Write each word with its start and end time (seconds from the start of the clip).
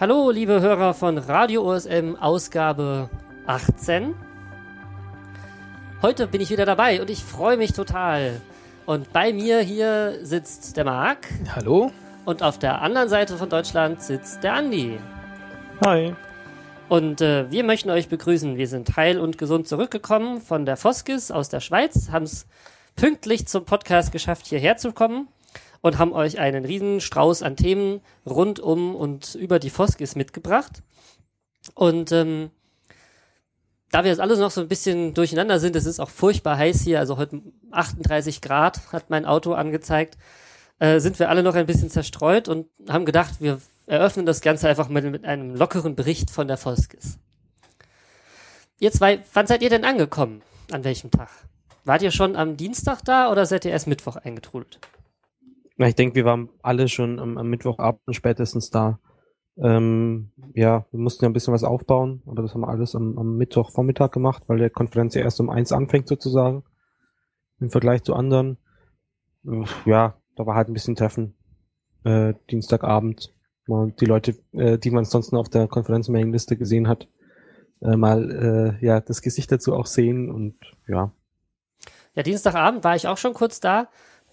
Hallo, 0.00 0.30
liebe 0.30 0.60
Hörer 0.60 0.94
von 0.94 1.18
Radio 1.18 1.74
OSM, 1.74 2.14
Ausgabe 2.20 3.10
18. 3.48 4.14
Heute 6.02 6.28
bin 6.28 6.40
ich 6.40 6.50
wieder 6.50 6.64
dabei 6.64 7.00
und 7.00 7.10
ich 7.10 7.24
freue 7.24 7.56
mich 7.56 7.72
total. 7.72 8.40
Und 8.86 9.12
bei 9.12 9.32
mir 9.32 9.58
hier 9.58 10.20
sitzt 10.22 10.76
der 10.76 10.84
Marc. 10.84 11.26
Hallo. 11.56 11.90
Und 12.24 12.44
auf 12.44 12.60
der 12.60 12.80
anderen 12.80 13.08
Seite 13.08 13.36
von 13.36 13.50
Deutschland 13.50 14.00
sitzt 14.00 14.44
der 14.44 14.54
Andi. 14.54 15.00
Hi. 15.84 16.14
Und 16.88 17.20
äh, 17.20 17.50
wir 17.50 17.64
möchten 17.64 17.90
euch 17.90 18.08
begrüßen. 18.08 18.56
Wir 18.56 18.68
sind 18.68 18.96
heil 18.96 19.18
und 19.18 19.36
gesund 19.36 19.66
zurückgekommen 19.66 20.40
von 20.40 20.64
der 20.64 20.76
Foskis 20.76 21.32
aus 21.32 21.48
der 21.48 21.58
Schweiz, 21.58 22.10
haben 22.12 22.24
es 22.24 22.46
pünktlich 22.94 23.48
zum 23.48 23.64
Podcast 23.64 24.12
geschafft, 24.12 24.46
hierher 24.46 24.76
zu 24.76 24.92
kommen 24.92 25.26
und 25.80 25.98
haben 25.98 26.12
euch 26.12 26.38
einen 26.38 26.64
riesen 26.64 27.00
Strauß 27.00 27.42
an 27.42 27.56
Themen 27.56 28.00
rund 28.26 28.60
um 28.60 28.94
und 28.94 29.34
über 29.34 29.58
die 29.58 29.70
Foskis 29.70 30.16
mitgebracht. 30.16 30.82
Und 31.74 32.12
ähm, 32.12 32.50
da 33.90 34.04
wir 34.04 34.10
jetzt 34.10 34.20
alles 34.20 34.38
noch 34.38 34.50
so 34.50 34.60
ein 34.60 34.68
bisschen 34.68 35.14
durcheinander 35.14 35.58
sind, 35.60 35.76
es 35.76 35.86
ist 35.86 36.00
auch 36.00 36.10
furchtbar 36.10 36.58
heiß 36.58 36.82
hier, 36.82 36.98
also 36.98 37.16
heute 37.16 37.40
38 37.70 38.40
Grad 38.40 38.92
hat 38.92 39.10
mein 39.10 39.24
Auto 39.24 39.54
angezeigt, 39.54 40.18
äh, 40.78 41.00
sind 41.00 41.18
wir 41.18 41.30
alle 41.30 41.42
noch 41.42 41.54
ein 41.54 41.66
bisschen 41.66 41.90
zerstreut 41.90 42.48
und 42.48 42.68
haben 42.88 43.06
gedacht, 43.06 43.40
wir 43.40 43.60
eröffnen 43.86 44.26
das 44.26 44.40
Ganze 44.40 44.68
einfach 44.68 44.88
mit, 44.88 45.04
mit 45.04 45.24
einem 45.24 45.54
lockeren 45.54 45.96
Bericht 45.96 46.30
von 46.30 46.48
der 46.48 46.58
Foskis. 46.58 47.18
Ihr 48.78 48.92
zwei, 48.92 49.20
wann 49.32 49.46
seid 49.46 49.62
ihr 49.62 49.70
denn 49.70 49.84
angekommen? 49.84 50.42
An 50.70 50.84
welchem 50.84 51.10
Tag? 51.10 51.30
Wart 51.84 52.02
ihr 52.02 52.10
schon 52.10 52.36
am 52.36 52.56
Dienstag 52.56 53.02
da 53.04 53.32
oder 53.32 53.46
seid 53.46 53.64
ihr 53.64 53.70
erst 53.70 53.86
Mittwoch 53.86 54.16
eingetrudelt? 54.16 54.78
Na, 55.78 55.86
ich 55.86 55.94
denke, 55.94 56.16
wir 56.16 56.24
waren 56.24 56.50
alle 56.60 56.88
schon 56.88 57.20
am, 57.20 57.38
am 57.38 57.48
Mittwochabend 57.48 58.02
spätestens 58.10 58.70
da. 58.70 58.98
Ähm, 59.56 60.32
ja, 60.54 60.86
wir 60.90 61.00
mussten 61.00 61.24
ja 61.24 61.30
ein 61.30 61.32
bisschen 61.32 61.54
was 61.54 61.62
aufbauen, 61.62 62.20
aber 62.26 62.42
das 62.42 62.52
haben 62.52 62.62
wir 62.62 62.68
alles 62.68 62.96
am, 62.96 63.16
am 63.16 63.36
Mittwochvormittag 63.36 64.10
gemacht, 64.10 64.42
weil 64.48 64.58
der 64.58 64.70
Konferenz 64.70 65.14
ja 65.14 65.22
erst 65.22 65.40
um 65.40 65.50
eins 65.50 65.70
anfängt 65.70 66.08
sozusagen. 66.08 66.64
Im 67.60 67.70
Vergleich 67.70 68.02
zu 68.02 68.14
anderen. 68.14 68.58
Ja, 69.84 70.20
da 70.36 70.46
war 70.46 70.56
halt 70.56 70.68
ein 70.68 70.74
bisschen 70.74 70.96
Treffen. 70.96 71.36
Äh, 72.02 72.34
Dienstagabend. 72.50 73.32
Mal 73.68 73.92
die 74.00 74.06
Leute, 74.06 74.34
äh, 74.52 74.78
die 74.78 74.90
man 74.90 75.04
sonst 75.04 75.32
noch 75.32 75.40
auf 75.40 75.48
der 75.48 75.68
Konferenzmailingliste 75.68 76.56
gesehen 76.56 76.88
hat, 76.88 77.08
äh, 77.82 77.96
mal 77.96 78.78
äh, 78.80 78.84
ja 78.84 79.00
das 79.00 79.22
Gesicht 79.22 79.52
dazu 79.52 79.74
auch 79.74 79.86
sehen 79.86 80.28
und 80.28 80.56
ja. 80.88 81.12
Ja, 82.14 82.22
Dienstagabend 82.24 82.82
war 82.82 82.96
ich 82.96 83.06
auch 83.06 83.18
schon 83.18 83.34
kurz 83.34 83.60
da 83.60 83.88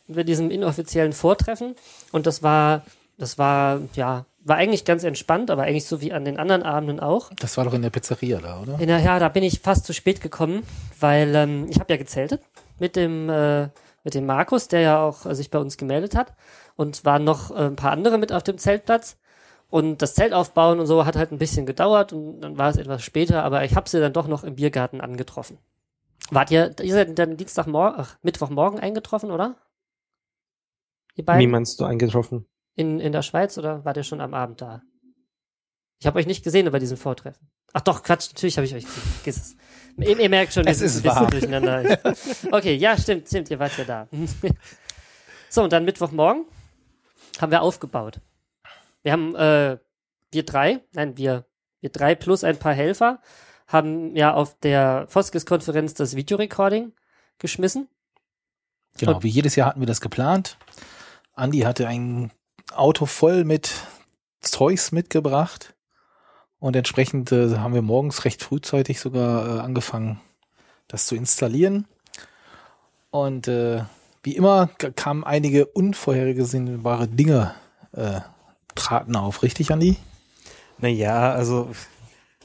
bei 0.08 0.24
diesem 0.24 0.52
inoffiziellen 0.52 1.14
Vortreffen 1.14 1.76
und 2.12 2.26
das 2.26 2.44
war, 2.44 2.84
das 3.18 3.38
war, 3.38 3.82
ja, 3.96 4.26
war 4.44 4.58
eigentlich 4.58 4.86
ganz 4.86 5.04
entspannt, 5.04 5.50
aber 5.50 5.64
eigentlich 5.64 5.86
so 5.86 6.02
wie 6.02 6.14
an 6.14 6.26
den 6.26 6.38
anderen 6.38 6.62
Abenden 6.64 7.00
auch. 7.00 7.32
Das 7.40 7.58
war 7.58 7.66
doch 7.66 7.74
in 7.74 7.82
der 7.82 7.90
Pizzeria 7.90 8.40
da, 8.40 8.62
oder? 8.62 8.80
In 8.80 8.88
der, 8.88 9.00
ja, 9.00 9.18
da 9.18 9.30
bin 9.30 9.44
ich 9.44 9.60
fast 9.60 9.86
zu 9.86 9.94
spät 9.94 10.22
gekommen, 10.22 10.64
weil 11.00 11.34
ähm, 11.36 11.68
ich 11.70 11.80
habe 11.80 11.92
ja 11.92 11.98
gezeltet 11.98 12.42
mit 12.78 12.96
dem 12.96 13.30
äh, 13.30 13.70
mit 14.06 14.14
dem 14.14 14.26
Markus, 14.26 14.70
der 14.70 14.82
ja 14.82 15.04
auch 15.04 15.26
äh, 15.26 15.36
sich 15.36 15.50
bei 15.50 15.60
uns 15.60 15.76
gemeldet 15.76 16.16
hat 16.16 16.34
und 16.78 17.04
waren 17.04 17.26
noch 17.26 17.52
äh, 17.52 17.66
ein 17.66 17.76
paar 17.76 17.92
andere 17.92 18.18
mit 18.18 18.32
auf 18.32 18.44
dem 18.44 18.58
Zeltplatz 18.58 19.18
und 19.70 20.02
das 20.02 20.14
Zelt 20.14 20.32
aufbauen 20.32 20.80
und 20.80 20.86
so 20.86 21.06
hat 21.06 21.18
halt 21.18 21.32
ein 21.32 21.40
bisschen 21.40 21.66
gedauert 21.66 22.14
und 22.14 22.40
dann 22.40 22.58
war 22.58 22.70
es 22.70 22.78
etwas 22.78 23.04
später, 23.04 23.44
aber 23.44 23.66
ich 23.66 23.76
habe 23.76 23.90
sie 23.90 24.00
dann 24.00 24.14
doch 24.14 24.28
noch 24.28 24.44
im 24.44 24.56
Biergarten 24.56 25.02
angetroffen. 25.02 25.58
Wart 26.30 26.52
ihr, 26.52 26.74
ihr 26.82 26.94
seid 26.94 27.18
dann 27.20 27.36
Dienstagmorgen, 27.36 28.00
ach, 28.00 28.16
Mittwochmorgen 28.22 28.80
eingetroffen, 28.80 29.32
oder? 29.32 29.56
Ihr 31.16 31.26
beiden? 31.26 31.42
Wie 31.42 31.48
meinst 31.48 31.80
du 31.80 31.86
eingetroffen? 31.86 32.46
In, 32.76 33.00
in 33.00 33.12
der 33.12 33.22
Schweiz 33.22 33.58
oder 33.58 33.84
wart 33.86 33.98
ihr 33.98 34.04
schon 34.04 34.22
am 34.22 34.34
Abend 34.34 34.62
da? 34.62 34.82
Ich 36.00 36.08
habe 36.08 36.20
euch 36.20 36.28
nicht 36.28 36.44
gesehen 36.44 36.70
bei 36.70 36.80
diesem 36.80 36.98
Vortreffen. 36.98 37.50
Ach 37.74 37.82
doch, 37.82 38.04
Quatsch, 38.04 38.30
natürlich 38.30 38.58
habe 38.58 38.68
ich 38.68 38.76
euch 38.76 38.86
gesehen. 38.86 39.02
Vergiss 39.02 39.38
es. 39.38 39.56
Ihr, 39.98 40.20
ihr 40.20 40.30
merkt 40.30 40.54
schon, 40.54 40.68
es 40.68 40.82
ist 40.82 40.98
ein 40.98 41.04
bisschen 41.04 41.30
durcheinander. 41.30 42.00
okay, 42.52 42.76
ja, 42.76 42.98
stimmt, 42.98 43.28
stimmt, 43.28 43.50
ihr 43.50 43.60
wart 43.60 43.78
ja 43.78 43.86
da. 43.86 44.08
so, 45.50 45.64
und 45.64 45.72
dann 45.72 45.86
Mittwochmorgen 45.86 46.46
haben 47.40 47.52
wir 47.52 47.62
aufgebaut. 47.62 48.20
Wir 49.04 49.14
haben, 49.14 49.36
äh, 49.36 49.78
wir 50.32 50.44
drei, 50.44 50.82
nein, 50.94 51.18
wir, 51.18 51.46
wir 51.80 51.90
drei 51.90 52.16
plus 52.16 52.44
ein 52.44 52.58
paar 52.58 52.74
Helfer, 52.74 53.22
haben 53.68 54.16
ja 54.16 54.34
auf 54.34 54.60
der 54.60 55.06
Foskis-Konferenz 55.08 55.94
das 55.94 56.16
Videorecording 56.16 56.92
geschmissen. 57.40 57.88
Genau, 58.98 59.16
und 59.16 59.24
wie 59.24 59.30
jedes 59.30 59.56
Jahr 59.56 59.70
hatten 59.70 59.80
wir 59.80 59.88
das 59.88 60.02
geplant. 60.02 60.58
Andi 61.36 61.60
hatte 61.60 61.88
ein 61.88 62.32
Auto 62.74 63.06
voll 63.06 63.44
mit 63.44 63.72
Zeugs 64.42 64.92
mitgebracht 64.92 65.76
und 66.60 66.76
entsprechend 66.76 67.32
äh, 67.32 67.58
haben 67.58 67.74
wir 67.74 67.82
morgens 67.82 68.26
recht 68.26 68.44
frühzeitig 68.44 69.00
sogar 69.00 69.58
äh, 69.58 69.60
angefangen, 69.60 70.22
das 70.88 71.06
zu 71.06 71.16
installieren. 71.16 71.88
Und 73.12 73.48
äh, 73.48 73.84
wie 74.24 74.36
immer 74.36 74.68
kamen 74.96 75.24
einige 75.24 75.66
unvorhergesehbare 75.68 77.08
Dinge 77.08 77.54
äh, 77.92 78.22
traten 78.74 79.16
auf, 79.16 79.44
richtig, 79.44 79.72
Andi? 79.72 79.98
Naja, 80.78 81.32
also 81.32 81.70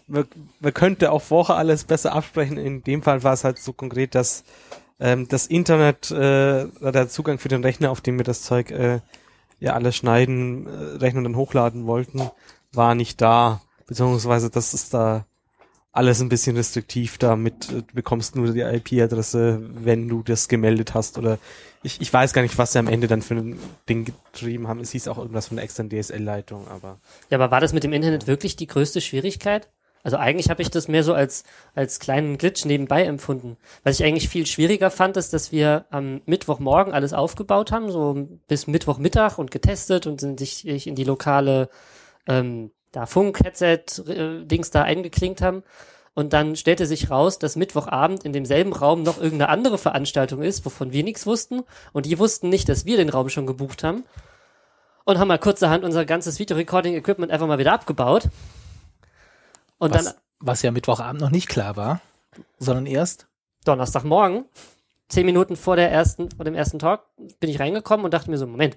man, 0.06 0.26
könnte 0.74 1.12
auch 1.12 1.22
vorher 1.22 1.56
alles 1.56 1.84
besser 1.84 2.12
absprechen. 2.12 2.56
In 2.56 2.82
dem 2.82 3.02
Fall 3.02 3.22
war 3.22 3.32
es 3.32 3.44
halt 3.44 3.58
so 3.58 3.72
konkret, 3.72 4.14
dass 4.14 4.44
ähm, 5.00 5.27
das 5.28 5.47
Internet, 5.47 6.11
äh, 6.11 6.66
der 6.81 7.09
Zugang 7.09 7.38
für 7.38 7.49
den 7.49 7.65
Rechner, 7.65 7.91
auf 7.91 8.00
dem 8.00 8.19
wir 8.19 8.25
das 8.25 8.43
Zeug 8.43 8.71
äh, 8.71 9.00
ja 9.59 9.75
alles 9.75 9.97
schneiden, 9.97 10.66
äh, 10.66 10.97
rechnen 10.99 11.25
und 11.25 11.33
dann 11.33 11.37
hochladen 11.37 11.87
wollten, 11.87 12.31
war 12.72 12.94
nicht 12.94 13.21
da. 13.21 13.62
Beziehungsweise 13.87 14.50
das 14.50 14.75
ist 14.75 14.94
da 14.94 15.25
alles 15.93 16.21
ein 16.21 16.28
bisschen 16.28 16.56
restriktiv 16.56 17.19
damit. 17.19 17.71
Du 17.71 17.83
bekommst 17.94 18.37
nur 18.37 18.53
die 18.53 18.61
IP-Adresse, 18.61 19.61
wenn 19.75 20.09
du 20.09 20.22
das 20.22 20.49
gemeldet 20.49 20.94
hast 20.94 21.19
oder 21.19 21.38
ich, 21.82 22.00
ich 22.00 22.12
weiß 22.12 22.32
gar 22.32 22.43
nicht, 22.43 22.59
was 22.59 22.72
sie 22.72 22.78
am 22.78 22.87
Ende 22.87 23.06
dann 23.06 23.22
für 23.22 23.34
ein 23.34 23.59
Ding 23.88 24.12
geschrieben 24.32 24.69
haben. 24.69 24.81
Es 24.81 24.93
hieß 24.93 25.09
auch 25.09 25.19
irgendwas 25.19 25.49
von 25.49 25.59
einer 25.59 25.65
externen 25.65 25.91
DSL-Leitung, 25.91 26.69
aber. 26.69 27.00
Ja, 27.31 27.38
aber 27.38 27.50
war 27.50 27.61
das 27.61 27.72
mit 27.72 27.84
dem 27.84 27.93
Internet 27.93 28.27
wirklich 28.27 28.55
die 28.56 28.67
größte 28.67 29.00
Schwierigkeit? 29.00 29.69
Also 30.03 30.16
eigentlich 30.16 30.49
habe 30.49 30.62
ich 30.62 30.71
das 30.71 30.88
mehr 30.88 31.05
so 31.05 31.12
als, 31.12 31.44
als 31.75 32.00
kleinen 32.00 32.38
Glitch 32.38 32.65
nebenbei 32.65 33.05
empfunden. 33.05 33.56
Was 33.84 34.00
ich 34.00 34.06
eigentlich 34.06 34.28
viel 34.28 34.47
schwieriger 34.47 34.91
fand, 34.91 35.16
ist, 35.16 35.33
dass 35.33 35.53
wir 35.53 35.84
am 35.91 36.22
Mittwochmorgen 36.27 36.94
alles 36.94 37.12
aufgebaut 37.12 37.71
haben, 37.71 37.91
so 37.91 38.28
bis 38.49 38.66
Mittwochmittag 38.66 39.38
und 39.38 39.50
getestet 39.50 40.06
und 40.06 40.21
sind 40.21 40.41
sich 40.41 40.87
in 40.87 40.94
die 40.94 41.05
lokale 41.05 41.69
ähm, 42.27 42.71
da 42.93 43.06
Funk-Headset-Dings 43.06 44.69
äh, 44.69 44.72
da 44.72 44.83
eingeklinkt 44.83 45.43
haben. 45.43 45.62
Und 46.15 46.32
dann 46.32 46.56
stellte 46.56 46.87
sich 46.87 47.11
raus, 47.11 47.38
dass 47.38 47.55
Mittwochabend 47.55 48.25
in 48.25 48.32
demselben 48.32 48.72
Raum 48.72 49.03
noch 49.03 49.19
irgendeine 49.19 49.49
andere 49.49 49.78
Veranstaltung 49.78 50.43
ist, 50.43 50.65
wovon 50.65 50.93
wir 50.93 51.05
nichts 51.05 51.27
wussten. 51.27 51.62
Und 51.93 52.06
die 52.06 52.19
wussten 52.19 52.49
nicht, 52.49 52.69
dass 52.69 52.84
wir 52.84 52.97
den 52.97 53.11
Raum 53.11 53.28
schon 53.28 53.47
gebucht 53.47 53.84
haben. 53.84 54.05
Und 55.05 55.19
haben 55.19 55.28
mal 55.28 55.38
kurzerhand 55.38 55.84
unser 55.84 56.05
ganzes 56.05 56.38
Video-Recording-Equipment 56.38 57.31
einfach 57.31 57.47
mal 57.47 57.59
wieder 57.59 57.72
abgebaut 57.72 58.28
und 59.80 59.94
was, 59.94 60.04
dann, 60.04 60.14
was 60.38 60.62
ja 60.62 60.70
Mittwochabend 60.70 61.20
noch 61.20 61.30
nicht 61.30 61.48
klar 61.48 61.76
war, 61.76 62.00
sondern 62.58 62.86
erst 62.86 63.26
Donnerstagmorgen, 63.64 64.44
zehn 65.08 65.26
Minuten 65.26 65.56
vor 65.56 65.74
der 65.74 65.91
ersten, 65.91 66.30
vor 66.30 66.44
dem 66.44 66.54
ersten 66.54 66.78
Talk, 66.78 67.02
bin 67.41 67.50
ich 67.50 67.58
reingekommen 67.58 68.04
und 68.04 68.14
dachte 68.14 68.30
mir 68.30 68.38
so, 68.38 68.46
Moment, 68.46 68.76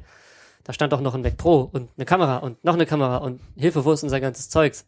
da 0.63 0.74
stand 0.74 0.94
doch 0.94 1.02
noch 1.02 1.13
ein 1.13 1.22
Mac 1.22 1.38
Pro 1.38 1.69
und 1.72 1.90
eine 1.97 2.06
Kamera 2.06 2.38
und 2.38 2.63
noch 2.63 2.74
eine 2.74 2.86
Kamera 2.86 3.18
und 3.18 3.42
Hilfe, 3.56 3.86
wo 3.86 3.92
ist 3.92 4.03
unser 4.03 4.19
ganzes 4.19 4.50
Zeugs? 4.50 4.86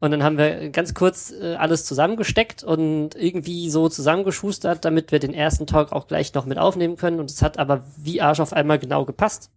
Und 0.00 0.12
dann 0.12 0.22
haben 0.22 0.38
wir 0.38 0.70
ganz 0.70 0.94
kurz 0.94 1.30
äh, 1.30 1.56
alles 1.56 1.84
zusammengesteckt 1.84 2.64
und 2.64 3.14
irgendwie 3.14 3.68
so 3.68 3.90
zusammengeschustert, 3.90 4.86
damit 4.86 5.12
wir 5.12 5.18
den 5.18 5.34
ersten 5.34 5.66
Talk 5.66 5.92
auch 5.92 6.06
gleich 6.06 6.32
noch 6.32 6.46
mit 6.46 6.56
aufnehmen 6.56 6.96
können. 6.96 7.20
Und 7.20 7.30
es 7.30 7.42
hat 7.42 7.58
aber 7.58 7.84
wie 7.98 8.22
Arsch 8.22 8.40
auf 8.40 8.54
einmal 8.54 8.78
genau 8.78 9.04
gepasst 9.04 9.50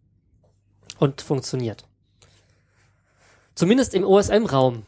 und 1.00 1.22
funktioniert. 1.22 1.86
Zumindest 3.56 3.94
im 3.94 4.04
OSM-Raum. 4.04 4.83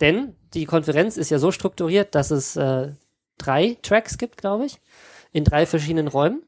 Denn 0.00 0.34
die 0.54 0.64
Konferenz 0.64 1.16
ist 1.16 1.30
ja 1.30 1.38
so 1.38 1.52
strukturiert, 1.52 2.14
dass 2.14 2.30
es 2.30 2.56
äh, 2.56 2.92
drei 3.38 3.76
Tracks 3.82 4.18
gibt, 4.18 4.38
glaube 4.38 4.66
ich, 4.66 4.80
in 5.32 5.44
drei 5.44 5.66
verschiedenen 5.66 6.08
Räumen. 6.08 6.42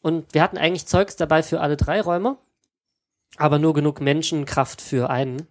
Und 0.00 0.34
wir 0.34 0.42
hatten 0.42 0.58
eigentlich 0.58 0.86
Zeugs 0.86 1.16
dabei 1.16 1.42
für 1.42 1.60
alle 1.60 1.76
drei 1.76 2.00
Räume, 2.00 2.36
aber 3.36 3.58
nur 3.58 3.74
genug 3.74 4.00
Menschenkraft 4.00 4.80
für 4.80 5.10
einen. 5.10 5.46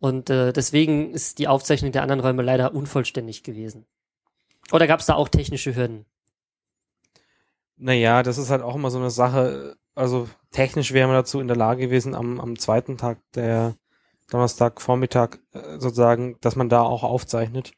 Und 0.00 0.30
äh, 0.30 0.52
deswegen 0.52 1.10
ist 1.12 1.38
die 1.38 1.48
Aufzeichnung 1.48 1.92
der 1.92 2.02
anderen 2.02 2.20
Räume 2.20 2.42
leider 2.42 2.74
unvollständig 2.74 3.42
gewesen. 3.42 3.86
Oder 4.70 4.86
gab 4.86 5.00
es 5.00 5.06
da 5.06 5.14
auch 5.14 5.28
technische 5.28 5.74
Hürden? 5.74 6.04
Naja, 7.76 8.22
das 8.22 8.38
ist 8.38 8.50
halt 8.50 8.62
auch 8.62 8.74
immer 8.74 8.90
so 8.90 8.98
eine 8.98 9.10
Sache. 9.10 9.76
Also 9.94 10.28
technisch 10.50 10.92
wären 10.92 11.10
wir 11.10 11.14
dazu 11.14 11.40
in 11.40 11.48
der 11.48 11.56
Lage 11.56 11.82
gewesen, 11.82 12.14
am, 12.14 12.38
am 12.40 12.58
zweiten 12.58 12.96
Tag 12.98 13.18
der 13.34 13.76
Donnerstag 14.30 14.80
Vormittag 14.80 15.40
äh, 15.52 15.78
sozusagen, 15.78 16.36
dass 16.40 16.56
man 16.56 16.68
da 16.68 16.82
auch 16.82 17.02
aufzeichnet. 17.02 17.72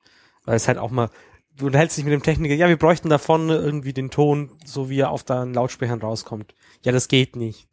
Weil 0.45 0.57
es 0.57 0.69
halt 0.69 0.79
auch 0.79 0.91
mal, 0.91 1.11
du 1.57 1.67
unterhältst 1.67 1.97
dich 1.97 2.05
mit 2.05 2.13
dem 2.13 2.23
Techniker, 2.23 2.55
ja, 2.55 2.69
wir 2.69 2.79
bräuchten 2.79 3.09
da 3.09 3.19
vorne 3.19 3.57
irgendwie 3.57 3.93
den 3.93 4.11
Ton, 4.11 4.51
so 4.65 4.89
wie 4.89 5.01
er 5.01 5.11
auf 5.11 5.23
deinen 5.25 5.55
Lautsprechern 5.55 6.01
rauskommt. 6.01 6.55
Ja, 6.83 6.93
das 6.93 7.09
geht 7.09 7.37
nicht. 7.37 7.69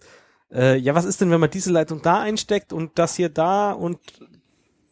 äh, 0.51 0.77
ja, 0.77 0.95
was 0.95 1.06
ist 1.06 1.21
denn, 1.21 1.31
wenn 1.31 1.39
man 1.39 1.50
diese 1.50 1.71
Leitung 1.71 2.01
da 2.01 2.19
einsteckt 2.21 2.74
und 2.74 3.00
das 3.00 3.15
hier 3.15 3.29
da 3.29 3.71
und 3.71 4.00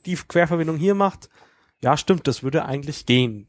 die 0.05 0.15
Querverbindung 0.15 0.77
hier 0.77 0.95
macht? 0.95 1.29
Ja, 1.81 1.97
stimmt, 1.97 2.27
das 2.27 2.43
würde 2.43 2.65
eigentlich 2.65 3.05
gehen. 3.05 3.47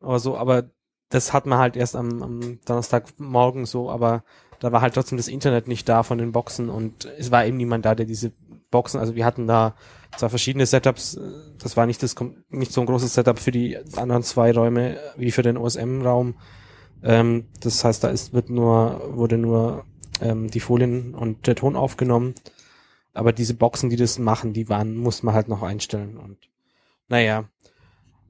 Aber 0.00 0.18
so, 0.18 0.36
aber 0.36 0.70
das 1.08 1.32
hat 1.32 1.46
man 1.46 1.58
halt 1.58 1.76
erst 1.76 1.96
am, 1.96 2.22
am 2.22 2.60
Donnerstagmorgen 2.64 3.66
so, 3.66 3.90
aber 3.90 4.24
da 4.60 4.72
war 4.72 4.80
halt 4.80 4.94
trotzdem 4.94 5.16
das 5.18 5.28
Internet 5.28 5.68
nicht 5.68 5.88
da 5.88 6.02
von 6.02 6.18
den 6.18 6.32
Boxen 6.32 6.68
und 6.68 7.04
es 7.04 7.30
war 7.30 7.46
eben 7.46 7.56
niemand 7.56 7.84
da, 7.84 7.94
der 7.94 8.06
diese 8.06 8.32
Boxen, 8.70 9.00
also 9.00 9.14
wir 9.14 9.24
hatten 9.24 9.46
da 9.46 9.74
zwar 10.16 10.30
verschiedene 10.30 10.66
Setups, 10.66 11.18
das 11.60 11.76
war 11.76 11.86
nicht 11.86 12.02
das 12.02 12.14
nicht 12.48 12.72
so 12.72 12.80
ein 12.80 12.86
großes 12.86 13.14
Setup 13.14 13.38
für 13.38 13.50
die 13.50 13.78
anderen 13.96 14.22
zwei 14.22 14.52
Räume 14.52 14.98
wie 15.16 15.30
für 15.30 15.42
den 15.42 15.56
OSM-Raum. 15.56 16.36
Ähm, 17.02 17.46
das 17.60 17.84
heißt, 17.84 18.04
da 18.04 18.08
ist 18.08 18.32
wird 18.32 18.50
nur 18.50 19.16
wurde 19.16 19.38
nur 19.38 19.84
ähm, 20.20 20.50
die 20.50 20.60
Folien 20.60 21.14
und 21.14 21.46
der 21.46 21.54
Ton 21.54 21.76
aufgenommen, 21.76 22.34
aber 23.14 23.32
diese 23.32 23.54
Boxen, 23.54 23.90
die 23.90 23.96
das 23.96 24.18
machen, 24.18 24.52
die 24.52 24.68
waren 24.68 24.96
muss 24.96 25.22
man 25.22 25.34
halt 25.34 25.48
noch 25.48 25.62
einstellen 25.62 26.16
und 26.16 26.38
naja, 27.08 27.48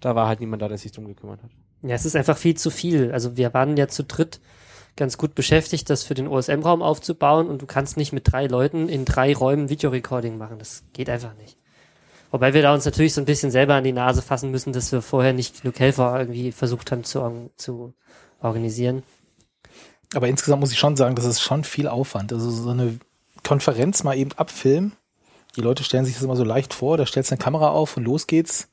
da 0.00 0.14
war 0.14 0.28
halt 0.28 0.40
niemand 0.40 0.62
da, 0.62 0.68
der 0.68 0.78
sich 0.78 0.92
drum 0.92 1.06
gekümmert 1.06 1.42
hat. 1.42 1.50
Ja, 1.82 1.94
es 1.94 2.04
ist 2.04 2.16
einfach 2.16 2.36
viel 2.36 2.56
zu 2.56 2.70
viel. 2.70 3.12
Also 3.12 3.36
wir 3.36 3.54
waren 3.54 3.76
ja 3.76 3.88
zu 3.88 4.04
dritt 4.04 4.40
ganz 4.98 5.16
gut 5.16 5.34
beschäftigt, 5.34 5.88
das 5.88 6.02
für 6.04 6.14
den 6.14 6.28
OSM-Raum 6.28 6.82
aufzubauen 6.82 7.48
und 7.48 7.62
du 7.62 7.66
kannst 7.66 7.96
nicht 7.96 8.12
mit 8.12 8.30
drei 8.30 8.46
Leuten 8.46 8.88
in 8.88 9.06
drei 9.06 9.34
Räumen 9.34 9.70
Videorecording 9.70 10.36
machen. 10.36 10.58
Das 10.58 10.84
geht 10.92 11.08
einfach 11.08 11.34
nicht. 11.36 11.56
Wobei 12.30 12.52
wir 12.52 12.60
da 12.60 12.74
uns 12.74 12.84
natürlich 12.84 13.14
so 13.14 13.22
ein 13.22 13.24
bisschen 13.24 13.50
selber 13.50 13.74
an 13.74 13.84
die 13.84 13.92
Nase 13.92 14.20
fassen 14.20 14.50
müssen, 14.50 14.74
dass 14.74 14.92
wir 14.92 15.00
vorher 15.00 15.32
nicht 15.32 15.62
genug 15.62 15.78
Helfer 15.78 16.18
irgendwie 16.18 16.52
versucht 16.52 16.92
haben 16.92 17.04
zu, 17.04 17.50
zu 17.56 17.94
organisieren. 18.42 19.02
Aber 20.14 20.28
insgesamt 20.28 20.60
muss 20.60 20.72
ich 20.72 20.78
schon 20.78 20.96
sagen, 20.96 21.14
das 21.14 21.24
ist 21.24 21.40
schon 21.40 21.64
viel 21.64 21.88
Aufwand. 21.88 22.32
Also 22.32 22.50
so 22.50 22.70
eine 22.70 22.98
Konferenz 23.44 24.04
mal 24.04 24.16
eben 24.16 24.32
abfilmen. 24.32 24.92
Die 25.56 25.62
Leute 25.62 25.84
stellen 25.84 26.04
sich 26.04 26.14
das 26.14 26.22
immer 26.22 26.36
so 26.36 26.44
leicht 26.44 26.74
vor, 26.74 26.98
da 26.98 27.06
stellst 27.06 27.30
du 27.30 27.34
eine 27.34 27.42
Kamera 27.42 27.70
auf 27.70 27.96
und 27.96 28.04
los 28.04 28.26
geht's. 28.26 28.68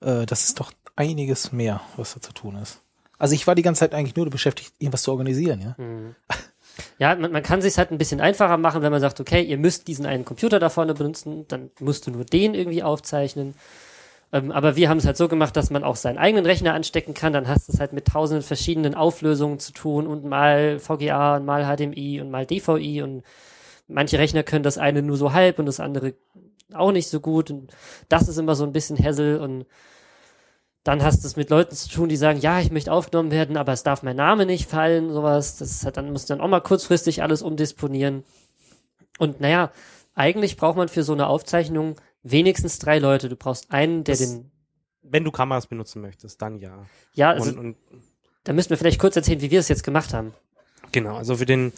Äh, 0.00 0.26
das 0.26 0.44
ist 0.44 0.58
doch 0.58 0.72
einiges 0.96 1.52
mehr, 1.52 1.80
was 1.96 2.14
da 2.14 2.20
zu 2.20 2.32
tun 2.32 2.56
ist. 2.56 2.80
Also 3.18 3.34
ich 3.34 3.46
war 3.46 3.54
die 3.54 3.62
ganze 3.62 3.80
Zeit 3.80 3.94
eigentlich 3.94 4.16
nur 4.16 4.28
beschäftigt, 4.28 4.74
irgendwas 4.78 5.02
zu 5.02 5.10
organisieren, 5.10 5.60
ja. 5.60 5.82
Mhm. 5.82 6.14
Ja, 6.98 7.14
man, 7.14 7.32
man 7.32 7.42
kann 7.42 7.62
sich 7.62 7.78
halt 7.78 7.90
ein 7.90 7.98
bisschen 7.98 8.20
einfacher 8.20 8.58
machen, 8.58 8.82
wenn 8.82 8.92
man 8.92 9.00
sagt, 9.00 9.18
okay, 9.20 9.42
ihr 9.42 9.56
müsst 9.56 9.88
diesen 9.88 10.04
einen 10.04 10.26
Computer 10.26 10.58
da 10.58 10.68
vorne 10.68 10.92
benutzen, 10.92 11.46
dann 11.48 11.70
musst 11.80 12.06
du 12.06 12.10
nur 12.10 12.24
den 12.24 12.54
irgendwie 12.54 12.82
aufzeichnen. 12.82 13.54
Ähm, 14.32 14.50
aber 14.50 14.76
wir 14.76 14.88
haben 14.88 14.98
es 14.98 15.06
halt 15.06 15.16
so 15.16 15.28
gemacht, 15.28 15.56
dass 15.56 15.70
man 15.70 15.84
auch 15.84 15.96
seinen 15.96 16.18
eigenen 16.18 16.46
Rechner 16.46 16.74
anstecken 16.74 17.14
kann. 17.14 17.32
Dann 17.32 17.48
hast 17.48 17.68
du 17.68 17.72
es 17.72 17.80
halt 17.80 17.92
mit 17.92 18.06
tausenden 18.06 18.42
verschiedenen 18.42 18.94
Auflösungen 18.94 19.58
zu 19.58 19.72
tun 19.72 20.06
und 20.06 20.24
mal 20.24 20.78
VGA 20.78 21.36
und 21.36 21.46
mal 21.46 21.64
HDMI 21.64 22.20
und 22.20 22.30
mal 22.30 22.44
DVI 22.44 23.02
und 23.02 23.22
manche 23.88 24.18
Rechner 24.18 24.42
können 24.42 24.64
das 24.64 24.78
eine 24.78 25.02
nur 25.02 25.16
so 25.16 25.32
halb 25.32 25.58
und 25.58 25.66
das 25.66 25.80
andere 25.80 26.14
auch 26.74 26.92
nicht 26.92 27.08
so 27.08 27.20
gut. 27.20 27.50
Und 27.50 27.72
das 28.08 28.28
ist 28.28 28.38
immer 28.38 28.54
so 28.54 28.64
ein 28.64 28.72
bisschen 28.72 29.02
Hassel 29.02 29.38
und 29.38 29.66
dann 30.86 31.02
hast 31.02 31.24
du 31.24 31.26
es 31.26 31.34
mit 31.34 31.50
Leuten 31.50 31.74
zu 31.74 31.88
tun, 31.88 32.08
die 32.08 32.16
sagen, 32.16 32.38
ja, 32.38 32.60
ich 32.60 32.70
möchte 32.70 32.92
aufgenommen 32.92 33.32
werden, 33.32 33.56
aber 33.56 33.72
es 33.72 33.82
darf 33.82 34.04
mein 34.04 34.14
Name 34.14 34.46
nicht 34.46 34.70
fallen, 34.70 35.12
sowas. 35.12 35.56
Das 35.56 35.84
hat, 35.84 35.96
dann 35.96 36.12
musst 36.12 36.30
du 36.30 36.34
dann 36.34 36.40
auch 36.40 36.48
mal 36.48 36.60
kurzfristig 36.60 37.22
alles 37.22 37.42
umdisponieren. 37.42 38.22
Und 39.18 39.40
naja, 39.40 39.72
eigentlich 40.14 40.56
braucht 40.56 40.76
man 40.76 40.86
für 40.86 41.02
so 41.02 41.12
eine 41.12 41.26
Aufzeichnung 41.26 41.96
wenigstens 42.22 42.78
drei 42.78 43.00
Leute. 43.00 43.28
Du 43.28 43.34
brauchst 43.34 43.72
einen, 43.72 44.04
der 44.04 44.14
das, 44.14 44.30
den. 44.30 44.52
Wenn 45.02 45.24
du 45.24 45.32
Kameras 45.32 45.66
benutzen 45.66 46.02
möchtest, 46.02 46.40
dann 46.40 46.60
ja. 46.60 46.86
Ja, 47.14 47.30
also, 47.30 47.50
und, 47.50 47.58
und 47.58 47.76
da 48.44 48.52
müssen 48.52 48.70
wir 48.70 48.76
vielleicht 48.76 49.00
kurz 49.00 49.16
erzählen, 49.16 49.40
wie 49.40 49.50
wir 49.50 49.58
es 49.58 49.68
jetzt 49.68 49.82
gemacht 49.82 50.14
haben. 50.14 50.34
Genau, 50.92 51.16
also 51.16 51.34
für 51.36 51.46
den 51.46 51.72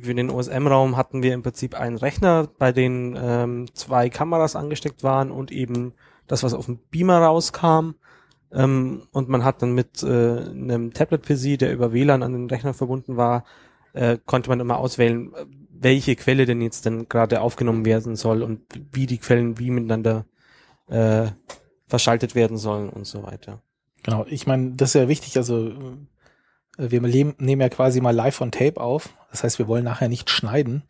für 0.00 0.14
den 0.14 0.30
OSM-Raum 0.30 0.96
hatten 0.96 1.24
wir 1.24 1.34
im 1.34 1.42
Prinzip 1.42 1.74
einen 1.74 1.96
Rechner, 1.96 2.48
bei 2.58 2.70
dem 2.70 3.16
ähm, 3.18 3.66
zwei 3.74 4.10
Kameras 4.10 4.54
angesteckt 4.54 5.02
waren 5.02 5.32
und 5.32 5.50
eben 5.50 5.92
das, 6.28 6.44
was 6.44 6.54
auf 6.54 6.66
dem 6.66 6.78
Beamer 6.90 7.18
rauskam. 7.18 7.94
Ähm, 8.54 9.02
und 9.10 9.28
man 9.28 9.44
hat 9.44 9.62
dann 9.62 9.72
mit 9.72 10.02
äh, 10.02 10.06
einem 10.06 10.92
Tablet-PC, 10.92 11.58
der 11.58 11.72
über 11.72 11.92
WLAN 11.92 12.22
an 12.22 12.32
den 12.32 12.48
Rechner 12.48 12.72
verbunden 12.72 13.16
war, 13.16 13.44
äh, 13.92 14.18
konnte 14.24 14.48
man 14.48 14.60
immer 14.60 14.78
auswählen, 14.78 15.32
welche 15.70 16.16
Quelle 16.16 16.46
denn 16.46 16.62
jetzt 16.62 16.86
denn 16.86 17.08
gerade 17.08 17.40
aufgenommen 17.40 17.84
werden 17.84 18.16
soll 18.16 18.42
und 18.42 18.60
wie 18.92 19.06
die 19.06 19.18
Quellen 19.18 19.58
wie 19.58 19.70
miteinander 19.70 20.24
äh, 20.88 21.26
verschaltet 21.86 22.34
werden 22.34 22.56
sollen 22.56 22.88
und 22.88 23.06
so 23.06 23.22
weiter. 23.22 23.62
Genau, 24.02 24.24
ich 24.28 24.46
meine, 24.46 24.72
das 24.72 24.90
ist 24.90 25.00
ja 25.00 25.08
wichtig, 25.08 25.36
also 25.36 25.68
äh, 26.78 26.90
wir 26.90 27.00
nehmen 27.00 27.60
ja 27.60 27.68
quasi 27.68 28.00
mal 28.00 28.14
live 28.14 28.40
on 28.40 28.52
Tape 28.52 28.80
auf. 28.80 29.10
Das 29.30 29.42
heißt, 29.42 29.58
wir 29.58 29.68
wollen 29.68 29.84
nachher 29.84 30.08
nicht 30.08 30.30
schneiden. 30.30 30.84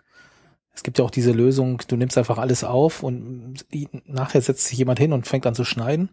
Es 0.75 0.83
gibt 0.83 0.99
ja 0.99 1.05
auch 1.05 1.11
diese 1.11 1.33
Lösung, 1.33 1.81
du 1.87 1.97
nimmst 1.97 2.19
einfach 2.19 2.39
alles 2.39 2.65
auf 2.65 3.03
und 3.03 3.65
nachher 4.07 4.41
setzt 4.41 4.67
sich 4.67 4.79
jemand 4.79 4.99
hin 4.99 5.13
und 5.13 5.27
fängt 5.27 5.47
an 5.47 5.55
zu 5.55 5.65
schneiden. 5.65 6.11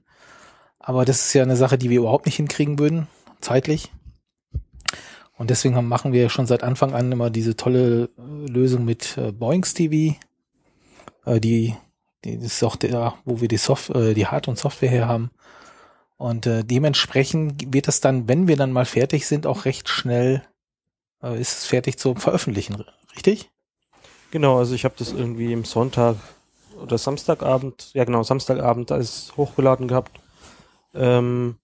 Aber 0.84 1.06
das 1.06 1.26
ist 1.26 1.34
ja 1.34 1.44
eine 1.44 1.56
Sache, 1.56 1.78
die 1.78 1.90
wir 1.90 2.00
überhaupt 2.00 2.26
nicht 2.26 2.38
hinkriegen 2.38 2.80
würden, 2.80 3.08
zeitlich. 3.40 3.92
Und 5.38 5.50
deswegen 5.50 5.88
machen 5.88 6.12
wir 6.12 6.30
schon 6.30 6.48
seit 6.48 6.64
Anfang 6.64 6.94
an 6.94 7.12
immer 7.12 7.30
diese 7.30 7.56
tolle 7.56 8.10
äh, 8.18 8.48
Lösung 8.48 8.86
mit 8.86 9.18
äh, 9.18 9.32
Boeings 9.32 9.74
TV. 9.74 10.16
Äh, 11.26 11.40
die, 11.40 11.76
die 12.24 12.34
ist 12.34 12.64
auch 12.64 12.76
der, 12.76 13.16
wo 13.26 13.42
wir 13.42 13.48
die 13.48 13.58
Soft, 13.58 13.90
äh, 13.92 14.14
die 14.14 14.28
Hard- 14.28 14.48
und 14.48 14.58
Software 14.58 14.90
her 14.90 15.08
haben. 15.08 15.32
Und 16.18 16.46
dementsprechend 16.46 17.74
wird 17.74 17.88
das 17.88 18.00
dann, 18.00 18.28
wenn 18.28 18.48
wir 18.48 18.56
dann 18.56 18.72
mal 18.72 18.86
fertig 18.86 19.26
sind, 19.26 19.48
auch 19.48 19.66
recht 19.66 19.90
schnell 19.90 20.44
ist 21.24 21.58
es 21.58 21.66
fertig 21.66 21.98
zum 21.98 22.16
Veröffentlichen, 22.18 22.86
richtig? 23.16 23.50
Genau, 24.30 24.60
also 24.60 24.76
ich 24.76 24.86
habe 24.86 24.94
das 25.00 25.14
irgendwie 25.14 25.52
im 25.52 25.66
Sonntag 25.66 26.18
oder 26.80 27.00
Samstagabend, 27.00 27.90
ja 27.96 28.04
genau, 28.04 28.22
Samstagabend 28.22 28.92
alles 28.92 29.34
hochgeladen 29.36 29.88
gehabt 29.88 30.22
ähm, 30.94 31.56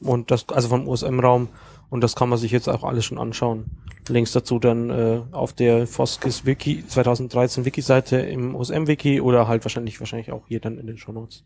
und 0.00 0.30
das, 0.30 0.48
also 0.48 0.68
vom 0.68 0.86
USM-Raum. 0.86 1.48
Und 1.90 2.02
das 2.02 2.14
kann 2.14 2.28
man 2.28 2.38
sich 2.38 2.52
jetzt 2.52 2.68
auch 2.68 2.84
alles 2.84 3.04
schon 3.04 3.18
anschauen. 3.18 3.64
Links 4.08 4.32
dazu 4.32 4.58
dann 4.58 4.90
äh, 4.90 5.22
auf 5.32 5.52
der 5.52 5.86
Foskis 5.86 6.44
Wiki 6.44 6.86
2013 6.86 7.64
Wiki-Seite 7.64 8.18
im 8.18 8.54
USM-Wiki 8.54 9.20
oder 9.20 9.48
halt 9.48 9.64
wahrscheinlich 9.64 9.98
wahrscheinlich 10.00 10.32
auch 10.32 10.46
hier 10.48 10.60
dann 10.60 10.78
in 10.78 10.86
den 10.86 10.98
Show 10.98 11.12
Notes. 11.12 11.44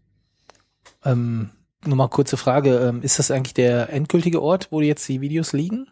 Ähm, 1.04 1.50
nur 1.84 1.96
mal 1.96 2.08
kurze 2.08 2.36
Frage, 2.36 2.78
ähm, 2.78 3.02
ist 3.02 3.18
das 3.18 3.30
eigentlich 3.30 3.54
der 3.54 3.92
endgültige 3.92 4.40
Ort, 4.42 4.68
wo 4.70 4.80
jetzt 4.80 5.08
die 5.08 5.20
Videos 5.20 5.52
liegen? 5.52 5.88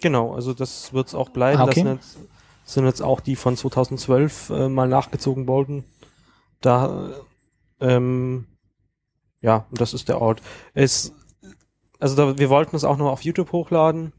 Genau, 0.00 0.34
also 0.34 0.54
das 0.54 0.92
wird 0.92 1.08
es 1.08 1.14
auch 1.14 1.30
bleiben. 1.30 1.60
Ah, 1.60 1.64
okay. 1.64 1.82
Das 1.82 1.84
sind 1.84 1.94
jetzt, 1.94 2.18
sind 2.64 2.86
jetzt 2.86 3.02
auch 3.02 3.20
die 3.20 3.36
von 3.36 3.56
2012 3.56 4.50
äh, 4.50 4.68
mal 4.68 4.88
nachgezogen 4.88 5.46
worden. 5.46 5.84
Da 6.60 7.10
ähm, 7.80 8.46
ja, 9.44 9.66
und 9.70 9.78
das 9.80 9.92
ist 9.92 10.08
der 10.08 10.22
Ort. 10.22 10.40
Es, 10.72 11.12
also 12.00 12.16
da, 12.16 12.38
wir 12.38 12.48
wollten 12.48 12.74
es 12.76 12.84
auch 12.84 12.96
noch 12.96 13.10
auf 13.10 13.22
YouTube 13.22 13.52
hochladen, 13.52 14.14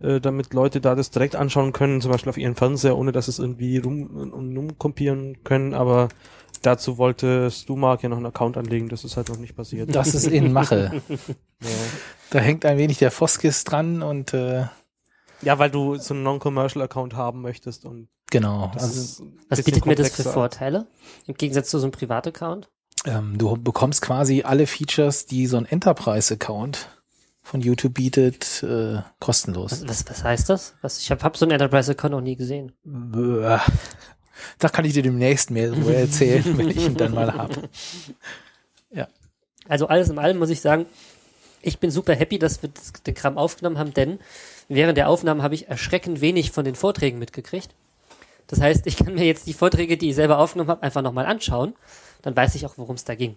äh, 0.00 0.20
damit 0.20 0.52
Leute 0.52 0.80
da 0.80 0.96
das 0.96 1.12
direkt 1.12 1.36
anschauen 1.36 1.72
können, 1.72 2.00
zum 2.00 2.10
Beispiel 2.10 2.30
auf 2.30 2.36
ihren 2.36 2.56
Fernseher, 2.56 2.98
ohne 2.98 3.12
dass 3.12 3.28
es 3.28 3.38
irgendwie 3.38 3.78
rum 3.78 4.32
und 4.32 4.56
rumkopieren 4.56 5.44
können, 5.44 5.74
aber 5.74 6.08
dazu 6.60 6.98
wollte 6.98 7.52
Stumark 7.52 8.02
ja 8.02 8.08
noch 8.08 8.16
einen 8.16 8.26
Account 8.26 8.56
anlegen, 8.56 8.88
das 8.88 9.04
ist 9.04 9.16
halt 9.16 9.28
noch 9.28 9.38
nicht 9.38 9.54
passiert. 9.54 9.94
Das 9.94 10.12
ist 10.12 10.26
in 10.26 10.52
Mache. 10.52 11.00
ja. 11.08 11.68
Da 12.30 12.40
hängt 12.40 12.64
ein 12.64 12.76
wenig 12.76 12.98
der 12.98 13.12
Foskis 13.12 13.62
dran 13.62 14.02
und 14.02 14.34
äh 14.34 14.64
ja, 15.42 15.58
weil 15.58 15.70
du 15.70 15.96
so 15.96 16.14
einen 16.14 16.24
Non-Commercial-Account 16.24 17.14
haben 17.14 17.42
möchtest 17.42 17.84
und 17.84 18.08
genau. 18.30 18.72
Also, 18.74 19.24
was 19.48 19.62
bietet 19.62 19.86
mir 19.86 19.94
das 19.94 20.16
für 20.16 20.24
Vorteile 20.24 20.88
im 21.26 21.34
Gegensatz 21.34 21.68
zu 21.68 21.78
so 21.78 21.84
einem 21.84 21.92
Privat-Account? 21.92 22.70
Ähm, 23.04 23.38
du 23.38 23.56
bekommst 23.56 24.02
quasi 24.02 24.42
alle 24.42 24.66
Features, 24.66 25.26
die 25.26 25.46
so 25.46 25.56
ein 25.56 25.66
Enterprise-Account 25.66 26.88
von 27.42 27.60
YouTube 27.60 27.94
bietet, 27.94 28.62
äh, 28.62 29.02
kostenlos. 29.20 29.84
Was, 29.86 30.08
was, 30.08 30.24
heißt 30.24 30.48
das? 30.48 30.74
Was, 30.80 30.98
ich 30.98 31.10
habe 31.10 31.22
hab 31.22 31.36
so 31.36 31.44
einen 31.44 31.52
Enterprise-Account 31.52 32.12
noch 32.12 32.20
nie 32.22 32.36
gesehen. 32.36 32.72
Da 34.58 34.68
kann 34.68 34.84
ich 34.84 34.94
dir 34.94 35.02
demnächst 35.02 35.50
mehr 35.50 35.70
darüber 35.70 35.94
erzählen, 35.94 36.56
wenn 36.56 36.70
ich 36.70 36.84
ihn 36.84 36.96
dann 36.96 37.12
mal 37.12 37.34
habe. 37.34 37.54
Ja. 38.90 39.08
Also 39.68 39.88
alles 39.88 40.08
in 40.08 40.20
allem 40.20 40.38
muss 40.38 40.50
ich 40.50 40.60
sagen, 40.60 40.86
ich 41.62 41.80
bin 41.80 41.90
super 41.90 42.14
happy, 42.14 42.38
dass 42.38 42.62
wir 42.62 42.70
den 43.08 43.14
Kram 43.14 43.36
aufgenommen 43.36 43.76
haben, 43.76 43.92
denn 43.92 44.20
während 44.68 44.96
der 44.96 45.08
Aufnahmen 45.08 45.42
habe 45.42 45.56
ich 45.56 45.66
erschreckend 45.66 46.20
wenig 46.20 46.52
von 46.52 46.64
den 46.64 46.76
Vorträgen 46.76 47.18
mitgekriegt. 47.18 47.74
Das 48.46 48.60
heißt, 48.60 48.86
ich 48.86 48.96
kann 48.96 49.14
mir 49.14 49.24
jetzt 49.24 49.48
die 49.48 49.52
Vorträge, 49.52 49.96
die 49.96 50.10
ich 50.10 50.14
selber 50.14 50.38
aufgenommen 50.38 50.70
habe, 50.70 50.84
einfach 50.84 51.02
nochmal 51.02 51.26
anschauen 51.26 51.74
dann 52.24 52.36
weiß 52.36 52.54
ich 52.54 52.66
auch, 52.66 52.78
worum 52.78 52.96
es 52.96 53.04
da 53.04 53.14
ging. 53.14 53.36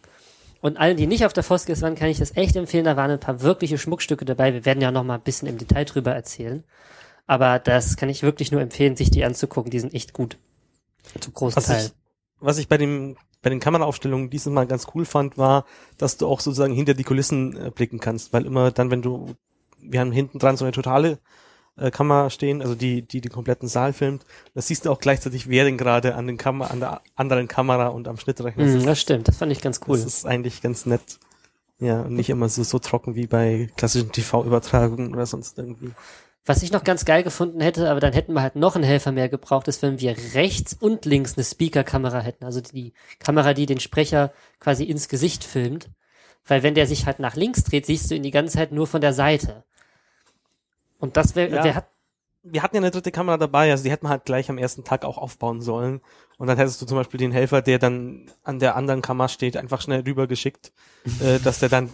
Und 0.62 0.78
allen, 0.78 0.98
die 0.98 1.08
nicht 1.08 1.26
auf 1.26 1.34
der 1.34 1.44
Foskis 1.44 1.82
waren, 1.82 1.96
kann 1.96 2.10
ich 2.10 2.18
das 2.18 2.36
echt 2.36 2.56
empfehlen. 2.56 2.86
Da 2.86 2.98
waren 2.98 3.12
ein 3.12 3.20
paar 3.20 3.42
wirkliche 3.42 3.78
Schmuckstücke 3.78 4.26
dabei. 4.26 4.54
Wir 4.54 4.66
werden 4.66 4.82
ja 4.82 4.92
noch 4.92 5.04
mal 5.04 5.16
ein 5.16 5.22
bisschen 5.22 5.48
im 5.48 5.58
Detail 5.58 5.86
drüber 5.86 6.14
erzählen. 6.14 6.64
Aber 7.28 7.60
das 7.60 7.98
kann 7.98 8.10
ich 8.10 8.24
wirklich 8.24 8.52
nur 8.52 8.62
empfehlen, 8.62 8.96
sich 8.96 9.12
die 9.12 9.24
anzugucken. 9.24 9.70
Die 9.70 9.80
sind 9.80 9.94
echt 9.94 10.14
gut. 10.14 10.38
Zum 11.20 11.34
großen 11.34 11.58
was 11.58 11.66
Teil. 11.66 11.86
Ich, 11.86 11.92
was 12.40 12.58
ich 12.58 12.68
bei 12.68 12.78
dem 12.78 13.18
bei 13.42 13.50
den 13.50 13.60
Kameraaufstellungen 13.60 14.30
dieses 14.30 14.52
Mal 14.52 14.68
ganz 14.68 14.88
cool 14.96 15.06
fand, 15.06 15.38
war, 15.38 15.66
dass 15.98 16.18
du 16.18 16.28
auch 16.28 16.40
sozusagen 16.40 16.74
hinter 16.74 16.96
die 16.96 17.04
Kulissen 17.04 17.56
äh, 17.56 17.70
blicken 17.70 18.00
kannst, 18.00 18.34
weil 18.34 18.46
immer 18.46 18.72
dann, 18.72 18.90
wenn 18.90 19.02
du, 19.02 19.36
wir 19.80 20.00
haben 20.00 20.12
hinten 20.12 20.40
dran 20.40 20.58
so 20.58 20.66
eine 20.66 20.72
totale 20.72 21.20
äh, 21.78 21.92
Kamera 21.92 22.30
stehen, 22.30 22.62
also 22.62 22.76
die, 22.76 23.02
die 23.02 23.22
den 23.22 23.32
kompletten 23.32 23.68
Saal 23.68 23.94
filmt. 23.94 24.26
Das 24.54 24.68
siehst 24.68 24.86
du 24.86 24.92
auch 24.92 25.00
gleichzeitig, 25.00 25.50
wer 25.50 25.64
denn 25.64 25.78
gerade 25.78 26.16
an 26.16 26.28
den 26.28 26.38
Kam 26.38 26.62
an 26.62 26.80
der 26.80 27.02
anderen 27.16 27.48
Kamera 27.48 27.88
und 27.88 28.08
am 28.08 28.18
Schnittrechner 28.18 28.68
sitzt. 28.68 28.88
das 28.88 29.00
stimmt, 29.00 29.28
das 29.28 29.38
fand 29.38 29.52
ich 29.52 29.62
ganz 29.62 29.80
cool. 29.88 29.98
Das 29.98 30.06
ist 30.06 30.26
eigentlich 30.26 30.62
ganz 30.62 30.86
nett. 30.86 31.20
Ja, 31.80 32.02
und 32.02 32.14
nicht 32.14 32.30
immer 32.30 32.50
so, 32.50 32.64
so 32.64 32.80
trocken 32.80 33.16
wie 33.16 33.28
bei 33.28 33.70
klassischen 33.78 34.12
TV-Übertragungen 34.12 35.14
oder 35.14 35.28
sonst 35.28 35.60
irgendwie. 35.60 35.92
Was 36.44 36.64
ich 36.64 36.72
noch 36.72 36.84
ganz 36.84 37.06
geil 37.06 37.24
gefunden 37.24 37.60
hätte, 37.60 37.90
aber 37.92 38.00
dann 38.00 38.14
hätten 38.14 38.34
wir 38.34 38.42
halt 38.42 38.56
noch 38.56 38.76
einen 38.76 38.86
Helfer 38.86 39.12
mehr 39.12 39.30
gebraucht, 39.30 39.68
ist, 39.68 39.82
wenn 39.82 40.00
wir 40.00 40.16
rechts 40.34 40.74
und 40.74 41.06
links 41.06 41.36
eine 41.36 41.44
Speaker-Kamera 41.44 42.22
hätten. 42.22 42.46
Also 42.46 42.62
die 42.62 42.94
Kamera, 43.20 43.54
die 43.54 43.66
den 43.66 43.82
Sprecher 43.82 44.32
quasi 44.60 44.86
ins 44.86 45.10
Gesicht 45.10 45.44
filmt. 45.44 45.90
Weil 46.46 46.64
wenn 46.64 46.74
der 46.74 46.88
sich 46.88 47.06
halt 47.06 47.20
nach 47.20 47.36
links 47.36 47.64
dreht, 47.66 47.86
siehst 47.86 48.10
du 48.10 48.16
ihn 48.16 48.24
die 48.24 48.32
ganze 48.32 48.56
Zeit 48.56 48.72
nur 48.72 48.88
von 48.88 49.02
der 49.02 49.14
Seite. 49.14 49.66
Und 51.00 51.18
das 51.18 51.36
wäre, 51.36 51.56
Ja. 51.56 51.64
wer 51.64 51.76
hat, 51.76 51.88
Wir 52.50 52.64
hatten 52.64 52.78
ja 52.78 52.82
eine 52.82 52.92
dritte 52.92 53.12
Kamera 53.12 53.36
dabei, 53.36 53.72
also 53.72 53.84
die 53.84 53.92
hätten 53.92 54.06
wir 54.06 54.10
halt 54.10 54.24
gleich 54.24 54.50
am 54.50 54.58
ersten 54.58 54.86
Tag 54.86 55.04
auch 55.04 55.18
aufbauen 55.18 55.60
sollen. 55.60 56.00
Und 56.38 56.48
dann 56.48 56.56
hättest 56.56 56.82
du 56.82 56.86
zum 56.86 56.98
Beispiel 56.98 57.18
den 57.18 57.34
Helfer, 57.34 57.62
der 57.62 57.78
dann 57.78 58.32
an 58.44 58.60
der 58.60 58.78
anderen 58.78 59.02
Kamera 59.02 59.28
steht, 59.28 59.58
einfach 59.58 59.82
schnell 59.82 60.02
rübergeschickt, 60.02 60.72
äh, 61.20 61.40
dass 61.40 61.60
der 61.60 61.68
dann 61.68 61.90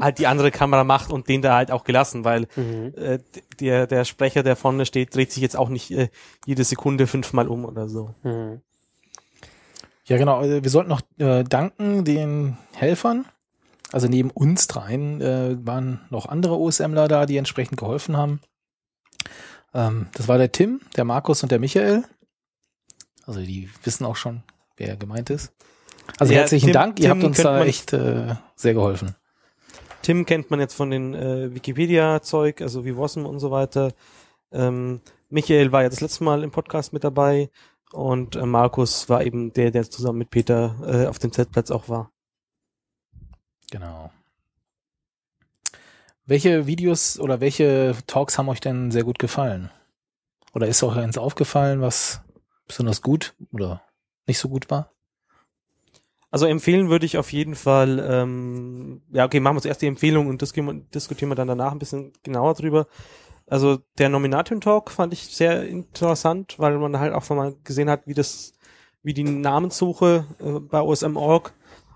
halt 0.00 0.18
die 0.18 0.26
andere 0.26 0.50
Kamera 0.50 0.82
macht 0.82 1.12
und 1.12 1.28
den 1.28 1.42
da 1.42 1.54
halt 1.54 1.70
auch 1.70 1.84
gelassen, 1.84 2.24
weil 2.24 2.48
mhm. 2.56 2.92
äh, 2.96 3.18
der, 3.60 3.86
der 3.86 4.04
Sprecher, 4.04 4.42
der 4.42 4.56
vorne 4.56 4.84
steht, 4.84 5.14
dreht 5.14 5.30
sich 5.30 5.42
jetzt 5.42 5.56
auch 5.56 5.68
nicht 5.68 5.92
äh, 5.92 6.08
jede 6.44 6.64
Sekunde 6.64 7.06
fünfmal 7.06 7.46
um 7.46 7.64
oder 7.64 7.88
so. 7.88 8.14
Mhm. 8.24 8.62
Ja, 10.06 10.16
genau. 10.18 10.42
Wir 10.42 10.70
sollten 10.70 10.90
noch 10.90 11.02
äh, 11.18 11.44
danken 11.44 12.04
den 12.04 12.58
Helfern. 12.72 13.26
Also 13.92 14.08
neben 14.08 14.30
uns 14.30 14.66
dreien 14.66 15.20
äh, 15.20 15.56
waren 15.64 16.00
noch 16.10 16.26
andere 16.26 16.58
OSMler 16.58 17.06
da, 17.08 17.26
die 17.26 17.36
entsprechend 17.36 17.78
geholfen 17.78 18.16
haben. 18.16 18.40
Ähm, 19.72 20.08
das 20.14 20.26
war 20.28 20.38
der 20.38 20.50
Tim, 20.52 20.80
der 20.96 21.04
Markus 21.04 21.42
und 21.42 21.52
der 21.52 21.58
Michael. 21.60 22.04
Also 23.26 23.40
die 23.40 23.70
wissen 23.82 24.04
auch 24.04 24.16
schon, 24.16 24.42
wer 24.76 24.96
gemeint 24.96 25.30
ist. 25.30 25.52
Also 26.18 26.32
Ja, 26.32 26.40
herzlichen 26.40 26.66
Tim- 26.66 26.72
Dank, 26.74 26.98
ihr 26.98 27.04
Tim 27.04 27.10
habt 27.12 27.24
uns 27.24 27.36
da 27.38 27.64
echt 27.64 27.92
äh, 27.92 28.34
sehr 28.56 28.74
geholfen. 28.74 29.14
Tim 30.02 30.26
kennt 30.26 30.50
man 30.50 30.60
jetzt 30.60 30.74
von 30.74 30.90
den 30.90 31.14
äh, 31.14 31.54
Wikipedia-Zeug, 31.54 32.60
also 32.60 32.84
wie 32.84 32.96
Wossen 32.96 33.24
und 33.24 33.38
so 33.38 33.50
weiter. 33.50 33.92
Ähm, 34.52 35.00
Michael 35.30 35.72
war 35.72 35.82
ja 35.82 35.88
das 35.88 36.00
letzte 36.02 36.24
Mal 36.24 36.42
im 36.44 36.50
Podcast 36.50 36.92
mit 36.92 37.04
dabei 37.04 37.48
und 37.92 38.36
äh, 38.36 38.44
Markus 38.44 39.08
war 39.08 39.24
eben 39.24 39.52
der, 39.54 39.70
der 39.70 39.88
zusammen 39.90 40.18
mit 40.18 40.30
Peter 40.30 40.76
äh, 40.86 41.06
auf 41.06 41.18
dem 41.18 41.32
Zeltplatz 41.32 41.70
auch 41.70 41.88
war. 41.88 42.10
Genau. 43.74 44.12
Welche 46.26 46.68
Videos 46.68 47.18
oder 47.18 47.40
welche 47.40 47.96
Talks 48.06 48.38
haben 48.38 48.48
euch 48.48 48.60
denn 48.60 48.92
sehr 48.92 49.02
gut 49.02 49.18
gefallen? 49.18 49.68
Oder 50.52 50.68
ist 50.68 50.80
euch 50.84 50.96
eins 50.96 51.18
aufgefallen, 51.18 51.80
was 51.80 52.20
besonders 52.68 53.02
gut 53.02 53.34
oder 53.50 53.82
nicht 54.28 54.38
so 54.38 54.48
gut 54.48 54.70
war? 54.70 54.92
Also 56.30 56.46
empfehlen 56.46 56.88
würde 56.88 57.04
ich 57.04 57.18
auf 57.18 57.32
jeden 57.32 57.56
Fall, 57.56 57.98
ähm, 58.08 59.02
ja 59.10 59.24
okay, 59.24 59.40
machen 59.40 59.56
wir 59.56 59.62
zuerst 59.62 59.82
die 59.82 59.88
Empfehlung 59.88 60.28
und 60.28 60.40
diskutieren 60.40 61.30
wir, 61.30 61.34
dann 61.34 61.48
danach 61.48 61.72
ein 61.72 61.80
bisschen 61.80 62.12
genauer 62.22 62.54
drüber. 62.54 62.86
Also 63.48 63.80
der 63.98 64.08
Nominatin-Talk 64.08 64.92
fand 64.92 65.12
ich 65.12 65.34
sehr 65.34 65.66
interessant, 65.66 66.60
weil 66.60 66.78
man 66.78 67.00
halt 67.00 67.12
auch 67.12 67.28
mal 67.30 67.56
gesehen 67.64 67.90
hat, 67.90 68.06
wie 68.06 68.14
das, 68.14 68.52
wie 69.02 69.14
die 69.14 69.24
Namenssuche 69.24 70.26
äh, 70.38 70.60
bei 70.60 70.80
OSM.org 70.80 71.52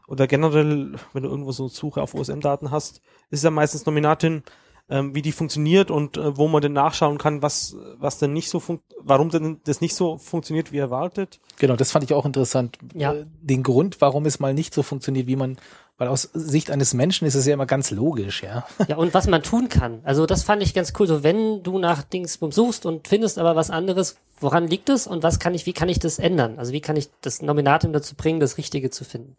oder 0.08 0.26
generell, 0.26 0.94
wenn 1.12 1.22
du 1.22 1.28
irgendwo 1.28 1.52
so 1.52 1.64
eine 1.64 1.70
Suche 1.70 2.02
auf 2.02 2.14
OSM-Daten 2.14 2.70
hast, 2.70 3.02
ist 3.30 3.44
ja 3.44 3.50
meistens 3.50 3.84
Nominatin, 3.86 4.42
ähm, 4.88 5.14
wie 5.14 5.20
die 5.20 5.32
funktioniert 5.32 5.90
und 5.90 6.16
äh, 6.16 6.36
wo 6.38 6.48
man 6.48 6.62
denn 6.62 6.72
nachschauen 6.72 7.18
kann, 7.18 7.42
was, 7.42 7.76
was 7.98 8.18
denn 8.18 8.32
nicht 8.32 8.48
so 8.48 8.62
warum 9.00 9.28
denn 9.28 9.60
das 9.64 9.82
nicht 9.82 9.94
so 9.94 10.16
funktioniert 10.16 10.72
wie 10.72 10.78
erwartet. 10.78 11.40
Genau, 11.58 11.76
das 11.76 11.90
fand 11.90 12.04
ich 12.04 12.14
auch 12.14 12.24
interessant. 12.24 12.78
Ja. 12.94 13.12
Äh, 13.12 13.26
Den 13.42 13.62
Grund, 13.62 14.00
warum 14.00 14.24
es 14.24 14.40
mal 14.40 14.54
nicht 14.54 14.72
so 14.72 14.82
funktioniert, 14.82 15.26
wie 15.26 15.36
man, 15.36 15.58
weil 15.98 16.08
aus 16.08 16.30
Sicht 16.32 16.70
eines 16.70 16.94
Menschen 16.94 17.26
ist 17.26 17.34
es 17.34 17.44
ja 17.44 17.54
immer 17.54 17.66
ganz 17.66 17.90
logisch, 17.90 18.44
ja. 18.44 18.64
Ja, 18.88 18.96
und 18.96 19.14
was 19.14 19.26
man 19.26 19.42
tun 19.42 19.68
kann. 19.68 20.00
Also 20.04 20.26
das 20.26 20.44
fand 20.44 20.62
ich 20.62 20.72
ganz 20.72 20.92
cool. 20.98 21.08
So, 21.08 21.24
wenn 21.24 21.64
du 21.64 21.78
nach 21.78 22.02
Dingsbum 22.02 22.52
suchst 22.52 22.86
und 22.86 23.08
findest 23.08 23.36
aber 23.36 23.56
was 23.56 23.68
anderes, 23.70 24.16
woran 24.40 24.68
liegt 24.68 24.88
es 24.88 25.08
und 25.08 25.24
was 25.24 25.40
kann 25.40 25.54
ich, 25.54 25.66
wie 25.66 25.72
kann 25.72 25.88
ich 25.88 25.98
das 25.98 26.20
ändern? 26.20 26.60
Also 26.60 26.72
wie 26.72 26.80
kann 26.80 26.96
ich 26.96 27.10
das 27.20 27.42
Nominatum 27.42 27.92
dazu 27.92 28.14
bringen, 28.14 28.38
das 28.38 28.58
Richtige 28.58 28.90
zu 28.90 29.04
finden? 29.04 29.36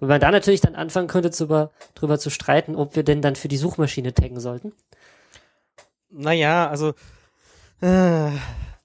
Und 0.00 0.08
man 0.08 0.18
da 0.18 0.30
natürlich 0.30 0.62
dann 0.62 0.74
anfangen 0.74 1.08
könnte, 1.08 1.30
zu, 1.30 1.44
über, 1.44 1.70
drüber 1.94 2.18
zu 2.18 2.30
streiten, 2.30 2.74
ob 2.74 2.96
wir 2.96 3.02
denn 3.02 3.20
dann 3.20 3.36
für 3.36 3.48
die 3.48 3.58
Suchmaschine 3.58 4.14
taggen 4.14 4.40
sollten. 4.40 4.72
Naja, 6.08 6.70
also, 6.70 6.94
äh, 7.82 8.30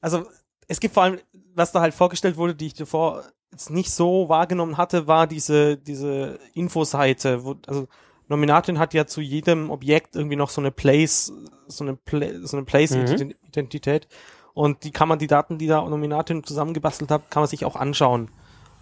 also 0.01 0.25
es 0.68 0.82
gibt 0.82 0.94
vor 0.94 1.03
allem, 1.03 1.20
was 1.56 1.72
da 1.72 1.80
halt 1.80 1.94
vorgestellt 1.94 2.36
wurde, 2.36 2.53
die 2.53 2.68
ich 2.68 2.74
davor 2.74 3.24
jetzt 3.53 3.69
nicht 3.69 3.91
so 3.91 4.27
wahrgenommen 4.27 4.77
hatte, 4.77 5.07
war 5.07 5.27
diese, 5.27 5.77
diese 5.77 6.39
Infoseite, 6.53 7.45
wo, 7.45 7.55
also 7.67 7.88
Nominatin 8.27 8.79
hat 8.79 8.93
ja 8.93 9.05
zu 9.05 9.22
jedem 9.22 9.69
Objekt 9.69 10.15
irgendwie 10.15 10.36
noch 10.36 10.50
so 10.50 10.60
eine 10.60 10.72
Place, 10.72 11.31
so 11.67 11.83
eine, 11.83 11.95
Pla 11.95 12.27
so 12.41 12.57
eine 12.57 12.65
Place-Identität. 12.65 14.07
Und 14.53 14.83
die 14.83 14.91
kann 14.91 15.07
man, 15.07 15.19
die 15.19 15.27
Daten, 15.27 15.57
die 15.57 15.67
da 15.67 15.88
Nominatin 15.88 16.43
zusammengebastelt 16.43 17.12
hat, 17.12 17.29
kann 17.29 17.41
man 17.41 17.48
sich 17.48 17.65
auch 17.65 17.75
anschauen. 17.75 18.29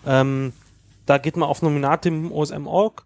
Ähm, 0.06 0.54
da 1.06 1.18
geht 1.18 1.38
man 1.38 1.50
auf 1.50 1.62
Nominatin 1.62 2.32
OSM.org, 2.32 3.04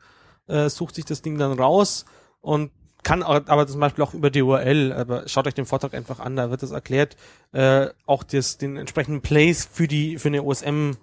äh, 0.47 0.69
sucht 0.69 0.95
sich 0.95 1.05
das 1.05 1.21
Ding 1.21 1.37
dann 1.37 1.59
raus 1.59 2.05
und 2.41 2.71
kann 3.03 3.21
aber 3.21 3.67
zum 3.67 3.79
Beispiel 3.79 4.03
auch 4.03 4.15
über 4.15 4.31
die 4.31 4.41
URL, 4.41 4.91
aber 4.91 5.27
schaut 5.27 5.45
euch 5.45 5.53
den 5.53 5.67
Vortrag 5.67 5.93
einfach 5.93 6.19
an, 6.19 6.35
da 6.35 6.49
wird 6.49 6.63
es 6.63 6.71
erklärt, 6.71 7.15
äh, 7.51 7.89
auch 8.07 8.23
das, 8.23 8.57
den 8.57 8.77
entsprechenden 8.77 9.21
Place 9.21 9.69
für 9.71 9.87
die, 9.87 10.17
für 10.17 10.29
eine 10.29 10.43
OSM 10.43 10.93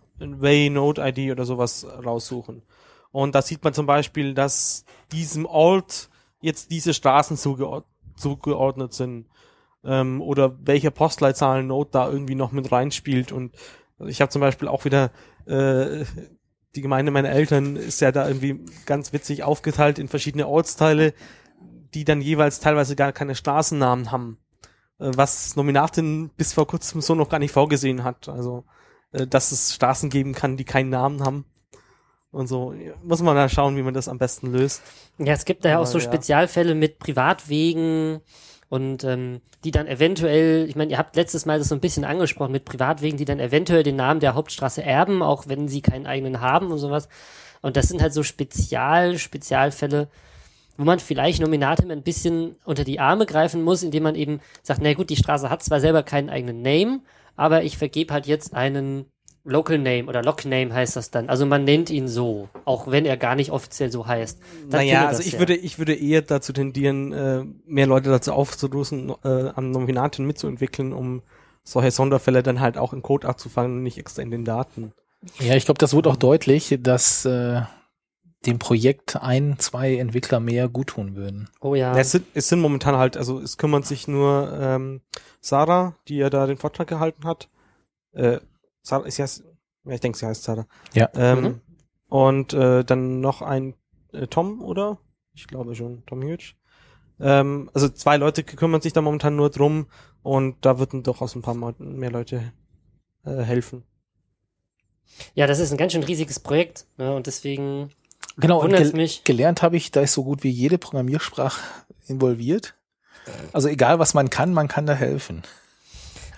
Way 0.41 0.71
Node 0.71 1.03
ID 1.03 1.33
oder 1.33 1.45
sowas 1.45 1.87
raussuchen. 2.05 2.63
Und 3.11 3.35
da 3.35 3.43
sieht 3.43 3.63
man 3.63 3.75
zum 3.75 3.87
Beispiel, 3.87 4.35
dass 4.35 4.85
diesem 5.13 5.47
Ort 5.47 6.09
jetzt 6.41 6.71
diese 6.71 6.95
Straßen 6.95 7.37
zugeord 7.37 7.85
zugeordnet 8.17 8.93
sind. 8.93 9.27
Ähm, 9.85 10.21
oder 10.21 10.57
welche 10.65 10.91
Postleitzahlen-Node 10.91 11.91
da 11.91 12.11
irgendwie 12.11 12.35
noch 12.35 12.53
mit 12.53 12.71
reinspielt. 12.71 13.33
Und 13.33 13.55
ich 13.99 14.21
habe 14.21 14.31
zum 14.31 14.41
Beispiel 14.41 14.69
auch 14.69 14.85
wieder 14.85 15.11
äh, 15.47 16.05
die 16.75 16.81
Gemeinde 16.81 17.13
meiner 17.13 17.31
Eltern 17.31 17.77
ist 17.77 18.01
ja 18.01 18.13
da 18.13 18.27
irgendwie 18.27 18.65
ganz 18.87 19.13
witzig 19.13 19.43
aufgeteilt 19.43 19.99
in 19.99 20.09
verschiedene 20.09 20.47
Ortsteile, 20.49 21.13
die 21.95 22.05
dann 22.05 22.23
jeweils 22.23 22.61
teilweise 22.61 22.97
gar 22.97 23.13
keine 23.13 23.35
Straßennamen 23.35 24.11
haben. 24.11 24.39
Äh, 24.99 25.11
was 25.15 25.57
Nominatin 25.57 26.31
bis 26.37 26.53
vor 26.53 26.67
kurzem 26.67 27.01
so 27.01 27.15
noch 27.15 27.29
gar 27.29 27.39
nicht 27.39 27.53
vorgesehen 27.53 28.05
hat. 28.05 28.29
Also, 28.29 28.65
dass 29.13 29.53
es 29.53 29.75
Straßen 29.75 30.11
geben 30.11 30.35
kann, 30.35 30.57
die 30.57 30.65
keinen 30.65 30.91
Namen 30.91 31.23
haben. 31.25 31.45
Und 32.31 32.47
so 32.47 32.75
muss 33.03 33.21
man 33.21 33.37
da 33.37 33.49
schauen, 33.49 33.77
wie 33.77 33.83
man 33.83 33.93
das 33.93 34.09
am 34.09 34.19
besten 34.19 34.53
löst. 34.53 34.83
Ja, 35.19 35.35
es 35.35 35.45
gibt 35.45 35.65
da 35.65 35.71
ja 35.71 35.79
auch 35.79 35.87
so 35.87 35.99
ja. 35.99 36.05
Spezialfälle 36.05 36.75
mit 36.75 36.99
Privatwegen 36.99 38.21
und 38.71 39.05
ähm, 39.05 39.43
die 39.65 39.71
dann 39.71 39.87
eventuell, 39.87 40.67
ich 40.67 40.75
meine, 40.75 40.91
ihr 40.91 40.99
habt 40.99 41.15
letztes 41.15 41.45
Mal 41.45 41.59
das 41.59 41.69
so 41.69 41.75
ein 41.75 41.81
bisschen 41.81 42.05
angesprochen 42.05 42.53
mit 42.53 42.65
Privatwegen, 42.65 43.19
die 43.19 43.27
dann 43.27 43.39
eventuell 43.39 43.83
den 43.83 43.97
Namen 43.97 44.21
der 44.21 44.35
Hauptstraße 44.35 44.83
erben, 44.83 45.23
auch 45.23 45.47
wenn 45.47 45.69
sie 45.69 45.83
keinen 45.83 46.07
eigenen 46.07 46.41
haben 46.41 46.73
und 46.73 46.79
sowas. 46.79 47.09
Und 47.61 47.77
das 47.77 47.89
sind 47.89 48.01
halt 48.01 48.15
so 48.15 48.23
Spezial, 48.23 49.19
Spezialfälle, 49.19 50.09
wo 50.79 50.85
man 50.85 51.01
vielleicht 51.01 51.43
Nominatim 51.43 51.91
ein 51.91 52.03
bisschen 52.03 52.57
unter 52.65 52.85
die 52.85 52.99
Arme 52.99 53.27
greifen 53.27 53.63
muss, 53.63 53.83
indem 53.83 54.05
man 54.05 54.15
eben 54.15 54.41
sagt, 54.63 54.81
na 54.83 54.95
gut, 54.95 55.11
die 55.11 55.17
Straße 55.17 55.51
hat 55.51 55.63
zwar 55.63 55.81
selber 55.81 56.03
keinen 56.03 56.31
eigenen 56.31 56.63
Name, 56.63 57.01
aber 57.37 57.65
ich 57.65 57.79
vergebe 57.79 58.13
halt 58.13 58.27
jetzt 58.27 58.55
einen 58.55 59.07
Local 59.45 59.79
Name 59.79 60.05
oder 60.05 60.23
Lock 60.23 60.45
Name 60.45 60.73
heißt 60.73 60.95
das 60.95 61.11
dann. 61.11 61.29
Also 61.29 61.47
man 61.47 61.65
nennt 61.65 61.91
ihn 61.91 62.07
so, 62.07 62.49
auch 62.65 62.87
wenn 62.89 63.05
er 63.05 63.17
gar 63.17 63.35
nicht 63.35 63.51
offiziell 63.51 63.91
so 63.91 64.07
heißt. 64.07 64.39
Dann 64.71 64.81
naja, 64.81 65.09
also 65.09 65.23
ich 65.23 65.33
ja. 65.33 65.39
würde, 65.41 65.57
ich 65.57 65.79
würde 65.79 65.95
eher 65.95 66.23
dazu 66.23 66.53
tendieren, 66.53 67.13
äh, 67.13 67.45
mehr 67.67 67.87
Leute 67.87 68.11
dazu 68.11 68.33
aufzurufen, 68.33 69.13
äh, 69.25 69.49
am 69.55 69.73
Nominatin 69.73 70.27
mitzuentwickeln, 70.27 70.93
um 70.93 71.23
solche 71.65 71.91
Sonderfälle 71.91 72.43
dann 72.43 72.61
halt 72.61 72.79
auch 72.79 72.93
in 72.93 73.03
Code 73.03 73.29
abzufangen 73.29 73.79
und 73.79 73.83
nicht 73.83 73.99
extra 73.99 74.23
in 74.23 74.31
den 74.31 74.45
Daten. 74.45 74.93
Ja, 75.41 75.55
ich 75.55 75.65
glaube, 75.65 75.79
das 75.79 75.95
wurde 75.95 76.11
auch 76.11 76.17
deutlich, 76.17 76.79
dass 76.81 77.25
äh, 77.25 77.63
dem 78.47 78.59
Projekt 78.59 79.17
ein, 79.17 79.59
zwei 79.59 79.97
Entwickler 79.97 80.41
mehr 80.41 80.69
guttun 80.69 81.15
würden. 81.17 81.49
Oh 81.61 81.75
ja. 81.75 81.97
Es, 81.97 82.11
sind, 82.11 82.27
es 82.35 82.49
sind 82.49 82.61
momentan 82.61 82.97
halt, 82.97 83.17
also 83.17 83.41
es 83.41 83.57
kümmert 83.57 83.87
sich 83.87 84.09
nur 84.09 84.53
ähm, 84.61 85.01
Sarah, 85.41 85.95
die 86.09 86.17
ja 86.17 86.31
da 86.31 86.47
den 86.47 86.57
Vortrag 86.57 86.89
gehalten 86.89 87.25
hat. 87.25 87.49
Äh, 88.13 88.39
Sarah, 88.83 89.07
ist 89.07 89.19
ja, 89.19 89.27
ja, 89.85 89.95
ich 89.95 90.01
denke, 90.01 90.19
sie 90.19 90.27
heißt 90.27 90.43
Sarah. 90.43 90.67
Ja. 90.95 91.09
Ähm, 91.15 91.43
Mhm. 91.43 91.61
Und 92.09 92.53
äh, 92.53 92.85
dann 92.85 93.21
noch 93.21 93.41
ein 93.41 93.73
äh, 94.13 94.27
Tom, 94.27 94.61
oder? 94.61 94.99
Ich 95.33 95.47
glaube 95.47 95.75
schon, 95.75 96.05
Tom 96.05 96.23
Huge. 96.23 96.53
Ähm, 97.19 97.71
also 97.73 97.89
zwei 97.89 98.19
Leute 98.19 98.45
kümmern 98.45 98.83
sich 98.83 98.93
da 98.93 99.01
momentan 99.01 99.35
nur 99.35 99.49
drum 99.49 99.87
und 100.23 100.57
da 100.61 100.79
würden 100.79 101.03
durchaus 101.03 101.35
ein 101.35 101.41
paar 101.41 101.55
Mal 101.55 101.75
mehr 101.79 102.11
Leute 102.11 102.53
äh, 103.25 103.37
helfen. 103.43 103.85
Ja, 105.35 105.47
das 105.47 105.59
ist 105.59 105.73
ein 105.73 105.79
ganz 105.79 105.93
schön 105.93 106.03
riesiges 106.03 106.39
Projekt. 106.39 106.87
Ne? 106.99 107.15
Und 107.15 107.27
deswegen 107.27 107.91
Genau, 108.37 108.63
und 108.63 108.73
es 108.73 108.91
gel 108.91 109.01
mich. 109.01 109.25
gelernt 109.25 109.63
habe 109.63 109.77
ich, 109.77 109.91
da 109.91 110.01
ist 110.01 110.15
so 110.15 110.25
gut 110.25 110.43
wie 110.43 110.51
jede 110.51 110.79
Programmiersprache 110.79 111.61
involviert. 112.09 112.75
Also 113.53 113.69
egal, 113.69 113.99
was 113.99 114.15
man 114.15 114.31
kann, 114.31 114.53
man 114.53 114.69
kann 114.69 114.87
da 114.87 114.95
helfen. 114.95 115.43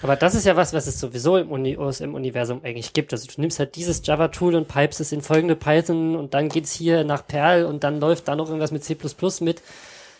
Aber 0.03 0.17
das 0.17 0.35
ist 0.35 0.45
ja 0.45 0.55
was, 0.55 0.75
was 0.75 0.87
es 0.87 1.01
sowieso 1.01 1.39
im 1.39 1.51
OSM-Universum 1.51 2.61
eigentlich 2.63 2.93
gibt. 2.93 3.15
Also 3.15 3.27
du 3.27 3.41
nimmst 3.41 3.59
halt 3.59 3.75
dieses 3.75 4.07
Java-Tool 4.07 4.55
und 4.55 4.69
pipest 4.69 5.01
es 5.01 5.13
in 5.13 5.23
folgende 5.23 5.57
Python 5.57 6.15
und 6.15 6.35
dann 6.35 6.51
geht's 6.51 6.73
hier 6.73 7.05
nach 7.05 7.27
Perl 7.27 7.65
und 7.65 7.85
dann 7.85 8.01
läuft 8.01 8.29
da 8.29 8.37
noch 8.37 8.49
irgendwas 8.49 8.71
mit 8.71 8.85
C++ 8.85 8.99
mit. 9.41 9.63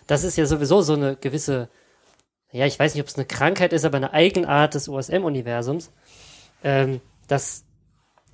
Das 0.07 0.25
ist 0.25 0.39
ja 0.39 0.47
sowieso 0.47 0.81
so 0.81 0.95
eine 0.95 1.17
gewisse, 1.17 1.69
ja, 2.51 2.65
ich 2.65 2.79
weiß 2.79 2.95
nicht, 2.95 3.03
ob 3.03 3.09
es 3.09 3.17
eine 3.17 3.27
Krankheit 3.27 3.75
ist, 3.75 3.85
aber 3.85 3.99
eine 3.99 4.15
Eigenart 4.15 4.75
des 4.75 4.89
OSM-Universums, 4.89 5.91
ähm, 6.63 7.03
dass, 7.29 7.64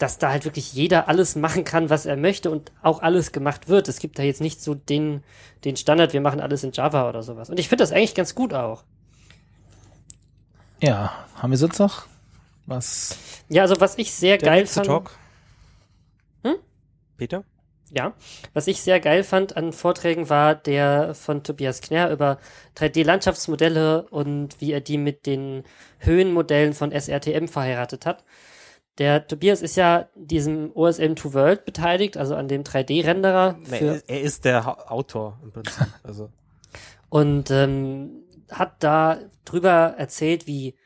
dass 0.01 0.19
da 0.19 0.31
halt 0.31 0.47
wirklich 0.47 0.73
jeder 0.73 1.09
alles 1.09 1.37
machen 1.37 1.65
kann, 1.65 1.91
was 1.91 2.07
er 2.07 2.17
möchte 2.17 2.51
und 2.51 2.73
auch 2.83 3.03
alles 3.03 3.33
gemacht 3.33 3.69
wird. 3.69 3.87
Es 3.87 3.99
gibt 3.99 4.19
da 4.19 4.23
jetzt 4.23 4.41
nicht 4.41 4.63
so 4.63 4.75
den, 4.75 5.23
den 5.65 5.77
Standard, 5.77 6.15
wir 6.15 6.23
machen 6.23 6.41
alles 6.41 6.65
in 6.65 6.73
Java 6.73 7.09
oder 7.09 7.23
sowas. 7.23 7.51
Und 7.51 7.61
ich 7.61 7.69
finde 7.69 7.83
das 7.83 7.93
eigentlich 7.93 8.15
ganz 8.15 8.35
gut 8.35 8.55
auch. 8.55 8.83
Ja, 10.81 11.13
haben 11.37 11.51
wir 11.51 11.59
sonst 11.59 11.79
noch 11.79 12.07
was? 12.65 13.19
Ja, 13.51 13.63
also 13.63 13.79
was 13.79 13.99
ich 13.99 14.13
sehr 14.13 14.39
Der 14.39 14.49
geil 14.49 14.67
fand. 14.67 14.87
Talk. 14.87 15.11
Hm? 16.45 16.57
Peter? 17.19 17.45
Ja, 17.93 18.15
was 18.55 18.69
ich 18.69 18.81
sehr 18.81 19.01
geil 19.01 19.25
fand 19.25 19.57
an 19.57 19.73
Vorträgen 19.73 20.31
war 20.31 20.55
der 20.55 21.15
von 21.15 21.43
Tobias 21.43 21.81
Knär 21.81 22.11
über 22.11 22.39
3D-Landschaftsmodelle 22.77 24.09
und 24.09 24.61
wie 24.61 24.73
er 24.73 24.81
die 24.81 24.97
mit 24.97 25.27
den 25.27 25.65
Höhenmodellen 25.99 26.73
von 26.73 26.93
SRTM 26.93 27.49
verheiratet 27.49 28.07
hat. 28.07 28.25
Der 28.99 29.27
Tobias 29.27 29.63
ist 29.63 29.77
ja 29.77 30.09
diesem 30.15 30.73
OSM 30.75 31.15
2 31.17 31.33
World 31.35 31.65
beteiligt, 31.65 32.17
also 32.17 32.35
an 32.35 32.49
dem 32.49 32.65
3D-Renderer. 32.65 33.57
Nee, 33.71 33.79
für- 33.79 33.85
er- 33.87 34.03
er 34.09 34.21
ist 34.21 34.45
der 34.45 34.67
Ha- 34.67 34.85
Autor 34.89 35.39
im 35.43 35.53
Prinzip. 35.53 35.87
Also 36.03 36.29
und 37.09 37.51
ähm, 37.51 38.23
hat 38.51 38.75
da 38.83 39.19
drüber 39.45 39.95
erzählt, 39.97 40.47
wie 40.47 40.77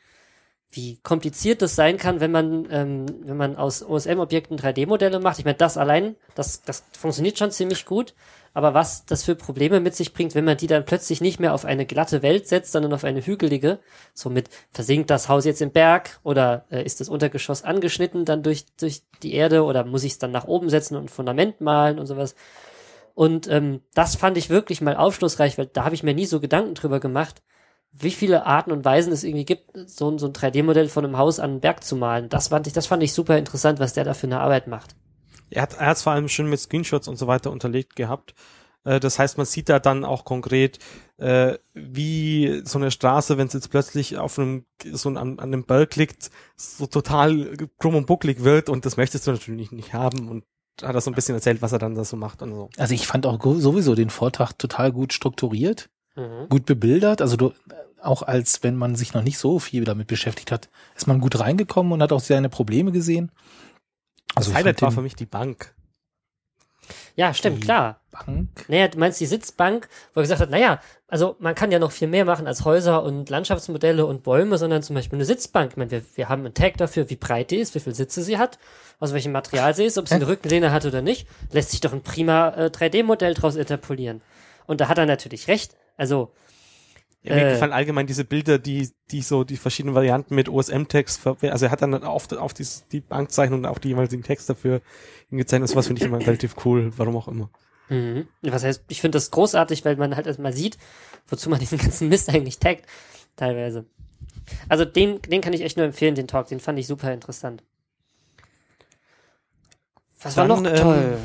wie 0.71 0.99
kompliziert 1.05 1.63
das 1.63 1.77
sein 1.77 1.99
kann, 1.99 2.19
wenn 2.21 2.33
man 2.33 2.67
ähm, 2.71 3.07
wenn 3.23 3.37
man 3.37 3.57
aus 3.57 3.83
OSM-Objekten 3.83 4.59
3D-Modelle 4.59 5.21
macht. 5.21 5.39
Ich 5.39 5.45
meine, 5.45 5.57
das 5.57 5.77
allein, 5.77 6.17
das 6.35 6.63
das 6.63 6.85
funktioniert 6.99 7.39
schon 7.39 7.51
ziemlich 7.53 7.85
gut. 7.87 8.15
Aber 8.55 8.73
was 8.73 9.05
das 9.05 9.25
für 9.25 9.35
Probleme 9.35 9.81
mit 9.81 9.97
sich 9.97 10.15
bringt, 10.15 10.35
wenn 10.37 10.45
man 10.45 10.57
die 10.57 10.69
dann 10.69 10.85
plötzlich 10.85 11.21
nicht 11.21 11.41
mehr 11.41 11.55
auf 11.55 11.65
eine 11.65 11.87
glatte 11.87 12.23
Welt 12.23 12.47
setzt, 12.49 12.73
sondern 12.73 12.93
auf 12.95 13.05
eine 13.05 13.21
hügelige, 13.27 13.81
somit 14.15 14.49
versinkt 14.71 15.11
das 15.11 15.29
Haus 15.29 15.45
jetzt 15.45 15.61
im 15.61 15.73
Berg 15.73 16.21
oder 16.23 16.65
äh, 16.71 16.83
ist 16.85 17.01
das 17.01 17.09
Untergeschoss 17.09 17.65
angeschnitten 17.65 18.25
dann 18.25 18.43
durch 18.45 18.67
durch 18.77 19.03
die 19.23 19.35
Erde 19.35 19.65
oder 19.65 19.85
muss 19.85 20.05
ich 20.05 20.13
es 20.13 20.19
dann 20.19 20.31
nach 20.33 20.47
oben 20.47 20.71
setzen 20.71 20.97
und 20.97 21.05
ein 21.07 21.09
Fundament 21.09 21.61
malen 21.61 21.99
und 21.99 22.07
sowas. 22.07 22.35
Und 23.15 23.49
ähm, 23.49 23.81
das 23.95 24.17
fand 24.17 24.37
ich 24.37 24.51
wirklich 24.51 24.81
mal 24.81 24.97
aufschlussreich, 24.97 25.57
weil 25.59 25.67
da 25.67 25.85
habe 25.85 25.95
ich 25.95 26.03
mir 26.03 26.15
nie 26.15 26.27
so 26.27 26.41
Gedanken 26.41 26.75
drüber 26.75 27.01
gemacht, 27.01 27.43
wie 27.93 28.11
viele 28.11 28.45
Arten 28.47 28.73
und 28.73 28.85
Weisen 28.85 29.13
es 29.13 29.23
irgendwie 29.25 29.45
gibt, 29.45 29.71
so, 29.89 30.11
ein- 30.11 30.19
so 30.19 30.27
ein 30.27 30.33
3D-Modell 30.33 30.89
von 30.89 31.05
einem 31.05 31.17
Haus 31.19 31.39
an 31.41 31.51
einen 31.53 31.61
Berg 31.61 31.85
zu 31.85 31.97
malen. 31.97 32.29
Das 32.29 32.49
fand 32.49 32.67
ich, 32.67 32.73
das 32.73 32.87
fand 32.89 33.03
ich 33.05 33.13
super 33.13 33.39
interessant, 33.39 33.79
was 33.81 33.93
der 33.95 34.05
da 34.05 34.15
für 34.15 34.27
eine 34.27 34.41
Arbeit 34.41 34.67
macht. 34.67 34.95
Er 35.51 35.63
hat 35.63 35.75
er 35.75 35.87
hat's 35.87 36.03
vor 36.03 36.13
allem 36.13 36.29
schön 36.29 36.49
mit 36.49 36.61
Screenshots 36.61 37.09
und 37.09 37.17
so 37.17 37.27
weiter 37.27 37.51
unterlegt 37.51 37.97
gehabt. 37.97 38.35
Äh, 38.85 39.01
Das 39.01 39.19
heißt, 39.19 39.37
man 39.39 39.47
sieht 39.47 39.69
da 39.69 39.79
dann 39.79 40.05
auch 40.05 40.25
konkret, 40.25 40.79
äh, 41.19 41.59
wie 41.75 42.63
so 42.65 42.79
eine 42.79 42.91
Straße, 42.91 43.39
wenn 43.39 43.47
es 43.47 43.53
jetzt 43.53 43.71
plötzlich 43.71 44.19
auf 44.19 44.39
einem 44.39 44.65
so 44.93 45.09
an, 45.11 45.17
an 45.17 45.39
einem 45.41 45.65
Berg 45.65 45.97
liegt, 45.97 46.31
so 46.57 46.87
total 46.87 47.57
krumm 47.79 47.95
und 47.95 48.07
bucklig 48.07 48.43
wird 48.45 48.69
und 48.69 48.85
das 48.85 48.97
möchtest 48.97 49.27
du 49.27 49.33
natürlich 49.33 49.73
nicht 49.73 49.93
haben 49.93 50.29
und 50.29 50.45
hat 50.83 50.95
er 50.95 51.01
so 51.01 51.11
ein 51.11 51.15
bisschen 51.15 51.37
erzählt, 51.37 51.63
was 51.63 51.71
er 51.73 51.79
dann 51.79 51.95
da 51.95 52.05
so 52.05 52.17
macht 52.17 52.43
und 52.43 52.53
so. 52.53 52.69
Also 52.77 52.95
ich 52.95 53.07
fand 53.07 53.27
auch 53.27 53.39
sowieso 53.59 53.95
den 53.95 54.11
Vortrag 54.11 54.59
total 54.59 54.93
gut 54.93 55.13
strukturiert, 55.13 55.89
Mhm. 56.17 56.49
gut 56.49 56.65
bebildert. 56.67 57.21
Also 57.21 57.37
du, 57.37 57.53
auch 58.01 58.23
als 58.23 58.63
wenn 58.63 58.77
man 58.77 58.95
sich 58.97 59.15
noch 59.15 59.23
nicht 59.23 59.39
so 59.39 59.59
viel 59.59 59.85
damit 59.85 60.07
beschäftigt 60.09 60.53
hat, 60.53 60.69
ist 60.97 61.07
man 61.07 61.21
gut 61.21 61.39
reingekommen 61.41 61.93
und 61.93 62.03
hat 62.03 62.13
auch 62.13 62.21
seine 62.21 62.49
Probleme 62.49 62.93
gesehen. 62.93 63.33
Das 64.35 64.43
Also 64.45 64.51
ich 64.51 64.57
Highlight 64.57 64.83
war 64.83 64.91
für 64.93 65.03
mich 65.03 65.17
die 65.17 65.27
Bank. 65.27 65.75
Ja, 67.17 67.33
stimmt, 67.33 67.59
Die- 67.59 67.67
klar. 67.67 68.01
Bank. 68.11 68.49
Naja, 68.69 68.89
du 68.89 68.99
meinst 68.99 69.21
die 69.21 69.27
Sitzbank, 69.27 69.89
wo 70.13 70.21
er 70.21 70.23
gesagt 70.25 70.41
hat, 70.41 70.51
naja, 70.51 70.81
also 71.09 71.37
man 71.39 71.55
kann 71.55 71.73
ja 71.73 71.79
noch 71.79 71.91
viel 71.93 72.09
mehr 72.09 72.25
machen 72.25 72.47
als 72.47 72.65
Häuser 72.65 73.03
und 73.03 73.31
Landschaftsmodelle 73.31 74.05
und 74.07 74.23
Bäume, 74.23 74.59
sondern 74.59 74.83
zum 74.83 74.95
Beispiel 74.95 75.17
eine 75.17 75.25
Sitzbank. 75.25 75.73
Ich 75.73 75.77
meine, 75.77 75.91
wir, 75.91 76.03
wir 76.15 76.29
haben 76.29 76.45
einen 76.45 76.55
Tag 76.55 76.77
dafür, 76.77 77.09
wie 77.11 77.17
breit 77.17 77.51
die 77.51 77.57
ist, 77.57 77.75
wie 77.75 77.81
viele 77.81 77.95
Sitze 77.95 78.23
sie 78.23 78.39
hat, 78.39 78.59
aus 79.01 79.13
welchem 79.13 79.33
Material 79.33 79.75
sie 79.75 79.85
ist, 79.85 79.97
ob 79.99 80.09
sie 80.09 80.15
eine 80.17 80.29
Rückenlehne 80.29 80.71
hat 80.73 80.85
oder 80.85 81.01
nicht. 81.03 81.27
Lässt 81.53 81.71
sich 81.71 81.81
doch 81.81 81.93
ein 81.93 82.03
prima 82.03 82.51
äh, 82.51 82.67
3D-Modell 82.67 83.35
draus 83.35 83.57
interpolieren. 83.57 84.21
Und 84.67 84.81
da 84.81 84.89
hat 84.89 84.99
er 84.99 85.07
natürlich 85.07 85.49
recht. 85.49 85.77
Also, 85.97 86.33
Ja, 87.25 87.35
mir 87.35 87.47
Äh. 87.47 87.53
gefallen 87.53 87.73
allgemein 87.73 88.07
diese 88.07 88.25
Bilder, 88.25 88.59
die, 88.59 88.91
die 89.11 89.23
so 89.23 89.45
die 89.45 89.57
verschiedenen 89.57 89.95
Varianten 89.95 90.35
mit 90.35 90.49
OSM-Text, 90.51 91.27
also 91.27 91.65
er 91.65 91.71
hat 91.71 91.81
dann 91.81 91.95
auf, 92.05 92.31
auf 92.33 92.53
die, 92.53 92.67
die 92.93 93.01
Bankzeichnung 93.01 93.61
und 93.61 93.67
auch 93.67 93.79
die 93.79 93.89
jeweiligen 93.89 94.23
Text 94.23 94.51
dafür 94.51 94.83
hingezeichnet. 95.31 95.71
Das 95.71 95.77
was 95.77 95.87
finde 95.87 96.03
ich 96.03 96.07
immer 96.07 96.21
relativ 96.21 96.55
cool, 96.67 96.93
warum 96.97 97.17
auch 97.17 97.27
immer. 97.27 97.49
Mhm. 97.89 98.29
Was 98.43 98.63
heißt, 98.63 98.85
ich 98.89 99.01
finde 99.01 99.17
das 99.17 99.31
großartig, 99.31 99.85
weil 99.87 99.97
man 99.97 100.17
halt 100.17 100.27
erstmal 100.27 100.53
sieht, 100.53 100.77
wozu 101.27 101.49
man 101.49 101.59
diesen 101.61 101.79
ganzen 101.79 102.11
Mist 102.11 102.29
eigentlich 102.29 102.59
taggt, 102.59 102.85
teilweise. 103.37 103.87
Also 104.69 104.85
den, 104.85 105.23
den 105.23 105.41
kann 105.41 105.55
ich 105.55 105.63
echt 105.63 105.79
nur 105.79 105.87
empfehlen, 105.87 106.15
den 106.15 106.29
Talk, 106.29 106.49
den 106.49 106.61
fand 106.61 106.79
ich 106.79 106.87
super 106.87 107.11
interessant. 107.11 107.63
Was 110.21 110.37
war 110.37 110.47
Dann, 110.47 110.63
noch 110.63 110.71
ähm, 110.71 110.77
toll? 110.77 111.19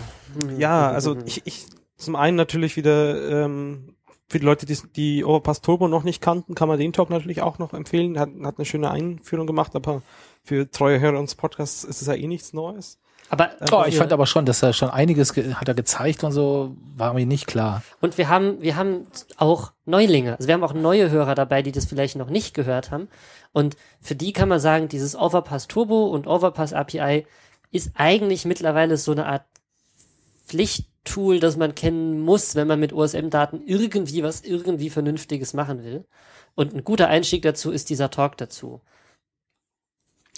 Ja, 0.58 0.92
also 0.92 1.18
ich, 1.26 1.42
ich 1.46 1.66
zum 1.98 2.16
einen 2.16 2.38
natürlich 2.38 2.78
wieder 2.78 3.46
ähm, 3.46 3.96
für 4.30 4.40
die 4.40 4.46
Leute, 4.46 4.66
die 4.66 4.78
die 4.96 5.26
Overpass 5.26 5.62
Turbo 5.62 5.88
noch 5.88 6.04
nicht 6.04 6.22
kannten, 6.22 6.54
kann 6.54 6.68
man 6.68 6.80
den 6.80 6.94
Talk 6.94 7.10
natürlich 7.10 7.42
auch 7.42 7.58
noch 7.58 7.74
empfehlen. 7.74 8.20
Hat, 8.20 8.30
hat 8.44 8.58
eine 8.58 8.66
schöne 8.66 8.92
Einführung 8.92 9.48
gemacht, 9.48 9.76
aber 9.76 10.04
für 10.44 10.70
treue 10.70 11.00
Hörer 11.00 11.20
unseres 11.20 11.36
Podcasts 11.36 11.84
ist 11.84 12.02
es 12.02 12.08
ja 12.08 12.14
eh 12.14 12.28
nichts 12.28 12.54
Neues. 12.54 13.00
Aber 13.30 13.52
Oh, 13.72 13.84
ich 13.88 13.98
fand 13.98 14.12
aber 14.12 14.26
schon, 14.26 14.46
dass 14.46 14.64
er 14.64 14.74
schon 14.74 14.90
einiges 14.90 15.34
ge 15.34 15.54
hat 15.54 15.68
er 15.68 15.76
gezeigt 15.76 16.24
und 16.24 16.32
so, 16.32 16.76
war 16.96 17.14
mir 17.14 17.26
nicht 17.26 17.46
klar. 17.46 17.84
Und 18.02 18.18
wir 18.18 18.28
haben, 18.28 18.62
wir 18.62 18.76
haben 18.76 19.06
auch 19.38 19.72
Neulinge. 19.86 20.36
Also 20.38 20.48
wir 20.48 20.56
haben 20.56 20.64
auch 20.64 20.74
neue 20.74 21.12
Hörer 21.12 21.36
dabei, 21.36 21.62
die 21.62 21.72
das 21.72 21.86
vielleicht 21.86 22.16
noch 22.16 22.30
nicht 22.30 22.54
gehört 22.54 22.92
haben. 22.92 23.08
Und 23.52 23.78
für 24.02 24.16
die 24.16 24.34
kann 24.34 24.50
man 24.50 24.60
sagen, 24.60 24.88
dieses 24.88 25.16
Overpass 25.16 25.68
Turbo 25.68 26.08
und 26.08 26.28
Overpass 26.28 26.74
API 26.74 27.26
ist 27.72 27.92
eigentlich 27.96 28.46
mittlerweile 28.46 28.98
so 28.98 29.12
eine 29.12 29.28
Art 29.28 29.44
Pflichttool, 31.10 31.40
das 31.40 31.58
man 31.58 31.76
kennen 31.76 32.22
muss, 32.22 32.56
wenn 32.56 32.68
man 32.68 32.80
mit 32.80 32.94
OSM-Daten 32.94 33.62
irgendwie 33.66 34.24
was 34.24 34.42
irgendwie 34.42 34.90
Vernünftiges 34.90 35.54
machen 35.54 35.84
will. 35.84 36.06
Und 36.56 36.74
ein 36.74 36.84
guter 36.84 37.08
Einstieg 37.08 37.42
dazu 37.42 37.72
ist 37.72 37.90
dieser 37.90 38.12
Talk 38.12 38.38
dazu. 38.38 38.82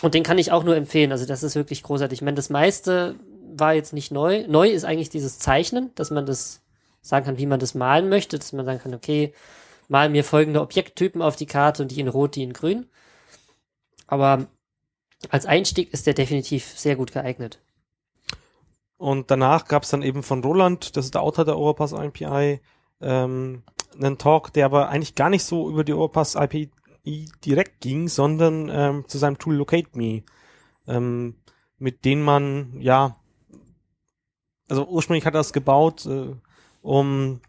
Und 0.02 0.14
den 0.14 0.24
kann 0.24 0.38
ich 0.38 0.52
auch 0.52 0.64
nur 0.64 0.76
empfehlen. 0.76 1.12
Also 1.12 1.26
das 1.26 1.44
ist 1.44 1.56
wirklich 1.56 1.84
großartig. 1.84 2.20
Ich 2.20 2.22
meine, 2.24 2.36
das 2.36 2.50
meiste 2.50 3.16
war 3.54 3.74
jetzt 3.74 3.94
nicht 3.94 4.12
neu. 4.12 4.46
Neu 4.48 4.70
ist 4.70 4.86
eigentlich 4.86 5.10
dieses 5.10 5.40
Zeichnen, 5.40 5.92
dass 5.96 6.10
man 6.10 6.26
das 6.26 6.62
sagen 7.02 7.26
kann, 7.26 7.38
wie 7.38 7.46
man 7.46 7.60
das 7.60 7.76
malen 7.76 8.10
möchte, 8.10 8.40
dass 8.40 8.54
man 8.54 8.66
sagen 8.66 8.80
kann, 8.80 8.94
okay, 8.94 9.34
mal 9.90 10.10
mir 10.10 10.24
folgende 10.24 10.62
Objekttypen 10.62 11.22
auf 11.22 11.36
die 11.36 11.48
Karte 11.48 11.84
und 11.84 11.92
die 11.92 12.00
in 12.00 12.08
Rot, 12.08 12.36
die 12.36 12.44
in 12.44 12.54
Grün. 12.54 12.88
Aber 14.08 14.48
als 15.30 15.46
Einstieg 15.46 15.94
ist 15.94 16.08
der 16.08 16.14
definitiv 16.14 16.78
sehr 16.78 16.96
gut 16.96 17.12
geeignet. 17.12 17.60
Und 19.02 19.32
danach 19.32 19.68
gab 19.68 19.82
es 19.82 19.90
dann 19.90 20.04
eben 20.04 20.22
von 20.22 20.44
Roland, 20.44 20.96
das 20.96 21.06
ist 21.06 21.16
der 21.16 21.24
Autor 21.24 21.44
der 21.44 21.58
Overpass 21.58 21.92
API, 21.92 22.62
ähm, 23.02 23.64
einen 24.00 24.20
Talk, 24.20 24.54
der 24.54 24.66
aber 24.68 24.90
eigentlich 24.90 25.16
gar 25.16 25.32
nicht 25.32 25.44
so 25.44 25.68
über 25.72 25.84
die 25.84 25.94
Overpass 25.94 26.36
API 26.36 26.70
direkt 27.44 27.82
ging, 27.82 28.08
sondern 28.08 28.70
ähm, 28.72 29.06
zu 29.08 29.18
seinem 29.18 29.40
Tool 29.40 29.56
Locate 29.56 29.98
Me, 29.98 30.22
ähm, 30.86 31.34
mit 31.80 32.06
dem 32.06 32.22
man, 32.22 32.80
ja, 32.80 33.16
also 34.70 34.88
ursprünglich 34.88 35.26
hat 35.26 35.34
er 35.34 35.40
das 35.40 35.52
gebaut, 35.52 36.06
äh, 36.06 36.36
um 36.84 37.42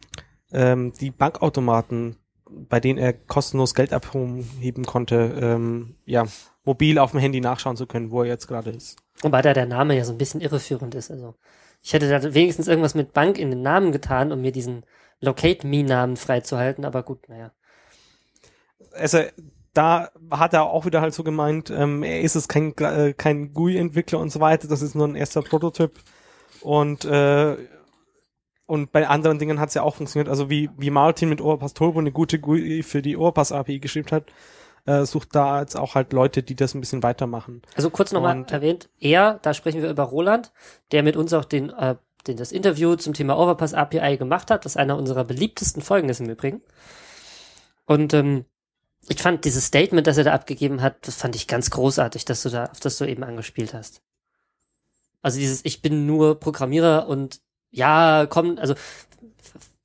ähm, 0.52 0.94
die 0.94 1.10
Bankautomaten, 1.10 2.16
bei 2.48 2.80
denen 2.80 2.98
er 2.98 3.12
kostenlos 3.12 3.74
Geld 3.74 3.92
abheben 3.92 4.86
konnte, 4.86 5.38
ähm, 5.38 5.96
ja, 6.06 6.24
mobil 6.64 6.98
auf 6.98 7.10
dem 7.10 7.20
Handy 7.20 7.42
nachschauen 7.42 7.76
zu 7.76 7.86
können, 7.86 8.10
wo 8.10 8.22
er 8.22 8.28
jetzt 8.28 8.48
gerade 8.48 8.70
ist. 8.70 8.96
Wobei 9.22 9.40
da 9.40 9.54
der 9.54 9.66
Name 9.66 9.96
ja 9.96 10.04
so 10.04 10.12
ein 10.12 10.18
bisschen 10.18 10.40
irreführend 10.40 10.94
ist. 10.94 11.10
Also 11.10 11.34
ich 11.82 11.92
hätte 11.92 12.08
da 12.08 12.34
wenigstens 12.34 12.68
irgendwas 12.68 12.94
mit 12.94 13.12
Bank 13.12 13.38
in 13.38 13.50
den 13.50 13.62
Namen 13.62 13.92
getan, 13.92 14.32
um 14.32 14.40
mir 14.40 14.52
diesen 14.52 14.84
Locate 15.20 15.66
Me-Namen 15.66 16.16
freizuhalten, 16.16 16.84
aber 16.84 17.02
gut, 17.02 17.28
naja. 17.28 17.52
also 18.92 19.20
da 19.72 20.10
hat 20.30 20.52
er 20.52 20.64
auch 20.64 20.84
wieder 20.84 21.00
halt 21.00 21.14
so 21.14 21.24
gemeint, 21.24 21.70
ähm, 21.70 22.02
er 22.02 22.20
ist 22.20 22.34
es 22.34 22.48
kein, 22.48 22.76
äh, 22.78 23.14
kein 23.14 23.54
GUI-Entwickler 23.54 24.18
und 24.18 24.30
so 24.30 24.40
weiter, 24.40 24.68
das 24.68 24.82
ist 24.82 24.94
nur 24.94 25.08
ein 25.08 25.14
erster 25.14 25.42
Prototyp. 25.42 25.92
Und, 26.60 27.04
äh, 27.04 27.56
und 28.66 28.92
bei 28.92 29.08
anderen 29.08 29.38
Dingen 29.38 29.60
hat 29.60 29.70
es 29.70 29.74
ja 29.74 29.82
auch 29.82 29.96
funktioniert. 29.96 30.28
Also 30.28 30.50
wie, 30.50 30.70
wie 30.76 30.90
Martin 30.90 31.28
mit 31.28 31.40
Overpass 31.40 31.74
Turbo 31.74 31.98
eine 31.98 32.12
gute 32.12 32.38
GUI 32.38 32.82
für 32.82 33.02
die 33.02 33.16
Overpass 33.16 33.52
API 33.52 33.80
geschrieben 33.80 34.10
hat, 34.10 34.26
äh, 34.84 35.04
sucht 35.04 35.34
da 35.34 35.60
jetzt 35.60 35.76
auch 35.76 35.94
halt 35.94 36.12
Leute, 36.12 36.42
die 36.42 36.56
das 36.56 36.74
ein 36.74 36.80
bisschen 36.80 37.02
weitermachen. 37.02 37.62
Also 37.76 37.90
kurz 37.90 38.12
nochmal 38.12 38.44
erwähnt, 38.50 38.88
er, 39.00 39.38
da 39.42 39.54
sprechen 39.54 39.82
wir 39.82 39.90
über 39.90 40.04
Roland, 40.04 40.52
der 40.90 41.02
mit 41.02 41.16
uns 41.16 41.32
auch 41.32 41.44
den, 41.44 41.70
äh, 41.70 41.96
den 42.26 42.36
das 42.36 42.52
Interview 42.52 42.96
zum 42.96 43.14
Thema 43.14 43.38
Overpass 43.38 43.74
API 43.74 44.16
gemacht 44.16 44.50
hat, 44.50 44.64
das 44.64 44.76
einer 44.76 44.96
unserer 44.96 45.24
beliebtesten 45.24 45.82
Folgen 45.82 46.08
ist 46.08 46.20
im 46.20 46.28
Übrigen. 46.28 46.62
Und 47.86 48.14
ähm, 48.14 48.44
ich 49.08 49.20
fand 49.20 49.44
dieses 49.44 49.66
Statement, 49.66 50.06
das 50.06 50.18
er 50.18 50.24
da 50.24 50.32
abgegeben 50.32 50.80
hat, 50.82 51.06
das 51.06 51.16
fand 51.16 51.34
ich 51.36 51.48
ganz 51.48 51.70
großartig, 51.70 52.24
dass 52.24 52.42
du 52.42 52.50
da, 52.50 52.66
auf 52.66 52.80
das 52.80 52.98
du 52.98 53.04
eben 53.04 53.24
angespielt 53.24 53.74
hast. 53.74 54.02
Also 55.22 55.38
dieses, 55.38 55.64
ich 55.64 55.82
bin 55.82 56.06
nur 56.06 56.38
Programmierer 56.38 57.06
und 57.08 57.40
ja, 57.70 58.26
komm, 58.28 58.58
also 58.58 58.74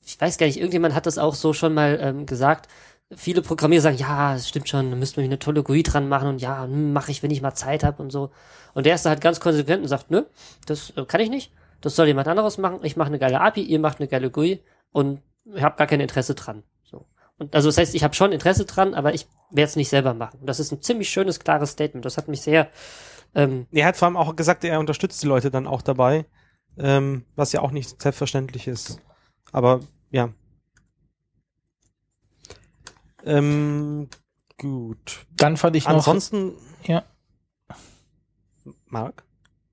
ich 0.05 0.19
weiß 0.19 0.37
gar 0.37 0.45
nicht, 0.47 0.57
irgendjemand 0.57 0.95
hat 0.95 1.05
das 1.05 1.17
auch 1.17 1.35
so 1.35 1.53
schon 1.53 1.73
mal 1.73 1.99
ähm, 2.01 2.25
gesagt. 2.25 2.67
Viele 3.15 3.41
Programmierer 3.41 3.81
sagen, 3.81 3.97
ja, 3.97 4.35
es 4.35 4.49
stimmt 4.49 4.67
schon, 4.67 4.91
da 4.91 4.97
müssten 4.97 5.17
wir 5.17 5.23
eine 5.23 5.39
tolle 5.39 5.63
GUI 5.63 5.81
dran 5.81 6.09
machen 6.09 6.27
und 6.27 6.41
ja, 6.41 6.63
hm, 6.63 6.91
mache 6.91 7.11
ich, 7.11 7.23
wenn 7.23 7.31
ich 7.31 7.41
mal 7.41 7.53
Zeit 7.53 7.83
habe 7.83 8.03
und 8.03 8.11
so. 8.11 8.31
Und 8.73 8.85
der 8.85 8.91
erste 8.91 9.09
hat 9.09 9.21
ganz 9.21 9.39
konsequent 9.39 9.81
und 9.81 9.87
sagt, 9.87 10.11
nö, 10.11 10.23
das 10.65 10.91
äh, 10.97 11.05
kann 11.05 11.21
ich 11.21 11.29
nicht. 11.29 11.53
Das 11.79 11.95
soll 11.95 12.07
jemand 12.07 12.27
anderes 12.27 12.57
machen. 12.57 12.79
Ich 12.83 12.97
mache 12.97 13.07
eine 13.07 13.19
geile 13.19 13.39
API, 13.39 13.61
ihr 13.61 13.79
macht 13.79 13.99
eine 13.99 14.09
geile 14.09 14.29
GUI 14.29 14.61
und 14.91 15.21
ich 15.53 15.61
habe 15.61 15.77
gar 15.77 15.87
kein 15.87 16.01
Interesse 16.01 16.35
dran. 16.35 16.63
So. 16.83 17.05
Und 17.37 17.55
also 17.55 17.69
das 17.69 17.77
heißt, 17.77 17.95
ich 17.95 18.03
habe 18.03 18.13
schon 18.13 18.31
Interesse 18.31 18.65
dran, 18.65 18.93
aber 18.93 19.13
ich 19.13 19.27
werde 19.51 19.69
es 19.69 19.75
nicht 19.75 19.89
selber 19.89 20.13
machen. 20.13 20.39
Und 20.41 20.47
das 20.47 20.59
ist 20.59 20.71
ein 20.71 20.81
ziemlich 20.81 21.09
schönes, 21.09 21.39
klares 21.39 21.71
Statement. 21.71 22.03
Das 22.03 22.17
hat 22.17 22.27
mich 22.27 22.41
sehr. 22.41 22.69
Ähm, 23.35 23.67
er 23.71 23.85
hat 23.85 23.95
vor 23.97 24.07
allem 24.07 24.17
auch 24.17 24.35
gesagt, 24.35 24.63
er 24.63 24.79
unterstützt 24.79 25.21
die 25.23 25.27
Leute 25.27 25.51
dann 25.51 25.67
auch 25.67 25.81
dabei, 25.81 26.25
ähm, 26.77 27.25
was 27.35 27.53
ja 27.53 27.61
auch 27.61 27.71
nicht 27.71 28.01
selbstverständlich 28.01 28.67
ist. 28.67 28.99
Aber 29.51 29.81
ja. 30.09 30.29
Ähm, 33.27 34.09
gut. 34.57 35.25
Dann 35.35 35.57
fand 35.57 35.75
ich 35.75 35.85
noch. 35.85 35.95
Ansonsten. 35.95 36.53
Ja. 36.83 37.03
Mark? 38.87 39.23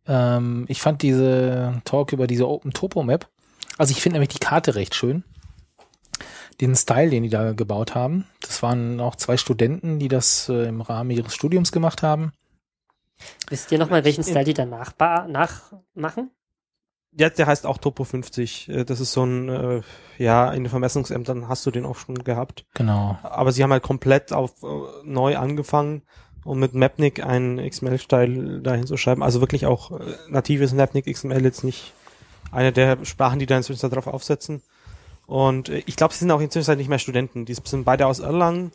Ähm, 0.07 0.67
ich 0.69 0.81
fand 0.83 1.03
diese 1.03 1.81
Talk 1.85 2.12
über 2.12 2.27
diese 2.27 2.49
Open 2.49 2.73
Topo 2.73 3.03
Map. 3.03 3.29
Also 3.79 3.93
ich 3.93 4.03
finde 4.03 4.17
nämlich 4.17 4.29
die 4.37 4.45
Karte 4.45 4.75
recht 4.75 4.95
schön. 4.95 5.25
Den 6.61 6.77
Style, 6.77 7.11
den 7.11 7.23
die 7.25 7.31
da 7.31 7.53
gebaut 7.53 7.95
haben. 7.95 8.27
Das 8.40 8.62
waren 8.62 9.01
auch 9.01 9.17
zwei 9.17 9.37
Studenten, 9.37 9.99
die 9.99 10.09
das 10.09 10.49
äh, 10.49 10.69
im 10.69 10.81
Rahmen 10.81 11.11
ihres 11.11 11.35
Studiums 11.35 11.73
gemacht 11.73 12.03
haben. 12.03 12.33
Wisst 13.49 13.73
ihr 13.73 13.79
nochmal, 13.79 14.05
welchen 14.05 14.23
Style 14.23 14.45
die 14.45 14.55
da 14.55 14.64
nachmachen? 14.67 16.31
Ja, 17.16 17.31
der 17.31 17.46
heißt 17.46 17.66
auch 17.66 17.79
Topo 17.79 18.05
50. 18.05 18.68
Äh, 18.68 18.85
das 18.85 19.00
ist 19.00 19.12
so 19.12 19.24
ein, 19.24 19.48
äh, 19.48 19.83
ja, 20.18 20.50
in 20.53 20.64
den 20.64 20.70
Vermessungsämtern 20.70 21.48
hast 21.48 21.64
du 21.66 21.70
den 21.70 21.87
auch 21.87 21.96
schon 21.96 22.16
gehabt. 22.16 22.66
Genau. 22.74 23.18
Aber 23.22 23.53
sie 23.53 23.62
haben 23.62 23.72
halt 23.72 23.83
komplett 23.83 24.33
auf 24.33 24.62
äh, 24.62 24.66
neu 25.05 25.37
angefangen 25.37 26.03
um 26.44 26.59
mit 26.59 26.74
Mapnik 26.74 27.24
einen 27.24 27.57
XML-Style 27.57 28.61
dahin 28.61 28.87
zu 28.87 28.98
schreiben. 28.98 29.22
Also 29.22 29.40
wirklich 29.40 29.64
auch 29.64 29.98
natives 30.29 30.74
Mapnik 30.74 31.07
XML 31.07 31.42
jetzt 31.42 31.64
nicht 31.64 31.94
eine 32.53 32.70
der 32.70 33.03
Sprachen, 33.05 33.38
die 33.38 33.46
da 33.46 33.57
inzwischen 33.57 33.88
darauf 33.88 34.07
aufsetzen. 34.07 34.62
Und 35.27 35.70
ich 35.70 35.96
glaube, 35.96 36.12
sie 36.12 36.20
sind 36.20 36.31
auch 36.31 36.42
inzwischen 36.42 36.77
nicht 36.77 36.88
mehr 36.88 36.98
Studenten. 36.98 37.46
Die 37.46 37.55
sind 37.55 37.85
beide 37.85 38.07
aus 38.07 38.18
Erlangen, 38.18 38.72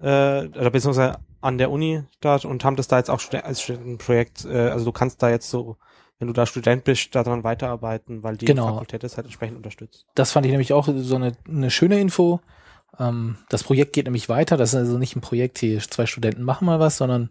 äh, 0.00 0.46
oder 0.46 0.70
beziehungsweise 0.70 1.18
an 1.40 1.58
der 1.58 1.70
Uni 1.70 2.02
dort 2.20 2.44
und 2.44 2.64
haben 2.64 2.76
das 2.76 2.88
da 2.88 2.98
jetzt 2.98 3.10
auch 3.10 3.20
als 3.42 3.62
Studentenprojekt. 3.62 4.44
Äh, 4.44 4.70
also 4.70 4.86
du 4.86 4.92
kannst 4.92 5.22
da 5.22 5.30
jetzt 5.30 5.50
so, 5.50 5.76
wenn 6.18 6.28
du 6.28 6.34
da 6.34 6.46
Student 6.46 6.84
bist, 6.84 7.14
daran 7.14 7.44
weiterarbeiten, 7.44 8.22
weil 8.22 8.36
die 8.36 8.46
Genau. 8.46 8.66
Fakultät 8.66 9.02
das 9.04 9.16
halt 9.16 9.26
entsprechend 9.26 9.56
unterstützt. 9.56 10.06
Das 10.14 10.32
fand 10.32 10.46
ich 10.46 10.50
nämlich 10.50 10.72
auch 10.72 10.88
so 10.96 11.14
eine, 11.14 11.32
eine 11.46 11.70
schöne 11.70 12.00
Info. 12.00 12.40
Ähm, 12.98 13.36
das 13.48 13.62
Projekt 13.62 13.92
geht 13.92 14.06
nämlich 14.06 14.28
weiter. 14.28 14.56
Das 14.56 14.70
ist 14.70 14.74
also 14.74 14.98
nicht 14.98 15.16
ein 15.16 15.20
Projekt, 15.20 15.58
hier 15.58 15.78
zwei 15.80 16.06
Studenten 16.06 16.42
machen 16.42 16.66
mal 16.66 16.80
was, 16.80 16.96
sondern 16.96 17.28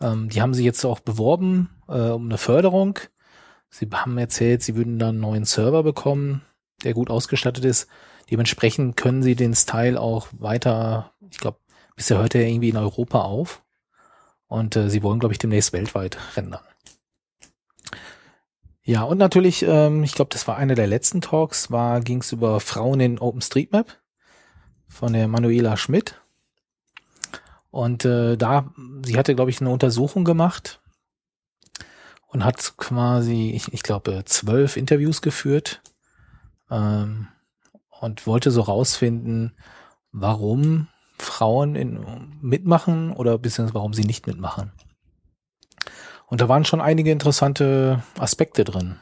ähm, 0.00 0.28
die 0.28 0.40
haben 0.40 0.54
sich 0.54 0.64
jetzt 0.64 0.84
auch 0.84 1.00
beworben 1.00 1.70
äh, 1.88 2.10
um 2.10 2.26
eine 2.26 2.38
Förderung. 2.38 2.98
Sie 3.68 3.88
haben 3.92 4.18
erzählt, 4.18 4.62
sie 4.62 4.76
würden 4.76 4.98
dann 4.98 5.10
einen 5.10 5.20
neuen 5.20 5.44
Server 5.44 5.82
bekommen, 5.82 6.42
der 6.84 6.94
gut 6.94 7.10
ausgestattet 7.10 7.64
ist. 7.64 7.88
Dementsprechend 8.30 8.96
können 8.96 9.22
sie 9.22 9.34
den 9.34 9.54
Style 9.54 10.00
auch 10.00 10.28
weiter, 10.32 11.12
ich 11.30 11.38
glaube, 11.38 11.58
bisher 11.96 12.18
hört 12.18 12.34
er 12.34 12.46
irgendwie 12.46 12.68
in 12.68 12.76
Europa 12.76 13.22
auf. 13.22 13.62
Und 14.46 14.74
äh, 14.76 14.90
sie 14.90 15.02
wollen, 15.02 15.20
glaube 15.20 15.32
ich, 15.32 15.38
demnächst 15.38 15.72
weltweit 15.72 16.18
rendern. 16.36 16.62
Ja, 18.82 19.02
und 19.02 19.18
natürlich, 19.18 19.62
ähm, 19.62 20.02
ich 20.02 20.14
glaube, 20.14 20.30
das 20.32 20.48
war 20.48 20.56
einer 20.56 20.74
der 20.74 20.86
letzten 20.86 21.20
Talks, 21.20 21.70
war 21.70 22.00
ging 22.00 22.20
es 22.20 22.32
über 22.32 22.60
Frauen 22.60 23.00
in 23.00 23.18
OpenStreetMap 23.18 23.98
von 24.88 25.12
der 25.12 25.28
Manuela 25.28 25.76
Schmidt. 25.76 26.20
Und 27.70 28.04
äh, 28.04 28.36
da, 28.36 28.72
sie 29.04 29.16
hatte, 29.16 29.34
glaube 29.34 29.50
ich, 29.50 29.60
eine 29.60 29.70
Untersuchung 29.70 30.24
gemacht 30.24 30.80
und 32.26 32.44
hat 32.44 32.74
quasi, 32.76 33.52
ich, 33.54 33.72
ich 33.72 33.82
glaube, 33.82 34.22
zwölf 34.24 34.76
Interviews 34.76 35.22
geführt 35.22 35.82
ähm, 36.70 37.28
und 38.00 38.26
wollte 38.26 38.50
so 38.50 38.62
rausfinden, 38.62 39.52
warum 40.10 40.88
Frauen 41.18 41.76
in, 41.76 42.38
mitmachen 42.40 43.12
oder 43.12 43.38
beziehungsweise 43.38 43.74
warum 43.74 43.94
sie 43.94 44.04
nicht 44.04 44.26
mitmachen. 44.26 44.72
Und 46.30 46.40
da 46.40 46.48
waren 46.48 46.64
schon 46.64 46.80
einige 46.80 47.10
interessante 47.10 48.02
Aspekte 48.18 48.64
drin, 48.64 48.96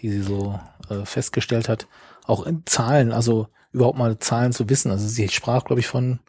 die 0.00 0.10
sie 0.10 0.22
so 0.22 0.60
äh, 0.90 1.04
festgestellt 1.04 1.68
hat. 1.68 1.86
Auch 2.26 2.46
in 2.46 2.64
Zahlen, 2.66 3.12
also 3.12 3.48
überhaupt 3.72 3.98
mal 3.98 4.18
Zahlen 4.18 4.52
zu 4.52 4.68
wissen. 4.68 4.90
Also 4.90 5.08
sie 5.08 5.28
sprach, 5.28 5.64
glaube 5.64 5.80
ich, 5.80 5.86
von 5.86 6.20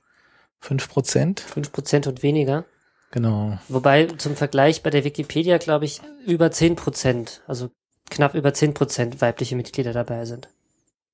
fünf 0.60 0.90
Prozent. 0.90 1.42
Fünf 1.42 1.72
Prozent 1.72 2.08
und 2.08 2.24
weniger. 2.24 2.66
Genau. 3.12 3.58
Wobei 3.68 4.06
zum 4.06 4.36
Vergleich 4.36 4.84
bei 4.84 4.90
der 4.90 5.04
Wikipedia, 5.04 5.58
glaube 5.58 5.86
ich, 5.86 6.02
über 6.26 6.52
zehn 6.52 6.76
Prozent, 6.76 7.42
also 7.48 7.70
knapp 8.10 8.34
über 8.34 8.54
zehn 8.54 8.74
Prozent 8.74 9.22
weibliche 9.22 9.56
Mitglieder 9.56 9.94
dabei 9.94 10.26
sind. 10.26 10.50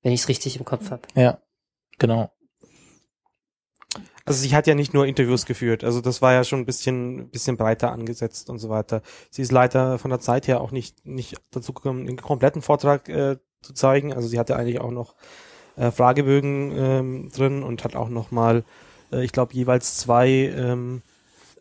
Wenn 0.02 0.12
ich 0.12 0.22
es 0.22 0.28
richtig 0.28 0.56
im 0.58 0.64
Kopf 0.64 0.90
habe. 0.90 1.02
Ja, 1.14 1.38
genau. 1.98 2.30
Also 4.26 4.40
sie 4.40 4.54
hat 4.54 4.66
ja 4.66 4.74
nicht 4.74 4.94
nur 4.94 5.06
Interviews 5.06 5.44
geführt, 5.44 5.84
also 5.84 6.00
das 6.00 6.22
war 6.22 6.32
ja 6.32 6.44
schon 6.44 6.60
ein 6.60 6.64
bisschen, 6.64 7.28
bisschen 7.28 7.58
breiter 7.58 7.92
angesetzt 7.92 8.48
und 8.48 8.58
so 8.58 8.70
weiter. 8.70 9.02
Sie 9.30 9.42
ist 9.42 9.52
leider 9.52 9.98
von 9.98 10.10
der 10.10 10.20
Zeit 10.20 10.48
her 10.48 10.62
auch 10.62 10.70
nicht, 10.70 11.04
nicht 11.04 11.36
dazu 11.50 11.74
gekommen, 11.74 12.06
den 12.06 12.16
kompletten 12.16 12.62
Vortrag 12.62 13.08
äh, 13.10 13.36
zu 13.60 13.74
zeigen. 13.74 14.14
Also 14.14 14.28
sie 14.28 14.38
hatte 14.38 14.56
eigentlich 14.56 14.80
auch 14.80 14.90
noch 14.90 15.14
äh, 15.76 15.90
Fragebögen 15.90 16.72
ähm, 16.76 17.30
drin 17.34 17.62
und 17.62 17.84
hat 17.84 17.96
auch 17.96 18.08
noch 18.08 18.30
mal, 18.30 18.64
äh, 19.12 19.24
ich 19.24 19.32
glaube, 19.32 19.52
jeweils 19.52 19.98
zwei 19.98 20.28
ähm, 20.28 21.02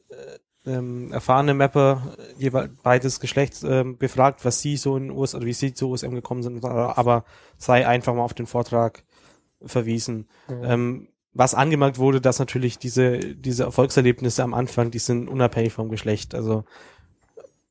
äh, 0.10 0.72
ähm, 0.72 1.12
erfahrene 1.12 1.54
Mapper, 1.54 2.16
äh, 2.18 2.42
jeweils 2.42 2.72
beides 2.82 3.20
Geschlechts 3.20 3.64
ähm, 3.64 3.98
befragt, 3.98 4.46
was 4.46 4.62
sie 4.62 4.78
so 4.78 4.96
in 4.96 5.12
US 5.12 5.36
oder 5.36 5.46
wie 5.46 5.54
sie 5.54 5.74
zu 5.74 5.90
USM 5.90 6.14
gekommen 6.14 6.44
sind, 6.44 6.64
aber 6.64 7.26
sei 7.58 7.86
einfach 7.86 8.14
mal 8.14 8.24
auf 8.24 8.34
den 8.34 8.48
Vortrag 8.48 9.04
verwiesen. 9.66 10.28
Mhm. 10.48 10.64
Ähm, 10.64 11.08
was 11.34 11.56
angemerkt 11.56 11.98
wurde, 11.98 12.22
dass 12.22 12.40
natürlich 12.40 12.78
diese, 12.78 13.18
diese 13.20 13.64
Erfolgserlebnisse 13.64 14.44
am 14.44 14.54
Anfang, 14.54 14.92
die 14.92 15.00
sind 15.00 15.28
unabhängig 15.28 15.74
vom 15.74 15.90
Geschlecht. 15.90 16.36
Also 16.36 16.64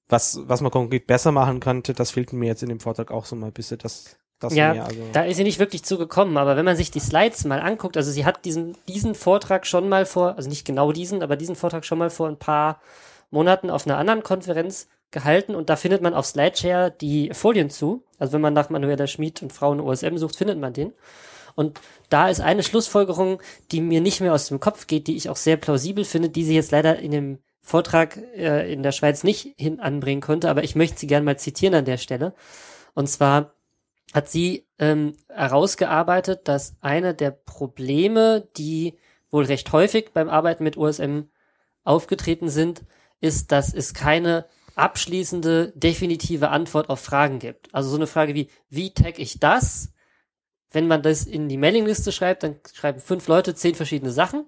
was, 0.08 0.40
was 0.46 0.60
man 0.60 0.70
konkret 0.70 1.06
besser 1.06 1.32
machen 1.32 1.60
könnte, 1.60 1.94
das 1.94 2.10
fehlt 2.10 2.32
mir 2.32 2.46
jetzt 2.46 2.62
in 2.62 2.68
dem 2.68 2.80
Vortrag 2.80 3.10
auch 3.10 3.24
so 3.24 3.36
mal 3.36 3.46
ein 3.46 3.52
bisschen. 3.52 3.78
Das, 3.78 4.16
das 4.40 4.54
ja, 4.54 4.74
mehr, 4.74 4.84
also. 4.86 5.00
da 5.12 5.22
ist 5.22 5.36
sie 5.36 5.44
nicht 5.44 5.58
wirklich 5.58 5.84
zugekommen, 5.84 6.36
aber 6.36 6.56
wenn 6.56 6.64
man 6.64 6.76
sich 6.76 6.90
die 6.90 7.00
Slides 7.00 7.44
mal 7.44 7.60
anguckt, 7.60 7.96
also 7.96 8.10
sie 8.10 8.26
hat 8.26 8.44
diesen, 8.44 8.76
diesen 8.88 9.14
Vortrag 9.14 9.66
schon 9.66 9.88
mal 9.88 10.04
vor, 10.04 10.36
also 10.36 10.48
nicht 10.48 10.66
genau 10.66 10.92
diesen, 10.92 11.22
aber 11.22 11.36
diesen 11.36 11.56
Vortrag 11.56 11.84
schon 11.84 11.98
mal 11.98 12.10
vor 12.10 12.28
ein 12.28 12.38
paar 12.38 12.80
Monaten 13.30 13.70
auf 13.70 13.86
einer 13.86 13.96
anderen 13.96 14.22
Konferenz 14.22 14.88
gehalten 15.12 15.54
und 15.54 15.70
da 15.70 15.76
findet 15.76 16.02
man 16.02 16.14
auf 16.14 16.26
Slideshare 16.26 16.90
die 16.90 17.30
Folien 17.32 17.70
zu. 17.70 18.02
Also 18.18 18.32
wenn 18.32 18.40
man 18.40 18.54
nach 18.54 18.70
Manuela 18.70 19.06
Schmid 19.06 19.42
und 19.42 19.52
Frauen 19.52 19.80
OSM 19.80 20.16
sucht, 20.16 20.36
findet 20.36 20.58
man 20.58 20.72
den. 20.72 20.92
Und 21.54 21.80
da 22.08 22.28
ist 22.28 22.40
eine 22.40 22.62
Schlussfolgerung, 22.62 23.40
die 23.70 23.80
mir 23.80 24.00
nicht 24.00 24.20
mehr 24.20 24.34
aus 24.34 24.48
dem 24.48 24.60
Kopf 24.60 24.86
geht, 24.86 25.06
die 25.06 25.16
ich 25.16 25.28
auch 25.28 25.36
sehr 25.36 25.56
plausibel 25.56 26.04
finde, 26.04 26.28
die 26.28 26.44
sie 26.44 26.54
jetzt 26.54 26.70
leider 26.70 26.98
in 26.98 27.10
dem 27.10 27.38
Vortrag 27.60 28.16
äh, 28.16 28.72
in 28.72 28.82
der 28.82 28.92
Schweiz 28.92 29.22
nicht 29.22 29.54
hin 29.56 29.80
anbringen 29.80 30.20
konnte, 30.20 30.50
aber 30.50 30.64
ich 30.64 30.74
möchte 30.74 30.98
sie 30.98 31.06
gerne 31.06 31.24
mal 31.24 31.38
zitieren 31.38 31.74
an 31.74 31.84
der 31.84 31.96
Stelle. 31.96 32.34
Und 32.94 33.08
zwar 33.08 33.54
hat 34.12 34.28
sie 34.28 34.66
ähm, 34.78 35.14
herausgearbeitet, 35.28 36.48
dass 36.48 36.74
eine 36.80 37.14
der 37.14 37.30
Probleme, 37.30 38.48
die 38.56 38.98
wohl 39.30 39.44
recht 39.44 39.72
häufig 39.72 40.10
beim 40.12 40.28
Arbeiten 40.28 40.64
mit 40.64 40.76
OSM 40.76 41.22
aufgetreten 41.84 42.48
sind, 42.48 42.82
ist, 43.20 43.52
dass 43.52 43.72
es 43.72 43.94
keine 43.94 44.46
abschließende, 44.74 45.72
definitive 45.74 46.50
Antwort 46.50 46.90
auf 46.90 47.00
Fragen 47.00 47.38
gibt. 47.38 47.74
Also 47.74 47.90
so 47.90 47.96
eine 47.96 48.06
Frage 48.06 48.34
wie, 48.34 48.48
wie 48.68 48.92
tag 48.92 49.18
ich 49.18 49.38
das? 49.38 49.92
Wenn 50.72 50.88
man 50.88 51.02
das 51.02 51.24
in 51.24 51.48
die 51.48 51.56
Mailingliste 51.56 52.12
schreibt, 52.12 52.42
dann 52.42 52.56
schreiben 52.72 53.00
fünf 53.00 53.28
Leute 53.28 53.54
zehn 53.54 53.74
verschiedene 53.74 54.10
Sachen 54.10 54.46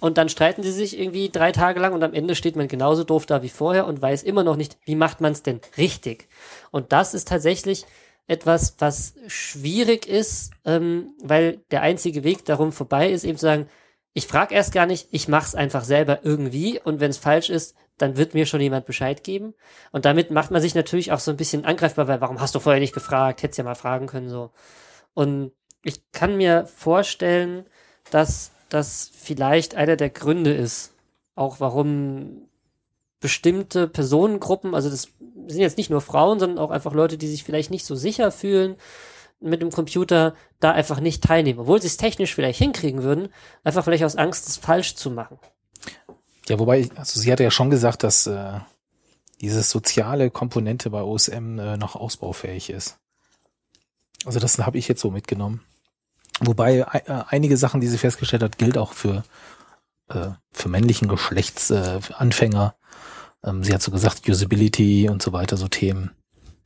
und 0.00 0.18
dann 0.18 0.28
streiten 0.28 0.62
sie 0.62 0.72
sich 0.72 0.98
irgendwie 0.98 1.30
drei 1.30 1.52
Tage 1.52 1.80
lang 1.80 1.92
und 1.92 2.02
am 2.02 2.12
Ende 2.12 2.34
steht 2.34 2.56
man 2.56 2.68
genauso 2.68 3.04
doof 3.04 3.26
da 3.26 3.42
wie 3.42 3.48
vorher 3.48 3.86
und 3.86 4.02
weiß 4.02 4.22
immer 4.22 4.44
noch 4.44 4.56
nicht, 4.56 4.76
wie 4.84 4.96
macht 4.96 5.20
man 5.20 5.32
es 5.32 5.42
denn 5.42 5.60
richtig. 5.76 6.28
Und 6.70 6.92
das 6.92 7.14
ist 7.14 7.28
tatsächlich 7.28 7.86
etwas, 8.26 8.76
was 8.78 9.14
schwierig 9.26 10.08
ist, 10.08 10.52
ähm, 10.64 11.14
weil 11.22 11.58
der 11.70 11.82
einzige 11.82 12.24
Weg 12.24 12.44
darum 12.44 12.72
vorbei 12.72 13.10
ist, 13.10 13.24
eben 13.24 13.38
zu 13.38 13.46
sagen, 13.46 13.68
ich 14.14 14.26
frage 14.26 14.54
erst 14.54 14.72
gar 14.72 14.86
nicht, 14.86 15.08
ich 15.10 15.28
mach's 15.28 15.54
einfach 15.54 15.84
selber 15.84 16.20
irgendwie 16.22 16.80
und 16.82 17.00
wenn 17.00 17.10
es 17.10 17.18
falsch 17.18 17.48
ist, 17.48 17.76
dann 17.96 18.16
wird 18.16 18.34
mir 18.34 18.46
schon 18.46 18.60
jemand 18.60 18.86
Bescheid 18.86 19.22
geben. 19.22 19.54
Und 19.92 20.04
damit 20.04 20.30
macht 20.30 20.50
man 20.50 20.60
sich 20.60 20.74
natürlich 20.74 21.12
auch 21.12 21.20
so 21.20 21.30
ein 21.30 21.36
bisschen 21.36 21.64
angreifbar, 21.64 22.08
weil 22.08 22.20
warum 22.20 22.40
hast 22.40 22.54
du 22.54 22.60
vorher 22.60 22.80
nicht 22.80 22.94
gefragt? 22.94 23.42
Hättest 23.42 23.58
ja 23.58 23.64
mal 23.64 23.74
fragen 23.74 24.06
können 24.06 24.28
so. 24.28 24.50
Und 25.14 25.52
ich 25.82 26.00
kann 26.12 26.36
mir 26.36 26.66
vorstellen, 26.66 27.66
dass 28.10 28.52
das 28.68 29.10
vielleicht 29.14 29.74
einer 29.74 29.96
der 29.96 30.10
Gründe 30.10 30.52
ist, 30.52 30.94
auch 31.34 31.60
warum 31.60 32.48
bestimmte 33.20 33.86
Personengruppen, 33.88 34.74
also 34.74 34.90
das 34.90 35.08
sind 35.46 35.60
jetzt 35.60 35.78
nicht 35.78 35.90
nur 35.90 36.00
Frauen, 36.00 36.40
sondern 36.40 36.58
auch 36.58 36.70
einfach 36.70 36.92
Leute, 36.92 37.18
die 37.18 37.28
sich 37.28 37.44
vielleicht 37.44 37.70
nicht 37.70 37.84
so 37.84 37.94
sicher 37.94 38.32
fühlen 38.32 38.76
mit 39.40 39.60
dem 39.60 39.70
Computer, 39.70 40.34
da 40.60 40.72
einfach 40.72 41.00
nicht 41.00 41.22
teilnehmen, 41.24 41.60
obwohl 41.60 41.80
sie 41.80 41.88
es 41.88 41.96
technisch 41.96 42.34
vielleicht 42.34 42.58
hinkriegen 42.58 43.02
würden, 43.02 43.28
einfach 43.64 43.84
vielleicht 43.84 44.04
aus 44.04 44.16
Angst, 44.16 44.48
es 44.48 44.56
falsch 44.56 44.94
zu 44.94 45.10
machen. 45.10 45.38
Ja, 46.48 46.58
wobei, 46.58 46.88
also 46.96 47.20
sie 47.20 47.30
hatte 47.30 47.42
ja 47.42 47.50
schon 47.50 47.70
gesagt, 47.70 48.02
dass 48.02 48.26
äh, 48.26 48.60
diese 49.40 49.62
soziale 49.62 50.30
Komponente 50.30 50.90
bei 50.90 51.02
OSM 51.02 51.58
äh, 51.58 51.76
noch 51.76 51.96
ausbaufähig 51.96 52.70
ist. 52.70 52.98
Also 54.24 54.38
das 54.38 54.58
habe 54.58 54.78
ich 54.78 54.88
jetzt 54.88 55.00
so 55.00 55.10
mitgenommen. 55.10 55.62
Wobei 56.44 56.78
äh, 56.78 57.22
einige 57.28 57.56
Sachen, 57.56 57.80
die 57.80 57.86
sie 57.86 57.98
festgestellt 57.98 58.42
hat, 58.42 58.58
gilt 58.58 58.76
auch 58.76 58.92
für, 58.92 59.22
äh, 60.08 60.28
für 60.50 60.68
männlichen 60.68 61.08
Geschlechtsanfänger. 61.08 62.74
Äh, 63.42 63.48
ähm, 63.48 63.62
sie 63.62 63.72
hat 63.72 63.82
so 63.82 63.90
gesagt, 63.90 64.28
Usability 64.28 65.08
und 65.08 65.22
so 65.22 65.32
weiter, 65.32 65.56
so 65.56 65.68
Themen, 65.68 66.10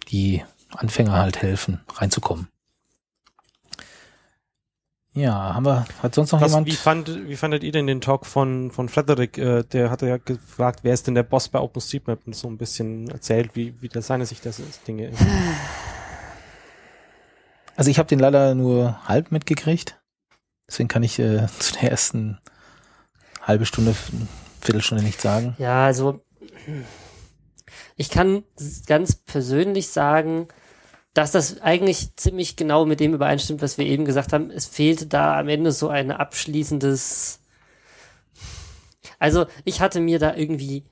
die 0.08 0.42
Anfänger 0.74 1.12
halt 1.12 1.42
helfen, 1.42 1.80
reinzukommen. 1.94 2.48
Ja, 5.12 5.54
haben 5.54 5.64
wir, 5.64 5.86
hat 6.02 6.14
sonst 6.14 6.32
noch 6.32 6.42
Was, 6.42 6.50
jemand? 6.50 6.66
Wie, 6.66 6.72
fand, 6.72 7.28
wie 7.28 7.36
fandet 7.36 7.64
ihr 7.64 7.72
denn 7.72 7.86
den 7.86 8.02
Talk 8.02 8.26
von, 8.26 8.70
von 8.70 8.90
Frederick? 8.90 9.38
Äh, 9.38 9.64
der 9.64 9.90
hatte 9.90 10.06
ja 10.06 10.18
gefragt, 10.18 10.80
wer 10.82 10.92
ist 10.92 11.06
denn 11.06 11.14
der 11.14 11.22
Boss 11.22 11.48
bei 11.48 11.58
OpenStreetMap 11.58 12.26
und 12.26 12.36
so 12.36 12.48
ein 12.48 12.58
bisschen 12.58 13.08
erzählt, 13.08 13.52
wie, 13.54 13.74
wie 13.80 13.88
das 13.88 14.08
seine 14.08 14.26
Sicht 14.26 14.44
das 14.44 14.58
ist, 14.58 14.86
Dinge 14.86 15.08
ist. 15.08 15.18
Also 17.76 17.90
ich 17.90 17.98
habe 17.98 18.08
den 18.08 18.18
leider 18.18 18.54
nur 18.54 19.06
halb 19.06 19.30
mitgekriegt. 19.30 20.00
Deswegen 20.68 20.88
kann 20.88 21.02
ich 21.02 21.18
äh, 21.18 21.46
zu 21.58 21.74
der 21.74 21.90
ersten 21.90 22.38
halbe 23.42 23.66
Stunde, 23.66 23.94
Viertelstunde 24.60 25.04
nichts 25.04 25.22
sagen. 25.22 25.54
Ja, 25.58 25.84
also 25.84 26.20
ich 27.96 28.10
kann 28.10 28.42
ganz 28.86 29.14
persönlich 29.14 29.88
sagen, 29.88 30.48
dass 31.14 31.32
das 31.32 31.60
eigentlich 31.62 32.14
ziemlich 32.16 32.56
genau 32.56 32.84
mit 32.84 33.00
dem 33.00 33.14
übereinstimmt, 33.14 33.62
was 33.62 33.78
wir 33.78 33.86
eben 33.86 34.04
gesagt 34.04 34.32
haben. 34.32 34.50
Es 34.50 34.66
fehlte 34.66 35.06
da 35.06 35.38
am 35.38 35.48
Ende 35.48 35.72
so 35.72 35.88
ein 35.88 36.10
abschließendes. 36.10 37.40
Also 39.18 39.46
ich 39.64 39.80
hatte 39.80 40.00
mir 40.00 40.18
da 40.18 40.34
irgendwie 40.34 40.84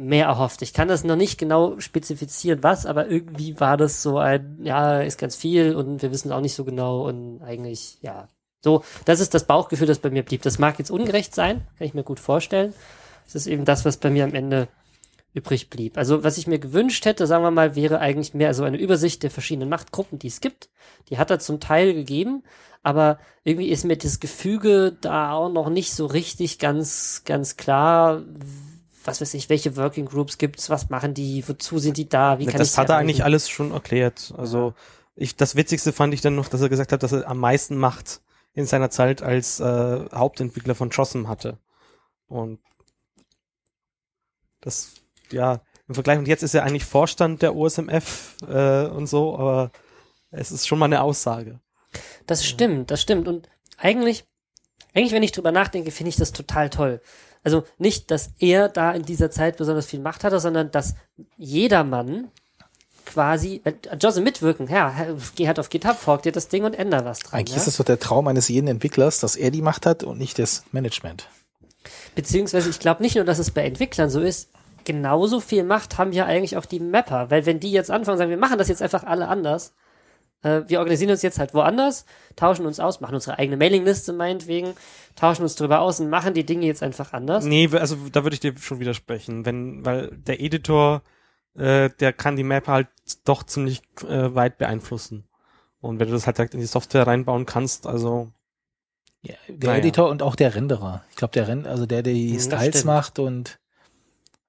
mehr 0.00 0.26
erhofft. 0.26 0.62
Ich 0.62 0.72
kann 0.72 0.88
das 0.88 1.04
noch 1.04 1.16
nicht 1.16 1.38
genau 1.38 1.78
spezifizieren, 1.78 2.62
was, 2.62 2.86
aber 2.86 3.08
irgendwie 3.08 3.60
war 3.60 3.76
das 3.76 4.02
so 4.02 4.18
ein, 4.18 4.58
ja, 4.62 5.00
ist 5.00 5.18
ganz 5.18 5.36
viel 5.36 5.76
und 5.76 6.02
wir 6.02 6.10
wissen 6.10 6.32
auch 6.32 6.40
nicht 6.40 6.54
so 6.54 6.64
genau 6.64 7.06
und 7.06 7.42
eigentlich, 7.42 7.98
ja. 8.00 8.28
So, 8.62 8.82
das 9.04 9.20
ist 9.20 9.32
das 9.34 9.44
Bauchgefühl, 9.44 9.86
das 9.86 9.98
bei 9.98 10.10
mir 10.10 10.22
blieb. 10.22 10.42
Das 10.42 10.58
mag 10.58 10.78
jetzt 10.78 10.90
ungerecht 10.90 11.34
sein, 11.34 11.66
kann 11.78 11.86
ich 11.86 11.94
mir 11.94 12.02
gut 12.02 12.20
vorstellen. 12.20 12.74
Das 13.24 13.34
ist 13.34 13.46
eben 13.46 13.64
das, 13.64 13.84
was 13.84 13.96
bei 13.96 14.10
mir 14.10 14.24
am 14.24 14.34
Ende 14.34 14.68
übrig 15.32 15.70
blieb. 15.70 15.96
Also 15.96 16.24
was 16.24 16.38
ich 16.38 16.46
mir 16.46 16.58
gewünscht 16.58 17.04
hätte, 17.04 17.26
sagen 17.26 17.44
wir 17.44 17.50
mal, 17.50 17.76
wäre 17.76 18.00
eigentlich 18.00 18.34
mehr 18.34 18.52
so 18.52 18.64
eine 18.64 18.78
Übersicht 18.78 19.22
der 19.22 19.30
verschiedenen 19.30 19.68
Machtgruppen, 19.68 20.18
die 20.18 20.26
es 20.26 20.40
gibt. 20.40 20.68
Die 21.08 21.18
hat 21.18 21.30
er 21.30 21.38
zum 21.38 21.60
Teil 21.60 21.94
gegeben, 21.94 22.42
aber 22.82 23.18
irgendwie 23.44 23.68
ist 23.68 23.84
mir 23.84 23.96
das 23.96 24.20
Gefüge 24.20 24.96
da 25.00 25.32
auch 25.32 25.50
noch 25.50 25.70
nicht 25.70 25.92
so 25.92 26.06
richtig 26.06 26.58
ganz, 26.58 27.22
ganz 27.24 27.56
klar, 27.56 28.22
was 29.04 29.20
weiß 29.20 29.34
ich, 29.34 29.48
welche 29.48 29.76
Working 29.76 30.06
Groups 30.06 30.38
gibt's, 30.38 30.70
was 30.70 30.90
machen 30.90 31.14
die, 31.14 31.46
wozu 31.48 31.78
sind 31.78 31.96
die 31.96 32.08
da, 32.08 32.38
wie 32.38 32.46
kann 32.46 32.58
das 32.58 32.72
ich 32.72 32.78
hat 32.78 32.88
er 32.88 32.94
erreichen? 32.94 33.08
eigentlich 33.08 33.24
alles 33.24 33.48
schon 33.48 33.72
erklärt. 33.72 34.34
Also 34.36 34.74
ich, 35.16 35.36
das 35.36 35.56
Witzigste 35.56 35.92
fand 35.92 36.14
ich 36.14 36.20
dann 36.20 36.34
noch, 36.34 36.48
dass 36.48 36.60
er 36.60 36.68
gesagt 36.68 36.92
hat, 36.92 37.02
dass 37.02 37.12
er 37.12 37.28
am 37.28 37.38
meisten 37.38 37.76
Macht 37.76 38.20
in 38.52 38.66
seiner 38.66 38.90
Zeit 38.90 39.22
als 39.22 39.60
äh, 39.60 40.04
Hauptentwickler 40.12 40.74
von 40.74 40.90
Jossum 40.90 41.28
hatte. 41.28 41.58
Und 42.26 42.60
das, 44.60 44.92
ja, 45.30 45.60
im 45.88 45.94
Vergleich, 45.94 46.18
und 46.18 46.28
jetzt 46.28 46.42
ist 46.42 46.54
er 46.54 46.64
eigentlich 46.64 46.84
Vorstand 46.84 47.42
der 47.42 47.56
OSMF 47.56 48.36
äh, 48.48 48.86
und 48.86 49.06
so, 49.06 49.36
aber 49.36 49.72
es 50.30 50.52
ist 50.52 50.66
schon 50.66 50.78
mal 50.78 50.86
eine 50.86 51.02
Aussage. 51.02 51.60
Das 52.26 52.44
stimmt, 52.46 52.90
das 52.90 53.02
stimmt. 53.02 53.26
Und 53.26 53.48
eigentlich, 53.76 54.24
eigentlich, 54.94 55.12
wenn 55.12 55.22
ich 55.22 55.32
drüber 55.32 55.52
nachdenke, 55.52 55.90
finde 55.90 56.10
ich 56.10 56.16
das 56.16 56.32
total 56.32 56.70
toll. 56.70 57.00
Also 57.42 57.64
nicht, 57.78 58.10
dass 58.10 58.30
er 58.38 58.68
da 58.68 58.92
in 58.92 59.04
dieser 59.04 59.30
Zeit 59.30 59.56
besonders 59.56 59.86
viel 59.86 60.00
Macht 60.00 60.24
hatte, 60.24 60.40
sondern 60.40 60.70
dass 60.70 60.94
jedermann 61.36 62.28
quasi, 63.06 63.60
äh, 63.64 63.72
Jose 64.00 64.20
mitwirken, 64.20 64.68
ja, 64.68 64.94
geh 65.34 65.46
halt 65.46 65.58
auf 65.58 65.68
GitHub, 65.68 65.96
fork 65.96 66.22
dir 66.22 66.32
das 66.32 66.48
Ding 66.48 66.64
und 66.64 66.74
änder 66.74 67.04
was 67.04 67.20
dran. 67.20 67.40
Eigentlich 67.40 67.56
ja? 67.56 67.62
ist 67.62 67.68
es 67.68 67.76
doch 67.76 67.84
der 67.84 67.98
Traum 67.98 68.28
eines 68.28 68.48
jeden 68.48 68.68
Entwicklers, 68.68 69.18
dass 69.20 69.36
er 69.36 69.50
die 69.50 69.62
Macht 69.62 69.86
hat 69.86 70.04
und 70.04 70.18
nicht 70.18 70.38
das 70.38 70.64
Management. 70.72 71.28
Beziehungsweise 72.14 72.70
ich 72.70 72.78
glaube 72.78 73.02
nicht 73.02 73.16
nur, 73.16 73.24
dass 73.24 73.38
es 73.38 73.50
bei 73.50 73.64
Entwicklern 73.64 74.10
so 74.10 74.20
ist, 74.20 74.50
genauso 74.84 75.40
viel 75.40 75.64
Macht 75.64 75.98
haben 75.98 76.12
ja 76.12 76.26
eigentlich 76.26 76.56
auch 76.56 76.66
die 76.66 76.80
Mapper, 76.80 77.30
weil 77.30 77.46
wenn 77.46 77.60
die 77.60 77.72
jetzt 77.72 77.90
anfangen 77.90 78.18
sagen, 78.18 78.30
wir 78.30 78.36
machen 78.36 78.58
das 78.58 78.68
jetzt 78.68 78.82
einfach 78.82 79.04
alle 79.04 79.28
anders, 79.28 79.72
äh, 80.42 80.62
wir 80.66 80.78
organisieren 80.78 81.10
uns 81.10 81.22
jetzt 81.22 81.38
halt 81.38 81.54
woanders, 81.54 82.06
tauschen 82.36 82.66
uns 82.66 82.80
aus, 82.80 83.00
machen 83.00 83.14
unsere 83.14 83.38
eigene 83.38 83.56
Mailingliste 83.56 84.12
meinetwegen, 84.12 84.74
tauschen 85.16 85.42
uns 85.42 85.54
drüber 85.56 85.80
aus 85.80 86.00
und 86.00 86.08
machen 86.10 86.34
die 86.34 86.44
Dinge 86.46 86.66
jetzt 86.66 86.82
einfach 86.82 87.12
anders. 87.12 87.44
Nee, 87.44 87.68
also 87.72 87.96
da 88.10 88.22
würde 88.24 88.34
ich 88.34 88.40
dir 88.40 88.56
schon 88.58 88.80
widersprechen, 88.80 89.44
wenn, 89.44 89.84
weil 89.84 90.08
der 90.16 90.40
Editor, 90.40 91.02
äh, 91.54 91.90
der 92.00 92.12
kann 92.12 92.36
die 92.36 92.44
Map 92.44 92.68
halt 92.68 92.88
doch 93.24 93.42
ziemlich 93.42 93.82
äh, 94.08 94.34
weit 94.34 94.58
beeinflussen. 94.58 95.24
Und 95.80 95.98
wenn 95.98 96.08
du 96.08 96.12
das 96.14 96.26
halt 96.26 96.38
direkt 96.38 96.54
in 96.54 96.60
die 96.60 96.66
Software 96.66 97.06
reinbauen 97.06 97.46
kannst, 97.46 97.86
also 97.86 98.32
Ja, 99.22 99.34
der 99.48 99.70
Naja. 99.70 99.78
Editor 99.80 100.08
und 100.10 100.22
auch 100.22 100.36
der 100.36 100.54
Renderer. 100.54 101.04
Ich 101.10 101.16
glaube, 101.16 101.32
der 101.32 101.48
Rend, 101.48 101.66
also 101.66 101.86
der, 101.86 102.02
der 102.02 102.12
die 102.12 102.34
Ja, 102.34 102.40
Styles 102.40 102.68
stimmt. 102.78 102.84
macht 102.84 103.18
und 103.18 103.58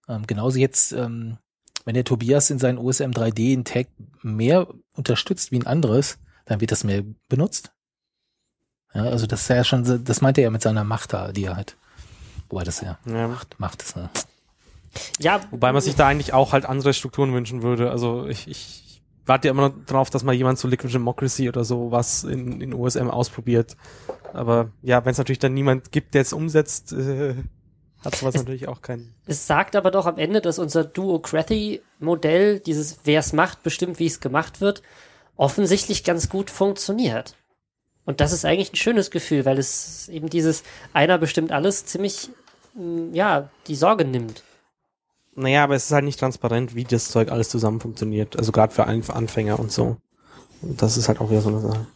ähm, 0.08 0.28
genauso 0.28 0.60
jetzt, 0.60 0.92
ähm, 0.92 1.38
wenn 1.86 1.94
der 1.96 2.04
Tobias 2.04 2.50
in 2.50 2.60
seinen 2.60 2.78
OSM 2.78 3.12
3D 3.12 3.54
einen 3.54 3.66
Tag 3.66 3.88
mehr 4.22 4.68
unterstützt 4.96 5.52
wie 5.52 5.60
ein 5.60 5.68
anderes, 5.68 6.18
dann 6.46 6.62
wird 6.62 6.72
das 6.72 6.84
mehr 6.84 7.04
benutzt. 7.30 7.72
Ja, 8.94 9.04
also 9.04 9.26
das 9.28 9.42
ist 9.44 9.48
ja 9.50 9.64
schon, 9.64 9.86
so- 9.86 9.98
das 9.98 10.22
meint 10.22 10.38
er 10.38 10.46
ja 10.46 10.50
mit 10.50 10.62
seiner 10.62 10.84
Macht 10.84 11.14
da, 11.14 11.32
die 11.32 11.46
er 11.46 11.56
hat. 11.56 11.78
Wobei 12.50 12.64
das 12.64 12.82
ja 12.82 12.98
ja. 13.06 13.28
Macht, 13.28 13.60
Macht 13.60 13.82
ist, 13.82 13.96
ne? 13.96 14.10
Ja, 15.20 15.40
Wobei 15.52 15.72
man 15.72 15.82
sich 15.82 15.96
da 15.96 16.08
eigentlich 16.08 16.34
auch 16.34 16.52
halt 16.52 16.66
andere 16.66 16.94
Strukturen 16.94 17.34
wünschen 17.34 17.64
würde. 17.64 17.92
Also 17.92 18.28
ich, 18.28 18.48
ich 18.50 19.02
warte 19.26 19.48
ja 19.48 19.54
immer 19.54 19.70
noch 19.70 19.86
drauf, 19.86 20.10
dass 20.10 20.24
mal 20.24 20.34
jemand 20.34 20.60
zu 20.60 20.68
Liquid 20.68 20.92
Democracy 20.92 21.48
oder 21.48 21.64
so 21.64 21.92
was 21.92 22.26
in, 22.26 22.60
in 22.60 22.74
OSM 22.74 23.10
ausprobiert. 23.10 23.78
Aber 24.34 24.72
ja, 24.82 25.06
wenn 25.06 25.12
es 25.14 25.18
natürlich 25.18 25.40
dann 25.40 25.54
niemand 25.54 25.94
gibt, 25.94 26.14
der 26.14 26.24
es 26.24 26.34
umsetzt, 26.34 26.92
äh, 26.92 27.36
hat 28.04 28.16
sowas 28.16 28.36
Es- 28.36 28.42
natürlich 28.42 28.68
auch 28.68 28.82
keinen. 28.82 29.14
Es 29.26 29.48
sagt 29.48 29.76
aber 29.76 29.92
doch 29.92 30.06
am 30.06 30.18
Ende, 30.18 30.42
dass 30.42 30.60
unser 30.60 30.84
Duocracy-Modell, 30.84 32.60
dieses 32.60 33.00
wer 33.04 33.20
es 33.20 33.34
macht, 33.34 33.64
bestimmt, 33.64 34.00
wie 34.00 34.08
es 34.08 34.20
gemacht 34.20 34.62
wird, 34.62 34.82
offensichtlich 35.38 36.04
ganz 36.04 36.30
gut 36.30 36.50
funktioniert. 36.50 37.36
Und 38.06 38.20
das 38.20 38.32
ist 38.32 38.46
eigentlich 38.46 38.74
ein 38.74 38.78
schönes 38.78 39.12
Gefühl, 39.12 39.46
weil 39.46 39.58
es 39.60 40.10
eben 40.10 40.30
dieses 40.30 40.64
einer 40.94 41.18
bestimmt 41.18 41.52
alles 41.52 41.86
ziemlich, 41.86 42.30
mm, 42.74 43.14
ja, 43.14 43.50
die 43.68 43.76
Sorge 43.76 44.06
nimmt. 44.06 44.44
Naja, 45.36 45.64
aber 45.64 45.76
es 45.76 45.86
ist 45.86 45.92
halt 45.92 46.04
nicht 46.06 46.20
transparent, 46.20 46.76
wie 46.76 46.84
das 46.84 47.10
Zeug 47.10 47.32
alles 47.32 47.50
zusammen 47.50 47.80
funktioniert. 47.80 48.38
Also 48.38 48.52
gerade 48.52 48.74
für 48.74 48.86
für 49.04 49.14
Anfänger 49.16 49.60
und 49.60 49.72
so. 49.72 49.98
Und 50.62 50.82
das 50.82 50.98
ist 50.98 51.08
halt 51.08 51.22
auch 51.22 51.30
wieder 51.30 51.42
so 51.42 51.50
eine 51.50 51.62
Sache. 51.62 51.88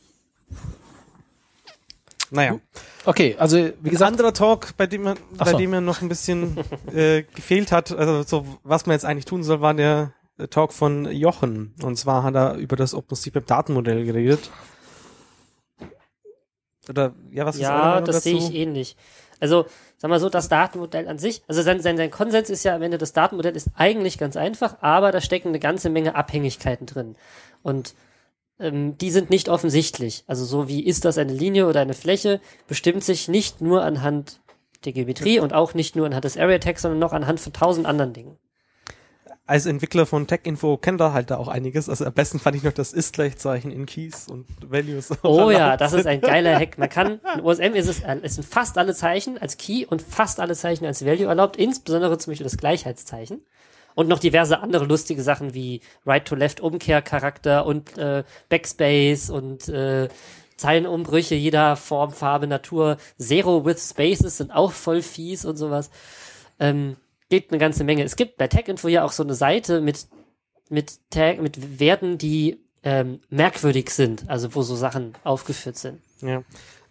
Naja. 2.32 2.60
Okay, 3.06 3.36
also 3.38 3.58
wie 3.58 3.62
Ein 3.62 3.84
gesagt, 3.84 4.12
anderer 4.12 4.34
Talk, 4.34 4.76
bei 4.78 4.88
dem 4.88 5.04
man, 5.04 5.18
bei 5.38 5.52
so. 5.52 5.58
dem 5.58 5.70
mir 5.70 5.82
noch 5.82 6.02
ein 6.02 6.10
bisschen 6.10 6.58
äh, 6.94 7.24
gefehlt 7.24 7.72
hat, 7.72 7.92
also 7.92 8.24
so, 8.24 8.58
was 8.64 8.86
man 8.86 8.94
jetzt 8.94 9.06
eigentlich 9.06 9.26
tun 9.26 9.44
soll, 9.44 9.62
war 9.62 9.74
der 9.74 10.14
äh, 10.38 10.48
Talk 10.48 10.74
von 10.74 11.12
Jochen. 11.12 11.74
Und 11.82 11.98
zwar 11.98 12.24
hat 12.24 12.36
er 12.36 12.56
über 12.56 12.76
das 12.76 12.94
OpenStreetMap 12.94 13.46
Datenmodell 13.46 14.06
geredet. 14.06 14.50
Oder, 16.90 17.14
ja, 17.32 17.46
was 17.46 17.56
ist 17.56 17.62
eure 17.62 17.72
Ja, 17.72 18.02
das 18.02 18.24
sehe 18.24 18.38
ich 18.38 18.54
ähnlich. 18.54 18.96
Also, 19.40 19.66
sag 19.98 20.10
mal 20.10 20.20
so, 20.20 20.30
das 20.30 20.50
Datenmodell 20.50 21.08
an 21.08 21.18
sich, 21.18 21.44
also 21.48 21.62
sein, 21.62 21.82
sein, 21.82 21.98
sein 21.98 22.12
Konsens 22.12 22.50
ist 22.50 22.64
ja 22.64 22.76
am 22.76 22.82
Ende, 22.82 22.98
das 22.98 23.14
Datenmodell 23.14 23.56
ist 23.56 23.70
eigentlich 23.76 24.18
ganz 24.18 24.38
einfach, 24.38 24.78
aber 24.82 25.12
da 25.12 25.22
stecken 25.22 25.50
eine 25.50 25.60
ganze 25.60 25.90
Menge 25.90 26.16
Abhängigkeiten 26.16 26.86
drin. 26.88 27.16
Und 27.62 27.96
ähm, 28.60 28.98
die 28.98 29.12
sind 29.12 29.30
nicht 29.30 29.50
offensichtlich. 29.50 30.24
Also 30.28 30.46
so 30.46 30.68
wie 30.68 30.86
ist 30.86 31.06
das 31.06 31.18
eine 31.18 31.34
Linie 31.34 31.68
oder 31.68 31.82
eine 31.82 31.94
Fläche, 31.94 32.40
bestimmt 32.68 33.04
sich 33.04 33.28
nicht 33.28 33.62
nur 33.62 33.84
anhand 33.84 34.42
der 34.86 34.94
Geometrie 34.94 35.40
und 35.40 35.54
auch 35.54 35.74
nicht 35.74 35.96
nur 35.96 36.06
anhand 36.06 36.26
des 36.26 36.38
Area 36.38 36.60
Tags, 36.60 36.82
sondern 36.82 37.00
noch 37.00 37.14
anhand 37.14 37.40
von 37.40 37.54
tausend 37.54 37.86
anderen 37.86 38.14
Dingen. 38.14 38.38
Als 39.48 39.68
Entwickler 39.68 40.08
von 40.08 40.26
TechInfo 40.26 40.78
kennt 40.78 41.00
er 41.02 41.14
halt 41.14 41.30
da 41.30 41.38
auch 41.38 41.48
einiges. 41.48 41.88
Also 41.88 42.06
am 42.06 42.14
besten 42.14 42.40
fand 42.40 42.56
ich 42.56 42.64
noch 42.64 42.74
das 42.74 42.94
Ist-Gleichzeichen 42.94 43.70
in 43.70 43.86
Keys 43.86 44.28
und 44.28 44.48
Values. 44.68 45.12
Oh 45.22 45.50
ja, 45.52 45.78
das 45.78 45.94
ist 45.94 46.08
ein 46.08 46.20
geiler 46.20 46.56
Hack. 46.58 46.80
Man 46.80 46.90
kann, 46.90 47.20
in 47.36 47.42
OSM 47.42 47.76
ist 47.76 47.88
es, 47.88 48.00
äh, 48.00 48.18
es 48.24 48.36
sind 48.36 48.48
fast 48.48 48.76
alle 48.80 48.96
Zeichen 48.96 49.38
als 49.38 49.58
Key 49.58 49.86
und 49.86 50.02
fast 50.02 50.40
alle 50.40 50.56
Zeichen 50.56 50.86
als 50.86 51.06
Value 51.06 51.28
erlaubt, 51.28 51.58
insbesondere 51.58 52.18
zum 52.18 52.32
Beispiel 52.32 52.46
das 52.46 52.58
Gleichheitszeichen. 52.58 53.46
Und 53.96 54.10
noch 54.10 54.20
diverse 54.20 54.60
andere 54.60 54.86
lustige 54.86 55.24
Sachen 55.24 55.54
wie 55.54 55.82
Right-to-Left 56.06 56.60
Umkehrcharakter 56.60 57.66
und 57.66 57.98
äh, 57.98 58.24
Backspace 58.50 59.30
und 59.30 59.70
äh, 59.70 60.10
Zeilenumbrüche 60.58 61.36
jeder 61.36 61.76
Form, 61.76 62.12
Farbe, 62.12 62.48
Natur. 62.48 62.98
Zero 63.18 63.66
with 63.66 63.90
Spaces 63.90 64.38
sind 64.38 64.52
auch 64.52 64.72
voll 64.72 65.02
fies 65.02 65.46
und 65.46 65.58
sowas. 65.58 65.90
Ähm, 66.60 66.98
geht 67.30 67.52
eine 67.52 67.60
ganze 67.60 67.84
Menge. 67.84 68.04
Es 68.04 68.16
gibt 68.16 68.38
bei 68.38 68.48
TechInfo 68.48 68.88
ja 68.88 69.04
auch 69.04 69.12
so 69.12 69.24
eine 69.24 69.34
Seite 69.34 69.82
mit, 69.82 70.08
mit 70.70 71.00
Tag, 71.10 71.42
mit 71.42 71.80
Werten, 71.80 72.18
die 72.18 72.60
ähm, 72.84 73.20
merkwürdig 73.30 73.90
sind, 73.90 74.30
also 74.30 74.54
wo 74.56 74.62
so 74.62 74.76
Sachen 74.76 75.14
aufgeführt 75.24 75.78
sind. 75.78 76.02
Ja. 76.22 76.44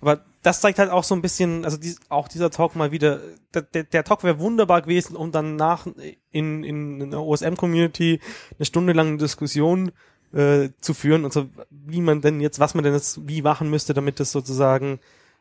Aber 0.05 0.21
das 0.43 0.61
zeigt 0.61 0.79
halt 0.79 0.91
auch 0.91 1.03
so 1.03 1.15
ein 1.15 1.23
bisschen, 1.23 1.65
also 1.65 1.79
dies, 1.79 1.99
auch 2.11 2.29
dieser 2.29 2.51
Talk 2.51 2.77
mal 2.77 2.93
wieder, 2.93 3.21
der, 3.55 3.85
der, 3.85 4.05
Talk 4.05 4.23
wäre 4.23 4.39
wunderbar 4.39 4.83
gewesen, 4.83 5.17
um 5.17 5.33
dann 5.33 5.57
nach 5.57 5.87
in, 6.31 6.63
in, 6.63 7.01
in 7.01 7.11
der 7.11 7.23
OSM-Community 7.23 8.21
eine 8.59 8.67
Stunde 8.67 8.93
lang 8.93 9.17
Diskussion 9.17 9.93
äh, 10.35 10.69
zu 10.79 10.93
führen 10.93 11.25
und 11.25 11.33
so, 11.33 11.49
wie 11.71 12.03
man 12.03 12.21
denn 12.21 12.43
jetzt, 12.43 12.61
was 12.61 12.75
man 12.75 12.85
denn 12.85 12.93
jetzt 12.93 13.27
wie 13.27 13.41
machen 13.41 13.71
müsste, 13.71 13.95
damit 13.95 14.21
das 14.21 14.31
sozusagen, 14.31 15.01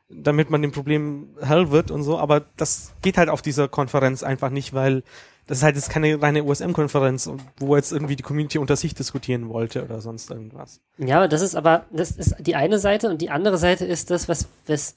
damit 0.09 0.49
man 0.49 0.61
dem 0.61 0.71
Problem 0.71 1.35
hell 1.41 1.69
wird 1.71 1.91
und 1.91 2.03
so, 2.03 2.17
aber 2.17 2.45
das 2.55 2.93
geht 3.01 3.17
halt 3.17 3.27
auf 3.27 3.41
dieser 3.41 3.67
Konferenz 3.67 4.23
einfach 4.23 4.49
nicht, 4.49 4.73
weil 4.73 5.03
das 5.47 5.57
ist 5.57 5.63
halt 5.63 5.75
jetzt 5.75 5.89
keine 5.89 6.21
reine 6.21 6.43
USM-Konferenz, 6.43 7.29
wo 7.57 7.75
jetzt 7.75 7.91
irgendwie 7.91 8.15
die 8.15 8.23
Community 8.23 8.57
unter 8.57 8.75
sich 8.75 8.95
diskutieren 8.95 9.49
wollte 9.49 9.83
oder 9.83 9.99
sonst 9.99 10.31
irgendwas. 10.31 10.79
Ja, 10.97 11.27
das 11.27 11.41
ist 11.41 11.55
aber, 11.55 11.85
das 11.91 12.11
ist 12.11 12.35
die 12.39 12.55
eine 12.55 12.79
Seite 12.79 13.09
und 13.09 13.21
die 13.21 13.29
andere 13.29 13.57
Seite 13.57 13.85
ist 13.85 14.09
das, 14.09 14.29
was, 14.29 14.47
was 14.67 14.95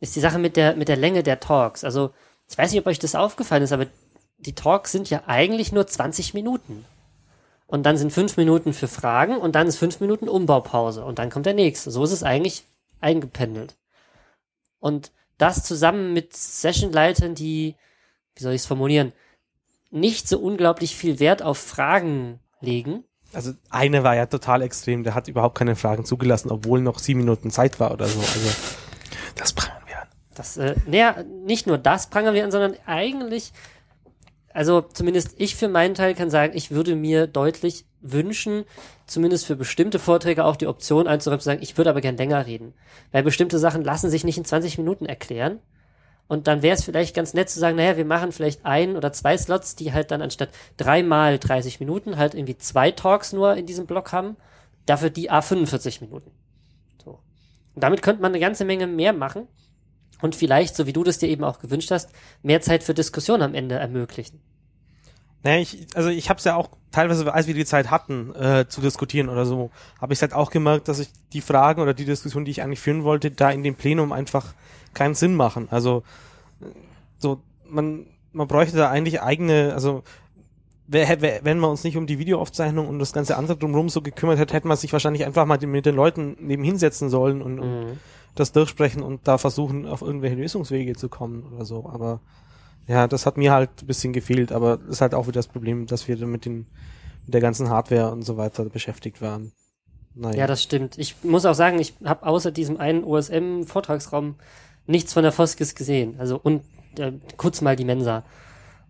ist 0.00 0.14
die 0.14 0.20
Sache 0.20 0.38
mit 0.38 0.56
der, 0.56 0.76
mit 0.76 0.88
der 0.88 0.96
Länge 0.96 1.22
der 1.22 1.40
Talks. 1.40 1.84
Also, 1.84 2.10
ich 2.48 2.58
weiß 2.58 2.70
nicht, 2.70 2.80
ob 2.80 2.86
euch 2.86 2.98
das 2.98 3.14
aufgefallen 3.14 3.62
ist, 3.62 3.72
aber 3.72 3.86
die 4.38 4.54
Talks 4.54 4.92
sind 4.92 5.10
ja 5.10 5.22
eigentlich 5.26 5.72
nur 5.72 5.86
20 5.86 6.34
Minuten. 6.34 6.84
Und 7.66 7.84
dann 7.84 7.98
sind 7.98 8.12
fünf 8.12 8.36
Minuten 8.36 8.72
für 8.72 8.88
Fragen 8.88 9.36
und 9.36 9.54
dann 9.54 9.66
ist 9.66 9.76
fünf 9.76 10.00
Minuten 10.00 10.28
Umbaupause 10.28 11.04
und 11.04 11.18
dann 11.18 11.28
kommt 11.28 11.44
der 11.44 11.54
nächste. 11.54 11.90
So 11.90 12.04
ist 12.04 12.12
es 12.12 12.22
eigentlich 12.22 12.64
eingependelt. 13.00 13.76
Und 14.80 15.12
das 15.36 15.64
zusammen 15.64 16.12
mit 16.12 16.34
Sessionleitern, 16.36 17.34
die, 17.34 17.76
wie 18.34 18.42
soll 18.42 18.54
ich 18.54 18.62
es 18.62 18.66
formulieren, 18.66 19.12
nicht 19.90 20.28
so 20.28 20.38
unglaublich 20.38 20.96
viel 20.96 21.20
Wert 21.20 21.42
auf 21.42 21.58
Fragen 21.58 22.40
legen. 22.60 23.04
Also 23.32 23.52
eine 23.68 24.04
war 24.04 24.16
ja 24.16 24.26
total 24.26 24.62
extrem, 24.62 25.04
der 25.04 25.14
hat 25.14 25.28
überhaupt 25.28 25.58
keine 25.58 25.76
Fragen 25.76 26.04
zugelassen, 26.04 26.50
obwohl 26.50 26.80
noch 26.80 26.98
sieben 26.98 27.20
Minuten 27.20 27.50
Zeit 27.50 27.78
war 27.78 27.92
oder 27.92 28.06
so. 28.06 28.20
Also 28.20 28.50
das 29.34 29.52
prangern 29.52 29.82
wir 29.86 30.00
an. 30.00 30.08
Das, 30.34 30.56
äh, 30.56 30.74
naja, 30.86 31.22
nicht 31.44 31.66
nur 31.66 31.78
das 31.78 32.08
prangern 32.08 32.34
wir 32.34 32.44
an, 32.44 32.50
sondern 32.50 32.74
eigentlich, 32.86 33.52
also 34.52 34.80
zumindest 34.80 35.34
ich 35.36 35.56
für 35.56 35.68
meinen 35.68 35.94
Teil 35.94 36.14
kann 36.14 36.30
sagen, 36.30 36.56
ich 36.56 36.70
würde 36.70 36.96
mir 36.96 37.26
deutlich 37.26 37.84
wünschen, 38.00 38.64
zumindest 39.06 39.46
für 39.46 39.56
bestimmte 39.56 39.98
Vorträge 39.98 40.44
auch 40.44 40.56
die 40.56 40.66
Option 40.66 41.06
einzuräumen, 41.06 41.40
zu 41.40 41.46
sagen, 41.46 41.62
ich 41.62 41.76
würde 41.76 41.90
aber 41.90 42.00
gern 42.00 42.16
länger 42.16 42.46
reden. 42.46 42.74
Weil 43.12 43.24
bestimmte 43.24 43.58
Sachen 43.58 43.84
lassen 43.84 44.08
sich 44.08 44.24
nicht 44.24 44.38
in 44.38 44.44
20 44.44 44.78
Minuten 44.78 45.04
erklären. 45.04 45.60
Und 46.28 46.46
dann 46.46 46.60
wäre 46.60 46.76
es 46.76 46.84
vielleicht 46.84 47.16
ganz 47.16 47.32
nett 47.32 47.48
zu 47.48 47.58
sagen, 47.58 47.76
naja, 47.76 47.96
wir 47.96 48.04
machen 48.04 48.32
vielleicht 48.32 48.64
ein 48.66 48.96
oder 48.96 49.12
zwei 49.12 49.36
Slots, 49.36 49.76
die 49.76 49.94
halt 49.94 50.10
dann 50.10 50.20
anstatt 50.20 50.50
dreimal 50.76 51.38
30 51.38 51.80
Minuten 51.80 52.18
halt 52.18 52.34
irgendwie 52.34 52.58
zwei 52.58 52.90
Talks 52.90 53.32
nur 53.32 53.56
in 53.56 53.64
diesem 53.64 53.86
Block 53.86 54.12
haben. 54.12 54.36
Dafür 54.84 55.08
die 55.08 55.30
A45 55.30 56.02
Minuten. 56.02 56.30
So. 57.02 57.20
Und 57.74 57.82
damit 57.82 58.02
könnte 58.02 58.20
man 58.20 58.32
eine 58.32 58.40
ganze 58.40 58.66
Menge 58.66 58.86
mehr 58.86 59.14
machen. 59.14 59.48
Und 60.20 60.34
vielleicht, 60.34 60.76
so 60.76 60.86
wie 60.86 60.92
du 60.92 61.02
das 61.02 61.18
dir 61.18 61.28
eben 61.28 61.44
auch 61.44 61.60
gewünscht 61.60 61.90
hast, 61.90 62.10
mehr 62.42 62.60
Zeit 62.60 62.82
für 62.82 62.92
Diskussion 62.92 63.40
am 63.40 63.54
Ende 63.54 63.76
ermöglichen. 63.76 64.42
Naja, 65.42 65.60
ich, 65.60 65.86
also 65.94 66.10
ich 66.10 66.28
habe 66.28 66.38
es 66.38 66.44
ja 66.44 66.56
auch 66.56 66.70
teilweise, 66.90 67.32
als 67.32 67.46
wir 67.46 67.54
die 67.54 67.64
Zeit 67.64 67.90
hatten, 67.90 68.34
äh, 68.34 68.66
zu 68.68 68.80
diskutieren 68.80 69.28
oder 69.28 69.44
so, 69.44 69.70
habe 70.00 70.12
ich 70.12 70.20
halt 70.20 70.32
auch 70.32 70.50
gemerkt, 70.50 70.88
dass 70.88 70.98
ich 70.98 71.08
die 71.32 71.40
Fragen 71.40 71.82
oder 71.82 71.94
die 71.94 72.04
Diskussion, 72.04 72.44
die 72.44 72.50
ich 72.50 72.62
eigentlich 72.62 72.80
führen 72.80 73.04
wollte, 73.04 73.30
da 73.30 73.50
in 73.50 73.62
dem 73.62 73.74
Plenum 73.74 74.12
einfach 74.12 74.54
keinen 74.94 75.14
Sinn 75.14 75.34
machen. 75.34 75.68
Also 75.70 76.02
so, 77.18 77.40
man, 77.68 78.06
man 78.32 78.48
bräuchte 78.48 78.76
da 78.76 78.90
eigentlich 78.90 79.20
eigene, 79.20 79.72
also 79.74 80.02
wenn 80.90 81.58
man 81.58 81.70
uns 81.70 81.84
nicht 81.84 81.98
um 81.98 82.06
die 82.06 82.18
Videoaufzeichnung 82.18 82.88
und 82.88 82.98
das 82.98 83.12
ganze 83.12 83.36
andere 83.36 83.58
drumherum 83.58 83.90
so 83.90 84.00
gekümmert 84.00 84.38
hätte, 84.38 84.54
hätte 84.54 84.68
man 84.68 84.78
sich 84.78 84.90
wahrscheinlich 84.90 85.26
einfach 85.26 85.44
mal 85.44 85.58
mit 85.58 85.84
den 85.84 85.94
Leuten 85.94 86.36
nebenhin 86.40 86.78
setzen 86.78 87.10
sollen 87.10 87.42
und, 87.42 87.58
und 87.58 87.80
mhm. 87.80 87.98
das 88.34 88.52
durchsprechen 88.52 89.02
und 89.02 89.28
da 89.28 89.36
versuchen, 89.36 89.86
auf 89.86 90.00
irgendwelche 90.00 90.36
Lösungswege 90.36 90.94
zu 90.94 91.10
kommen 91.10 91.44
oder 91.52 91.66
so. 91.66 91.90
Aber 91.92 92.20
ja, 92.88 93.06
das 93.06 93.26
hat 93.26 93.36
mir 93.36 93.52
halt 93.52 93.70
ein 93.82 93.86
bisschen 93.86 94.12
gefehlt, 94.12 94.50
aber 94.50 94.78
das 94.78 94.88
ist 94.88 95.00
halt 95.00 95.14
auch 95.14 95.26
wieder 95.26 95.38
das 95.38 95.46
Problem, 95.46 95.86
dass 95.86 96.08
wir 96.08 96.16
mit 96.26 96.44
den 96.44 96.66
mit 97.28 97.34
der 97.34 97.42
ganzen 97.42 97.68
Hardware 97.68 98.10
und 98.10 98.22
so 98.22 98.38
weiter 98.38 98.64
beschäftigt 98.64 99.20
waren. 99.20 99.52
Naja. 100.14 100.38
Ja, 100.38 100.46
das 100.46 100.62
stimmt. 100.62 100.96
Ich 100.96 101.14
muss 101.22 101.44
auch 101.44 101.54
sagen, 101.54 101.78
ich 101.78 101.92
habe 102.02 102.26
außer 102.26 102.50
diesem 102.50 102.78
einen 102.78 103.04
OSM-Vortragsraum 103.04 104.36
nichts 104.86 105.12
von 105.12 105.22
der 105.22 105.32
Foskis 105.32 105.74
gesehen. 105.74 106.16
Also 106.18 106.40
und 106.42 106.62
äh, 106.96 107.12
kurz 107.36 107.60
mal 107.60 107.76
die 107.76 107.84
Mensa. 107.84 108.24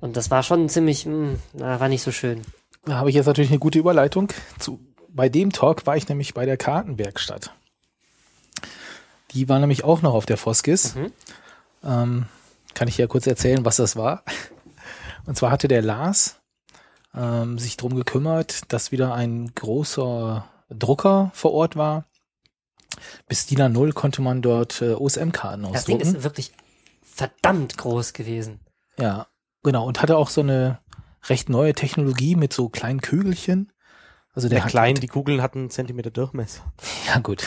Und 0.00 0.16
das 0.16 0.30
war 0.30 0.44
schon 0.44 0.68
ziemlich, 0.68 1.04
mh, 1.04 1.12
hm, 1.12 1.38
na, 1.54 1.80
war 1.80 1.88
nicht 1.88 2.02
so 2.02 2.12
schön. 2.12 2.42
Da 2.84 2.94
habe 2.94 3.10
ich 3.10 3.16
jetzt 3.16 3.26
natürlich 3.26 3.50
eine 3.50 3.58
gute 3.58 3.80
Überleitung. 3.80 4.28
Zu, 4.60 4.78
bei 5.08 5.28
dem 5.28 5.50
Talk 5.50 5.84
war 5.84 5.96
ich 5.96 6.08
nämlich 6.08 6.32
bei 6.32 6.46
der 6.46 6.56
Kartenwerkstatt. 6.56 7.52
Die 9.32 9.48
war 9.48 9.58
nämlich 9.58 9.82
auch 9.82 10.00
noch 10.00 10.14
auf 10.14 10.26
der 10.26 10.36
Foskis. 10.36 10.94
Mhm. 10.94 11.12
Ähm, 11.82 12.26
kann 12.78 12.86
ich 12.86 12.96
ja 12.96 13.08
kurz 13.08 13.26
erzählen, 13.26 13.64
was 13.64 13.76
das 13.76 13.96
war. 13.96 14.22
Und 15.26 15.36
zwar 15.36 15.50
hatte 15.50 15.66
der 15.66 15.82
Lars 15.82 16.36
ähm, 17.12 17.58
sich 17.58 17.76
drum 17.76 17.96
gekümmert, 17.96 18.72
dass 18.72 18.92
wieder 18.92 19.14
ein 19.14 19.52
großer 19.52 20.48
Drucker 20.70 21.32
vor 21.34 21.52
Ort 21.54 21.74
war, 21.74 22.04
bis 23.26 23.46
DIN 23.46 23.72
0 23.72 23.92
konnte 23.94 24.22
man 24.22 24.42
dort 24.42 24.80
äh, 24.80 24.92
OSM-Karten 24.92 25.64
ausdrucken. 25.64 25.98
Das 25.98 26.08
Ding 26.08 26.16
ist 26.18 26.22
wirklich 26.22 26.52
verdammt 27.02 27.76
groß 27.76 28.12
gewesen. 28.12 28.60
Ja, 28.96 29.26
genau. 29.64 29.84
Und 29.84 30.00
hatte 30.00 30.16
auch 30.16 30.28
so 30.30 30.40
eine 30.40 30.78
recht 31.28 31.48
neue 31.48 31.74
Technologie 31.74 32.36
mit 32.36 32.52
so 32.52 32.68
kleinen 32.68 33.00
Kügelchen. 33.00 33.72
Also 34.34 34.48
der, 34.48 34.60
der 34.60 34.68
klein, 34.68 34.94
die 34.94 35.08
Kugeln 35.08 35.42
hatten 35.42 35.58
einen 35.58 35.70
Zentimeter 35.70 36.12
Durchmesser. 36.12 36.62
Ja, 37.08 37.18
gut. 37.18 37.44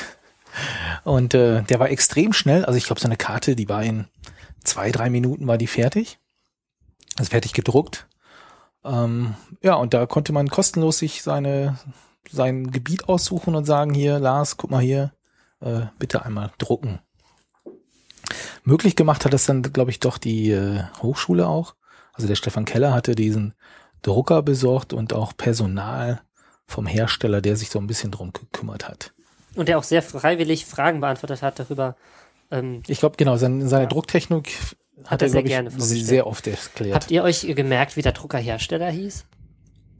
Und 1.05 1.33
äh, 1.33 1.61
der 1.63 1.79
war 1.79 1.89
extrem 1.89 2.33
schnell. 2.33 2.65
Also 2.65 2.77
ich 2.77 2.85
glaube, 2.85 2.99
so 2.99 3.07
eine 3.07 3.15
Karte, 3.15 3.55
die 3.55 3.69
war 3.69 3.81
in 3.81 4.09
zwei, 4.63 4.91
drei 4.91 5.09
Minuten 5.09 5.47
war 5.47 5.57
die 5.57 5.67
fertig. 5.67 6.19
Also 7.17 7.29
fertig 7.29 7.53
gedruckt. 7.53 8.07
Ähm, 8.83 9.35
ja, 9.61 9.75
und 9.75 9.93
da 9.93 10.05
konnte 10.05 10.33
man 10.33 10.49
kostenlos 10.49 10.99
sich 10.99 11.21
seine 11.23 11.77
sein 12.29 12.71
Gebiet 12.71 13.09
aussuchen 13.09 13.55
und 13.55 13.65
sagen, 13.65 13.93
hier, 13.93 14.19
Lars, 14.19 14.57
guck 14.57 14.71
mal 14.71 14.81
hier, 14.81 15.11
äh, 15.59 15.81
bitte 15.99 16.23
einmal 16.23 16.51
drucken. 16.57 16.99
Möglich 18.63 18.95
gemacht 18.95 19.25
hat 19.25 19.33
das 19.33 19.45
dann, 19.45 19.61
glaube 19.63 19.91
ich, 19.91 19.99
doch 19.99 20.17
die 20.17 20.51
äh, 20.51 20.83
Hochschule 21.01 21.47
auch. 21.47 21.75
Also 22.13 22.27
der 22.27 22.35
Stefan 22.35 22.65
Keller 22.65 22.93
hatte 22.93 23.15
diesen 23.15 23.53
Drucker 24.01 24.41
besorgt 24.41 24.93
und 24.93 25.13
auch 25.13 25.35
Personal 25.35 26.21
vom 26.67 26.85
Hersteller, 26.85 27.41
der 27.41 27.55
sich 27.55 27.69
so 27.69 27.79
ein 27.79 27.87
bisschen 27.87 28.11
drum 28.11 28.31
gekümmert 28.33 28.87
hat. 28.87 29.13
Und 29.55 29.67
der 29.67 29.77
auch 29.77 29.83
sehr 29.83 30.01
freiwillig 30.01 30.65
Fragen 30.65 31.01
beantwortet 31.01 31.41
hat 31.41 31.59
darüber. 31.59 31.95
Ähm, 32.51 32.83
ich 32.87 32.99
glaube, 32.99 33.15
genau, 33.17 33.37
seine, 33.37 33.67
seine 33.67 33.83
ja. 33.83 33.89
Drucktechnik 33.89 34.51
hat, 35.03 35.11
hat 35.11 35.21
er, 35.23 35.29
sehr 35.29 35.43
gerne 35.43 35.69
ich, 35.69 36.05
sehr 36.05 36.27
oft 36.27 36.45
erklärt. 36.47 36.95
Habt 36.95 37.11
ihr 37.11 37.23
euch 37.23 37.41
gemerkt, 37.55 37.97
wie 37.97 38.01
der 38.01 38.11
Druckerhersteller 38.11 38.89
hieß? 38.89 39.25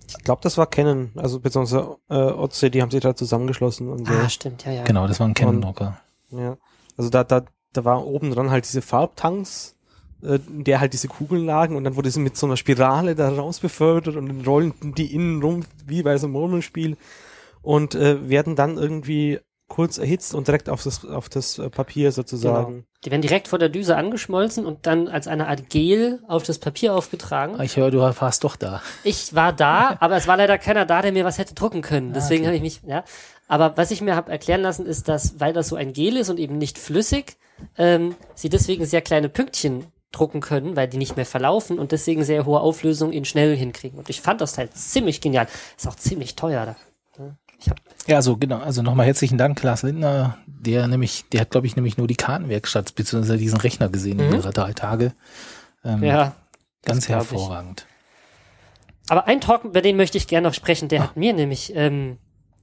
Ich 0.08 0.24
glaube, 0.24 0.42
das 0.44 0.58
war 0.58 0.68
Canon, 0.68 1.12
also 1.16 1.40
beziehungsweise 1.40 1.98
äh, 2.10 2.16
OC, 2.16 2.72
die 2.72 2.82
haben 2.82 2.92
sich 2.92 3.00
da 3.00 3.16
zusammengeschlossen 3.16 3.88
und 3.88 4.08
so. 4.08 4.14
Ah, 4.14 4.30
stimmt, 4.30 4.66
ja, 4.66 4.74
ja. 4.74 4.84
Genau, 4.84 5.08
das 5.08 5.20
war 5.20 5.28
ein 5.28 5.34
Canon-Drucker. 5.34 6.02
Ja. 6.32 6.58
Also 6.98 7.10
da, 7.10 7.24
da, 7.24 7.46
da 7.72 7.86
war 7.86 8.06
oben 8.06 8.32
dran 8.32 8.52
halt 8.52 8.66
diese 8.66 8.82
Farbtanks, 8.82 9.78
äh, 10.22 10.40
in 10.50 10.66
der 10.66 10.82
halt 10.82 10.94
diese 10.94 11.08
Kugeln 11.08 11.46
lagen 11.46 11.78
und 11.78 11.86
dann 11.86 11.96
wurde 11.96 12.12
sie 12.12 12.20
mit 12.20 12.36
so 12.36 12.46
einer 12.46 12.58
Spirale 12.58 13.16
da 13.16 13.30
raus 13.30 13.60
befördert 13.60 14.18
und 14.18 14.28
dann 14.28 14.42
rollten 14.42 14.94
die 14.94 15.14
innen 15.14 15.42
rum 15.42 15.66
wie 15.86 16.04
bei 16.04 16.18
so 16.18 16.28
einem 16.28 16.34
Murmelspiel 16.34 16.98
und 17.62 17.96
äh, 17.96 18.30
werden 18.30 18.56
dann 18.56 18.78
irgendwie 18.78 19.40
kurz 19.72 19.98
erhitzt 19.98 20.36
und 20.36 20.48
direkt 20.48 20.68
auf 20.68 20.84
das, 20.84 21.06
auf 21.06 21.30
das 21.30 21.58
äh, 21.58 21.70
Papier 21.70 22.12
sozusagen. 22.12 22.74
Genau. 22.74 22.86
Die 23.06 23.12
werden 23.12 23.22
direkt 23.22 23.48
vor 23.48 23.58
der 23.58 23.70
Düse 23.70 23.96
angeschmolzen 23.96 24.66
und 24.66 24.86
dann 24.86 25.08
als 25.08 25.28
eine 25.28 25.48
Art 25.48 25.70
Gel 25.70 26.20
auf 26.28 26.44
das 26.44 26.60
Papier 26.60 26.94
aufgetragen. 26.94 27.58
Ich 27.62 27.78
höre, 27.78 27.90
du 27.90 28.00
warst 28.00 28.44
doch 28.44 28.58
da. 28.58 28.82
Ich 29.06 29.34
war 29.34 29.54
da, 29.54 29.96
aber 30.02 30.18
es 30.18 30.28
war 30.28 30.36
leider 30.36 30.58
keiner 30.58 30.86
da, 30.86 31.02
der 31.02 31.14
mir 31.14 31.24
was 31.24 31.38
hätte 31.38 31.56
drucken 31.56 31.82
können. 31.82 32.12
Ah, 32.12 32.16
Deswegen 32.16 32.44
ah, 32.44 32.50
okay. 32.50 32.58
habe 32.58 32.68
ich 32.68 32.82
mich, 32.84 32.90
ja. 32.90 33.06
Aber 33.48 33.78
was 33.78 33.92
ich 33.92 34.02
mir 34.02 34.18
habe 34.18 34.30
erklären 34.30 34.62
lassen, 34.62 34.86
ist, 34.86 35.08
dass, 35.08 35.40
weil 35.40 35.54
das 35.54 35.70
so 35.70 35.78
ein 35.78 35.94
Gel 35.94 36.18
ist 36.18 36.30
und 36.30 36.38
eben 36.38 36.58
nicht 36.58 36.78
flüssig, 36.78 37.38
ähm, 37.78 38.16
sie 38.36 38.50
deswegen 38.50 38.86
sehr 38.86 39.02
kleine 39.02 39.30
Pünktchen 39.30 39.86
drucken 40.12 40.42
können, 40.42 40.76
weil 40.76 40.90
die 40.90 40.98
nicht 40.98 41.16
mehr 41.16 41.26
verlaufen 41.26 41.80
und 41.80 41.94
deswegen 41.94 42.26
sehr 42.26 42.46
hohe 42.46 42.60
Auflösung 42.60 43.14
in 43.14 43.24
schnell 43.24 43.56
hinkriegen. 43.56 43.98
Und 43.98 44.10
ich 44.10 44.20
fand 44.20 44.42
das 44.42 44.58
halt 44.58 44.76
ziemlich 44.76 45.22
genial. 45.22 45.48
Ist 45.78 45.88
auch 45.88 45.96
ziemlich 45.96 46.36
teuer 46.36 46.66
da. 46.66 46.76
Ja, 48.08 48.22
so 48.22 48.38
genau. 48.38 48.60
Also 48.60 48.82
nochmal 48.82 49.06
herzlichen 49.06 49.38
Dank, 49.38 49.62
Lars 49.64 49.84
Lindner. 49.84 50.38
Der 50.46 50.88
nämlich, 50.88 51.26
der 51.32 51.42
hat 51.42 51.52
glaube 51.52 51.68
ich 51.68 51.76
nämlich 51.76 51.98
nur 51.98 52.08
die 52.08 52.16
Kartenwerkstatt 52.16 52.96
bzw. 52.96 53.38
diesen 53.38 53.60
Rechner 53.60 53.90
gesehen 53.90 54.18
mhm. 54.18 54.24
in 54.24 54.34
ihrer 54.36 54.52
drei 54.52 54.74
Tage. 54.74 55.14
Ähm, 55.84 56.04
ja, 56.04 56.34
ganz 56.84 57.10
hervorragend. 57.10 57.86
Ich. 57.88 59.12
Aber 59.12 59.28
ein 59.28 59.42
Talk, 59.42 59.66
über 59.66 59.82
den 59.82 59.98
möchte 59.98 60.18
ich 60.18 60.28
gerne 60.28 60.48
noch 60.48 60.54
sprechen. 60.54 60.88
Der 60.88 61.02
Ach. 61.02 61.08
hat 61.10 61.18
mir 61.18 61.34
nämlich 61.34 61.74
ähm, 61.76 62.18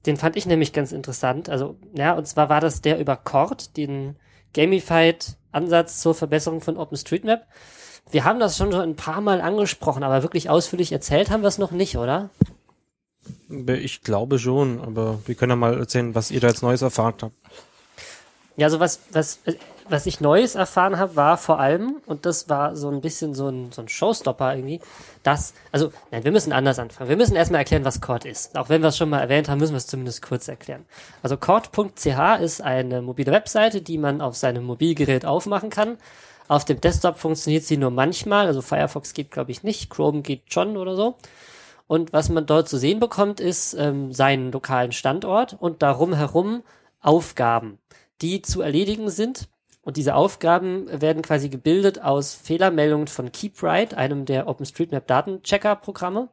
Den 0.07 0.17
fand 0.17 0.37
ich 0.37 0.47
nämlich 0.47 0.73
ganz 0.73 0.93
interessant. 0.93 1.49
Also, 1.49 1.77
ja, 1.95 2.13
und 2.13 2.27
zwar 2.27 2.49
war 2.49 2.61
das 2.61 2.81
der 2.81 2.99
über 2.99 3.17
Cord, 3.17 3.77
den 3.77 4.17
Gamified 4.55 5.37
Ansatz 5.53 6.01
zur 6.01 6.15
Verbesserung 6.15 6.61
von 6.61 6.77
OpenStreetMap. 6.77 7.47
Wir 8.11 8.25
haben 8.25 8.41
das 8.41 8.57
schon 8.57 8.73
so 8.73 8.79
ein 8.79 8.97
paar 8.97 9.21
Mal 9.21 9.41
angesprochen, 9.41 10.03
aber 10.03 10.23
wirklich 10.23 10.49
ausführlich 10.49 10.93
erzählt 10.93 11.31
haben 11.31 11.43
wir 11.43 11.49
es 11.49 11.59
noch 11.59 11.73
nicht, 11.73 11.99
oder? 11.99 12.31
Ich 13.49 14.03
glaube 14.03 14.39
schon, 14.39 14.81
aber 14.81 15.19
wir 15.27 15.35
können 15.35 15.51
ja 15.51 15.57
mal 15.57 15.79
erzählen, 15.79 16.15
was 16.15 16.31
ihr 16.31 16.41
da 16.41 16.49
jetzt 16.49 16.63
Neues 16.63 16.83
erfahren 16.83 17.15
habt. 17.23 17.35
Ja, 18.57 18.67
also 18.67 18.81
was, 18.81 19.01
was, 19.13 19.39
was 19.89 20.07
ich 20.07 20.21
Neues 20.21 20.57
erfahren 20.57 20.99
habe, 20.99 21.15
war 21.15 21.39
vor 21.39 21.61
allem, 21.61 21.97
und 22.07 22.27
das 22.27 22.49
war 22.49 22.75
so 22.75 22.91
ein 22.91 23.01
bisschen 23.01 23.33
so 23.33 23.49
ein, 23.49 23.71
so 23.71 23.83
ein 23.83 23.89
Showstopper 23.89 24.55
irgendwie, 24.55 24.81
dass, 25.23 25.55
also, 25.71 25.93
nein, 26.11 26.25
wir 26.25 26.33
müssen 26.33 26.53
anders 26.53 26.79
anfangen. 26.79 27.09
Wir 27.09 27.17
müssen 27.17 27.37
erstmal 27.37 27.61
erklären, 27.61 27.85
was 27.85 28.01
Cord 28.01 28.25
ist. 28.25 28.59
Auch 28.59 28.69
wenn 28.69 28.83
wir 28.83 28.89
es 28.89 28.97
schon 28.97 29.11
mal 29.11 29.21
erwähnt 29.21 29.49
haben, 29.49 29.59
müssen 29.59 29.75
wir 29.75 29.79
es 29.79 29.87
zumindest 29.87 30.23
kurz 30.23 30.49
erklären. 30.49 30.85
Also 31.23 31.37
Cord.ch 31.37 32.41
ist 32.41 32.61
eine 32.61 33.01
mobile 33.01 33.31
Webseite, 33.31 33.81
die 33.81 33.97
man 33.97 34.21
auf 34.21 34.37
seinem 34.37 34.65
Mobilgerät 34.65 35.25
aufmachen 35.25 35.71
kann. 35.71 35.97
Auf 36.49 36.65
dem 36.65 36.81
Desktop 36.81 37.19
funktioniert 37.19 37.65
sie 37.65 37.77
nur 37.77 37.91
manchmal, 37.91 38.47
also 38.47 38.63
Firefox 38.63 39.13
geht, 39.13 39.31
glaube 39.31 39.51
ich, 39.51 39.63
nicht, 39.63 39.91
Chrome 39.91 40.23
geht 40.23 40.53
schon 40.53 40.77
oder 40.77 40.97
so. 40.97 41.17
Und 41.89 42.13
was 42.13 42.29
man 42.29 42.47
dort 42.47 42.69
zu 42.69 42.79
sehen 42.79 43.01
bekommt, 43.01 43.41
ist 43.41 43.75
ähm, 43.75 44.13
seinen 44.13 44.53
lokalen 44.53 44.93
Standort 44.93 45.57
und 45.59 45.83
darum 45.83 46.15
herum 46.15 46.63
Aufgaben, 47.01 47.79
die 48.23 48.43
zu 48.43 48.61
erledigen 48.61 49.11
sind 49.11 49.49
und 49.89 49.97
diese 49.97 50.15
Aufgaben 50.15 50.87
werden 51.01 51.23
quasi 51.23 51.49
gebildet 51.49 52.03
aus 52.03 52.35
Fehlermeldungen 52.35 53.07
von 53.07 53.33
KeepWrite, 53.33 53.97
einem 53.97 54.27
der 54.27 54.47
OpenStreetMap 54.47 55.07
Datenchecker-Programme 55.07 56.29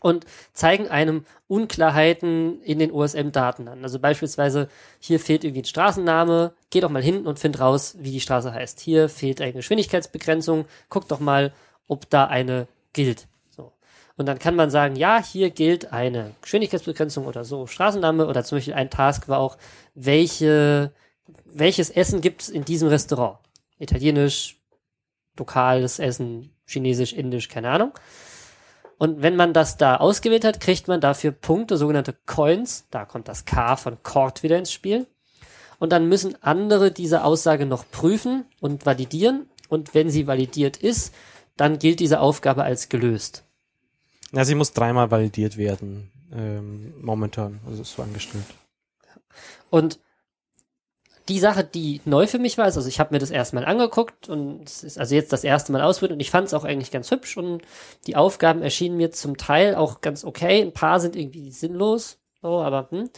und 0.00 0.24
zeigen 0.54 0.88
einem 0.88 1.26
Unklarheiten 1.46 2.62
in 2.62 2.78
den 2.78 2.90
OSM-Daten 2.90 3.68
an. 3.68 3.82
Also 3.82 3.98
beispielsweise, 3.98 4.68
hier 4.98 5.20
fehlt 5.20 5.44
irgendwie 5.44 5.60
ein 5.60 5.66
Straßenname, 5.66 6.54
geh 6.70 6.80
doch 6.80 6.88
mal 6.88 7.02
hin 7.02 7.26
und 7.26 7.38
find 7.38 7.60
raus, 7.60 7.96
wie 7.98 8.12
die 8.12 8.20
Straße 8.20 8.54
heißt. 8.54 8.80
Hier 8.80 9.10
fehlt 9.10 9.42
eine 9.42 9.52
Geschwindigkeitsbegrenzung, 9.52 10.64
guck 10.88 11.06
doch 11.08 11.20
mal, 11.20 11.52
ob 11.86 12.08
da 12.08 12.24
eine 12.24 12.66
gilt. 12.94 13.26
Und 14.16 14.26
dann 14.26 14.38
kann 14.38 14.54
man 14.54 14.70
sagen, 14.70 14.96
ja, 14.96 15.22
hier 15.22 15.50
gilt 15.50 15.92
eine 15.92 16.34
Geschwindigkeitsbegrenzung 16.42 17.26
oder 17.26 17.44
so, 17.44 17.66
Straßenname 17.66 18.26
oder 18.26 18.44
zum 18.44 18.58
Beispiel 18.58 18.74
ein 18.74 18.90
Task 18.90 19.28
war 19.28 19.40
auch, 19.40 19.56
welche 19.94 20.92
welches 21.44 21.90
Essen 21.90 22.20
gibt 22.20 22.42
es 22.42 22.48
in 22.48 22.64
diesem 22.64 22.88
Restaurant? 22.88 23.38
Italienisch, 23.78 24.60
lokales 25.38 25.98
Essen, 25.98 26.54
chinesisch, 26.66 27.12
indisch, 27.12 27.48
keine 27.48 27.70
Ahnung. 27.70 27.92
Und 28.98 29.22
wenn 29.22 29.36
man 29.36 29.52
das 29.52 29.76
da 29.76 29.96
ausgewählt 29.96 30.44
hat, 30.44 30.60
kriegt 30.60 30.88
man 30.88 31.00
dafür 31.00 31.32
Punkte, 31.32 31.76
sogenannte 31.76 32.14
Coins. 32.26 32.86
Da 32.90 33.04
kommt 33.04 33.28
das 33.28 33.44
K 33.44 33.76
von 33.76 34.02
Cord 34.02 34.42
wieder 34.42 34.58
ins 34.58 34.72
Spiel. 34.72 35.06
Und 35.78 35.90
dann 35.92 36.08
müssen 36.08 36.40
andere 36.42 36.92
diese 36.92 37.24
Aussage 37.24 37.66
noch 37.66 37.84
prüfen 37.90 38.44
und 38.60 38.86
validieren. 38.86 39.48
Und 39.68 39.94
wenn 39.94 40.10
sie 40.10 40.26
validiert 40.26 40.76
ist, 40.76 41.14
dann 41.56 41.78
gilt 41.78 42.00
diese 42.00 42.20
Aufgabe 42.20 42.62
als 42.62 42.88
gelöst. 42.88 43.44
Ja, 44.34 44.44
sie 44.44 44.54
muss 44.54 44.72
dreimal 44.72 45.10
validiert 45.10 45.56
werden, 45.56 46.10
ähm, 46.32 46.94
momentan. 47.00 47.60
Also 47.66 47.82
ist 47.82 47.94
so 47.94 48.02
angestellt. 48.02 48.44
Und 49.70 49.98
die 51.28 51.38
Sache, 51.38 51.64
die 51.64 52.00
neu 52.04 52.26
für 52.26 52.38
mich 52.38 52.58
war, 52.58 52.68
ist, 52.68 52.76
also 52.76 52.88
ich 52.88 53.00
habe 53.00 53.14
mir 53.14 53.18
das 53.18 53.30
erstmal 53.30 53.64
angeguckt 53.64 54.28
und 54.28 54.68
es 54.68 54.84
ist 54.84 54.98
also 54.98 55.14
jetzt 55.14 55.32
das 55.32 55.42
erste 55.42 55.72
Mal 55.72 55.80
ausprobiert 55.80 56.12
und 56.12 56.20
ich 56.20 56.30
fand 56.30 56.48
es 56.48 56.54
auch 56.54 56.64
eigentlich 56.64 56.90
ganz 56.90 57.10
hübsch 57.10 57.36
und 57.36 57.62
die 58.06 58.16
Aufgaben 58.16 58.60
erschienen 58.60 58.96
mir 58.96 59.10
zum 59.10 59.36
Teil 59.36 59.74
auch 59.74 60.00
ganz 60.02 60.24
okay. 60.24 60.60
Ein 60.60 60.72
paar 60.72 61.00
sind 61.00 61.16
irgendwie 61.16 61.50
sinnlos, 61.50 62.18
so, 62.42 62.60
aber 62.60 62.88
hm. 62.90 63.10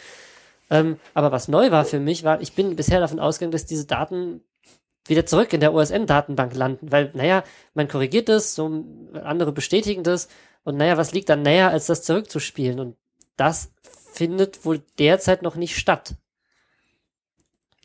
Ähm, 0.68 0.98
aber 1.14 1.30
was 1.30 1.46
neu 1.46 1.70
war 1.70 1.84
für 1.84 2.00
mich, 2.00 2.24
war, 2.24 2.40
ich 2.40 2.54
bin 2.54 2.74
bisher 2.74 2.98
davon 2.98 3.20
ausgegangen, 3.20 3.52
dass 3.52 3.66
diese 3.66 3.86
Daten 3.86 4.40
wieder 5.06 5.24
zurück 5.24 5.52
in 5.52 5.60
der 5.60 5.72
OSM-Datenbank 5.72 6.54
landen, 6.54 6.90
weil, 6.90 7.10
naja, 7.14 7.44
man 7.74 7.86
korrigiert 7.86 8.28
es, 8.28 8.56
so 8.56 8.84
andere 9.14 9.52
bestätigen 9.52 10.02
das 10.02 10.28
und 10.66 10.76
naja, 10.78 10.96
was 10.96 11.12
liegt 11.12 11.28
dann 11.28 11.42
näher, 11.42 11.70
als 11.70 11.86
das 11.86 12.02
zurückzuspielen? 12.02 12.80
Und 12.80 12.96
das 13.36 13.70
findet 14.12 14.64
wohl 14.64 14.82
derzeit 14.98 15.42
noch 15.42 15.54
nicht 15.54 15.76
statt. 15.76 16.16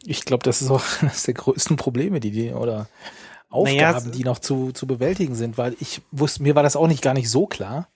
Ich 0.04 0.26
glaube, 0.26 0.44
das 0.44 0.64
ist 0.64 0.72
auch 0.72 0.84
eines 1.02 1.22
der 1.22 1.36
größten 1.36 1.78
Probleme, 1.78 2.20
die 2.20 2.32
die 2.32 2.52
oder 2.52 2.90
Aufgaben, 3.52 3.78
naja, 3.78 4.00
die 4.00 4.24
noch 4.24 4.40
zu, 4.40 4.72
zu 4.72 4.88
bewältigen 4.88 5.36
sind, 5.36 5.60
weil 5.60 5.76
ich 5.80 6.02
wusste, 6.10 6.42
mir 6.42 6.56
war 6.56 6.64
das 6.64 6.76
auch 6.76 6.88
nicht 6.88 7.04
gar 7.04 7.14
nicht 7.14 7.30
so 7.30 7.46
klar. 7.46 7.88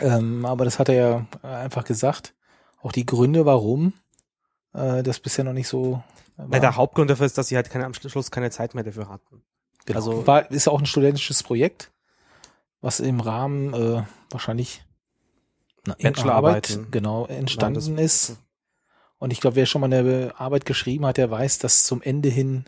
Ähm, 0.00 0.46
aber 0.46 0.64
das 0.64 0.78
hat 0.78 0.88
er 0.88 0.94
ja 0.94 1.26
einfach 1.42 1.84
gesagt. 1.84 2.32
Auch 2.80 2.90
die 2.90 3.04
Gründe, 3.04 3.44
warum 3.44 3.92
äh, 4.72 5.02
das 5.02 5.20
bisher 5.20 5.44
noch 5.44 5.52
nicht 5.52 5.68
so. 5.68 6.02
War. 6.38 6.48
Na, 6.48 6.58
der 6.58 6.76
Hauptgrund 6.76 7.10
dafür 7.10 7.26
ist, 7.26 7.36
dass 7.36 7.48
sie 7.48 7.56
halt 7.56 7.68
keine, 7.68 7.84
am 7.84 7.92
Schluss 7.92 8.30
keine 8.30 8.50
Zeit 8.50 8.74
mehr 8.74 8.82
dafür 8.82 9.10
hatten. 9.10 9.42
Genau. 9.84 9.98
Also 9.98 10.26
war, 10.26 10.50
ist 10.50 10.68
auch 10.68 10.80
ein 10.80 10.86
studentisches 10.86 11.42
Projekt, 11.42 11.90
was 12.84 13.00
im 13.00 13.20
Rahmen 13.20 13.72
äh, 13.72 14.02
wahrscheinlich 14.30 14.82
na, 15.86 15.96
Bachelorarbeit 16.00 16.78
genau 16.90 17.26
entstanden 17.26 17.94
Nein, 17.94 18.04
ist. 18.04 18.36
Und 19.18 19.32
ich 19.32 19.40
glaube, 19.40 19.56
wer 19.56 19.64
schon 19.64 19.80
mal 19.80 19.92
eine 19.92 20.34
Arbeit 20.36 20.66
geschrieben 20.66 21.06
hat, 21.06 21.16
der 21.16 21.30
weiß, 21.30 21.58
dass 21.60 21.84
zum 21.84 22.02
Ende 22.02 22.28
hin 22.28 22.66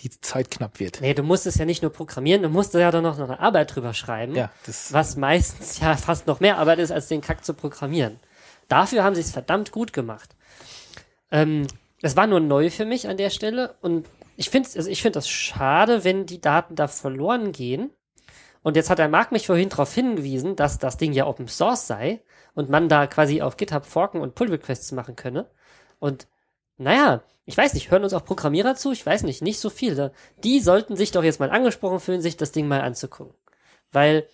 die 0.00 0.10
Zeit 0.10 0.50
knapp 0.50 0.80
wird. 0.80 1.00
Nee, 1.00 1.14
du 1.14 1.22
musst 1.22 1.46
es 1.46 1.56
ja 1.56 1.64
nicht 1.64 1.82
nur 1.82 1.92
programmieren, 1.92 2.42
du 2.42 2.48
musst 2.50 2.74
ja 2.74 2.90
dann 2.90 3.04
noch 3.04 3.18
eine 3.18 3.40
Arbeit 3.40 3.74
drüber 3.74 3.94
schreiben, 3.94 4.34
ja, 4.34 4.50
das 4.66 4.92
was 4.92 5.16
meistens 5.16 5.80
ja 5.80 5.96
fast 5.96 6.26
noch 6.26 6.40
mehr 6.40 6.58
Arbeit 6.58 6.78
ist, 6.78 6.90
als 6.90 7.08
den 7.08 7.22
Kack 7.22 7.44
zu 7.44 7.54
programmieren. 7.54 8.20
Dafür 8.68 9.02
haben 9.02 9.14
sie 9.14 9.22
es 9.22 9.32
verdammt 9.32 9.72
gut 9.72 9.92
gemacht. 9.94 10.36
Ähm, 11.30 11.66
das 12.02 12.16
war 12.16 12.26
nur 12.26 12.40
neu 12.40 12.68
für 12.68 12.84
mich 12.84 13.08
an 13.08 13.16
der 13.16 13.30
Stelle 13.30 13.76
und 13.80 14.06
ich 14.36 14.50
finde 14.50 14.68
also 14.76 14.90
ich 14.90 15.00
finde 15.00 15.18
das 15.18 15.28
schade, 15.28 16.04
wenn 16.04 16.26
die 16.26 16.40
Daten 16.40 16.76
da 16.76 16.86
verloren 16.86 17.52
gehen. 17.52 17.90
Und 18.64 18.76
jetzt 18.76 18.88
hat 18.88 18.98
der 18.98 19.10
Marc 19.10 19.30
mich 19.30 19.46
vorhin 19.46 19.68
darauf 19.68 19.92
hingewiesen, 19.92 20.56
dass 20.56 20.78
das 20.78 20.96
Ding 20.96 21.12
ja 21.12 21.26
Open 21.26 21.48
Source 21.48 21.86
sei 21.86 22.22
und 22.54 22.70
man 22.70 22.88
da 22.88 23.06
quasi 23.06 23.42
auf 23.42 23.58
GitHub 23.58 23.84
forken 23.84 24.22
und 24.22 24.34
Pull 24.34 24.48
Requests 24.48 24.90
machen 24.90 25.16
könne. 25.16 25.50
Und 25.98 26.26
naja, 26.78 27.22
ich 27.44 27.58
weiß 27.58 27.74
nicht, 27.74 27.90
hören 27.90 28.04
uns 28.04 28.14
auch 28.14 28.24
Programmierer 28.24 28.74
zu? 28.74 28.90
Ich 28.90 29.04
weiß 29.04 29.24
nicht, 29.24 29.42
nicht 29.42 29.60
so 29.60 29.68
viele. 29.68 30.12
Die 30.42 30.60
sollten 30.60 30.96
sich 30.96 31.10
doch 31.10 31.22
jetzt 31.22 31.40
mal 31.40 31.50
angesprochen 31.50 32.00
fühlen, 32.00 32.22
sich 32.22 32.38
das 32.38 32.52
Ding 32.52 32.66
mal 32.66 32.80
anzugucken. 32.80 33.34
Weil 33.92 34.26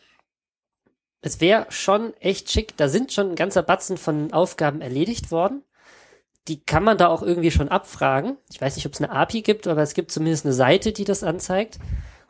es 1.23 1.41
wäre 1.41 1.67
schon 1.69 2.15
echt 2.21 2.53
schick, 2.53 2.77
da 2.77 2.89
sind 2.89 3.13
schon 3.13 3.31
ein 3.31 3.37
ganzer 3.37 3.65
Batzen 3.65 3.97
von 3.97 4.33
Aufgaben 4.33 4.81
erledigt 4.81 5.33
worden. 5.33 5.65
Die 6.47 6.63
kann 6.63 6.85
man 6.85 6.99
da 6.99 7.09
auch 7.09 7.23
irgendwie 7.23 7.51
schon 7.51 7.69
abfragen. 7.69 8.37
Ich 8.49 8.61
weiß 8.61 8.77
nicht, 8.77 8.87
ob 8.87 8.93
es 8.93 9.01
eine 9.01 9.11
API 9.11 9.43
gibt, 9.43 9.67
aber 9.67 9.83
es 9.83 9.95
gibt 9.95 10.13
zumindest 10.13 10.47
eine 10.47 10.55
Seite, 10.55 10.93
die 10.93 11.05
das 11.05 11.25
anzeigt. 11.25 11.81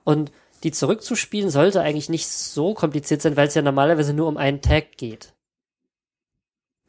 Und 0.02 0.32
die 0.62 0.72
zurückzuspielen 0.72 1.50
sollte 1.50 1.80
eigentlich 1.80 2.08
nicht 2.08 2.28
so 2.28 2.74
kompliziert 2.74 3.22
sein, 3.22 3.36
weil 3.36 3.48
es 3.48 3.54
ja 3.54 3.62
normalerweise 3.62 4.12
nur 4.12 4.28
um 4.28 4.36
einen 4.36 4.60
Tag 4.60 4.96
geht. 4.96 5.34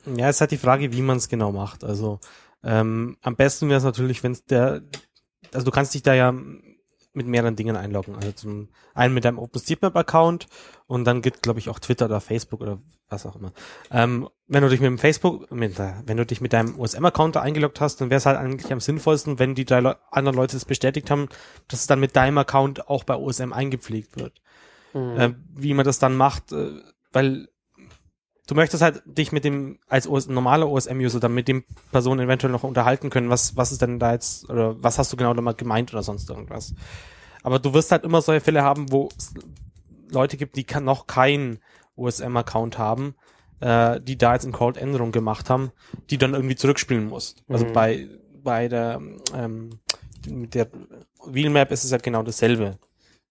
Ja, 0.05 0.29
es 0.29 0.37
ist 0.37 0.41
halt 0.41 0.51
die 0.51 0.57
Frage, 0.57 0.91
wie 0.91 1.01
man 1.01 1.17
es 1.17 1.29
genau 1.29 1.51
macht. 1.51 1.83
Also 1.83 2.19
ähm, 2.63 3.17
am 3.21 3.35
besten 3.35 3.69
wäre 3.69 3.77
es 3.77 3.83
natürlich, 3.83 4.23
wenn 4.23 4.33
es 4.33 4.45
der, 4.45 4.81
also 5.53 5.65
du 5.65 5.71
kannst 5.71 5.93
dich 5.93 6.03
da 6.03 6.13
ja 6.13 6.33
mit 7.13 7.27
mehreren 7.27 7.55
Dingen 7.55 7.75
einloggen. 7.75 8.15
Also 8.15 8.31
zum 8.31 8.69
einen 8.93 9.13
mit 9.13 9.25
deinem 9.25 9.39
OpenStreetMap-Account 9.39 10.47
und 10.87 11.05
dann 11.05 11.21
gibt, 11.21 11.43
glaube 11.43 11.59
ich, 11.59 11.69
auch 11.69 11.79
Twitter 11.79 12.05
oder 12.05 12.21
Facebook 12.21 12.61
oder 12.61 12.79
was 13.09 13.25
auch 13.25 13.35
immer. 13.35 13.51
Ähm, 13.91 14.29
wenn 14.47 14.63
du 14.63 14.69
dich 14.69 14.79
mit 14.79 14.87
dem 14.87 14.97
Facebook, 14.97 15.51
mit, 15.51 15.77
wenn 15.77 16.17
du 16.17 16.25
dich 16.25 16.41
mit 16.41 16.53
deinem 16.53 16.79
OSM-Account 16.79 17.37
eingeloggt 17.37 17.81
hast, 17.81 17.99
dann 17.99 18.09
wäre 18.09 18.17
es 18.17 18.25
halt 18.25 18.37
eigentlich 18.37 18.71
am 18.71 18.79
sinnvollsten, 18.79 19.39
wenn 19.39 19.55
die 19.55 19.65
drei 19.65 19.81
Le 19.81 19.97
anderen 20.11 20.37
Leute 20.37 20.55
es 20.55 20.65
bestätigt 20.65 21.11
haben, 21.11 21.27
dass 21.67 21.81
es 21.81 21.87
dann 21.87 21.99
mit 21.99 22.15
deinem 22.15 22.37
Account 22.37 22.87
auch 22.87 23.03
bei 23.03 23.15
OSM 23.15 23.51
eingepflegt 23.53 24.17
wird. 24.17 24.41
Mhm. 24.93 25.19
Äh, 25.19 25.33
wie 25.53 25.73
man 25.73 25.85
das 25.85 25.99
dann 25.99 26.15
macht, 26.15 26.51
äh, 26.53 26.71
weil 27.11 27.49
du 28.51 28.55
möchtest 28.55 28.83
halt 28.83 29.01
dich 29.05 29.31
mit 29.31 29.45
dem, 29.45 29.79
als 29.87 30.09
OS, 30.09 30.27
normaler 30.27 30.69
OSM-User 30.69 31.21
dann 31.21 31.33
mit 31.33 31.47
dem 31.47 31.63
Person 31.93 32.19
eventuell 32.19 32.51
noch 32.51 32.63
unterhalten 32.63 33.09
können, 33.09 33.29
was, 33.29 33.55
was 33.55 33.71
ist 33.71 33.81
denn 33.81 33.97
da 33.97 34.11
jetzt, 34.11 34.49
oder 34.49 34.75
was 34.83 34.99
hast 34.99 35.13
du 35.13 35.15
genau 35.15 35.33
damit 35.33 35.57
gemeint 35.57 35.93
oder 35.93 36.03
sonst 36.03 36.29
irgendwas. 36.29 36.75
Aber 37.43 37.59
du 37.59 37.73
wirst 37.73 37.93
halt 37.93 38.03
immer 38.03 38.21
solche 38.21 38.43
Fälle 38.43 38.61
haben, 38.61 38.91
wo 38.91 39.07
es 39.17 39.33
Leute 40.09 40.35
gibt, 40.35 40.57
die 40.57 40.65
kann 40.65 40.83
noch 40.83 41.07
keinen 41.07 41.59
OSM-Account 41.95 42.77
haben, 42.77 43.15
äh, 43.61 44.01
die 44.01 44.17
da 44.17 44.33
jetzt 44.33 44.43
eine 44.43 44.51
Code-Änderung 44.51 45.13
gemacht 45.13 45.49
haben, 45.49 45.71
die 46.09 46.17
dann 46.17 46.33
irgendwie 46.33 46.57
zurückspielen 46.57 47.07
musst. 47.07 47.45
Also 47.47 47.65
mhm. 47.65 47.71
bei, 47.71 48.09
bei 48.43 48.67
der, 48.67 49.01
ähm, 49.33 49.79
mit 50.27 50.55
der 50.55 50.67
Wheelmap 51.25 51.71
ist 51.71 51.85
es 51.85 51.93
halt 51.93 52.03
genau 52.03 52.21
dasselbe. 52.21 52.77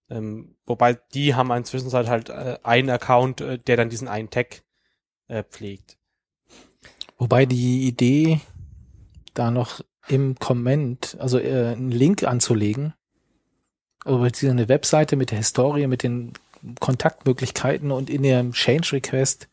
Ähm, 0.09 0.57
wobei 0.65 0.95
die 1.13 1.35
haben 1.35 1.51
inzwischen 1.51 1.93
halt 1.93 2.31
äh, 2.31 2.57
einen 2.63 2.89
Account, 2.89 3.43
äh, 3.43 3.59
der 3.59 3.77
dann 3.77 3.91
diesen 3.91 4.09
einen 4.09 4.31
Tag 4.31 4.63
äh, 5.31 5.45
pflegt. 5.45 5.97
Wobei 7.19 7.47
die 7.47 7.87
Idee, 7.87 8.41
da 9.35 9.51
noch 9.51 9.81
im 10.09 10.37
Comment, 10.39 11.17
also 11.21 11.39
äh, 11.39 11.73
einen 11.73 11.91
Link 11.91 12.25
anzulegen, 12.25 12.95
also 14.05 14.27
eine 14.49 14.69
Webseite 14.69 15.17
mit 15.17 15.31
der 15.31 15.39
Historie, 15.39 15.87
mit 15.87 16.03
den 16.03 16.33
Kontaktmöglichkeiten 16.81 17.91
und 17.91 18.11
in 18.11 18.23
dem 18.23 18.53
Change 18.53 18.93
Request 18.93 19.49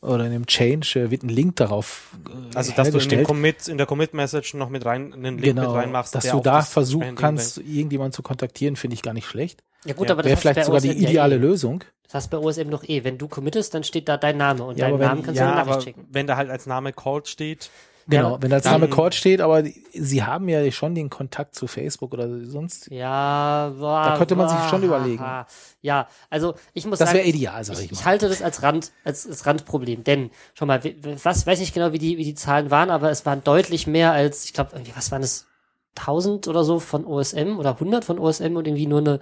oder 0.00 0.26
in 0.26 0.32
dem 0.32 0.46
Change 0.46 1.00
äh, 1.00 1.10
wird 1.10 1.22
ein 1.22 1.28
Link 1.28 1.56
darauf 1.56 2.14
äh, 2.28 2.56
Also 2.56 2.72
dass 2.72 2.90
du 2.90 2.98
in, 2.98 3.24
Commit, 3.24 3.66
in 3.66 3.78
der 3.78 3.86
Commit-Message 3.86 4.54
noch 4.54 4.68
mit 4.68 4.84
rein 4.84 5.12
einen 5.12 5.38
Link 5.38 5.56
genau, 5.56 5.72
mit 5.72 5.82
reinmachst. 5.82 6.14
Dass 6.14 6.28
du 6.28 6.40
da 6.40 6.62
versuchen 6.62 7.16
kannst, 7.16 7.58
irgendjemanden 7.58 8.12
zu 8.12 8.22
kontaktieren, 8.22 8.76
finde 8.76 8.94
ich 8.94 9.02
gar 9.02 9.14
nicht 9.14 9.26
schlecht. 9.26 9.64
Ja 9.84 9.94
gut, 9.94 10.08
ja. 10.08 10.14
aber 10.14 10.22
das 10.22 10.30
wäre 10.30 10.40
vielleicht 10.40 10.64
sogar 10.64 10.80
die 10.80 10.92
ideale 10.92 11.36
ja. 11.36 11.40
Lösung. 11.40 11.82
Das 12.06 12.14
hast 12.14 12.30
bei 12.30 12.38
OSM 12.38 12.68
noch 12.68 12.84
eh. 12.84 13.04
Wenn 13.04 13.18
du 13.18 13.28
committest, 13.28 13.74
dann 13.74 13.84
steht 13.84 14.08
da 14.08 14.16
dein 14.16 14.36
Name 14.36 14.64
und 14.64 14.78
ja, 14.78 14.88
deinen 14.88 15.00
Namen 15.00 15.22
kannst 15.22 15.38
ja, 15.38 15.46
du 15.46 15.52
eine 15.52 15.64
Nachricht 15.64 15.84
schicken. 15.84 16.06
Wenn 16.10 16.26
da 16.26 16.36
halt 16.36 16.50
als 16.50 16.66
Name 16.66 16.92
Called 16.92 17.28
steht, 17.28 17.70
Genau, 18.08 18.34
ja, 18.34 18.42
wenn 18.42 18.52
als 18.52 18.64
Name 18.64 18.88
Cord 18.88 19.14
steht, 19.14 19.40
aber 19.40 19.64
sie 19.92 20.22
haben 20.22 20.48
ja 20.48 20.70
schon 20.70 20.94
den 20.94 21.10
Kontakt 21.10 21.56
zu 21.56 21.66
Facebook 21.66 22.12
oder 22.12 22.44
sonst. 22.44 22.88
Ja, 22.90 23.72
boah, 23.76 24.04
da 24.04 24.16
könnte 24.16 24.36
man 24.36 24.46
boah, 24.46 24.60
sich 24.60 24.70
schon 24.70 24.84
überlegen. 24.84 25.24
Ja, 25.82 26.06
also 26.30 26.54
ich 26.72 26.86
muss 26.86 27.00
das 27.00 27.08
sagen, 27.08 27.18
das 27.18 27.26
wäre 27.26 27.36
ideal, 27.36 27.64
sag 27.64 27.78
ich, 27.78 27.86
ich 27.86 27.90
mal. 27.90 27.98
Ich 27.98 28.04
halte 28.04 28.28
das 28.28 28.42
als 28.42 28.62
Rand, 28.62 28.92
als, 29.02 29.26
als 29.26 29.44
Randproblem, 29.44 30.04
denn 30.04 30.30
schon 30.54 30.68
mal, 30.68 30.80
was 31.22 31.46
weiß 31.48 31.60
ich 31.60 31.72
genau, 31.72 31.92
wie 31.92 31.98
die, 31.98 32.16
wie 32.16 32.24
die 32.24 32.36
Zahlen 32.36 32.70
waren, 32.70 32.90
aber 32.90 33.10
es 33.10 33.26
waren 33.26 33.42
deutlich 33.42 33.88
mehr 33.88 34.12
als, 34.12 34.44
ich 34.44 34.52
glaube, 34.52 34.70
irgendwie, 34.74 34.92
was 34.94 35.10
waren 35.10 35.22
es? 35.22 35.46
1000 35.98 36.48
oder 36.48 36.64
so 36.64 36.78
von 36.78 37.04
OSM 37.04 37.58
oder 37.58 37.72
100 37.72 38.04
von 38.04 38.18
OSM 38.18 38.56
und 38.56 38.66
irgendwie 38.66 38.86
nur 38.86 39.00
eine, 39.00 39.20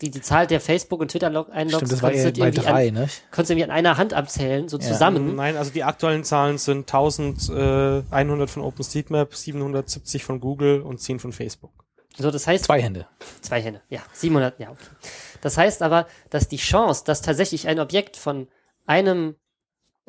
die, 0.00 0.10
die 0.10 0.20
Zahl 0.20 0.46
der 0.46 0.60
Facebook- 0.60 1.00
und 1.00 1.10
Twitter-Einlogs 1.10 1.76
Stimmt, 1.76 1.92
das 1.92 2.02
war 2.02 2.12
eher 2.12 2.32
bei 2.32 2.50
drei, 2.50 2.88
an, 2.88 2.94
ne? 2.94 3.08
Konntest 3.30 3.50
du 3.50 3.54
irgendwie 3.54 3.64
an 3.64 3.70
einer 3.70 3.96
Hand 3.96 4.14
abzählen, 4.14 4.68
so 4.68 4.78
ja. 4.78 4.86
zusammen. 4.86 5.36
Nein, 5.36 5.56
also 5.56 5.70
die 5.70 5.84
aktuellen 5.84 6.24
Zahlen 6.24 6.58
sind 6.58 6.92
1100 6.92 8.50
von 8.50 8.62
OpenStreetMap, 8.62 9.34
770 9.34 10.24
von 10.24 10.40
Google 10.40 10.82
und 10.82 11.00
10 11.00 11.20
von 11.20 11.32
Facebook. 11.32 11.72
So, 12.16 12.30
das 12.30 12.46
heißt. 12.46 12.64
Zwei 12.64 12.82
Hände. 12.82 13.06
Zwei 13.40 13.62
Hände, 13.62 13.82
ja. 13.88 14.00
700, 14.12 14.58
ja, 14.58 14.70
okay. 14.70 14.84
Das 15.40 15.56
heißt 15.56 15.82
aber, 15.82 16.06
dass 16.28 16.48
die 16.48 16.56
Chance, 16.56 17.04
dass 17.06 17.22
tatsächlich 17.22 17.68
ein 17.68 17.80
Objekt 17.80 18.16
von 18.16 18.48
einem 18.86 19.36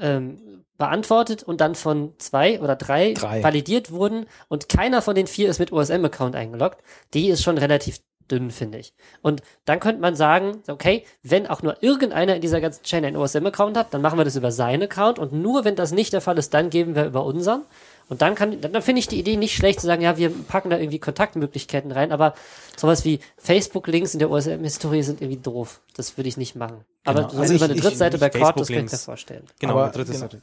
ähm, 0.01 0.65
beantwortet 0.77 1.43
und 1.43 1.61
dann 1.61 1.75
von 1.75 2.13
zwei 2.17 2.59
oder 2.59 2.75
drei, 2.75 3.13
drei, 3.13 3.43
validiert 3.43 3.91
wurden 3.91 4.25
und 4.47 4.67
keiner 4.67 5.01
von 5.01 5.15
den 5.15 5.27
vier 5.27 5.47
ist 5.49 5.59
mit 5.59 5.71
OSM-Account 5.71 6.35
eingeloggt, 6.35 6.79
die 7.13 7.29
ist 7.29 7.43
schon 7.43 7.57
relativ 7.59 7.99
dünn, 8.31 8.49
finde 8.49 8.79
ich. 8.79 8.93
Und 9.21 9.41
dann 9.65 9.79
könnte 9.79 10.01
man 10.01 10.15
sagen, 10.15 10.63
okay, 10.67 11.05
wenn 11.21 11.47
auch 11.47 11.61
nur 11.61 11.83
irgendeiner 11.83 12.35
in 12.35 12.41
dieser 12.41 12.61
ganzen 12.61 12.83
Chain 12.83 13.05
einen 13.05 13.17
OSM-Account 13.17 13.77
hat, 13.77 13.93
dann 13.93 14.01
machen 14.01 14.17
wir 14.17 14.25
das 14.25 14.35
über 14.35 14.51
seinen 14.51 14.83
Account 14.83 15.19
und 15.19 15.33
nur 15.33 15.65
wenn 15.65 15.75
das 15.75 15.91
nicht 15.91 16.13
der 16.13 16.21
Fall 16.21 16.37
ist, 16.37 16.53
dann 16.53 16.69
geben 16.69 16.95
wir 16.95 17.05
über 17.05 17.25
unseren. 17.25 17.63
Und 18.09 18.21
dann 18.21 18.35
kann, 18.35 18.59
dann, 18.61 18.73
dann 18.73 18.81
finde 18.81 18.99
ich 18.99 19.07
die 19.07 19.19
Idee 19.19 19.37
nicht 19.37 19.55
schlecht 19.55 19.79
zu 19.79 19.87
sagen, 19.87 20.01
ja, 20.01 20.17
wir 20.17 20.29
packen 20.29 20.69
da 20.69 20.77
irgendwie 20.77 20.99
Kontaktmöglichkeiten 20.99 21.91
rein, 21.91 22.11
aber 22.11 22.33
sowas 22.75 23.05
wie 23.05 23.19
Facebook-Links 23.37 24.13
in 24.13 24.19
der 24.19 24.29
OSM-Historie 24.29 25.03
sind 25.03 25.21
irgendwie 25.21 25.41
doof. 25.41 25.81
Das 25.95 26.17
würde 26.17 26.27
ich 26.27 26.37
nicht 26.37 26.55
machen. 26.55 26.83
Aber 27.05 27.21
genau. 27.21 27.33
so 27.33 27.39
also 27.39 27.55
über 27.55 27.65
eine 27.65 27.75
Drittseite 27.75 28.17
bei 28.17 28.29
Cord, 28.29 28.59
das 28.59 28.67
kann 28.67 28.85
ich 28.85 28.91
mir 28.91 28.97
vorstellen. 28.97 29.45
Genau, 29.59 29.73
aber, 29.73 29.83
eine 29.83 29.91
dritte 29.93 30.11
genau. 30.11 30.21
Seite. 30.21 30.41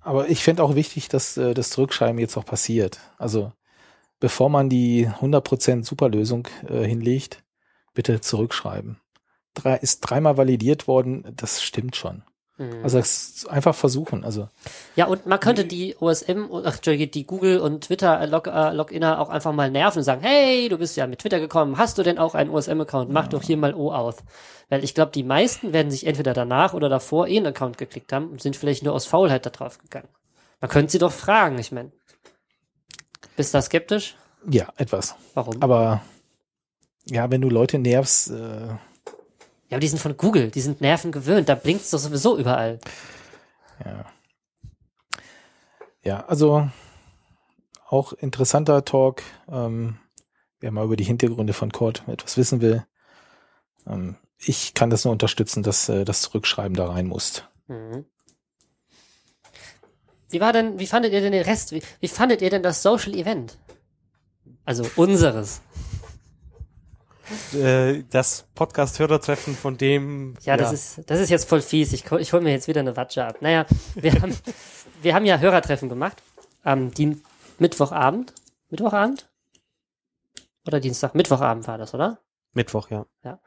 Aber 0.00 0.28
ich 0.28 0.42
finde 0.42 0.64
auch 0.64 0.74
wichtig, 0.74 1.08
dass 1.08 1.36
äh, 1.36 1.54
das 1.54 1.70
Zurückschreiben 1.70 2.18
jetzt 2.18 2.36
auch 2.36 2.44
passiert. 2.44 2.98
Also 3.18 3.52
bevor 4.18 4.48
man 4.48 4.68
die 4.68 5.08
100% 5.08 5.84
Superlösung 5.84 6.48
äh, 6.68 6.84
hinlegt, 6.84 7.42
bitte 7.94 8.20
zurückschreiben. 8.20 9.00
Drei, 9.54 9.76
ist 9.76 10.00
dreimal 10.00 10.36
validiert 10.36 10.88
worden, 10.88 11.24
das 11.36 11.62
stimmt 11.62 11.96
schon. 11.96 12.22
Mhm. 12.58 12.80
Also 12.82 13.00
einfach 13.48 13.74
versuchen. 13.74 14.24
Also 14.24 14.48
ja, 14.94 15.06
und 15.06 15.26
man 15.26 15.40
könnte 15.40 15.64
die 15.64 15.96
OSM, 15.98 16.48
ach, 16.64 16.78
die 16.78 17.26
Google 17.26 17.58
und 17.60 17.84
Twitter 17.84 18.26
Log, 18.26 18.46
äh, 18.46 18.72
Loginer 18.72 19.20
auch 19.20 19.30
einfach 19.30 19.52
mal 19.52 19.70
nerven 19.70 19.98
und 19.98 20.04
sagen, 20.04 20.20
hey, 20.22 20.68
du 20.68 20.78
bist 20.78 20.96
ja 20.96 21.06
mit 21.06 21.20
Twitter 21.20 21.40
gekommen, 21.40 21.78
hast 21.78 21.98
du 21.98 22.02
denn 22.02 22.18
auch 22.18 22.34
einen 22.34 22.50
OSM-Account? 22.50 23.10
Mach 23.10 23.24
ja. 23.24 23.28
doch 23.30 23.42
hier 23.42 23.56
mal 23.56 23.74
OAuth. 23.74 24.18
Weil 24.68 24.84
ich 24.84 24.94
glaube, 24.94 25.12
die 25.12 25.24
meisten 25.24 25.72
werden 25.72 25.90
sich 25.90 26.06
entweder 26.06 26.34
danach 26.34 26.74
oder 26.74 26.88
davor 26.88 27.26
eh 27.26 27.36
einen 27.36 27.46
Account 27.46 27.78
geklickt 27.78 28.12
haben 28.12 28.30
und 28.30 28.42
sind 28.42 28.56
vielleicht 28.56 28.82
nur 28.82 28.94
aus 28.94 29.06
Faulheit 29.06 29.46
da 29.46 29.50
drauf 29.50 29.78
gegangen. 29.78 30.08
Man 30.60 30.70
könnte 30.70 30.92
sie 30.92 30.98
doch 30.98 31.12
fragen, 31.12 31.58
ich 31.58 31.72
meine. 31.72 31.90
Bist 33.36 33.52
du 33.52 33.58
da 33.58 33.62
skeptisch? 33.62 34.16
Ja, 34.48 34.68
etwas. 34.76 35.14
Warum? 35.34 35.62
Aber 35.62 36.02
ja, 37.06 37.30
wenn 37.30 37.40
du 37.40 37.48
Leute 37.48 37.78
nervst, 37.78 38.30
äh, 38.30 38.68
ja, 39.72 39.76
aber 39.76 39.80
die 39.80 39.88
sind 39.88 40.00
von 40.00 40.18
Google, 40.18 40.50
die 40.50 40.60
sind 40.60 40.82
Nerven 40.82 41.12
gewöhnt, 41.12 41.48
da 41.48 41.54
blinkt 41.54 41.82
es 41.84 41.90
doch 41.90 41.98
sowieso 41.98 42.36
überall. 42.36 42.78
Ja. 43.82 44.04
Ja, 46.04 46.26
also 46.26 46.68
auch 47.88 48.12
interessanter 48.12 48.84
Talk. 48.84 49.22
Ähm, 49.48 49.96
wer 50.60 50.72
mal 50.72 50.84
über 50.84 50.96
die 50.96 51.04
Hintergründe 51.04 51.54
von 51.54 51.72
Cord 51.72 52.04
etwas 52.06 52.36
wissen 52.36 52.60
will. 52.60 52.84
Ähm, 53.86 54.16
ich 54.36 54.74
kann 54.74 54.90
das 54.90 55.06
nur 55.06 55.12
unterstützen, 55.12 55.62
dass 55.62 55.88
äh, 55.88 56.04
das 56.04 56.20
Zurückschreiben 56.20 56.76
da 56.76 56.90
rein 56.90 57.06
muss. 57.06 57.44
Mhm. 57.68 58.04
Wie 60.28 60.40
war 60.40 60.52
denn, 60.52 60.78
wie 60.78 60.86
fandet 60.86 61.14
ihr 61.14 61.22
denn 61.22 61.32
den 61.32 61.44
Rest? 61.44 61.72
Wie, 61.72 61.82
wie 62.00 62.08
fandet 62.08 62.42
ihr 62.42 62.50
denn 62.50 62.62
das 62.62 62.82
Social 62.82 63.14
Event? 63.14 63.56
Also 64.66 64.84
unseres. 64.96 65.62
Äh, 67.54 68.04
das 68.10 68.46
Podcast-Hörertreffen 68.54 69.54
von 69.54 69.78
dem. 69.78 70.34
Ja, 70.40 70.54
ja, 70.54 70.56
das 70.56 70.72
ist, 70.72 71.10
das 71.10 71.20
ist 71.20 71.30
jetzt 71.30 71.48
voll 71.48 71.62
fies. 71.62 71.92
Ich, 71.92 72.10
ich 72.10 72.32
hole 72.32 72.42
mir 72.42 72.50
jetzt 72.50 72.68
wieder 72.68 72.80
eine 72.80 72.96
Watsche 72.96 73.24
ab. 73.24 73.36
Naja, 73.40 73.66
wir 73.94 74.12
haben, 74.20 74.36
wir 75.02 75.14
haben 75.14 75.24
ja 75.24 75.38
Hörertreffen 75.38 75.88
gemacht. 75.88 76.22
Am 76.62 76.92
Dien 76.92 77.22
Mittwochabend. 77.58 78.34
Mittwochabend? 78.70 79.30
Oder 80.66 80.80
Dienstag? 80.80 81.14
Mittwochabend 81.14 81.66
war 81.66 81.78
das, 81.78 81.94
oder? 81.94 82.18
Mittwoch, 82.52 82.90
ja. 82.90 83.06
Ja. 83.24 83.40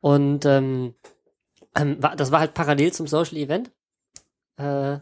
Und 0.00 0.44
ähm, 0.44 0.94
ähm 1.76 2.00
das 2.00 2.30
war 2.30 2.40
halt 2.40 2.54
parallel 2.54 2.92
zum 2.92 3.06
Social 3.06 3.36
Event. 3.36 3.70
Äh, 4.56 4.98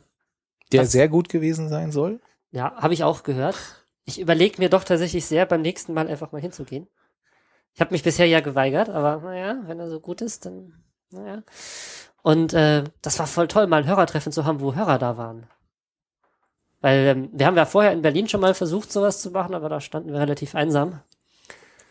Der 0.72 0.82
was, 0.82 0.92
sehr 0.92 1.08
gut 1.08 1.28
gewesen 1.28 1.68
sein 1.68 1.92
soll. 1.92 2.20
Ja, 2.50 2.74
habe 2.76 2.94
ich 2.94 3.04
auch 3.04 3.22
gehört. 3.22 3.56
Ich 4.04 4.20
überlege 4.20 4.60
mir 4.60 4.68
doch 4.68 4.84
tatsächlich 4.84 5.24
sehr, 5.26 5.46
beim 5.46 5.62
nächsten 5.62 5.92
Mal 5.92 6.08
einfach 6.08 6.32
mal 6.32 6.40
hinzugehen. 6.40 6.88
Ich 7.76 7.80
habe 7.82 7.92
mich 7.92 8.02
bisher 8.02 8.26
ja 8.26 8.40
geweigert, 8.40 8.88
aber 8.88 9.18
naja, 9.18 9.58
wenn 9.66 9.78
er 9.78 9.90
so 9.90 10.00
gut 10.00 10.22
ist, 10.22 10.46
dann 10.46 10.72
naja. 11.10 11.42
Und 12.22 12.54
äh, 12.54 12.84
das 13.02 13.18
war 13.18 13.26
voll 13.26 13.48
toll, 13.48 13.66
mal 13.66 13.82
ein 13.82 13.86
Hörertreffen 13.86 14.32
zu 14.32 14.46
haben, 14.46 14.60
wo 14.60 14.74
Hörer 14.74 14.98
da 14.98 15.18
waren. 15.18 15.46
Weil 16.80 17.06
ähm, 17.06 17.28
wir 17.32 17.44
haben 17.44 17.56
ja 17.56 17.66
vorher 17.66 17.92
in 17.92 18.00
Berlin 18.00 18.28
schon 18.28 18.40
mal 18.40 18.54
versucht, 18.54 18.90
sowas 18.90 19.20
zu 19.20 19.30
machen, 19.30 19.54
aber 19.54 19.68
da 19.68 19.82
standen 19.82 20.10
wir 20.10 20.20
relativ 20.20 20.54
einsam. 20.54 21.00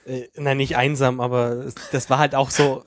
Äh, 0.08 0.28
nein, 0.36 0.58
nicht 0.58 0.76
einsam, 0.76 1.20
aber 1.20 1.66
das 1.92 2.10
war 2.10 2.18
halt 2.18 2.34
auch 2.34 2.50
so, 2.50 2.84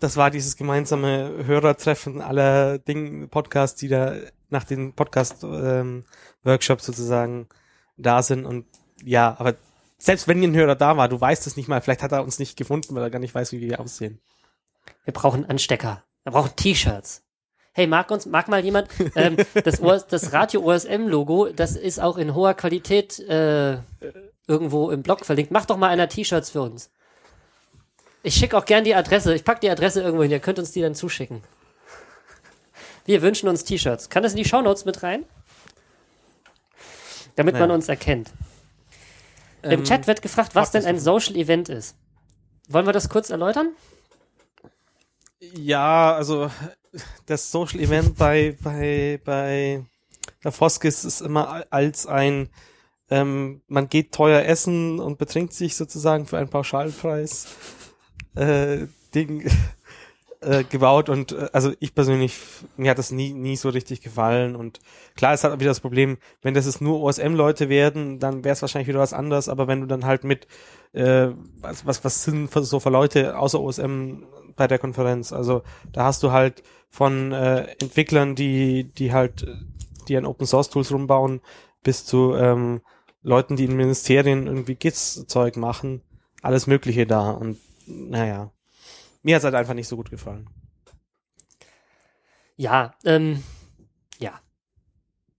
das 0.00 0.16
war 0.16 0.32
dieses 0.32 0.56
gemeinsame 0.56 1.44
Hörertreffen 1.46 2.20
aller 2.20 2.80
Dinge, 2.80 3.28
Podcasts, 3.28 3.78
die 3.78 3.88
da 3.88 4.14
nach 4.48 4.64
den 4.64 4.94
Podcast-Workshops 4.94 6.88
ähm, 6.88 6.92
sozusagen 6.92 7.48
da 7.96 8.24
sind 8.24 8.46
und 8.46 8.66
ja, 9.04 9.36
aber 9.38 9.54
selbst 10.00 10.26
wenn 10.28 10.42
ein 10.42 10.54
Hörer 10.54 10.76
da 10.76 10.96
war, 10.96 11.08
du 11.08 11.20
weißt 11.20 11.46
es 11.46 11.56
nicht 11.56 11.68
mal, 11.68 11.80
vielleicht 11.80 12.02
hat 12.02 12.12
er 12.12 12.24
uns 12.24 12.38
nicht 12.38 12.56
gefunden, 12.56 12.94
weil 12.94 13.02
er 13.02 13.10
gar 13.10 13.18
nicht 13.18 13.34
weiß, 13.34 13.52
wie 13.52 13.60
wir 13.60 13.80
aussehen. 13.80 14.18
Wir 15.04 15.12
brauchen 15.12 15.44
Anstecker. 15.44 16.02
Wir 16.24 16.32
brauchen 16.32 16.56
T-Shirts. 16.56 17.22
Hey, 17.72 17.86
mag 17.86 18.10
uns, 18.10 18.26
mag 18.26 18.48
mal 18.48 18.64
jemand 18.64 18.88
ähm, 19.14 19.36
das, 19.64 19.80
OS, 19.80 20.06
das 20.06 20.32
Radio 20.32 20.62
OSM 20.62 21.06
Logo, 21.06 21.48
das 21.54 21.76
ist 21.76 22.00
auch 22.00 22.16
in 22.16 22.34
hoher 22.34 22.54
Qualität 22.54 23.18
äh, 23.20 23.78
irgendwo 24.48 24.90
im 24.90 25.02
Blog 25.02 25.24
verlinkt. 25.24 25.52
Mach 25.52 25.66
doch 25.66 25.76
mal 25.76 25.88
einer 25.88 26.08
T-Shirts 26.08 26.50
für 26.50 26.62
uns. 26.62 26.90
Ich 28.22 28.34
schicke 28.34 28.56
auch 28.56 28.64
gern 28.64 28.84
die 28.84 28.94
Adresse. 28.94 29.34
Ich 29.34 29.44
pack 29.44 29.60
die 29.60 29.70
Adresse 29.70 30.00
irgendwo 30.00 30.22
hin. 30.22 30.32
Ihr 30.32 30.40
könnt 30.40 30.58
uns 30.58 30.72
die 30.72 30.80
dann 30.80 30.94
zuschicken. 30.94 31.42
Wir 33.04 33.22
wünschen 33.22 33.48
uns 33.48 33.64
T-Shirts. 33.64 34.08
Kann 34.08 34.22
das 34.22 34.32
in 34.32 34.38
die 34.38 34.44
Shownotes 34.44 34.84
mit 34.86 35.02
rein? 35.02 35.24
Damit 37.36 37.54
naja. 37.54 37.66
man 37.66 37.76
uns 37.76 37.88
erkennt. 37.88 38.30
Im 39.62 39.70
ähm, 39.70 39.84
Chat 39.84 40.06
wird 40.06 40.22
gefragt, 40.22 40.54
was 40.54 40.70
denn 40.70 40.84
ein 40.84 40.98
Social 40.98 41.36
Event 41.36 41.68
ist. 41.68 41.96
Wollen 42.68 42.86
wir 42.86 42.92
das 42.92 43.08
kurz 43.08 43.30
erläutern? 43.30 43.70
Ja, 45.40 46.14
also 46.14 46.50
das 47.26 47.50
Social 47.50 47.80
Event 47.80 48.16
bei 48.16 48.56
bei 48.62 49.20
bei 49.24 49.84
der 50.44 50.52
Foskis 50.52 51.04
ist 51.04 51.20
immer 51.20 51.64
als 51.70 52.06
ein 52.06 52.50
ähm, 53.10 53.62
man 53.66 53.88
geht 53.88 54.12
teuer 54.12 54.44
essen 54.44 55.00
und 55.00 55.18
betrinkt 55.18 55.52
sich 55.52 55.76
sozusagen 55.76 56.26
für 56.26 56.38
einen 56.38 56.48
Pauschalpreis 56.48 57.48
äh, 58.36 58.86
Ding 59.14 59.50
äh, 60.40 60.64
gebaut 60.64 61.08
und 61.08 61.32
äh, 61.32 61.48
also 61.52 61.72
ich 61.80 61.94
persönlich, 61.94 62.38
mir 62.76 62.90
hat 62.90 62.98
das 62.98 63.10
nie, 63.10 63.32
nie 63.32 63.56
so 63.56 63.68
richtig 63.68 64.00
gefallen 64.00 64.56
und 64.56 64.80
klar, 65.14 65.34
es 65.34 65.44
hat 65.44 65.58
wieder 65.60 65.70
das 65.70 65.80
Problem, 65.80 66.18
wenn 66.42 66.54
das 66.54 66.66
jetzt 66.66 66.80
nur 66.80 67.00
OSM-Leute 67.02 67.68
werden, 67.68 68.18
dann 68.18 68.44
wäre 68.44 68.54
es 68.54 68.62
wahrscheinlich 68.62 68.88
wieder 68.88 69.00
was 69.00 69.12
anderes, 69.12 69.48
aber 69.48 69.68
wenn 69.68 69.80
du 69.80 69.86
dann 69.86 70.04
halt 70.04 70.24
mit 70.24 70.46
äh, 70.92 71.28
was, 71.60 71.84
was, 71.86 72.04
was 72.04 72.24
sind 72.24 72.50
so 72.50 72.80
für 72.80 72.90
Leute 72.90 73.38
außer 73.38 73.60
OSM 73.60 74.24
bei 74.56 74.66
der 74.66 74.78
Konferenz, 74.78 75.32
also 75.32 75.62
da 75.92 76.04
hast 76.04 76.22
du 76.22 76.32
halt 76.32 76.62
von 76.88 77.32
äh, 77.32 77.66
Entwicklern, 77.80 78.34
die, 78.34 78.84
die 78.84 79.12
halt, 79.12 79.46
die 80.08 80.16
an 80.16 80.26
Open 80.26 80.46
Source 80.46 80.70
Tools 80.70 80.90
rumbauen, 80.90 81.40
bis 81.82 82.04
zu 82.04 82.34
ähm, 82.34 82.80
Leuten, 83.22 83.56
die 83.56 83.66
in 83.66 83.76
Ministerien 83.76 84.46
irgendwie 84.46 84.74
GITS-Zeug 84.74 85.56
machen, 85.56 86.02
alles 86.42 86.66
Mögliche 86.66 87.06
da 87.06 87.30
und 87.30 87.58
naja 87.86 88.50
mir 89.22 89.34
hat 89.34 89.40
es 89.40 89.44
halt 89.44 89.54
einfach 89.54 89.74
nicht 89.74 89.88
so 89.88 89.96
gut 89.96 90.10
gefallen. 90.10 90.48
Ja, 92.56 92.94
ähm, 93.04 93.42
Ja. 94.18 94.40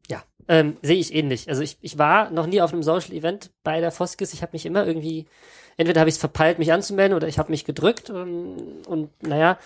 Ja. 0.10 0.24
Ähm, 0.48 0.78
Sehe 0.82 0.98
ich 0.98 1.14
ähnlich. 1.14 1.50
Also 1.50 1.62
ich, 1.62 1.78
ich 1.82 1.98
war 1.98 2.32
noch 2.32 2.48
nie 2.48 2.62
auf 2.62 2.74
einem 2.74 2.84
Social 2.84 3.14
Event 3.14 3.52
bei 3.64 3.80
der 3.80 3.92
Foskis. 3.92 4.34
Ich 4.34 4.42
habe 4.42 4.54
mich 4.54 4.66
immer 4.66 4.86
irgendwie, 4.86 5.28
entweder 5.78 6.02
habe 6.02 6.10
ich 6.10 6.16
es 6.16 6.20
verpeilt, 6.20 6.58
mich 6.60 6.74
anzumelden, 6.74 7.16
oder 7.16 7.28
ich 7.28 7.38
habe 7.40 7.52
mich 7.52 7.66
gedrückt 7.66 8.10
und, 8.10 8.86
und 8.88 9.24
naja. 9.24 9.58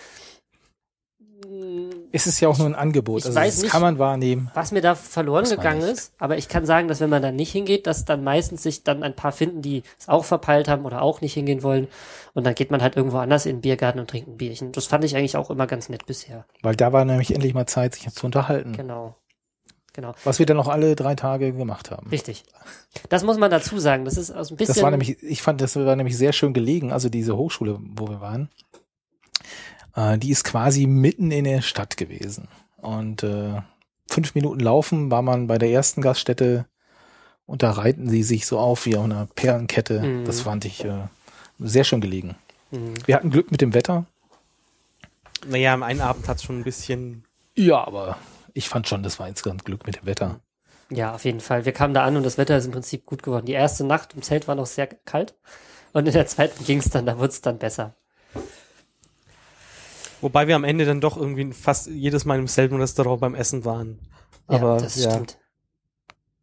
Es 2.12 2.28
ist 2.28 2.40
ja 2.40 2.48
auch 2.48 2.58
nur 2.58 2.68
ein 2.68 2.76
Angebot. 2.76 3.20
Ich 3.20 3.26
also 3.26 3.40
weiß 3.40 3.56
das 3.56 3.64
nicht, 3.64 3.72
kann 3.72 3.82
man 3.82 4.00
wahrnehmen. 4.00 4.50
Was 4.54 4.72
mir 4.72 4.82
da 4.82 4.96
verloren 4.96 5.46
gegangen 5.46 5.82
nicht. 5.82 5.92
ist, 5.92 6.14
aber 6.18 6.38
ich 6.38 6.48
kann 6.48 6.66
sagen, 6.66 6.88
dass 6.88 7.02
wenn 7.02 7.10
man 7.10 7.22
da 7.22 7.32
nicht 7.32 7.52
hingeht, 7.52 7.88
dass 7.88 8.06
dann 8.06 8.24
meistens 8.24 8.64
sich 8.64 8.84
dann 8.84 9.04
ein 9.04 9.16
paar 9.16 9.32
finden, 9.32 9.62
die 9.62 9.84
es 10.00 10.08
auch 10.08 10.26
verpeilt 10.26 10.68
haben 10.68 10.86
oder 10.86 11.02
auch 11.02 11.22
nicht 11.22 11.34
hingehen 11.34 11.64
wollen. 11.64 11.88
Und 12.34 12.46
dann 12.46 12.56
geht 12.56 12.72
man 12.72 12.82
halt 12.82 12.96
irgendwo 12.96 13.18
anders 13.18 13.46
in 13.46 13.58
den 13.58 13.62
Biergarten 13.62 14.00
und 14.00 14.10
trinkt 14.10 14.30
ein 14.30 14.38
Bierchen. 14.38 14.72
Das 14.72 14.86
fand 14.86 15.04
ich 15.04 15.16
eigentlich 15.16 15.38
auch 15.38 15.50
immer 15.50 15.68
ganz 15.68 15.90
nett 15.90 16.06
bisher. 16.06 16.46
Weil 16.62 16.76
da 16.76 16.94
war 16.94 17.06
nämlich 17.06 17.34
endlich 17.34 17.54
mal 17.54 17.66
Zeit, 17.66 17.96
sich 17.96 18.10
zu 18.10 18.26
unterhalten. 18.26 18.74
Genau. 18.74 19.16
Genau. 19.96 20.14
Was 20.26 20.40
wir 20.40 20.46
dann 20.46 20.58
noch 20.58 20.68
alle 20.68 20.94
drei 20.96 21.16
Tage 21.16 21.54
gemacht 21.54 21.90
haben. 21.90 22.10
Richtig. 22.10 22.44
Das 23.08 23.24
muss 23.24 23.38
man 23.38 23.50
dazu 23.50 23.80
sagen. 23.80 24.04
Das 24.04 24.18
ist 24.18 24.30
aus 24.30 24.52
ein 24.52 24.58
bisschen. 24.58 24.76
Das 24.76 24.84
war 24.84 24.92
nämlich, 24.92 25.24
ich 25.24 25.42
fand, 25.42 25.62
das 25.62 25.78
war 25.78 25.96
nämlich 25.96 26.18
sehr 26.18 26.34
schön 26.34 26.54
gelegen. 26.54 26.92
Also 26.92 27.08
diese 27.08 27.38
Hochschule, 27.38 27.80
wo 27.80 28.10
wir 28.10 28.20
waren, 28.20 28.50
äh, 29.96 30.18
die 30.18 30.32
ist 30.32 30.44
quasi 30.44 30.86
mitten 30.86 31.32
in 31.32 31.46
der 31.46 31.62
Stadt 31.62 31.98
gewesen. 31.98 32.48
Und 32.78 33.24
äh, 33.24 33.62
fünf 34.08 34.36
Minuten 34.36 34.60
laufen 34.60 35.10
war 35.12 35.22
man 35.22 35.48
bei 35.48 35.58
der 35.58 35.70
ersten 35.70 36.02
Gaststätte 36.02 36.66
und 37.46 37.64
da 37.64 37.72
reiten 37.72 38.10
sie 38.10 38.24
sich 38.24 38.46
so 38.46 38.60
auf 38.60 38.86
wie 38.86 38.96
auf 38.96 39.04
einer 39.04 39.28
Perlenkette. 39.36 40.02
Mhm. 40.02 40.26
Das 40.26 40.42
fand 40.42 40.66
ich 40.66 40.84
äh, 40.86 41.08
sehr 41.60 41.84
schön 41.84 42.02
gelegen. 42.02 42.36
Mhm. 42.72 42.94
Wir 43.06 43.16
hatten 43.16 43.30
Glück 43.30 43.52
mit 43.52 43.62
dem 43.62 43.74
Wetter. 43.74 44.06
Naja, 45.48 45.74
am 45.74 45.84
einen 45.84 46.02
Abend 46.02 46.28
hat 46.28 46.38
es 46.38 46.44
schon 46.44 46.60
ein 46.60 46.64
bisschen. 46.64 47.24
Ja, 47.56 47.86
aber 47.86 48.18
ich 48.54 48.68
fand 48.68 48.88
schon, 48.88 49.04
das 49.04 49.20
war 49.20 49.28
insgesamt 49.28 49.66
Glück 49.66 49.86
mit 49.86 49.98
dem 49.98 50.06
Wetter. 50.06 50.40
Ja, 50.90 51.14
auf 51.16 51.26
jeden 51.26 51.40
Fall. 51.40 51.66
Wir 51.66 51.72
kamen 51.72 51.94
da 51.94 52.04
an 52.04 52.16
und 52.18 52.24
das 52.24 52.38
Wetter 52.38 52.58
ist 52.58 52.66
im 52.66 52.72
Prinzip 52.72 53.06
gut 53.06 53.24
geworden. 53.24 53.46
Die 53.46 53.54
erste 53.54 53.84
Nacht 53.84 54.14
im 54.14 54.22
Zelt 54.22 54.48
war 54.48 54.56
noch 54.56 54.66
sehr 54.66 54.88
kalt 54.88 55.36
und 55.94 56.06
in 56.06 56.14
der 56.14 56.28
zweiten 56.28 56.64
ging 56.64 56.80
es 56.80 56.90
dann, 56.90 57.06
da 57.06 57.18
wurde 57.18 57.30
es 57.30 57.42
dann 57.42 57.58
besser. 57.58 57.96
Wobei 60.22 60.48
wir 60.48 60.56
am 60.56 60.64
Ende 60.64 60.86
dann 60.86 61.02
doch 61.02 61.18
irgendwie 61.18 61.52
fast 61.54 61.88
jedes 61.88 62.26
Mal 62.26 62.40
im 62.40 62.48
selben 62.48 62.78
Restaurant 62.78 63.22
beim 63.22 63.36
Essen 63.36 63.66
waren. 63.66 64.00
Ja, 64.50 64.58
Aber 64.58 64.78
das 64.78 64.96
ja. 64.96 65.12
stimmt. 65.12 65.38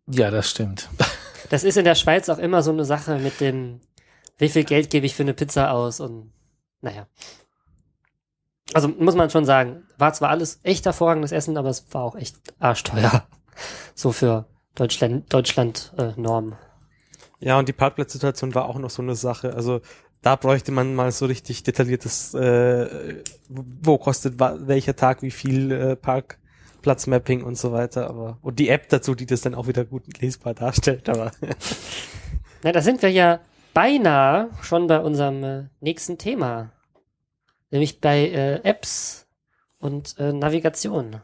Ja, 0.07 0.31
das 0.31 0.51
stimmt. 0.51 0.89
Das 1.51 1.65
ist 1.65 1.77
in 1.77 1.85
der 1.85 1.97
Schweiz 1.97 2.31
auch 2.31 2.39
immer 2.39 2.63
so 2.63 2.71
eine 2.71 2.87
Sache 2.87 3.19
mit 3.19 3.39
dem, 3.41 3.83
wie 4.39 4.49
viel 4.49 4.65
Geld 4.65 4.89
gebe 4.89 5.05
ich 5.05 5.15
für 5.15 5.23
eine 5.23 5.35
Pizza 5.35 5.71
aus 5.71 6.01
und 6.01 6.33
naja. 6.81 7.07
Also 8.73 8.89
muss 8.89 9.17
man 9.17 9.29
schon 9.29 9.45
sagen, 9.45 9.83
war 9.99 10.15
zwar 10.15 10.31
alles 10.31 10.61
echt 10.63 10.87
hervorragendes 10.87 11.31
Essen, 11.31 11.59
aber 11.59 11.69
es 11.69 11.93
war 11.93 12.05
auch 12.05 12.17
echt 12.17 12.37
arschteuer. 12.59 13.27
So 13.95 14.13
für 14.13 14.47
Deutschland, 14.75 15.31
Deutschland 15.31 15.93
äh, 15.99 16.13
Norm. 16.17 16.57
Ja, 17.39 17.59
und 17.59 17.69
die 17.69 17.75
Parkplatzsituation 17.75 18.55
war 18.55 18.65
auch 18.65 18.79
noch 18.79 18.89
so 18.89 19.03
eine 19.03 19.15
Sache. 19.15 19.53
Also 19.53 19.83
da 20.23 20.37
bräuchte 20.37 20.73
man 20.73 20.95
mal 20.95 21.11
so 21.11 21.27
richtig 21.27 21.65
detailliertes, 21.65 22.33
äh, 22.35 23.23
wo 23.49 23.99
kostet 23.99 24.39
welcher 24.39 24.95
Tag 24.95 25.23
wie 25.23 25.33
viel 25.33 25.73
äh, 25.73 25.97
Parkplatzmapping 25.97 27.43
und 27.43 27.59
so 27.59 27.73
weiter. 27.73 28.09
Aber 28.09 28.39
und 28.41 28.59
die 28.61 28.69
App 28.69 28.89
dazu, 28.89 29.17
die 29.17 29.27
das 29.27 29.41
dann 29.41 29.57
auch 29.57 29.67
wieder 29.67 29.85
gut 29.85 30.21
lesbar 30.21 30.55
darstellt. 30.55 31.09
Aber 31.09 31.33
Na, 32.63 32.71
da 32.71 32.81
sind 32.81 33.03
wir 33.03 33.11
ja 33.11 33.41
beinahe 33.75 34.51
schon 34.63 34.87
bei 34.87 35.01
unserem 35.01 35.43
äh, 35.43 35.65
nächsten 35.81 36.19
Thema. 36.19 36.71
Nämlich 37.71 38.01
bei 38.01 38.29
äh, 38.29 38.61
Apps 38.63 39.27
und 39.79 40.17
äh, 40.19 40.33
Navigation. 40.33 41.21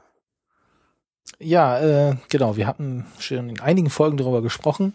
Ja, 1.39 1.79
äh, 2.11 2.17
genau. 2.29 2.57
Wir 2.57 2.67
hatten 2.67 3.07
schon 3.21 3.51
in 3.51 3.61
einigen 3.61 3.91
Folgen 3.91 4.17
darüber 4.17 4.43
gesprochen. 4.43 4.95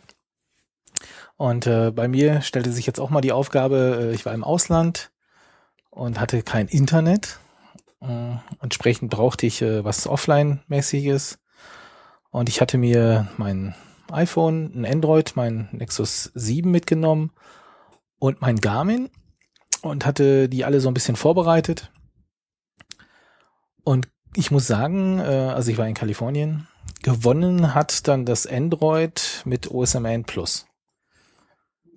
Und 1.38 1.68
äh, 1.68 1.92
bei 1.92 2.08
mir 2.08 2.42
stellte 2.42 2.72
sich 2.72 2.86
jetzt 2.86 3.00
auch 3.00 3.10
mal 3.10 3.22
die 3.22 3.32
Aufgabe, 3.32 4.12
äh, 4.12 4.14
ich 4.14 4.26
war 4.26 4.34
im 4.34 4.44
Ausland 4.44 5.12
und 5.90 6.20
hatte 6.20 6.44
kein 6.44 6.68
Internet. 6.68 7.40
Äh, 8.02 8.36
entsprechend 8.62 9.10
brauchte 9.10 9.46
ich 9.46 9.62
äh, 9.62 9.84
was 9.84 10.08
Offline-mäßiges. 10.08 11.40
Und 12.30 12.50
ich 12.50 12.62
hatte 12.62 12.78
mir 12.78 13.28
mein 13.38 13.76
iPhone, 14.12 14.72
ein 14.76 14.86
Android, 14.86 15.34
mein 15.36 15.70
Nexus 15.72 16.32
7 16.36 16.70
mitgenommen 16.70 17.32
und 18.20 18.42
mein 18.42 18.58
Garmin 18.58 19.10
und 19.82 20.06
hatte 20.06 20.50
die 20.50 20.66
alle 20.66 20.80
so 20.80 20.90
ein 20.90 20.94
bisschen 20.94 21.16
vorbereitet. 21.16 21.92
Und 23.84 24.08
ich 24.36 24.50
muss 24.50 24.68
sagen, 24.68 25.20
äh, 25.20 25.24
also 25.24 25.72
ich 25.72 25.78
war 25.78 25.88
in 25.88 25.94
Kalifornien, 25.94 26.68
gewonnen 27.04 27.74
hat 27.74 28.08
dann 28.08 28.26
das 28.26 28.48
Android 28.48 29.42
mit 29.46 29.70
OSMN 29.70 30.24
Plus. 30.24 30.66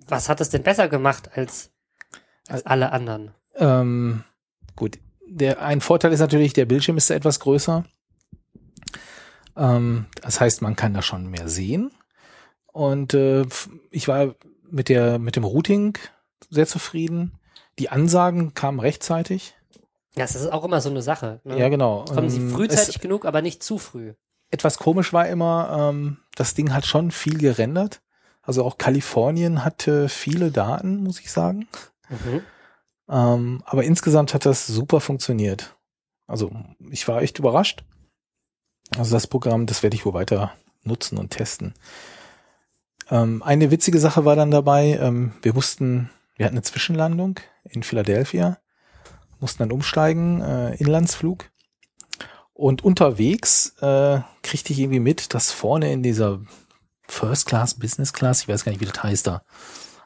Was 0.07 0.29
hat 0.29 0.41
es 0.41 0.49
denn 0.49 0.63
besser 0.63 0.87
gemacht 0.87 1.29
als, 1.35 1.71
als 2.47 2.65
alle 2.65 2.91
anderen? 2.91 3.33
Ähm, 3.55 4.23
gut, 4.75 4.99
der, 5.25 5.61
ein 5.61 5.81
Vorteil 5.81 6.13
ist 6.13 6.19
natürlich, 6.19 6.53
der 6.53 6.65
Bildschirm 6.65 6.97
ist 6.97 7.09
etwas 7.09 7.39
größer. 7.39 7.83
Ähm, 9.55 10.05
das 10.21 10.39
heißt, 10.39 10.61
man 10.61 10.75
kann 10.75 10.93
da 10.93 11.01
schon 11.01 11.27
mehr 11.29 11.47
sehen. 11.49 11.91
Und 12.71 13.13
äh, 13.13 13.45
ich 13.91 14.07
war 14.07 14.35
mit 14.69 14.89
der 14.89 15.17
mit 15.19 15.35
dem 15.35 15.43
Routing 15.43 15.97
sehr 16.49 16.67
zufrieden. 16.67 17.33
Die 17.79 17.89
Ansagen 17.89 18.53
kamen 18.53 18.79
rechtzeitig. 18.79 19.55
Ja, 20.15 20.23
das 20.23 20.35
ist 20.35 20.51
auch 20.51 20.63
immer 20.63 20.81
so 20.81 20.89
eine 20.89 21.01
Sache. 21.01 21.41
Ne? 21.43 21.59
Ja, 21.59 21.69
genau. 21.69 22.05
Kommen 22.05 22.29
sie 22.29 22.39
Ähm, 22.39 22.51
frühzeitig 22.51 22.99
genug, 23.01 23.25
aber 23.25 23.41
nicht 23.41 23.63
zu 23.63 23.77
früh. 23.77 24.13
etwas 24.49 24.77
komisch 24.77 25.11
war 25.13 25.27
immer, 25.27 25.89
ähm, 25.91 26.17
das 26.35 26.53
Ding 26.53 26.73
hat 26.73 26.85
schon 26.85 27.11
viel 27.11 27.37
gerendert. 27.37 28.01
Also 28.47 28.63
auch 28.63 28.77
Kalifornien 28.77 29.65
hatte 29.65 30.07
viele 30.07 30.51
Daten, 30.51 31.03
muss 31.03 31.19
ich 31.19 31.31
sagen. 31.31 31.67
Mhm. 32.07 32.41
Ähm, 33.09 33.63
aber 33.65 33.83
insgesamt 33.83 34.33
hat 34.33 34.45
das 34.45 34.65
super 34.65 35.01
funktioniert. 35.01 35.75
Also 36.27 36.51
ich 36.89 37.05
war 37.09 37.21
echt 37.21 37.39
überrascht. 37.39 37.83
Also 38.97 39.13
das 39.13 39.27
Programm, 39.27 39.65
das 39.65 39.83
werde 39.83 39.97
ich 39.97 40.05
wohl 40.05 40.13
weiter 40.13 40.53
nutzen 40.83 41.17
und 41.17 41.31
testen. 41.31 41.73
Ähm, 43.11 43.43
eine 43.43 43.69
witzige 43.69 43.99
Sache 43.99 44.23
war 44.23 44.37
dann 44.37 44.49
dabei, 44.51 44.97
ähm, 45.01 45.33
wir 45.41 45.53
mussten, 45.53 46.09
wir 46.37 46.45
hatten 46.45 46.55
eine 46.55 46.63
Zwischenlandung 46.63 47.41
in 47.65 47.83
Philadelphia, 47.83 48.59
mussten 49.41 49.59
dann 49.59 49.73
umsteigen, 49.73 50.39
äh, 50.39 50.75
Inlandsflug. 50.75 51.51
Und 52.53 52.81
unterwegs 52.81 53.75
äh, 53.81 54.21
kriegte 54.41 54.71
ich 54.71 54.79
irgendwie 54.79 55.01
mit, 55.01 55.33
dass 55.33 55.51
vorne 55.51 55.91
in 55.91 56.01
dieser 56.01 56.39
First 57.07 57.47
Class, 57.47 57.75
Business 57.75 58.13
Class, 58.13 58.41
ich 58.41 58.47
weiß 58.47 58.63
gar 58.63 58.71
nicht, 58.71 58.81
wie 58.81 58.85
das 58.85 59.01
heißt 59.01 59.27
da, 59.27 59.41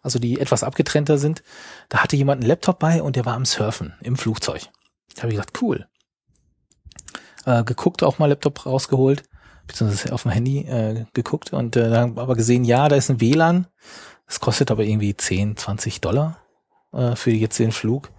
also 0.01 0.19
die 0.19 0.39
etwas 0.39 0.63
abgetrennter 0.63 1.17
sind, 1.17 1.43
da 1.89 1.99
hatte 1.99 2.15
jemand 2.15 2.41
einen 2.41 2.49
Laptop 2.49 2.79
bei 2.79 3.01
und 3.01 3.15
der 3.15 3.25
war 3.25 3.35
am 3.35 3.45
Surfen 3.45 3.93
im 4.01 4.17
Flugzeug. 4.17 4.63
Da 5.15 5.23
habe 5.23 5.31
ich 5.31 5.35
gesagt, 5.35 5.61
cool. 5.61 5.87
Äh, 7.45 7.63
geguckt, 7.63 8.03
auch 8.03 8.19
mal 8.19 8.27
Laptop 8.27 8.65
rausgeholt, 8.65 9.23
beziehungsweise 9.67 10.13
auf 10.13 10.23
dem 10.23 10.31
Handy 10.31 10.59
äh, 10.59 11.05
geguckt 11.13 11.53
und 11.53 11.75
äh, 11.75 11.89
dann 11.89 12.17
aber 12.17 12.35
gesehen, 12.35 12.63
ja, 12.63 12.87
da 12.87 12.95
ist 12.95 13.09
ein 13.09 13.21
WLAN. 13.21 13.67
Das 14.27 14.39
kostet 14.39 14.71
aber 14.71 14.83
irgendwie 14.83 15.15
10, 15.15 15.57
20 15.57 16.01
Dollar 16.01 16.37
äh, 16.93 17.15
für 17.15 17.31
jetzt 17.31 17.59
den 17.59 17.71
Flug, 17.71 18.11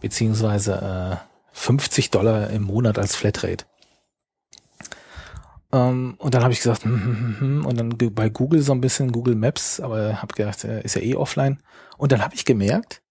beziehungsweise 0.00 1.20
äh, 1.20 1.32
50 1.52 2.10
Dollar 2.10 2.50
im 2.50 2.62
Monat 2.62 2.98
als 2.98 3.14
Flatrate. 3.14 3.66
Ähm, 5.72 6.14
und 6.18 6.34
dann 6.34 6.42
habe 6.42 6.52
ich 6.52 6.58
gesagt, 6.58 6.84
hm, 6.84 7.02
hm, 7.02 7.16
hm, 7.16 7.40
hm, 7.40 7.66
und 7.66 7.78
dann 7.78 7.96
bei 8.14 8.28
Google 8.28 8.62
so 8.62 8.72
ein 8.72 8.80
bisschen 8.80 9.10
Google 9.10 9.34
Maps, 9.34 9.80
aber 9.80 10.20
habe 10.20 10.34
gedacht, 10.34 10.64
äh, 10.64 10.82
ist 10.82 10.94
ja 10.94 11.02
eh 11.02 11.14
offline. 11.14 11.62
Und 11.96 12.12
dann 12.12 12.22
habe 12.22 12.34
ich 12.34 12.44
gemerkt, 12.44 13.02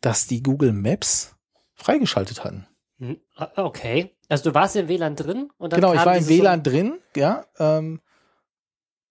dass 0.00 0.26
die 0.26 0.42
Google 0.42 0.72
Maps 0.72 1.34
freigeschaltet 1.74 2.44
hatten. 2.44 2.66
Hm, 2.98 3.18
ah, 3.36 3.50
Okay. 3.56 4.12
Also 4.28 4.50
du 4.50 4.54
warst 4.54 4.74
im 4.76 4.88
WLAN 4.88 5.14
drin 5.14 5.50
und 5.56 5.72
dann 5.72 5.80
Genau, 5.80 5.94
ich 5.94 6.04
war 6.04 6.16
im 6.16 6.26
WLAN 6.26 6.62
drin, 6.62 6.98
ja, 7.14 7.44
ähm, 7.58 8.00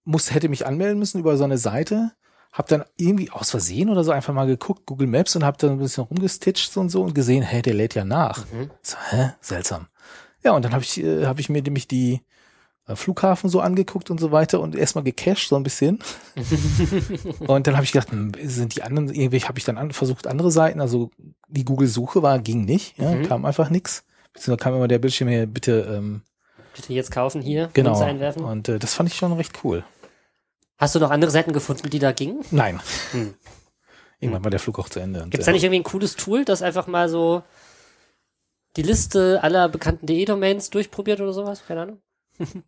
muss, 0.03 0.33
hätte 0.33 0.49
mich 0.49 0.65
anmelden 0.65 0.99
müssen 0.99 1.19
über 1.19 1.37
so 1.37 1.45
eine 1.45 1.57
Seite, 1.57 2.11
habe 2.51 2.67
dann 2.67 2.83
irgendwie 2.97 3.31
aus 3.31 3.51
Versehen 3.51 3.89
oder 3.89 4.03
so 4.03 4.11
einfach 4.11 4.33
mal 4.33 4.45
geguckt, 4.45 4.85
Google 4.85 5.07
Maps 5.07 5.35
und 5.35 5.45
habe 5.45 5.57
dann 5.57 5.71
ein 5.71 5.77
bisschen 5.79 6.03
rumgestitcht 6.03 6.75
und 6.77 6.89
so 6.89 7.01
und 7.03 7.15
gesehen, 7.15 7.43
hä, 7.43 7.61
der 7.61 7.73
lädt 7.73 7.95
ja 7.95 8.03
nach. 8.03 8.45
So, 8.45 8.55
mhm. 8.55 8.71
So, 8.81 8.97
hä? 9.09 9.31
Seltsam. 9.39 9.87
Ja, 10.43 10.51
und 10.51 10.65
dann 10.65 10.73
habe 10.73 10.83
ich, 10.83 11.01
äh, 11.01 11.25
hab 11.25 11.39
ich 11.39 11.49
mir 11.49 11.61
nämlich 11.61 11.87
die 11.87 12.21
Flughafen 12.93 13.49
so 13.49 13.61
angeguckt 13.61 14.11
und 14.11 14.19
so 14.19 14.31
weiter 14.31 14.59
und 14.59 14.75
erstmal 14.75 15.03
gecached 15.03 15.49
so 15.49 15.55
ein 15.55 15.63
bisschen. 15.63 15.99
und 17.47 17.65
dann 17.65 17.75
habe 17.75 17.83
ich 17.83 17.91
gedacht, 17.91 18.11
hm, 18.11 18.33
sind 18.43 18.75
die 18.75 18.83
anderen, 18.83 19.09
irgendwie 19.09 19.39
habe 19.39 19.57
ich 19.57 19.65
dann 19.65 19.77
an, 19.79 19.91
versucht, 19.91 20.27
andere 20.27 20.51
Seiten, 20.51 20.79
also 20.79 21.09
die 21.47 21.65
Google-Suche 21.65 22.21
war, 22.21 22.37
ging 22.39 22.65
nicht, 22.65 22.97
ja, 22.99 23.11
Mhm. 23.15 23.27
kam 23.27 23.45
einfach 23.45 23.69
nix. 23.71 24.03
Beziehungsweise 24.33 24.63
kam 24.63 24.75
immer 24.75 24.87
der 24.87 24.99
Bildschirm 24.99 25.29
hier, 25.29 25.47
bitte, 25.47 25.87
ähm, 25.89 26.21
Bitte 26.75 26.93
jetzt 26.93 27.09
kaufen 27.09 27.41
hier, 27.41 27.69
genau. 27.73 27.99
Einwerfen. 28.01 28.43
Und 28.43 28.67
äh, 28.67 28.77
das 28.79 28.93
fand 28.93 29.09
ich 29.09 29.15
schon 29.15 29.31
recht 29.33 29.63
cool. 29.63 29.83
Hast 30.77 30.93
du 30.93 30.99
noch 30.99 31.09
andere 31.09 31.31
Seiten 31.31 31.53
gefunden, 31.53 31.89
die 31.89 31.99
da 31.99 32.11
gingen? 32.11 32.41
Nein. 32.51 32.81
Hm. 33.11 33.33
Irgendwann 34.19 34.43
war 34.43 34.51
der 34.51 34.59
Flug 34.59 34.77
auch 34.79 34.89
zu 34.89 34.99
Ende. 34.99 35.21
Gibt 35.23 35.35
es 35.35 35.41
äh, 35.41 35.45
da 35.45 35.51
nicht 35.53 35.63
irgendwie 35.63 35.79
ein 35.79 35.83
cooles 35.83 36.17
Tool, 36.17 36.43
das 36.43 36.61
einfach 36.61 36.87
mal 36.87 37.07
so 37.07 37.43
die 38.75 38.81
Liste 38.81 39.41
aller 39.41 39.69
bekannten 39.69 40.05
DE-Domains 40.05 40.69
durchprobiert 40.69 41.21
oder 41.21 41.31
sowas? 41.31 41.63
Keine 41.65 41.81
Ahnung. 41.81 42.01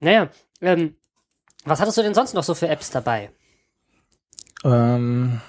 Naja, 0.00 0.30
ähm, 0.60 0.96
was 1.64 1.80
hattest 1.80 1.98
du 1.98 2.02
denn 2.02 2.14
sonst 2.14 2.34
noch 2.34 2.44
so 2.44 2.54
für 2.54 2.68
Apps 2.68 2.90
dabei? 2.90 3.30
Ähm, 4.64 5.40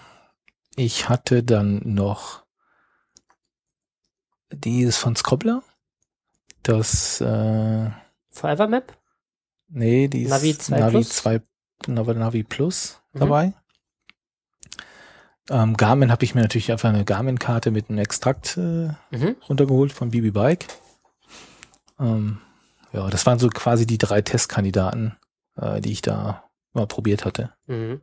ich 0.76 1.10
hatte 1.10 1.44
dann 1.44 1.82
noch 1.84 2.46
dieses 4.52 4.98
von 4.98 5.16
Scobbler. 5.16 5.64
Das, 6.64 7.22
äh, 7.22 7.90
Forever 8.32 8.68
Map? 8.68 8.98
nee, 9.70 10.08
dieses 10.08 10.32
Navi 10.32 10.58
2 10.58 10.80
Navi 10.80 10.92
Plus? 10.92 11.10
2, 11.10 11.42
Navi, 11.88 12.14
Navi 12.14 12.44
Plus 12.44 13.02
Mhm. 13.14 13.20
dabei. 13.20 13.54
Ähm, 15.50 15.78
Garmin 15.78 16.12
habe 16.12 16.26
ich 16.26 16.36
mir 16.36 16.42
natürlich 16.42 16.72
einfach 16.72 16.90
eine 16.90 17.06
Garmin-Karte 17.06 17.72
mit 17.72 17.90
einem 17.90 18.00
Extrakt 18.00 18.58
äh, 18.58 18.90
Mhm. 19.12 19.36
runtergeholt 19.48 19.94
von 19.94 20.12
BB 20.12 20.32
Bike. 20.34 20.68
Ähm, 22.00 22.42
ja, 22.94 23.10
das 23.10 23.26
waren 23.26 23.40
so 23.40 23.50
quasi 23.50 23.86
die 23.86 23.98
drei 23.98 24.22
Testkandidaten, 24.22 25.18
äh, 25.56 25.82
die 25.82 25.92
ich 25.92 26.02
da 26.02 26.44
mal 26.74 26.88
probiert 26.88 27.26
hatte. 27.26 27.54
Mhm. 27.68 28.02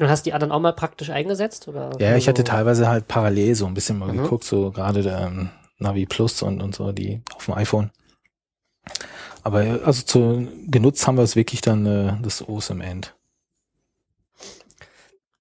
Und 0.00 0.08
hast 0.08 0.26
die 0.26 0.32
anderen 0.32 0.52
auch 0.52 0.60
mal 0.60 0.72
praktisch 0.72 1.10
eingesetzt? 1.10 1.68
Oder 1.68 1.92
Ja, 2.00 2.16
ich 2.16 2.28
hatte 2.28 2.42
teilweise 2.42 2.88
halt 2.88 3.06
parallel 3.06 3.54
so 3.54 3.66
ein 3.66 3.74
bisschen 3.74 3.98
mal 3.98 4.12
Mhm. 4.12 4.22
geguckt, 4.24 4.44
so 4.44 4.70
gerade 4.72 5.02
der 5.02 5.20
ähm, 5.20 5.50
Navi 5.78 6.06
Plus 6.06 6.42
und, 6.42 6.60
und 6.62 6.74
so, 6.74 6.92
die 6.92 7.22
auf 7.34 7.44
dem 7.44 7.54
iPhone. 7.54 7.90
Aber 9.42 9.62
äh, 9.64 9.80
also 9.84 10.02
zu, 10.02 10.48
genutzt 10.66 11.06
haben 11.06 11.16
wir 11.16 11.22
es 11.22 11.36
wirklich 11.36 11.60
dann 11.60 11.86
äh, 11.86 12.16
das 12.22 12.46
OS 12.48 12.70
im 12.70 12.80
End. 12.80 13.14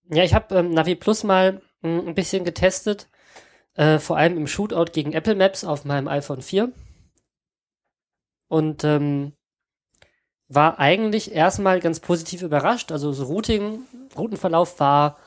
Ja, 0.09 0.23
ich 0.23 0.33
habe 0.33 0.55
ähm, 0.55 0.71
Navi 0.71 0.95
Plus 0.95 1.23
mal 1.23 1.61
mh, 1.81 2.07
ein 2.07 2.15
bisschen 2.15 2.43
getestet, 2.43 3.07
äh, 3.75 3.97
vor 3.99 4.17
allem 4.17 4.37
im 4.37 4.47
Shootout 4.47 4.91
gegen 4.91 5.13
Apple 5.13 5.35
Maps 5.35 5.63
auf 5.63 5.85
meinem 5.85 6.07
iPhone 6.07 6.41
4. 6.41 6.71
Und 8.47 8.83
ähm, 8.83 9.33
war 10.47 10.79
eigentlich 10.79 11.33
erstmal 11.33 11.79
ganz 11.79 11.99
positiv 11.99 12.41
überrascht. 12.41 12.91
Also 12.91 13.09
das 13.11 13.21
Routing, 13.21 13.81
Routenverlauf 14.17 14.79
war, 14.79 15.17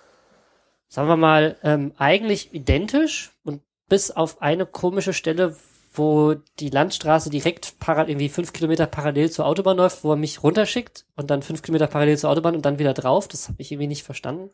sagen 0.89 1.09
wir 1.09 1.17
mal, 1.17 1.57
ähm, 1.62 1.93
eigentlich 1.97 2.55
identisch 2.55 3.33
und 3.43 3.62
bis 3.89 4.11
auf 4.11 4.43
eine 4.43 4.67
komische 4.67 5.12
Stelle, 5.12 5.57
wo 5.93 6.35
die 6.61 6.71
Landstraße 6.71 7.31
direkt 7.31 7.75
irgendwie 7.87 8.29
fünf 8.29 8.53
Kilometer 8.53 8.87
parallel 8.87 9.31
zur 9.31 9.47
Autobahn 9.47 9.79
läuft, 9.79 10.05
wo 10.05 10.12
er 10.12 10.17
mich 10.17 10.43
runterschickt 10.43 11.07
und 11.17 11.31
dann 11.31 11.43
fünf 11.43 11.62
Kilometer 11.62 11.87
parallel 11.87 12.19
zur 12.19 12.31
Autobahn 12.31 12.55
und 12.55 12.67
dann 12.67 12.79
wieder 12.79 12.93
drauf. 12.93 13.29
Das 13.29 13.49
habe 13.49 13.62
ich 13.62 13.73
irgendwie 13.73 13.89
nicht 13.89 14.03
verstanden. 14.03 14.51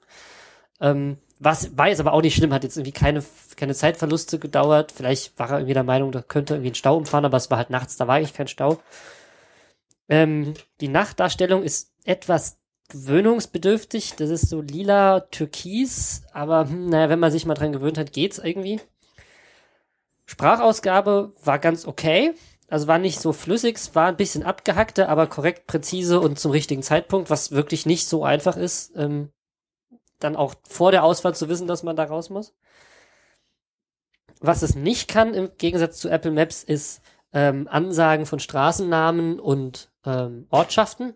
Ähm, 0.81 1.19
was 1.45 1.77
war 1.77 1.89
jetzt 1.89 2.01
aber 2.01 2.13
auch 2.13 2.23
nicht 2.23 2.37
schlimm, 2.37 2.53
hat 2.53 2.63
jetzt 2.63 2.77
irgendwie 2.77 2.93
keine, 2.93 3.25
keine 3.57 3.75
Zeitverluste 3.75 4.39
gedauert. 4.39 4.93
Vielleicht 4.93 5.39
war 5.39 5.51
er 5.51 5.59
irgendwie 5.59 5.75
der 5.75 5.83
Meinung, 5.83 6.13
da 6.13 6.23
könnte 6.23 6.55
irgendwie 6.55 6.71
ein 6.71 6.77
Stau 6.77 6.97
umfahren, 6.97 7.25
aber 7.25 7.37
es 7.37 7.51
war 7.51 7.59
halt 7.59 7.71
nachts, 7.71 7.97
da 7.97 8.07
war 8.07 8.17
eigentlich 8.17 8.35
kein 8.35 8.49
Stau. 8.49 8.81
Ähm, 10.09 10.55
die 10.81 10.89
Nachtdarstellung 10.89 11.63
ist 11.63 11.93
etwas 12.05 12.59
gewöhnungsbedürftig. 12.91 14.15
Das 14.17 14.31
ist 14.31 14.49
so 14.49 14.61
lila 14.61 15.21
türkis, 15.21 16.23
aber 16.33 16.69
hm, 16.69 16.91
naja, 16.91 17.09
wenn 17.09 17.19
man 17.19 17.33
sich 17.33 17.47
mal 17.47 17.55
dran 17.55 17.73
gewöhnt 17.73 17.99
hat, 17.99 18.13
geht's 18.13 18.39
irgendwie. 18.39 18.81
Sprachausgabe 20.27 21.33
war 21.43 21.59
ganz 21.59 21.87
okay. 21.87 22.35
Also 22.69 22.87
war 22.87 22.99
nicht 22.99 23.21
so 23.21 23.33
flüssig, 23.33 23.79
war 23.95 24.07
ein 24.07 24.17
bisschen 24.17 24.45
abgehackter, 24.45 25.09
aber 25.09 25.27
korrekt, 25.27 25.67
präzise 25.67 26.21
und 26.21 26.39
zum 26.39 26.53
richtigen 26.53 26.83
Zeitpunkt, 26.83 27.29
was 27.29 27.51
wirklich 27.51 27.85
nicht 27.85 28.09
so 28.09 28.25
einfach 28.25 28.57
ist, 28.57 28.93
ähm, 28.97 29.31
dann 30.25 30.37
auch 30.37 30.55
vor 30.69 30.91
der 30.91 31.05
Ausfahrt 31.05 31.37
zu 31.37 31.49
wissen, 31.49 31.67
dass 31.67 31.83
man 31.83 31.97
da 31.97 32.05
raus 32.05 32.31
muss. 32.31 32.55
Was 34.41 34.63
es 34.63 34.75
nicht 34.75 35.09
kann, 35.09 35.35
im 35.35 35.51
Gegensatz 35.57 35.99
zu 35.99 36.09
Apple 36.09 36.33
Maps, 36.33 36.65
ist 36.65 37.01
ähm, 37.33 37.69
Ansagen 37.69 38.27
von 38.27 38.41
Straßennamen 38.41 39.39
und 39.39 39.91
ähm, 40.05 40.47
Ortschaften. 40.51 41.15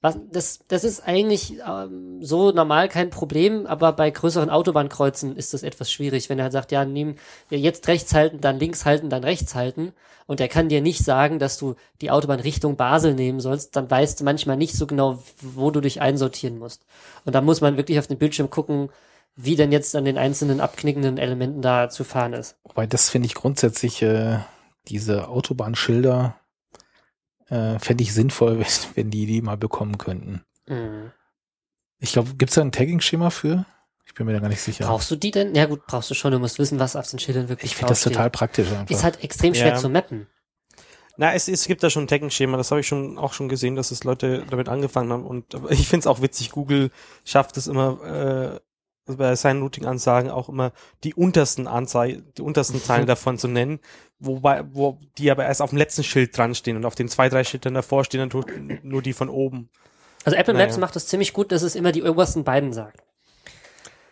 Was, 0.00 0.16
das, 0.30 0.60
das 0.68 0.84
ist 0.84 1.00
eigentlich 1.00 1.58
ähm, 1.66 2.22
so 2.22 2.52
normal 2.52 2.88
kein 2.88 3.10
Problem, 3.10 3.66
aber 3.66 3.92
bei 3.92 4.10
größeren 4.10 4.48
Autobahnkreuzen 4.48 5.34
ist 5.36 5.54
das 5.54 5.64
etwas 5.64 5.90
schwierig, 5.90 6.28
wenn 6.28 6.38
er 6.38 6.44
halt 6.44 6.52
sagt, 6.52 6.70
ja, 6.70 6.84
ja, 6.84 7.14
jetzt 7.50 7.88
rechts 7.88 8.14
halten, 8.14 8.40
dann 8.40 8.60
links 8.60 8.84
halten, 8.84 9.10
dann 9.10 9.24
rechts 9.24 9.56
halten. 9.56 9.92
Und 10.26 10.40
er 10.40 10.46
kann 10.46 10.68
dir 10.68 10.82
nicht 10.82 11.04
sagen, 11.04 11.40
dass 11.40 11.58
du 11.58 11.74
die 12.00 12.12
Autobahn 12.12 12.38
Richtung 12.38 12.76
Basel 12.76 13.14
nehmen 13.14 13.40
sollst, 13.40 13.74
dann 13.74 13.90
weißt 13.90 14.20
du 14.20 14.24
manchmal 14.24 14.56
nicht 14.56 14.76
so 14.76 14.86
genau, 14.86 15.18
wo 15.40 15.72
du 15.72 15.80
dich 15.80 16.00
einsortieren 16.00 16.58
musst. 16.58 16.84
Und 17.24 17.34
da 17.34 17.40
muss 17.40 17.60
man 17.60 17.76
wirklich 17.76 17.98
auf 17.98 18.06
den 18.06 18.18
Bildschirm 18.18 18.50
gucken, 18.50 18.90
wie 19.34 19.56
denn 19.56 19.72
jetzt 19.72 19.96
an 19.96 20.04
den 20.04 20.18
einzelnen 20.18 20.60
abknickenden 20.60 21.18
Elementen 21.18 21.62
da 21.62 21.88
zu 21.88 22.04
fahren 22.04 22.34
ist. 22.34 22.56
Wobei 22.62 22.86
das 22.86 23.08
finde 23.08 23.26
ich 23.26 23.34
grundsätzlich, 23.34 24.02
äh, 24.02 24.38
diese 24.88 25.28
Autobahnschilder, 25.28 26.36
äh, 27.48 27.78
fände 27.78 28.02
ich 28.02 28.14
sinnvoll, 28.14 28.58
wenn, 28.60 28.66
wenn 28.94 29.10
die 29.10 29.26
die 29.26 29.42
mal 29.42 29.56
bekommen 29.56 29.98
könnten. 29.98 30.42
Mhm. 30.66 31.12
Ich 32.00 32.12
glaube, 32.12 32.34
gibt's 32.36 32.54
da 32.54 32.60
ein 32.60 32.72
Tagging-Schema 32.72 33.30
für? 33.30 33.66
Ich 34.06 34.14
bin 34.14 34.26
mir 34.26 34.32
da 34.32 34.38
gar 34.38 34.48
nicht 34.48 34.62
sicher. 34.62 34.86
Brauchst 34.86 35.10
du 35.10 35.16
die 35.16 35.30
denn? 35.30 35.54
Ja 35.54 35.66
gut, 35.66 35.86
brauchst 35.86 36.10
du 36.10 36.14
schon, 36.14 36.32
du 36.32 36.38
musst 36.38 36.58
wissen, 36.58 36.78
was 36.78 36.96
auf 36.96 37.08
den 37.10 37.18
Schildern 37.18 37.48
wirklich 37.48 37.72
ich 37.72 37.76
finde 37.76 37.90
das 37.90 38.00
total 38.00 38.30
praktisch 38.30 38.70
einfach. 38.70 38.90
Ist 38.90 39.04
halt 39.04 39.22
extrem 39.22 39.54
schwer 39.54 39.68
Ja. 39.68 39.76
zu 39.76 39.88
mappen. 39.88 40.28
Na, 41.18 41.34
es, 41.34 41.48
es 41.48 41.66
gibt 41.66 41.82
da 41.82 41.90
schon 41.90 42.04
ein 42.04 42.08
Tagging-Schema, 42.08 42.56
das 42.56 42.70
habe 42.70 42.80
ich 42.80 42.86
schon 42.86 43.18
auch 43.18 43.32
schon 43.32 43.48
gesehen, 43.48 43.74
dass 43.74 43.90
es 43.90 44.04
Leute 44.04 44.44
damit 44.48 44.68
angefangen 44.68 45.12
haben. 45.12 45.26
Und 45.26 45.54
ich 45.68 45.88
finde 45.88 46.04
es 46.04 46.06
auch 46.06 46.22
witzig, 46.22 46.52
Google 46.52 46.90
schafft 47.24 47.56
es 47.56 47.66
immer 47.66 48.60
äh, 49.08 49.12
bei 49.16 49.34
seinen 49.34 49.62
Routing-Ansagen 49.62 50.30
auch 50.30 50.48
immer 50.48 50.72
die 51.02 51.14
untersten 51.14 51.66
Anzei 51.66 52.22
die 52.36 52.42
untersten 52.42 52.80
Zeilen 52.80 53.06
davon 53.06 53.36
zu 53.36 53.48
nennen, 53.48 53.80
wobei, 54.20 54.64
wo 54.72 54.98
die 55.18 55.30
aber 55.30 55.44
erst 55.46 55.62
auf 55.62 55.70
dem 55.70 55.78
letzten 55.78 56.02
Schild 56.04 56.36
dran 56.36 56.54
stehen 56.54 56.76
und 56.76 56.84
auf 56.84 56.94
den 56.94 57.08
zwei, 57.08 57.28
drei 57.28 57.44
Schildern 57.44 57.74
davor 57.74 58.04
stehen 58.04 58.20
dann 58.20 58.30
tut- 58.30 58.50
nur 58.84 59.02
die 59.02 59.12
von 59.12 59.28
oben. 59.28 59.68
Also 60.24 60.36
Apple 60.36 60.54
Naja. 60.54 60.66
Maps 60.66 60.78
macht 60.78 60.96
das 60.96 61.06
ziemlich 61.06 61.32
gut, 61.32 61.52
dass 61.52 61.62
es 61.62 61.74
immer 61.76 61.92
die 61.92 62.02
obersten 62.02 62.44
beiden 62.44 62.72
sagt. 62.72 63.02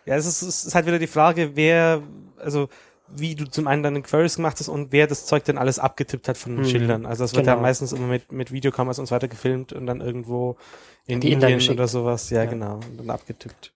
Ja, 0.05 0.15
es 0.15 0.25
ist, 0.25 0.41
es 0.41 0.63
ist 0.65 0.73
halt 0.75 0.85
wieder 0.85 0.99
die 0.99 1.07
Frage, 1.07 1.55
wer, 1.55 2.01
also 2.37 2.69
wie 3.09 3.35
du 3.35 3.45
zum 3.45 3.67
einen 3.67 3.83
deine 3.83 4.01
Queries 4.01 4.35
gemacht 4.37 4.57
hast 4.59 4.67
und 4.69 4.91
wer 4.91 5.07
das 5.07 5.25
Zeug 5.25 5.43
dann 5.45 5.57
alles 5.57 5.79
abgetippt 5.79 6.27
hat 6.27 6.37
von 6.37 6.55
den 6.55 6.63
Hm, 6.65 6.69
Schildern. 6.71 7.05
Also 7.05 7.23
das 7.23 7.33
wird 7.35 7.45
ja 7.45 7.53
genau. 7.53 7.61
meistens 7.63 7.91
immer 7.93 8.07
mit, 8.07 8.31
mit 8.31 8.51
Videokameras 8.51 8.99
und 8.99 9.05
so 9.05 9.15
weiter 9.15 9.27
gefilmt 9.27 9.73
und 9.73 9.85
dann 9.85 10.01
irgendwo 10.01 10.57
in 11.05 11.19
Die 11.21 11.31
Indien 11.31 11.53
geschickt. 11.55 11.73
oder 11.75 11.87
sowas. 11.87 12.29
Ja, 12.29 12.43
Ja. 12.43 12.49
genau. 12.49 12.75
Und 12.75 12.97
dann 12.99 13.09
abgetippt. 13.09 13.73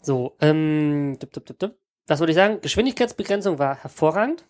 So, 0.00 0.36
ähm, 0.40 1.16
dup, 1.18 1.32
dup, 1.32 1.46
dup, 1.46 1.58
dup. 1.58 1.74
was 2.06 2.20
würde 2.20 2.32
ich 2.32 2.36
sagen? 2.36 2.60
Geschwindigkeitsbegrenzung 2.60 3.58
war 3.58 3.76
hervorragend. 3.76 4.44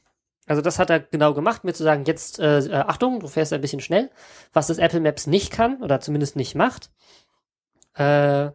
Also 0.48 0.62
das 0.62 0.78
hat 0.78 0.90
er 0.90 1.00
genau 1.00 1.34
gemacht, 1.34 1.64
mir 1.64 1.74
zu 1.74 1.84
sagen, 1.84 2.04
jetzt, 2.06 2.38
äh, 2.38 2.58
äh, 2.58 2.72
Achtung, 2.72 3.20
du 3.20 3.28
fährst 3.28 3.52
ein 3.52 3.60
bisschen 3.60 3.80
schnell. 3.80 4.10
Was 4.52 4.68
das 4.68 4.78
Apple 4.78 5.00
Maps 5.00 5.26
nicht 5.26 5.52
kann, 5.52 5.82
oder 5.82 6.00
zumindest 6.00 6.36
nicht 6.36 6.54
macht. 6.54 6.90
Äh, 7.94 8.50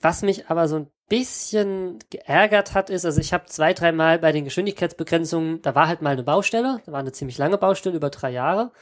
was 0.00 0.22
mich 0.22 0.48
aber 0.48 0.66
so 0.68 0.76
ein 0.76 0.90
bisschen 1.08 1.98
geärgert 2.10 2.74
hat, 2.74 2.90
ist, 2.90 3.04
also 3.04 3.20
ich 3.20 3.32
habe 3.32 3.46
zwei, 3.46 3.74
dreimal 3.74 4.18
bei 4.18 4.32
den 4.32 4.44
Geschwindigkeitsbegrenzungen, 4.44 5.62
da 5.62 5.74
war 5.74 5.86
halt 5.86 6.02
mal 6.02 6.10
eine 6.10 6.22
Baustelle, 6.22 6.80
da 6.86 6.92
war 6.92 7.00
eine 7.00 7.12
ziemlich 7.12 7.38
lange 7.38 7.58
Baustelle 7.58 7.96
über 7.96 8.10
drei 8.10 8.30
Jahre. 8.30 8.72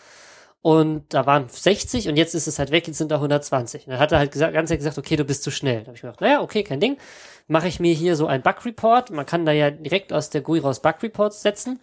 Und 0.63 1.15
da 1.15 1.25
waren 1.25 1.49
60 1.49 2.09
und 2.09 2.17
jetzt 2.17 2.35
ist 2.35 2.47
es 2.47 2.59
halt 2.59 2.71
weg, 2.71 2.87
jetzt 2.87 2.99
sind 2.99 3.11
da 3.11 3.17
120. 3.17 3.87
Und 3.87 3.93
dann 3.93 4.01
hat 4.01 4.13
er 4.13 4.19
halt 4.19 4.31
gesagt, 4.31 4.53
ganz 4.53 4.71
ehrlich 4.71 4.81
gesagt, 4.81 4.99
okay, 4.99 5.17
du 5.17 5.25
bist 5.25 5.43
zu 5.43 5.51
schnell. 5.51 5.81
Da 5.81 5.87
habe 5.87 5.97
ich 5.97 6.03
mir 6.03 6.11
gedacht, 6.11 6.21
naja, 6.21 6.43
okay, 6.43 6.63
kein 6.63 6.81
Ding. 6.81 6.99
Mache 7.51 7.67
ich 7.67 7.81
mir 7.81 7.93
hier 7.93 8.15
so 8.15 8.29
ein 8.29 8.43
Bug-Report. 8.43 9.11
Man 9.11 9.27
kann 9.27 9.45
da 9.45 9.51
ja 9.51 9.73
direkt 9.73 10.13
aus 10.13 10.31
der 10.31 10.41
GUI 10.41 10.61
raus 10.61 10.81
Bug-Reports 10.83 11.43
setzen. 11.43 11.81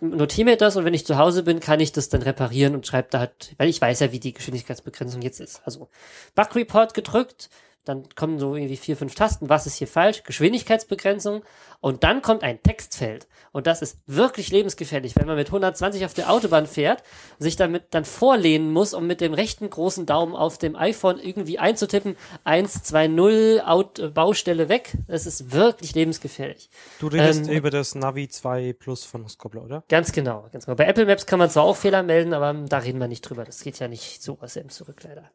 Notiere 0.00 0.50
mir 0.50 0.56
das 0.56 0.74
und 0.74 0.84
wenn 0.84 0.92
ich 0.92 1.06
zu 1.06 1.18
Hause 1.18 1.44
bin, 1.44 1.60
kann 1.60 1.78
ich 1.78 1.92
das 1.92 2.08
dann 2.08 2.22
reparieren 2.22 2.74
und 2.74 2.84
schreibe 2.84 3.06
da 3.08 3.20
halt, 3.20 3.54
weil 3.58 3.68
ich 3.68 3.80
weiß 3.80 4.00
ja, 4.00 4.10
wie 4.10 4.18
die 4.18 4.32
Geschwindigkeitsbegrenzung 4.32 5.22
jetzt 5.22 5.38
ist. 5.38 5.62
Also 5.64 5.88
Bug-Report 6.34 6.94
gedrückt, 6.94 7.48
dann 7.88 8.08
kommen 8.14 8.38
so 8.38 8.54
irgendwie 8.54 8.76
vier, 8.76 8.96
fünf 8.96 9.14
Tasten, 9.14 9.48
was 9.48 9.66
ist 9.66 9.76
hier 9.76 9.88
falsch, 9.88 10.22
Geschwindigkeitsbegrenzung 10.24 11.42
und 11.80 12.04
dann 12.04 12.22
kommt 12.22 12.42
ein 12.42 12.62
Textfeld. 12.62 13.26
Und 13.52 13.66
das 13.66 13.82
ist 13.82 13.98
wirklich 14.06 14.50
lebensgefährlich, 14.50 15.16
wenn 15.16 15.26
man 15.26 15.36
mit 15.36 15.48
120 15.48 16.04
auf 16.04 16.12
der 16.12 16.30
Autobahn 16.30 16.66
fährt, 16.66 17.02
sich 17.38 17.56
damit 17.56 17.86
dann 17.90 18.04
vorlehnen 18.04 18.72
muss, 18.72 18.94
um 18.94 19.06
mit 19.06 19.20
dem 19.20 19.32
rechten 19.32 19.70
großen 19.70 20.04
Daumen 20.06 20.36
auf 20.36 20.58
dem 20.58 20.76
iPhone 20.76 21.18
irgendwie 21.18 21.58
einzutippen, 21.58 22.16
120 22.44 23.64
Out 23.64 23.98
äh, 23.98 24.08
Baustelle 24.08 24.68
weg. 24.68 24.92
Das 25.06 25.26
ist 25.26 25.52
wirklich 25.52 25.94
lebensgefährlich. 25.94 26.68
Du 26.98 27.06
redest 27.06 27.48
Ähm, 27.48 27.54
über 27.54 27.70
das 27.70 27.94
Navi 27.94 28.28
2 28.28 28.74
Plus 28.74 29.04
von 29.04 29.28
Scobbler, 29.28 29.64
oder? 29.64 29.84
Ganz 29.88 30.12
genau, 30.12 30.46
ganz 30.52 30.66
genau. 30.66 30.76
Bei 30.76 30.84
Apple 30.84 31.06
Maps 31.06 31.26
kann 31.26 31.38
man 31.38 31.48
zwar 31.48 31.64
auch 31.64 31.76
Fehler 31.76 32.02
melden, 32.02 32.34
aber 32.34 32.52
da 32.68 32.78
reden 32.78 32.98
wir 32.98 33.08
nicht 33.08 33.22
drüber. 33.22 33.44
Das 33.44 33.62
geht 33.62 33.78
ja 33.78 33.88
nicht 33.88 34.22
so 34.22 34.38
aus 34.40 34.54
dem 34.54 34.68
zurück, 34.68 35.02
leider. 35.04 35.30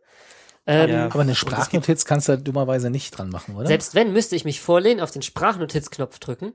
Ähm, 0.66 0.90
Ja. 0.90 1.06
Aber 1.06 1.22
eine 1.22 1.36
Sprachnotiz 1.36 2.06
kannst 2.06 2.30
du 2.30 2.38
dummerweise 2.38 2.90
nicht 2.90 3.18
dran 3.18 3.30
machen, 3.30 3.56
oder? 3.56 3.68
Selbst 3.68 3.96
wenn, 3.96 4.14
müsste 4.14 4.36
ich 4.36 4.46
mich 4.46 4.62
vorlehnen, 4.62 5.02
auf 5.02 5.12
den 5.12 5.22
Sprachnotizknopf 5.22 6.20
drücken. 6.20 6.54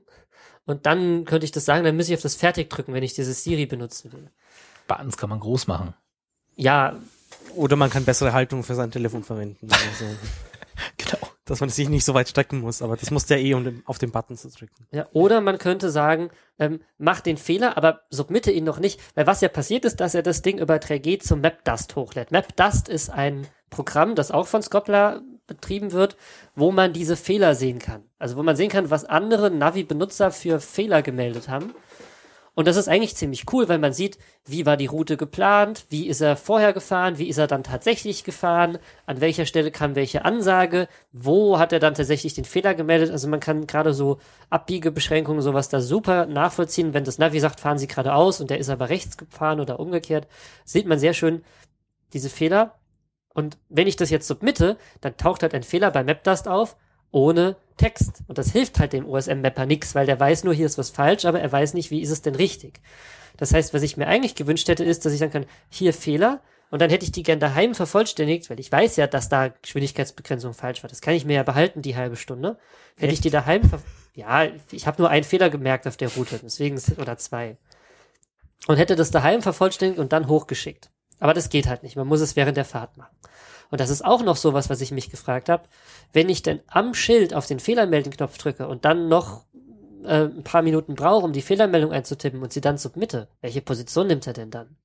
Und 0.65 0.85
dann 0.85 1.25
könnte 1.25 1.45
ich 1.45 1.51
das 1.51 1.65
sagen, 1.65 1.83
dann 1.83 1.95
müsste 1.95 2.13
ich 2.13 2.17
auf 2.17 2.23
das 2.23 2.35
Fertig 2.35 2.69
drücken, 2.69 2.93
wenn 2.93 3.03
ich 3.03 3.13
dieses 3.13 3.43
Siri 3.43 3.65
benutzen 3.65 4.11
will. 4.13 4.29
Buttons 4.87 5.17
kann 5.17 5.29
man 5.29 5.39
groß 5.39 5.67
machen. 5.67 5.93
Ja, 6.55 6.95
Oder 7.55 7.75
man 7.75 7.89
kann 7.89 8.05
bessere 8.05 8.33
Haltung 8.33 8.63
für 8.63 8.75
sein 8.75 8.91
Telefon 8.91 9.23
verwenden. 9.23 9.67
Also, 9.71 10.05
Genau. 10.97 11.18
Dass 11.49 11.61
man 11.61 11.69
sich 11.69 11.89
nicht 11.89 12.05
so 12.05 12.13
weit 12.13 12.29
strecken 12.29 12.61
muss, 12.61 12.81
aber 12.81 12.95
das 12.95 13.11
muss 13.11 13.25
der 13.25 13.39
eh, 13.39 13.53
um 13.53 13.81
auf 13.85 13.97
den 13.97 14.11
Button 14.11 14.37
zu 14.37 14.49
drücken. 14.49 14.87
Ja, 14.91 15.07
oder 15.13 15.41
man 15.41 15.57
könnte 15.57 15.89
sagen, 15.89 16.29
ähm, 16.59 16.81
mach 16.97 17.21
den 17.21 17.37
Fehler, 17.37 17.77
aber 17.77 18.01
submitte 18.09 18.51
ihn 18.51 18.63
noch 18.63 18.79
nicht, 18.79 18.99
weil 19.15 19.27
was 19.27 19.41
ja 19.41 19.49
passiert 19.49 19.85
ist, 19.85 19.99
dass 19.99 20.15
er 20.15 20.23
das 20.23 20.41
Ding 20.41 20.59
über 20.59 20.75
3G 20.75 21.19
zum 21.19 21.41
MapDust 21.41 21.95
hochlädt. 21.95 22.31
MapDust 22.31 22.89
ist 22.89 23.09
ein 23.09 23.47
Programm, 23.69 24.15
das 24.15 24.31
auch 24.31 24.47
von 24.47 24.61
Scopla 24.61 25.21
betrieben 25.47 25.91
wird, 25.91 26.15
wo 26.55 26.71
man 26.71 26.93
diese 26.93 27.15
Fehler 27.15 27.55
sehen 27.55 27.79
kann. 27.79 28.03
Also 28.19 28.37
wo 28.37 28.43
man 28.43 28.55
sehen 28.55 28.69
kann, 28.69 28.89
was 28.89 29.05
andere 29.05 29.49
Navi-Benutzer 29.51 30.31
für 30.31 30.59
Fehler 30.59 31.01
gemeldet 31.01 31.49
haben. 31.49 31.73
Und 32.59 32.67
das 32.67 32.75
ist 32.75 32.89
eigentlich 32.89 33.15
ziemlich 33.15 33.45
cool, 33.53 33.69
weil 33.69 33.79
man 33.79 33.93
sieht, 33.93 34.17
wie 34.45 34.65
war 34.65 34.75
die 34.75 34.87
Route 34.87 35.15
geplant, 35.15 35.85
wie 35.87 36.09
ist 36.09 36.19
er 36.19 36.35
vorher 36.35 36.73
gefahren, 36.73 37.17
wie 37.17 37.29
ist 37.29 37.37
er 37.37 37.47
dann 37.47 37.63
tatsächlich 37.63 38.25
gefahren, 38.25 38.79
an 39.05 39.21
welcher 39.21 39.45
Stelle 39.45 39.71
kam 39.71 39.95
welche 39.95 40.25
Ansage, 40.25 40.89
wo 41.13 41.57
hat 41.57 41.71
er 41.71 41.79
dann 41.79 41.93
tatsächlich 41.93 42.33
den 42.33 42.43
Fehler 42.43 42.75
gemeldet. 42.75 43.11
Also 43.11 43.29
man 43.29 43.39
kann 43.39 43.65
gerade 43.65 43.93
so 43.93 44.19
Abbiegebeschränkungen, 44.49 45.41
sowas 45.41 45.69
da 45.69 45.79
super 45.79 46.25
nachvollziehen. 46.25 46.93
Wenn 46.93 47.05
das 47.05 47.17
Navi 47.17 47.39
sagt, 47.39 47.61
fahren 47.61 47.77
Sie 47.77 47.87
geradeaus 47.87 48.41
und 48.41 48.49
der 48.49 48.57
ist 48.59 48.67
aber 48.67 48.89
rechts 48.89 49.15
gefahren 49.15 49.61
oder 49.61 49.79
umgekehrt, 49.79 50.27
sieht 50.65 50.85
man 50.85 50.99
sehr 50.99 51.13
schön 51.13 51.45
diese 52.11 52.29
Fehler. 52.29 52.75
Und 53.33 53.57
wenn 53.69 53.87
ich 53.87 53.95
das 53.95 54.09
jetzt 54.09 54.27
submitte, 54.27 54.75
dann 54.99 55.15
taucht 55.15 55.43
halt 55.43 55.53
ein 55.53 55.63
Fehler 55.63 55.91
bei 55.91 56.03
MapDust 56.03 56.49
auf 56.49 56.75
ohne 57.11 57.55
Text. 57.77 58.23
Und 58.27 58.37
das 58.37 58.51
hilft 58.51 58.79
halt 58.79 58.93
dem 58.93 59.07
OSM-Mapper 59.07 59.65
nix, 59.65 59.95
weil 59.95 60.05
der 60.05 60.19
weiß 60.19 60.43
nur, 60.43 60.53
hier 60.53 60.65
ist 60.65 60.77
was 60.77 60.89
falsch, 60.89 61.25
aber 61.25 61.39
er 61.39 61.51
weiß 61.51 61.73
nicht, 61.73 61.91
wie 61.91 62.01
ist 62.01 62.11
es 62.11 62.21
denn 62.21 62.35
richtig. 62.35 62.81
Das 63.37 63.53
heißt, 63.53 63.73
was 63.73 63.83
ich 63.83 63.97
mir 63.97 64.07
eigentlich 64.07 64.35
gewünscht 64.35 64.67
hätte, 64.67 64.83
ist, 64.83 65.05
dass 65.05 65.13
ich 65.13 65.19
sagen 65.19 65.31
kann, 65.31 65.45
hier 65.69 65.93
Fehler, 65.93 66.41
und 66.71 66.81
dann 66.81 66.89
hätte 66.89 67.05
ich 67.05 67.11
die 67.11 67.23
gern 67.23 67.39
daheim 67.39 67.73
vervollständigt, 67.73 68.49
weil 68.49 68.59
ich 68.59 68.71
weiß 68.71 68.95
ja, 68.97 69.07
dass 69.07 69.29
da 69.29 69.47
Geschwindigkeitsbegrenzung 69.47 70.53
falsch 70.53 70.83
war. 70.83 70.89
Das 70.89 71.01
kann 71.01 71.15
ich 71.15 71.25
mir 71.25 71.33
ja 71.33 71.43
behalten, 71.43 71.81
die 71.81 71.95
halbe 71.95 72.15
Stunde. 72.15 72.59
Hätte 72.95 73.07
Echt? 73.07 73.13
ich 73.13 73.21
die 73.21 73.29
daheim, 73.31 73.67
ver 73.67 73.79
ja, 74.13 74.47
ich 74.71 74.85
habe 74.85 75.01
nur 75.01 75.09
einen 75.09 75.23
Fehler 75.23 75.49
gemerkt 75.49 75.87
auf 75.87 75.95
der 75.95 76.09
Route, 76.09 76.39
deswegen, 76.43 76.79
oder 76.97 77.17
zwei. 77.17 77.57
Und 78.67 78.77
hätte 78.77 78.95
das 78.95 79.11
daheim 79.11 79.41
vervollständigt 79.41 79.99
und 79.99 80.11
dann 80.11 80.27
hochgeschickt. 80.27 80.91
Aber 81.19 81.33
das 81.33 81.49
geht 81.49 81.67
halt 81.67 81.83
nicht. 81.83 81.95
Man 81.95 82.07
muss 82.07 82.21
es 82.21 82.35
während 82.35 82.57
der 82.57 82.65
Fahrt 82.65 82.97
machen. 82.97 83.15
Und 83.71 83.79
das 83.79 83.89
ist 83.89 84.03
auch 84.03 84.23
noch 84.23 84.35
sowas, 84.35 84.69
was 84.69 84.81
ich 84.81 84.91
mich 84.91 85.09
gefragt 85.09 85.49
habe. 85.49 85.63
Wenn 86.13 86.29
ich 86.29 86.41
denn 86.41 86.59
am 86.67 86.93
Schild 86.93 87.33
auf 87.33 87.45
den 87.45 87.59
Fehlermelden-Knopf 87.59 88.37
drücke 88.37 88.67
und 88.67 88.85
dann 88.85 89.07
noch 89.07 89.45
äh, 90.03 90.23
ein 90.25 90.43
paar 90.43 90.61
Minuten 90.61 90.95
brauche, 90.95 91.25
um 91.25 91.33
die 91.33 91.41
Fehlermeldung 91.41 91.91
einzutippen 91.91 92.41
und 92.41 92.51
sie 92.51 92.61
dann 92.61 92.77
submitte, 92.77 93.27
welche 93.41 93.61
Position 93.61 94.07
nimmt 94.07 94.25
er 94.27 94.33
denn 94.33 94.49
dann? 94.49 94.75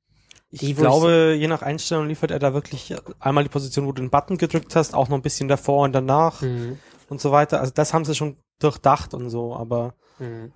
Ich 0.51 0.61
Die, 0.61 0.77
wo 0.77 0.83
glaube, 0.83 1.35
je 1.39 1.49
nach 1.49 1.63
Einstellung 1.63 2.07
liefert 2.07 2.31
er 2.31 2.39
da 2.39 2.55
wirklich 2.55 2.95
einmal 3.19 3.43
die 3.43 3.51
Position, 3.51 3.87
wo 3.87 3.93
du 3.93 4.03
den 4.03 4.11
Button 4.11 4.39
gedrückt 4.39 4.77
hast, 4.77 4.95
auch 4.95 5.09
noch 5.09 5.17
ein 5.17 5.23
bisschen 5.23 5.49
davor 5.49 5.83
und 5.85 5.93
danach 5.93 6.43
Mhm. 6.43 6.79
und 7.09 7.21
so 7.21 7.33
weiter. 7.33 7.61
Also 7.61 7.73
das 7.75 7.93
haben 7.95 8.05
sie 8.05 8.15
schon 8.15 8.37
durchdacht 8.61 9.15
und 9.15 9.31
so, 9.31 9.57
aber 9.57 9.95
Mhm. 10.19 10.53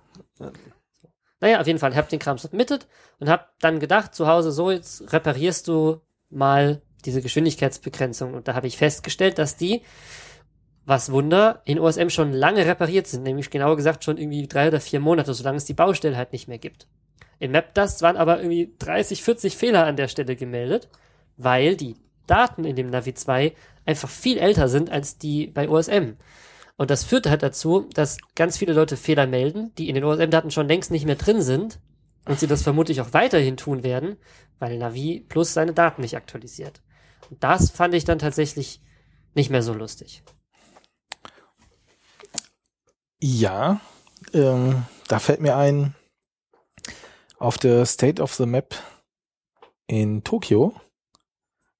Naja, 1.41 1.61
auf 1.61 1.67
jeden 1.67 1.79
Fall, 1.79 1.91
ich 1.91 1.97
habe 1.97 2.09
den 2.09 2.19
Kram 2.19 2.37
submitted 2.37 2.87
und 3.19 3.29
habe 3.29 3.45
dann 3.61 3.79
gedacht, 3.79 4.13
zu 4.13 4.27
Hause, 4.27 4.51
so, 4.51 4.71
jetzt 4.71 5.11
reparierst 5.13 5.67
du 5.67 6.01
mal 6.29 6.81
diese 7.05 7.21
Geschwindigkeitsbegrenzung. 7.21 8.33
Und 8.33 8.47
da 8.47 8.55
habe 8.55 8.67
ich 8.67 8.77
festgestellt, 8.77 9.37
dass 9.37 9.57
die, 9.57 9.81
was 10.85 11.11
Wunder, 11.11 11.61
in 11.65 11.79
OSM 11.79 12.09
schon 12.09 12.33
lange 12.33 12.65
repariert 12.65 13.07
sind, 13.07 13.23
nämlich 13.23 13.49
genauer 13.49 13.75
gesagt 13.75 14.03
schon 14.03 14.17
irgendwie 14.17 14.47
drei 14.47 14.67
oder 14.67 14.79
vier 14.79 14.99
Monate, 14.99 15.33
solange 15.33 15.57
es 15.57 15.65
die 15.65 15.73
Baustelle 15.73 16.17
halt 16.17 16.33
nicht 16.33 16.47
mehr 16.47 16.57
gibt. 16.57 16.87
In 17.39 17.51
MapDust 17.51 18.01
waren 18.01 18.17
aber 18.17 18.39
irgendwie 18.39 18.73
30, 18.79 19.23
40 19.23 19.55
Fehler 19.55 19.85
an 19.85 19.95
der 19.95 20.09
Stelle 20.09 20.35
gemeldet, 20.35 20.89
weil 21.37 21.75
die 21.75 21.95
Daten 22.27 22.65
in 22.65 22.75
dem 22.75 22.89
Navi 22.89 23.13
2 23.13 23.53
einfach 23.85 24.09
viel 24.09 24.37
älter 24.37 24.67
sind 24.67 24.91
als 24.91 25.17
die 25.17 25.47
bei 25.47 25.69
OSM. 25.69 26.15
Und 26.77 26.91
das 26.91 27.03
führt 27.03 27.27
halt 27.27 27.43
dazu, 27.43 27.89
dass 27.93 28.17
ganz 28.35 28.57
viele 28.57 28.73
Leute 28.73 28.97
Fehler 28.97 29.27
melden, 29.27 29.73
die 29.77 29.89
in 29.89 29.95
den 29.95 30.03
OSM-Daten 30.03 30.51
schon 30.51 30.67
längst 30.67 30.91
nicht 30.91 31.05
mehr 31.05 31.15
drin 31.15 31.41
sind 31.41 31.79
und 32.25 32.39
sie 32.39 32.47
das 32.47 32.61
vermutlich 32.61 33.01
auch 33.01 33.13
weiterhin 33.13 33.57
tun 33.57 33.83
werden, 33.83 34.17
weil 34.59 34.77
Navi 34.77 35.25
Plus 35.27 35.53
seine 35.53 35.73
Daten 35.73 36.01
nicht 36.01 36.15
aktualisiert. 36.15 36.81
Das 37.39 37.71
fand 37.71 37.93
ich 37.93 38.05
dann 38.05 38.19
tatsächlich 38.19 38.81
nicht 39.35 39.49
mehr 39.49 39.63
so 39.63 39.73
lustig. 39.73 40.23
Ja, 43.19 43.81
ähm, 44.33 44.85
da 45.07 45.19
fällt 45.19 45.41
mir 45.41 45.55
ein, 45.57 45.95
auf 47.37 47.57
der 47.57 47.85
State 47.85 48.21
of 48.21 48.33
the 48.35 48.45
Map 48.45 48.75
in 49.87 50.23
Tokio 50.23 50.79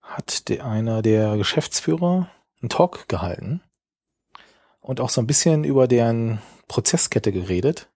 hat 0.02 0.50
der, 0.50 0.66
einer 0.66 1.02
der 1.02 1.38
Geschäftsführer 1.38 2.30
einen 2.62 2.70
Talk 2.70 3.08
gehalten 3.08 3.62
und 4.80 5.00
auch 5.00 5.10
so 5.10 5.22
ein 5.22 5.28
bisschen 5.28 5.64
über 5.64 5.88
deren 5.88 6.42
Prozesskette 6.68 7.32
geredet. 7.32 7.90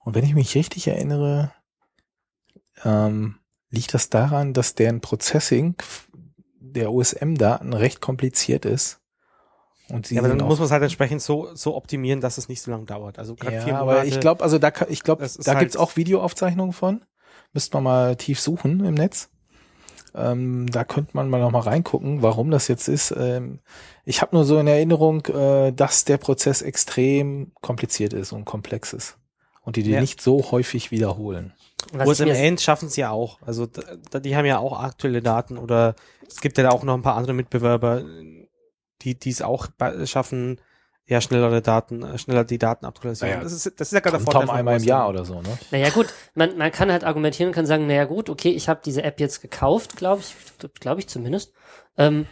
Und 0.00 0.14
wenn 0.14 0.24
ich 0.24 0.34
mich 0.34 0.54
richtig 0.56 0.88
erinnere, 0.88 1.52
ähm, 2.84 3.38
liegt 3.70 3.94
das 3.94 4.10
daran, 4.10 4.52
dass 4.52 4.74
deren 4.74 5.00
Processing 5.00 5.76
der 6.62 6.92
OSM-Daten 6.92 7.72
recht 7.72 8.00
kompliziert 8.00 8.64
ist. 8.64 9.00
Und 9.90 10.06
sie 10.06 10.14
ja, 10.14 10.22
aber 10.22 10.28
dann 10.28 10.46
muss 10.46 10.58
man 10.58 10.66
es 10.66 10.72
halt 10.72 10.82
entsprechend 10.82 11.20
so, 11.20 11.54
so 11.54 11.74
optimieren, 11.76 12.20
dass 12.20 12.38
es 12.38 12.48
nicht 12.48 12.62
so 12.62 12.70
lange 12.70 12.84
dauert. 12.84 13.18
Also 13.18 13.34
gerade 13.34 13.56
ja, 13.56 13.62
vier 13.62 13.76
aber 13.78 13.92
Monate. 13.92 14.08
ich 14.08 14.20
glaube, 14.20 14.42
also 14.42 14.58
da, 14.58 14.72
ich 14.88 15.02
glaube, 15.02 15.26
da 15.26 15.50
halt- 15.50 15.60
gibt's 15.60 15.76
auch 15.76 15.96
Videoaufzeichnungen 15.96 16.72
von. 16.72 17.04
Müsste 17.52 17.76
man 17.76 17.84
mal 17.84 18.16
tief 18.16 18.40
suchen 18.40 18.84
im 18.84 18.94
Netz. 18.94 19.28
Ähm, 20.14 20.66
da 20.70 20.84
könnte 20.84 21.10
man 21.14 21.28
mal 21.28 21.40
noch 21.40 21.50
mal 21.50 21.60
reingucken, 21.60 22.22
warum 22.22 22.50
das 22.50 22.68
jetzt 22.68 22.88
ist. 22.88 23.14
Ähm, 23.16 23.60
ich 24.04 24.22
habe 24.22 24.36
nur 24.36 24.44
so 24.44 24.58
in 24.58 24.66
Erinnerung, 24.66 25.26
äh, 25.26 25.72
dass 25.72 26.04
der 26.04 26.18
Prozess 26.18 26.62
extrem 26.62 27.52
kompliziert 27.60 28.12
ist 28.12 28.32
und 28.32 28.44
komplex 28.44 28.92
ist 28.92 29.18
und 29.62 29.76
die 29.76 29.82
die 29.82 29.92
Ja. 29.92 30.00
nicht 30.00 30.20
so 30.20 30.50
häufig 30.50 30.90
wiederholen. 30.90 31.52
OSM 31.98 32.58
schaffen 32.58 32.88
es 32.88 32.96
ja 32.96 33.10
auch. 33.10 33.40
Also 33.42 33.66
da, 33.66 34.20
die 34.20 34.36
haben 34.36 34.46
ja 34.46 34.58
auch 34.58 34.78
aktuelle 34.80 35.22
Daten 35.22 35.58
oder 35.58 35.94
es 36.26 36.40
gibt 36.40 36.58
ja 36.58 36.64
da 36.64 36.70
auch 36.70 36.84
noch 36.84 36.94
ein 36.94 37.02
paar 37.02 37.16
andere 37.16 37.34
Mitbewerber, 37.34 38.04
die 39.02 39.18
es 39.28 39.42
auch 39.42 39.68
schaffen, 40.04 40.60
ja 41.06 41.20
schnellere 41.20 41.62
Daten, 41.62 42.02
äh, 42.02 42.18
schneller 42.18 42.44
die 42.44 42.58
Daten 42.58 42.86
aktualisieren. 42.86 43.32
Naja, 43.32 43.42
das, 43.42 43.52
ist, 43.52 43.80
das 43.80 43.88
ist 43.88 43.92
ja 43.92 44.00
gerade 44.00 44.18
der 44.18 44.24
Vorteil 44.24 44.46
Tom 44.46 44.50
einmal 44.50 44.76
im. 44.76 44.84
Jahr 44.84 45.08
oder 45.08 45.24
so, 45.24 45.40
ne? 45.40 45.58
Naja 45.70 45.90
gut, 45.90 46.06
man, 46.34 46.56
man 46.56 46.70
kann 46.70 46.90
halt 46.90 47.04
argumentieren 47.04 47.48
und 47.48 47.54
kann 47.54 47.66
sagen, 47.66 47.86
naja 47.86 48.04
gut, 48.04 48.30
okay, 48.30 48.50
ich 48.50 48.68
habe 48.68 48.80
diese 48.84 49.02
App 49.02 49.20
jetzt 49.20 49.42
gekauft, 49.42 49.96
glaube 49.96 50.22
ich, 50.22 50.34
glaube 50.80 51.00
ich 51.00 51.08
zumindest. 51.08 51.52
Ähm, 51.98 52.26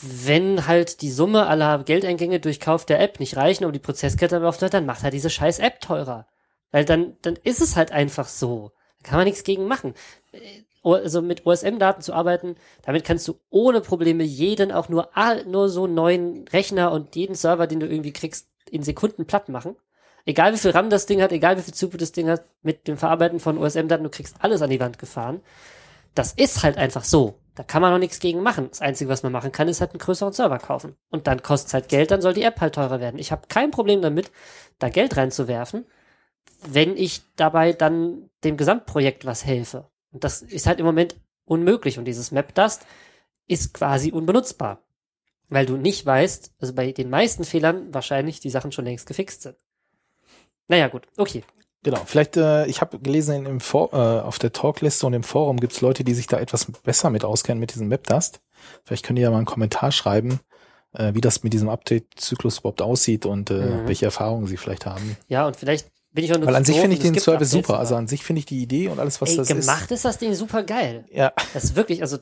wenn 0.00 0.66
halt 0.66 1.02
die 1.02 1.10
Summe 1.10 1.46
aller 1.46 1.82
Geldeingänge 1.84 2.40
durch 2.40 2.60
Kauf 2.60 2.86
der 2.86 3.00
App 3.00 3.20
nicht 3.20 3.36
reichen, 3.36 3.64
um 3.64 3.72
die 3.72 3.78
Prozesskette 3.78 4.46
aufzuhalten, 4.46 4.78
dann 4.78 4.86
macht 4.86 5.02
halt 5.02 5.14
diese 5.14 5.30
scheiß 5.30 5.58
App 5.58 5.80
teurer. 5.80 6.26
Weil 6.70 6.84
dann, 6.84 7.16
dann 7.22 7.36
ist 7.44 7.60
es 7.60 7.76
halt 7.76 7.92
einfach 7.92 8.28
so. 8.28 8.72
Da 9.02 9.10
kann 9.10 9.18
man 9.18 9.26
nichts 9.26 9.44
gegen 9.44 9.66
machen. 9.66 9.94
Äh, 10.32 10.38
Also 10.82 11.22
mit 11.22 11.44
OSM-Daten 11.44 12.02
zu 12.02 12.12
arbeiten, 12.14 12.54
damit 12.82 13.04
kannst 13.04 13.26
du 13.28 13.40
ohne 13.50 13.80
Probleme 13.80 14.22
jeden 14.22 14.70
auch 14.72 14.88
nur, 14.88 15.10
nur 15.46 15.68
so 15.68 15.86
neuen 15.86 16.46
Rechner 16.48 16.92
und 16.92 17.16
jeden 17.16 17.34
Server, 17.34 17.66
den 17.66 17.80
du 17.80 17.86
irgendwie 17.86 18.12
kriegst, 18.12 18.48
in 18.70 18.82
Sekunden 18.82 19.26
platt 19.26 19.48
machen. 19.48 19.76
Egal 20.24 20.52
wie 20.52 20.58
viel 20.58 20.70
RAM 20.70 20.88
das 20.88 21.06
Ding 21.06 21.20
hat, 21.20 21.32
egal 21.32 21.56
wie 21.56 21.62
viel 21.62 21.74
Zugriff 21.74 21.98
das 21.98 22.12
Ding 22.12 22.28
hat, 22.28 22.44
mit 22.62 22.86
dem 22.86 22.96
Verarbeiten 22.96 23.40
von 23.40 23.58
OSM-Daten, 23.58 24.04
du 24.04 24.10
kriegst 24.10 24.36
alles 24.40 24.62
an 24.62 24.70
die 24.70 24.80
Wand 24.80 24.98
gefahren. 24.98 25.40
Das 26.14 26.32
ist 26.32 26.62
halt 26.62 26.76
einfach 26.78 27.04
so. 27.04 27.38
Da 27.58 27.64
kann 27.64 27.82
man 27.82 27.90
noch 27.90 27.98
nichts 27.98 28.20
gegen 28.20 28.40
machen. 28.40 28.68
Das 28.70 28.80
Einzige, 28.80 29.10
was 29.10 29.24
man 29.24 29.32
machen 29.32 29.50
kann, 29.50 29.66
ist 29.66 29.80
halt 29.80 29.90
einen 29.90 29.98
größeren 29.98 30.32
Server 30.32 30.60
kaufen. 30.60 30.94
Und 31.10 31.26
dann 31.26 31.42
kostet 31.42 31.66
es 31.66 31.74
halt 31.74 31.88
Geld, 31.88 32.12
dann 32.12 32.22
soll 32.22 32.32
die 32.32 32.44
App 32.44 32.60
halt 32.60 32.76
teurer 32.76 33.00
werden. 33.00 33.18
Ich 33.18 33.32
habe 33.32 33.48
kein 33.48 33.72
Problem 33.72 34.00
damit, 34.00 34.30
da 34.78 34.88
Geld 34.88 35.16
reinzuwerfen, 35.16 35.84
wenn 36.68 36.96
ich 36.96 37.22
dabei 37.34 37.72
dann 37.72 38.30
dem 38.44 38.56
Gesamtprojekt 38.56 39.26
was 39.26 39.44
helfe. 39.44 39.90
Und 40.12 40.22
das 40.22 40.40
ist 40.40 40.68
halt 40.68 40.78
im 40.78 40.86
Moment 40.86 41.16
unmöglich. 41.46 41.98
Und 41.98 42.04
dieses 42.04 42.30
MapDust 42.30 42.86
ist 43.48 43.74
quasi 43.74 44.12
unbenutzbar. 44.12 44.84
Weil 45.48 45.66
du 45.66 45.76
nicht 45.76 46.06
weißt, 46.06 46.54
also 46.60 46.74
bei 46.74 46.92
den 46.92 47.10
meisten 47.10 47.42
Fehlern 47.42 47.92
wahrscheinlich 47.92 48.38
die 48.38 48.50
Sachen 48.50 48.70
schon 48.70 48.84
längst 48.84 49.08
gefixt 49.08 49.42
sind. 49.42 49.56
Naja, 50.68 50.86
gut, 50.86 51.08
okay. 51.16 51.42
Genau, 51.84 52.00
vielleicht, 52.04 52.36
äh, 52.36 52.66
ich 52.66 52.80
habe 52.80 52.98
gelesen, 52.98 53.46
im 53.46 53.60
For 53.60 53.92
äh, 53.92 53.96
auf 54.20 54.38
der 54.38 54.52
Talkliste 54.52 55.06
und 55.06 55.12
im 55.12 55.22
Forum 55.22 55.58
gibt's 55.60 55.80
Leute, 55.80 56.02
die 56.04 56.14
sich 56.14 56.26
da 56.26 56.38
etwas 56.38 56.66
besser 56.82 57.10
mit 57.10 57.24
auskennen 57.24 57.60
mit 57.60 57.72
diesem 57.74 57.88
Mapdust. 57.88 58.40
Vielleicht 58.84 59.04
könnt 59.04 59.18
ihr 59.18 59.24
ja 59.24 59.30
mal 59.30 59.36
einen 59.36 59.46
Kommentar 59.46 59.92
schreiben, 59.92 60.40
äh, 60.92 61.14
wie 61.14 61.20
das 61.20 61.44
mit 61.44 61.52
diesem 61.52 61.68
Update-Zyklus 61.68 62.58
überhaupt 62.58 62.82
aussieht 62.82 63.26
und 63.26 63.50
äh, 63.50 63.54
Mhm. 63.54 63.86
welche 63.88 64.06
Erfahrungen 64.06 64.46
sie 64.46 64.56
vielleicht 64.56 64.86
haben. 64.86 65.16
Ja, 65.28 65.46
und 65.46 65.54
vielleicht 65.56 65.88
bin 66.12 66.24
ich 66.24 66.32
auch 66.32 66.38
nur 66.38 66.48
Weil 66.48 66.56
an 66.56 66.64
sich 66.64 66.76
finde 66.80 66.94
ich 66.94 66.98
es 67.00 67.04
den 67.04 67.12
gibt 67.12 67.24
Service 67.24 67.50
super. 67.50 67.78
Also 67.78 67.94
aber- 67.94 68.00
an 68.00 68.08
sich 68.08 68.24
finde 68.24 68.40
ich 68.40 68.46
die 68.46 68.60
Idee 68.60 68.88
und 68.88 68.98
alles, 68.98 69.20
was 69.20 69.30
Ey, 69.30 69.36
das 69.36 69.48
gemacht 69.48 69.90
ist. 69.92 70.04
das 70.04 70.18
Ding 70.18 70.34
super 70.34 70.64
geil. 70.64 71.04
ist. 71.08 71.14
Ja, 71.16 71.32
Das 71.54 71.62
ist 71.64 71.76
wirklich, 71.76 72.02
also 72.02 72.18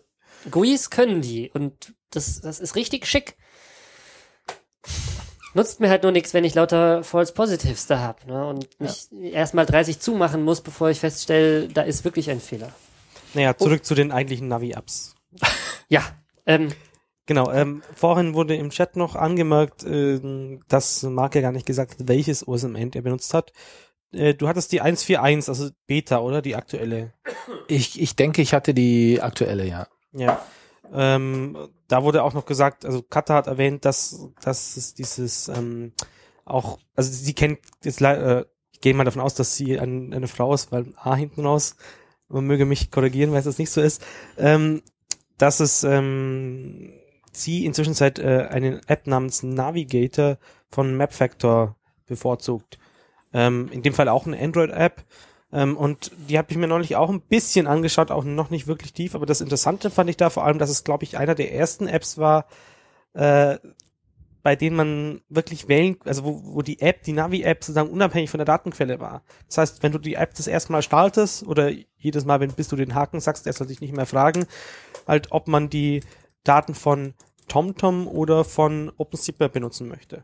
GUIs 0.50 0.90
können 0.90 1.22
die 1.22 1.50
und 1.50 1.94
das, 2.10 2.40
das 2.42 2.60
ist 2.60 2.76
richtig 2.76 3.06
schick. 3.06 3.36
Nutzt 5.56 5.80
mir 5.80 5.88
halt 5.88 6.02
nur 6.02 6.12
nichts, 6.12 6.34
wenn 6.34 6.44
ich 6.44 6.54
lauter 6.54 7.02
False 7.02 7.32
Positives 7.32 7.86
da 7.86 8.00
hab, 8.00 8.26
ne? 8.26 8.46
Und 8.46 8.78
nicht 8.78 9.10
erstmal 9.12 9.64
30 9.64 9.98
zumachen 10.00 10.42
muss, 10.42 10.60
bevor 10.60 10.90
ich 10.90 11.00
feststelle, 11.00 11.68
da 11.68 11.80
ist 11.80 12.04
wirklich 12.04 12.30
ein 12.30 12.40
Fehler. 12.40 12.72
Naja, 13.32 13.56
zurück 13.56 13.82
zu 13.82 13.94
den 13.94 14.12
eigentlichen 14.12 14.48
Navi-Apps. 14.48 15.14
Ja, 15.88 16.02
ähm, 16.46 16.72
Genau, 17.26 17.50
ähm, 17.52 17.82
vorhin 17.94 18.34
wurde 18.34 18.54
im 18.56 18.70
Chat 18.70 18.96
noch 18.96 19.14
angemerkt, 19.14 19.84
äh, 19.84 20.20
dass 20.68 21.02
Mark 21.04 21.36
ja 21.36 21.40
gar 21.40 21.52
nicht 21.52 21.66
gesagt 21.66 21.92
hat, 21.92 22.08
welches 22.08 22.46
OSM-End 22.46 22.94
er 22.94 23.02
benutzt 23.02 23.32
hat. 23.34 23.52
Äh, 24.12 24.34
du 24.34 24.48
hattest 24.48 24.72
die 24.72 24.80
141, 24.80 25.48
also 25.48 25.70
Beta, 25.86 26.18
oder? 26.18 26.42
Die 26.42 26.54
aktuelle. 26.54 27.12
Ich, 27.68 28.00
ich 28.00 28.14
denke, 28.14 28.42
ich 28.42 28.52
hatte 28.52 28.74
die 28.74 29.22
aktuelle, 29.22 29.66
ja. 29.66 29.86
Ja. 30.12 30.44
Ähm, 30.92 31.56
da 31.88 32.02
wurde 32.02 32.22
auch 32.22 32.34
noch 32.34 32.46
gesagt, 32.46 32.84
also 32.84 33.02
Katha 33.02 33.34
hat 33.34 33.46
erwähnt, 33.46 33.84
dass, 33.84 34.28
dass 34.40 34.76
es 34.76 34.94
dieses 34.94 35.48
ähm, 35.48 35.92
auch, 36.44 36.78
also 36.94 37.10
sie 37.10 37.34
kennt 37.34 37.58
jetzt 37.82 38.00
äh, 38.00 38.44
ich 38.72 38.80
gehe 38.82 38.92
mal 38.92 39.04
davon 39.04 39.22
aus, 39.22 39.34
dass 39.34 39.56
sie 39.56 39.80
ein, 39.80 40.12
eine 40.12 40.28
Frau 40.28 40.52
ist, 40.52 40.70
weil 40.70 40.92
A 40.96 41.14
hinten 41.14 41.46
raus, 41.46 41.76
man 42.28 42.44
möge 42.44 42.66
mich 42.66 42.90
korrigieren, 42.90 43.32
weil 43.32 43.38
es 43.38 43.46
das 43.46 43.58
nicht 43.58 43.70
so 43.70 43.80
ist, 43.80 44.04
ähm, 44.36 44.82
dass 45.38 45.60
es 45.60 45.82
ähm, 45.82 46.92
sie 47.32 47.64
inzwischen 47.64 47.94
seit 47.94 48.18
äh, 48.18 48.48
eine 48.50 48.82
App 48.86 49.06
namens 49.06 49.42
Navigator 49.42 50.38
von 50.68 50.94
MapFactor 50.94 51.76
bevorzugt. 52.06 52.78
Ähm, 53.32 53.68
in 53.72 53.82
dem 53.82 53.94
Fall 53.94 54.08
auch 54.08 54.26
eine 54.26 54.38
Android-App. 54.38 55.04
Ähm, 55.52 55.76
und 55.76 56.10
die 56.28 56.38
habe 56.38 56.48
ich 56.50 56.56
mir 56.56 56.66
neulich 56.66 56.96
auch 56.96 57.10
ein 57.10 57.20
bisschen 57.20 57.66
angeschaut, 57.66 58.10
auch 58.10 58.24
noch 58.24 58.50
nicht 58.50 58.66
wirklich 58.66 58.92
tief. 58.92 59.14
Aber 59.14 59.26
das 59.26 59.40
Interessante 59.40 59.90
fand 59.90 60.10
ich 60.10 60.16
da 60.16 60.30
vor 60.30 60.44
allem, 60.44 60.58
dass 60.58 60.70
es, 60.70 60.84
glaube 60.84 61.04
ich, 61.04 61.18
einer 61.18 61.34
der 61.34 61.52
ersten 61.52 61.86
Apps 61.86 62.18
war, 62.18 62.46
äh, 63.14 63.58
bei 64.42 64.54
denen 64.54 64.76
man 64.76 65.20
wirklich 65.28 65.66
wählen, 65.66 65.96
also 66.04 66.22
wo, 66.24 66.40
wo 66.54 66.62
die 66.62 66.80
App, 66.80 67.02
die 67.02 67.12
Navi-App 67.12 67.64
sozusagen 67.64 67.90
unabhängig 67.90 68.30
von 68.30 68.38
der 68.38 68.44
Datenquelle 68.44 69.00
war. 69.00 69.24
Das 69.48 69.58
heißt, 69.58 69.82
wenn 69.82 69.90
du 69.90 69.98
die 69.98 70.14
App 70.14 70.34
das 70.34 70.46
erste 70.46 70.70
Mal 70.70 70.82
startest 70.82 71.44
oder 71.44 71.72
jedes 71.96 72.24
Mal, 72.24 72.38
wenn 72.38 72.52
bis 72.52 72.68
du 72.68 72.76
den 72.76 72.94
Haken 72.94 73.18
sagst, 73.18 73.46
der 73.46 73.52
soll 73.52 73.66
sich 73.66 73.80
nicht 73.80 73.96
mehr 73.96 74.06
fragen, 74.06 74.46
halt, 75.04 75.32
ob 75.32 75.48
man 75.48 75.68
die 75.68 76.00
Daten 76.44 76.74
von 76.74 77.14
TomTom 77.48 78.06
oder 78.06 78.44
von 78.44 78.92
OpenZipper 78.96 79.48
benutzen 79.48 79.88
möchte. 79.88 80.22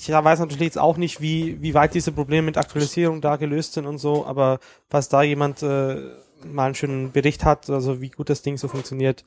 Ich 0.00 0.08
weiß 0.10 0.38
natürlich 0.38 0.60
jetzt 0.60 0.78
auch 0.78 0.96
nicht, 0.96 1.20
wie, 1.20 1.60
wie 1.60 1.74
weit 1.74 1.92
diese 1.92 2.12
Probleme 2.12 2.42
mit 2.42 2.56
Aktualisierung 2.56 3.20
da 3.20 3.34
gelöst 3.34 3.72
sind 3.72 3.84
und 3.84 3.98
so, 3.98 4.24
aber 4.26 4.60
falls 4.88 5.08
da 5.08 5.22
jemand 5.22 5.60
äh, 5.64 5.96
mal 6.44 6.66
einen 6.66 6.74
schönen 6.76 7.10
Bericht 7.10 7.44
hat, 7.44 7.68
also 7.68 8.00
wie 8.00 8.10
gut 8.10 8.30
das 8.30 8.42
Ding 8.42 8.56
so 8.58 8.68
funktioniert, 8.68 9.24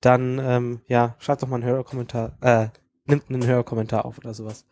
dann 0.00 0.38
ähm, 0.38 0.80
ja, 0.88 1.16
schreibt 1.18 1.42
doch 1.42 1.48
mal 1.48 1.56
einen 1.56 1.64
Hörerkommentar, 1.64 2.38
äh, 2.40 2.68
nimmt 3.04 3.28
einen 3.28 3.46
Hörerkommentar 3.46 4.06
auf 4.06 4.16
oder 4.16 4.32
sowas. 4.32 4.64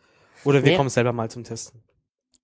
Oder 0.45 0.63
wir 0.63 0.71
nee. 0.71 0.77
kommen 0.77 0.89
selber 0.89 1.13
mal 1.13 1.29
zum 1.29 1.43
Testen. 1.43 1.83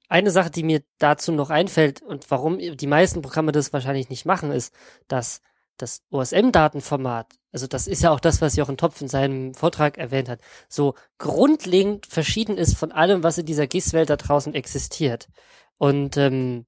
Eine 0.07 0.29
Sache, 0.29 0.51
die 0.51 0.63
mir 0.63 0.83
dazu 0.99 1.31
noch 1.31 1.49
einfällt 1.49 2.03
und 2.03 2.29
warum 2.29 2.59
die 2.59 2.87
meisten 2.87 3.23
Programme 3.23 3.51
das 3.51 3.73
wahrscheinlich 3.73 4.09
nicht 4.09 4.25
machen, 4.25 4.51
ist, 4.51 4.75
dass 5.07 5.41
das 5.77 6.03
OSM-Datenformat, 6.11 7.33
also 7.51 7.67
das 7.67 7.87
ist 7.87 8.01
ja 8.01 8.11
auch 8.11 8.19
das, 8.19 8.41
was 8.41 8.55
Jochen 8.55 8.77
Topf 8.77 9.01
in 9.01 9.07
seinem 9.07 9.53
Vortrag 9.53 9.97
erwähnt 9.97 10.29
hat, 10.29 10.39
so 10.69 10.95
grundlegend 11.17 12.05
verschieden 12.05 12.57
ist 12.57 12.77
von 12.77 12.91
allem, 12.91 13.23
was 13.23 13.37
in 13.37 13.45
dieser 13.45 13.67
GIS-Welt 13.67 14.09
da 14.09 14.15
draußen 14.15 14.53
existiert. 14.53 15.29
Und 15.77 16.15
ähm, 16.17 16.65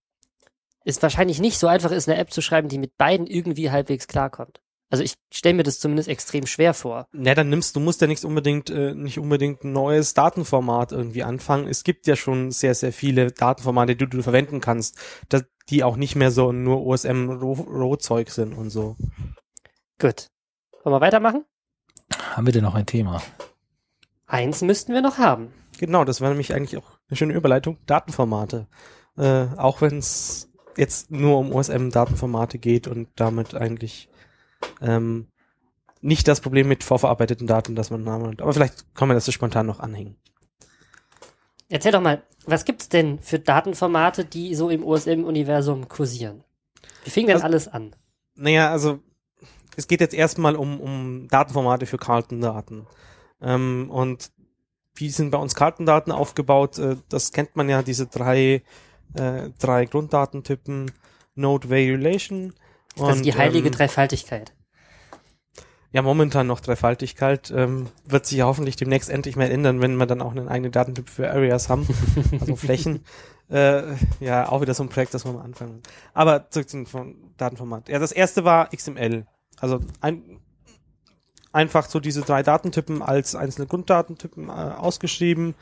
ist 0.85 1.01
wahrscheinlich 1.01 1.39
nicht 1.39 1.57
so 1.57 1.67
einfach 1.67 1.91
ist, 1.91 2.09
eine 2.09 2.17
App 2.17 2.31
zu 2.31 2.41
schreiben, 2.41 2.67
die 2.67 2.77
mit 2.77 2.97
beiden 2.97 3.27
irgendwie 3.27 3.71
halbwegs 3.71 4.07
klarkommt. 4.07 4.61
Also 4.89 5.03
ich 5.03 5.13
stelle 5.33 5.55
mir 5.55 5.63
das 5.63 5.79
zumindest 5.79 6.07
extrem 6.07 6.45
schwer 6.45 6.75
vor. 6.75 7.07
Ja, 7.13 7.33
dann 7.33 7.49
nimmst 7.49 7.75
du 7.75 7.79
musst 7.79 8.01
ja 8.01 8.07
nicht 8.07 8.23
unbedingt 8.25 8.69
äh, 8.69 8.93
nicht 8.93 9.17
unbedingt 9.17 9.63
ein 9.63 9.71
neues 9.71 10.13
Datenformat 10.13 10.91
irgendwie 10.91 11.23
anfangen. 11.23 11.67
Es 11.67 11.83
gibt 11.83 12.05
ja 12.05 12.15
schon 12.15 12.51
sehr 12.51 12.75
sehr 12.75 12.93
viele 12.93 13.31
Datenformate, 13.31 13.95
die 13.95 14.07
du 14.07 14.21
verwenden 14.21 14.61
kannst, 14.61 14.99
dass, 15.29 15.45
die 15.69 15.83
auch 15.83 15.95
nicht 15.95 16.15
mehr 16.15 16.29
so 16.29 16.51
nur 16.51 16.85
OSM 16.85 17.29
Rohzeug 17.29 18.29
sind 18.29 18.53
und 18.53 18.69
so. 18.69 18.95
Gut. 19.99 20.27
Wollen 20.83 20.95
wir 20.95 21.01
weitermachen? 21.01 21.45
Haben 22.35 22.45
wir 22.45 22.53
denn 22.53 22.63
noch 22.63 22.75
ein 22.75 22.85
Thema? 22.85 23.21
Eins 24.27 24.61
müssten 24.61 24.93
wir 24.93 25.01
noch 25.01 25.17
haben. 25.17 25.53
Genau, 25.79 26.03
das 26.03 26.19
war 26.19 26.29
nämlich 26.29 26.53
eigentlich 26.53 26.77
auch 26.77 26.99
eine 27.07 27.17
schöne 27.17 27.33
Überleitung. 27.33 27.77
Datenformate. 27.85 28.67
Äh, 29.17 29.45
auch 29.57 29.81
wenn 29.81 29.97
es 29.97 30.51
jetzt 30.75 31.09
nur 31.11 31.39
um 31.39 31.53
OSM-Datenformate 31.53 32.57
geht 32.57 32.87
und 32.87 33.07
damit 33.15 33.55
eigentlich 33.55 34.09
ähm, 34.81 35.27
nicht 36.01 36.27
das 36.27 36.41
Problem 36.41 36.67
mit 36.67 36.83
vorverarbeiteten 36.83 37.47
Daten, 37.47 37.75
dass 37.75 37.89
man 37.89 38.03
Namen 38.03 38.27
hat. 38.27 38.41
Aber 38.41 38.53
vielleicht 38.53 38.93
kann 38.93 39.07
man 39.07 39.15
das 39.15 39.25
so 39.25 39.31
spontan 39.31 39.65
noch 39.65 39.79
anhängen. 39.79 40.17
Erzähl 41.69 41.93
doch 41.93 42.01
mal, 42.01 42.23
was 42.45 42.65
gibt's 42.65 42.89
denn 42.89 43.19
für 43.19 43.39
Datenformate, 43.39 44.25
die 44.25 44.53
so 44.53 44.69
im 44.69 44.83
OSM-Universum 44.83 45.87
kursieren? 45.87 46.43
Wie 47.05 47.09
fing 47.09 47.27
denn 47.27 47.35
also, 47.35 47.45
alles 47.45 47.67
an? 47.69 47.95
Naja, 48.35 48.69
also 48.69 48.99
es 49.75 49.87
geht 49.87 50.01
jetzt 50.01 50.13
erstmal 50.13 50.55
um, 50.55 50.79
um 50.79 51.27
Datenformate 51.29 51.85
für 51.85 51.97
Kartendaten. 51.97 52.87
Ähm, 53.41 53.89
und 53.89 54.31
wie 54.95 55.09
sind 55.09 55.31
bei 55.31 55.37
uns 55.37 55.55
Kartendaten 55.55 56.11
aufgebaut? 56.11 56.77
Äh, 56.77 56.97
das 57.09 57.31
kennt 57.31 57.55
man 57.55 57.69
ja, 57.69 57.81
diese 57.81 58.07
drei, 58.07 58.63
äh, 59.15 59.49
drei 59.59 59.85
Grunddatentypen, 59.85 60.91
Node, 61.35 61.69
Value, 61.69 61.97
Relation. 61.97 62.53
Und, 62.95 63.05
also 63.05 63.23
die 63.23 63.33
heilige 63.33 63.67
ähm, 63.67 63.73
Dreifaltigkeit. 63.73 64.53
Ja, 65.91 66.01
momentan 66.01 66.47
noch 66.47 66.59
Dreifaltigkeit. 66.59 67.51
Ähm, 67.55 67.87
wird 68.05 68.25
sich 68.25 68.41
hoffentlich 68.41 68.75
demnächst 68.75 69.09
endlich 69.09 69.35
mal 69.35 69.49
ändern, 69.49 69.81
wenn 69.81 69.95
wir 69.95 70.07
dann 70.07 70.21
auch 70.21 70.31
einen 70.31 70.47
eigenen 70.47 70.71
Datentyp 70.71 71.07
für 71.09 71.29
Areas 71.29 71.69
haben, 71.69 71.87
also 72.39 72.55
Flächen. 72.55 73.05
Äh, 73.49 73.93
ja, 74.19 74.49
auch 74.49 74.61
wieder 74.61 74.73
so 74.73 74.83
ein 74.83 74.89
Projekt, 74.89 75.13
das 75.13 75.25
wir 75.25 75.33
mal 75.33 75.43
anfangen. 75.43 75.83
Aber 76.13 76.49
zurück 76.49 76.69
zum 76.69 76.87
Datenformat. 77.37 77.89
Ja, 77.89 77.99
das 77.99 78.11
erste 78.11 78.43
war 78.43 78.69
XML. 78.69 79.27
Also 79.59 79.79
ein, 80.01 80.39
einfach 81.51 81.87
so 81.87 81.99
diese 81.99 82.21
drei 82.21 82.43
Datentypen 82.43 83.01
als 83.01 83.35
einzelne 83.35 83.67
Grunddatentypen 83.67 84.49
äh, 84.49 84.51
ausgeschrieben. 84.51 85.55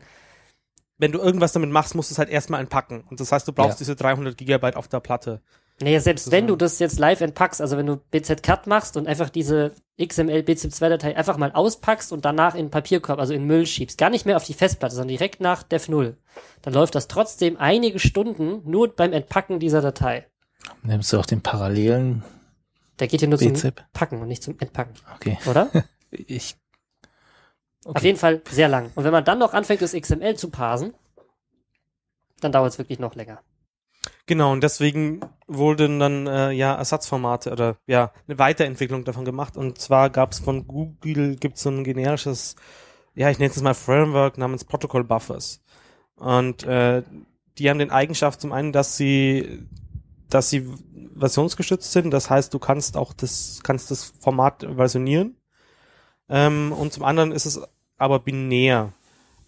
wenn 0.97 1.11
du 1.11 1.19
irgendwas 1.19 1.53
damit 1.53 1.71
machst, 1.71 1.95
musst 1.95 2.09
du 2.09 2.13
es 2.13 2.19
halt 2.19 2.29
erstmal 2.29 2.61
entpacken. 2.61 3.03
Und 3.09 3.19
das 3.19 3.31
heißt, 3.31 3.47
du 3.47 3.53
brauchst 3.53 3.79
ja. 3.79 3.79
diese 3.79 3.95
300 3.95 4.37
Gigabyte 4.37 4.75
auf 4.75 4.87
der 4.87 4.99
Platte. 4.99 5.41
Naja, 5.81 5.99
selbst 5.99 6.31
wenn 6.31 6.47
du 6.47 6.55
das 6.55 6.79
jetzt 6.79 6.99
live 6.99 7.19
entpackst, 7.19 7.59
also 7.59 7.75
wenn 7.75 7.85
du 7.85 7.97
BZ-Cut 7.97 8.65
machst 8.65 8.95
und 8.95 9.07
einfach 9.07 9.29
diese 9.29 9.73
XML 10.01 10.39
BZIP2-Datei 10.39 11.17
einfach 11.17 11.37
mal 11.37 11.51
auspackst 11.51 12.13
und 12.13 12.23
danach 12.23 12.55
in 12.55 12.69
Papierkorb, 12.69 13.19
also 13.19 13.33
in 13.33 13.43
Müll 13.45 13.65
schiebst, 13.65 13.97
gar 13.97 14.09
nicht 14.09 14.25
mehr 14.25 14.37
auf 14.37 14.45
die 14.45 14.53
Festplatte, 14.53 14.95
sondern 14.95 15.09
direkt 15.09 15.41
nach 15.41 15.63
Dev 15.63 15.91
0, 15.91 16.15
dann 16.61 16.73
läuft 16.73 16.95
das 16.95 17.09
trotzdem 17.09 17.57
einige 17.57 17.99
Stunden 17.99 18.61
nur 18.69 18.95
beim 18.95 19.11
Entpacken 19.11 19.59
dieser 19.59 19.81
Datei. 19.81 20.25
Nimmst 20.83 21.11
du 21.11 21.19
auch 21.19 21.25
den 21.25 21.41
parallelen 21.41 22.23
Der 22.99 23.07
geht 23.07 23.19
hier 23.19 23.29
nur 23.29 23.39
BZIP? 23.39 23.77
zum 23.77 23.85
Packen 23.91 24.21
und 24.21 24.29
nicht 24.29 24.43
zum 24.43 24.57
Entpacken. 24.59 24.93
Okay. 25.15 25.37
Oder? 25.45 25.69
ich. 26.11 26.55
Okay. 27.83 27.97
Auf 27.97 28.03
jeden 28.03 28.17
Fall 28.17 28.41
sehr 28.49 28.69
lang. 28.69 28.91
Und 28.95 29.03
wenn 29.03 29.11
man 29.11 29.25
dann 29.25 29.39
noch 29.39 29.53
anfängt, 29.53 29.81
das 29.81 29.91
XML 29.91 30.35
zu 30.37 30.49
parsen, 30.49 30.93
dann 32.39 32.53
dauert 32.53 32.71
es 32.71 32.77
wirklich 32.77 32.99
noch 32.99 33.13
länger. 33.15 33.41
Genau, 34.27 34.51
und 34.51 34.63
deswegen 34.63 35.19
wurden 35.47 35.99
dann 35.99 36.25
äh, 36.25 36.51
ja 36.51 36.73
Ersatzformate 36.73 37.51
oder 37.51 37.77
ja 37.85 38.11
eine 38.27 38.39
Weiterentwicklung 38.39 39.03
davon 39.03 39.25
gemacht. 39.25 39.55
Und 39.55 39.77
zwar 39.77 40.09
gab 40.09 40.31
es 40.31 40.39
von 40.39 40.67
Google 40.67 41.35
gibt's 41.35 41.61
so 41.61 41.69
ein 41.69 41.83
generisches, 41.83 42.55
ja 43.13 43.29
ich 43.29 43.37
nenne 43.37 43.51
es 43.51 43.61
mal 43.61 43.75
Framework 43.75 44.37
namens 44.37 44.63
Protocol 44.63 45.03
Buffers. 45.03 45.61
Und 46.15 46.63
äh, 46.63 47.03
die 47.57 47.69
haben 47.69 47.79
den 47.79 47.91
Eigenschaft 47.91 48.41
zum 48.41 48.51
einen, 48.51 48.71
dass 48.71 48.97
sie 48.97 49.67
dass 50.29 50.49
sie 50.49 50.67
versionsgestützt 51.17 51.91
sind. 51.91 52.11
Das 52.11 52.29
heißt, 52.29 52.53
du 52.53 52.59
kannst 52.59 52.97
auch 52.97 53.13
das 53.13 53.61
kannst 53.63 53.91
das 53.91 54.13
Format 54.19 54.65
versionieren. 54.75 55.37
Ähm, 56.29 56.71
und 56.71 56.93
zum 56.93 57.03
anderen 57.03 57.31
ist 57.31 57.45
es 57.45 57.61
aber 57.97 58.19
binär. 58.19 58.93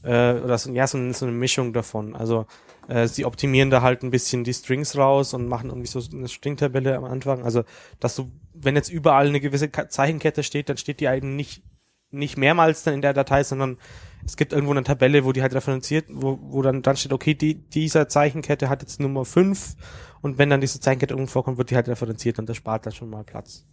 Äh, 0.03 0.33
oder 0.35 0.57
so, 0.57 0.71
ja, 0.71 0.85
so, 0.87 1.11
so 1.13 1.25
eine 1.25 1.33
Mischung 1.33 1.73
davon. 1.73 2.15
Also 2.15 2.45
äh, 2.87 3.07
sie 3.07 3.25
optimieren 3.25 3.69
da 3.69 3.81
halt 3.81 4.03
ein 4.03 4.11
bisschen 4.11 4.43
die 4.43 4.53
Strings 4.53 4.97
raus 4.97 5.33
und 5.33 5.47
machen 5.47 5.69
irgendwie 5.69 5.87
so 5.87 6.01
eine 6.15 6.27
Stringtabelle 6.27 6.95
am 6.95 7.03
Anfang. 7.03 7.43
Also, 7.43 7.63
dass 7.99 8.15
du, 8.15 8.31
wenn 8.53 8.75
jetzt 8.75 8.89
überall 8.89 9.27
eine 9.27 9.39
gewisse 9.39 9.71
Zeichenkette 9.71 10.43
steht, 10.43 10.69
dann 10.69 10.77
steht 10.77 10.99
die 10.99 11.05
eben 11.05 11.35
nicht, 11.35 11.63
nicht 12.11 12.37
mehrmals 12.37 12.83
dann 12.83 12.93
in 12.93 13.01
der 13.01 13.13
Datei, 13.13 13.43
sondern 13.43 13.77
es 14.25 14.37
gibt 14.37 14.53
irgendwo 14.53 14.71
eine 14.71 14.83
Tabelle, 14.83 15.25
wo 15.25 15.31
die 15.31 15.41
halt 15.41 15.53
referenziert, 15.53 16.05
wo, 16.09 16.39
wo 16.41 16.61
dann, 16.61 16.81
dann 16.81 16.95
steht, 16.97 17.13
okay, 17.13 17.33
die, 17.33 17.55
dieser 17.55 18.07
Zeichenkette 18.07 18.69
hat 18.69 18.81
jetzt 18.81 18.99
Nummer 18.99 19.25
5 19.25 19.75
und 20.21 20.37
wenn 20.37 20.49
dann 20.49 20.61
diese 20.61 20.79
Zeichenkette 20.79 21.13
irgendwo 21.13 21.31
vorkommt, 21.31 21.57
wird 21.57 21.71
die 21.71 21.75
halt 21.75 21.89
referenziert 21.89 22.39
und 22.39 22.47
das 22.47 22.57
spart 22.57 22.85
dann 22.85 22.93
schon 22.93 23.09
mal 23.09 23.23
Platz. 23.23 23.65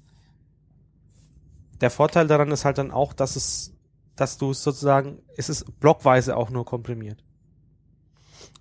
Der 1.80 1.90
Vorteil 1.90 2.26
daran 2.26 2.50
ist 2.50 2.64
halt 2.64 2.78
dann 2.78 2.90
auch, 2.90 3.12
dass 3.12 3.36
es, 3.36 3.74
dass 4.16 4.38
du 4.38 4.52
sozusagen, 4.52 5.18
es 5.36 5.48
ist 5.48 5.80
blockweise 5.80 6.36
auch 6.36 6.50
nur 6.50 6.64
komprimiert. 6.64 7.23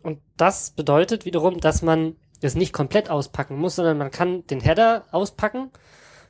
Und 0.04 0.22
das 0.38 0.72
bedeutet 0.72 1.26
wiederum, 1.26 1.60
dass 1.60 1.82
man 1.82 2.18
es 2.42 2.56
nicht 2.56 2.74
komplett 2.74 3.10
auspacken 3.10 3.58
muss, 3.58 3.76
sondern 3.76 3.98
man 3.98 4.12
kann 4.12 4.46
den 4.48 4.60
Header 4.60 5.06
auspacken, 5.12 5.72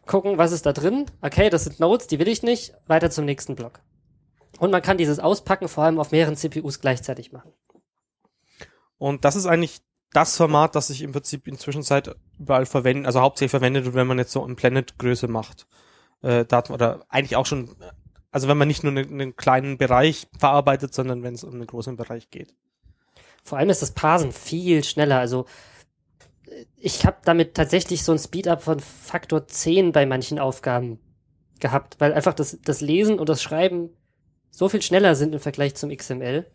gucken, 0.06 0.38
was 0.38 0.52
ist 0.52 0.66
da 0.66 0.74
drin. 0.74 1.06
Okay, 1.22 1.50
das 1.50 1.64
sind 1.64 1.80
Nodes, 1.80 2.08
die 2.08 2.20
will 2.20 2.28
ich 2.28 2.44
nicht. 2.44 2.74
Weiter 2.88 3.10
zum 3.10 3.26
nächsten 3.26 3.56
Block. 3.56 3.82
Und 4.60 4.72
man 4.72 4.82
kann 4.82 4.98
dieses 4.98 5.20
Auspacken 5.20 5.68
vor 5.68 5.84
allem 5.84 6.00
auf 6.00 6.12
mehreren 6.12 6.36
CPUs 6.36 6.80
gleichzeitig 6.80 7.32
machen. 7.32 7.52
Und 8.98 9.26
das 9.26 9.36
ist 9.36 9.48
eigentlich 9.48 9.82
das 10.12 10.38
Format, 10.38 10.76
das 10.76 10.88
sich 10.88 11.02
im 11.02 11.12
Prinzip 11.12 11.48
inzwischen 11.48 11.82
Zeit 11.82 12.16
überall 12.40 12.66
verwendet, 12.66 13.08
also 13.08 13.22
hauptsächlich 13.22 13.52
verwendet 13.52 13.94
wenn 13.96 14.08
man 14.08 14.20
jetzt 14.20 14.32
so 14.32 14.44
eine 14.44 14.56
Planet-Größe 14.56 15.28
macht. 15.28 15.68
Äh, 16.22 16.46
Daten 16.46 16.72
oder 16.72 17.04
eigentlich 17.10 17.36
auch 17.36 17.48
schon, 17.48 17.76
also 18.32 18.48
wenn 18.48 18.58
man 18.58 18.68
nicht 18.68 18.84
nur 18.84 18.92
einen, 18.92 19.10
einen 19.10 19.36
kleinen 19.36 19.78
Bereich 19.78 20.28
verarbeitet, 20.38 20.94
sondern 20.94 21.24
wenn 21.24 21.34
es 21.34 21.44
um 21.44 21.56
einen 21.56 21.66
großen 21.66 21.98
Bereich 21.98 22.30
geht. 22.30 22.54
Vor 23.44 23.58
allem 23.58 23.70
ist 23.70 23.82
das 23.82 23.92
Parsen 23.92 24.32
viel 24.32 24.84
schneller. 24.84 25.20
Also 25.20 25.46
ich 26.78 27.06
habe 27.06 27.18
damit 27.26 27.56
tatsächlich 27.56 28.04
so 28.04 28.12
ein 28.12 28.20
Speedup 28.20 28.62
von 28.62 28.80
Faktor 28.80 29.48
10 29.48 29.92
bei 29.92 30.06
manchen 30.06 30.40
Aufgaben 30.40 31.00
gehabt, 31.60 31.96
weil 32.00 32.14
einfach 32.14 32.34
das, 32.34 32.58
das 32.64 32.82
Lesen 32.82 33.20
und 33.20 33.30
das 33.30 33.42
Schreiben 33.42 33.90
so 34.50 34.70
viel 34.70 34.82
schneller 34.82 35.16
sind 35.16 35.34
im 35.34 35.40
Vergleich 35.40 35.76
zum 35.76 35.96
XML 35.96 36.46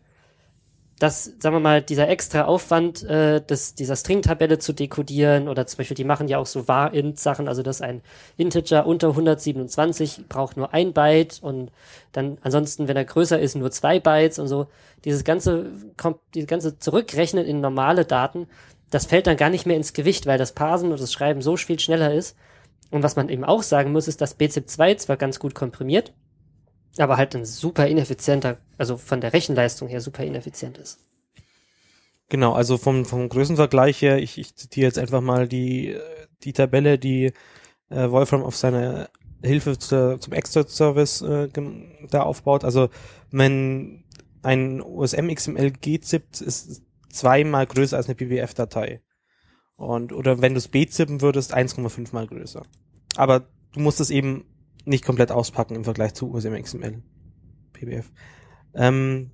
dass, 0.99 1.31
sagen 1.39 1.55
wir 1.55 1.61
mal, 1.61 1.81
dieser 1.81 2.09
extra 2.09 2.43
Aufwand, 2.43 3.03
äh, 3.03 3.41
des, 3.41 3.73
dieser 3.73 3.95
String-Tabelle 3.95 4.59
zu 4.59 4.73
dekodieren 4.73 5.47
oder 5.47 5.65
zum 5.65 5.77
Beispiel, 5.77 5.95
die 5.95 6.03
machen 6.03 6.27
ja 6.27 6.37
auch 6.37 6.45
so 6.45 6.67
var-int-Sachen, 6.67 7.47
also 7.47 7.63
dass 7.63 7.81
ein 7.81 8.01
Integer 8.35 8.85
unter 8.85 9.09
127 9.09 10.25
braucht 10.27 10.57
nur 10.57 10.73
ein 10.73 10.91
Byte 10.91 11.39
und 11.41 11.71
dann 12.11 12.37
ansonsten, 12.41 12.89
wenn 12.89 12.97
er 12.97 13.05
größer 13.05 13.39
ist, 13.39 13.55
nur 13.55 13.71
zwei 13.71 14.01
Bytes 14.01 14.39
und 14.39 14.49
so. 14.49 14.67
Dieses 15.05 15.23
ganze, 15.23 15.67
kommt, 15.95 16.19
dieses 16.33 16.47
ganze 16.47 16.77
Zurückrechnen 16.77 17.45
in 17.45 17.61
normale 17.61 18.03
Daten, 18.03 18.47
das 18.91 19.05
fällt 19.05 19.27
dann 19.27 19.37
gar 19.37 19.49
nicht 19.49 19.65
mehr 19.65 19.77
ins 19.77 19.93
Gewicht, 19.93 20.25
weil 20.25 20.37
das 20.37 20.51
Parsen 20.51 20.91
und 20.91 20.99
das 20.99 21.13
Schreiben 21.13 21.41
so 21.41 21.55
viel 21.55 21.79
schneller 21.79 22.13
ist. 22.13 22.35
Und 22.91 23.03
was 23.03 23.15
man 23.15 23.29
eben 23.29 23.45
auch 23.45 23.63
sagen 23.63 23.93
muss, 23.93 24.09
ist, 24.09 24.19
dass 24.19 24.37
BZIP2 24.37 24.97
zwar 24.97 25.15
ganz 25.15 25.39
gut 25.39 25.55
komprimiert, 25.55 26.11
aber 27.01 27.17
halt 27.17 27.35
ein 27.35 27.45
super 27.45 27.87
ineffizienter, 27.87 28.57
also 28.77 28.97
von 28.97 29.21
der 29.21 29.33
Rechenleistung 29.33 29.87
her 29.87 30.01
super 30.01 30.23
ineffizient 30.23 30.77
ist. 30.77 30.99
Genau, 32.29 32.53
also 32.53 32.77
vom, 32.77 33.05
vom 33.05 33.27
Größenvergleich 33.27 34.01
her, 34.01 34.19
ich, 34.19 34.37
ich 34.37 34.55
zitiere 34.55 34.85
jetzt 34.85 34.99
einfach 34.99 35.21
mal 35.21 35.47
die, 35.47 35.97
die 36.43 36.53
Tabelle, 36.53 36.99
die 36.99 37.33
äh, 37.89 38.09
Wolfram 38.11 38.43
auf 38.43 38.55
seine 38.55 39.09
Hilfe 39.41 39.77
zu, 39.77 40.19
zum 40.19 40.33
Extra-Service 40.33 41.21
äh, 41.21 41.49
da 42.09 42.23
aufbaut. 42.23 42.63
Also 42.63 42.89
wenn 43.31 44.03
ein 44.43 44.81
OSM 44.81 45.33
XML 45.33 45.71
GZIP 45.71 46.41
ist 46.41 46.83
zweimal 47.09 47.65
größer 47.65 47.97
als 47.97 48.07
eine 48.07 48.15
PWF-Datei. 48.15 49.01
Und, 49.75 50.13
oder 50.13 50.41
wenn 50.41 50.53
du 50.53 50.57
es 50.57 50.67
B-zippen 50.67 51.21
würdest, 51.21 51.55
1,5 51.55 52.13
mal 52.13 52.27
größer. 52.27 52.63
Aber 53.15 53.47
du 53.73 53.79
musst 53.79 53.99
es 53.99 54.09
eben 54.09 54.45
nicht 54.89 55.05
komplett 55.05 55.31
auspacken 55.31 55.75
im 55.75 55.83
Vergleich 55.83 56.13
zu 56.13 56.31
XML. 56.31 57.01
PBF. 57.73 58.11
Ähm, 58.73 59.31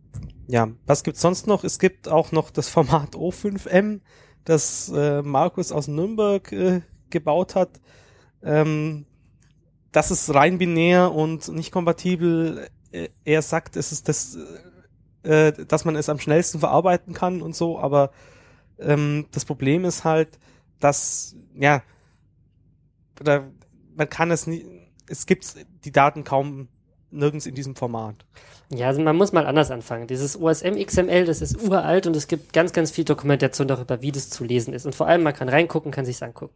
ja, 0.48 0.70
was 0.86 1.04
gibt's 1.04 1.22
sonst 1.22 1.48
noch? 1.48 1.64
Es 1.64 1.80
gibt 1.80 2.08
auch 2.08 2.32
noch 2.32 2.52
das 2.52 2.70
Format 2.70 3.16
O5M, 3.16 4.02
das 4.44 4.92
äh, 4.96 5.22
Markus 5.22 5.72
aus 5.72 5.88
Nürnberg 5.88 6.52
äh, 6.52 6.82
gebaut 7.10 7.56
hat. 7.56 7.82
Ähm, 8.44 9.06
das 9.92 10.12
ist 10.12 10.34
rein 10.34 10.58
binär 10.58 11.14
und 11.14 11.48
nicht 11.48 11.72
kompatibel. 11.72 12.68
Äh, 12.92 13.10
er 13.24 13.42
sagt, 13.42 13.76
es 13.78 13.92
ist 13.92 14.08
das, 14.08 14.38
äh, 15.24 15.52
dass 15.52 15.86
man 15.86 15.96
es 15.96 16.10
am 16.10 16.20
schnellsten 16.20 16.60
verarbeiten 16.60 17.14
kann 17.14 17.42
und 17.42 17.56
so, 17.56 17.80
aber 17.80 18.12
ähm, 18.78 19.26
das 19.32 19.46
Problem 19.46 19.86
ist 19.86 20.04
halt, 20.04 20.38
dass, 20.80 21.36
ja, 21.56 21.82
oder 23.22 23.50
man 23.96 24.10
kann 24.10 24.32
es 24.32 24.46
nicht, 24.48 24.66
es 25.10 25.26
gibt 25.26 25.46
die 25.84 25.92
Daten 25.92 26.24
kaum 26.24 26.68
nirgends 27.12 27.46
in 27.46 27.56
diesem 27.56 27.76
Format. 27.76 28.16
Ja, 28.70 28.88
also 28.88 29.02
man 29.02 29.16
muss 29.16 29.32
mal 29.32 29.46
anders 29.46 29.72
anfangen. 29.72 30.08
Dieses 30.08 30.40
OSM 30.40 30.76
XML, 30.84 31.26
das 31.26 31.42
ist 31.42 31.62
uralt 31.62 32.08
und 32.08 32.16
es 32.16 32.28
gibt 32.28 32.52
ganz, 32.54 32.74
ganz 32.74 32.92
viel 32.92 33.06
Dokumentation 33.06 33.68
darüber, 33.68 34.02
wie 34.02 34.12
das 34.12 34.30
zu 34.30 34.44
lesen 34.44 34.74
ist. 34.74 34.86
Und 34.86 34.96
vor 34.96 35.08
allem, 35.08 35.24
man 35.24 35.34
kann 35.34 35.50
reingucken, 35.50 35.92
kann 35.92 36.06
sich's 36.06 36.24
angucken. 36.24 36.56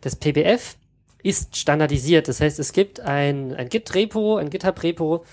Das 0.00 0.16
PBF 0.16 0.76
ist 1.22 1.56
standardisiert. 1.56 2.28
Das 2.28 2.40
heißt, 2.40 2.58
es 2.58 2.72
gibt 2.72 3.00
ein, 3.00 3.54
ein 3.54 3.68
Git-Repo, 3.68 4.36
ein 4.36 4.48
GitHub-Repo, 4.48 5.24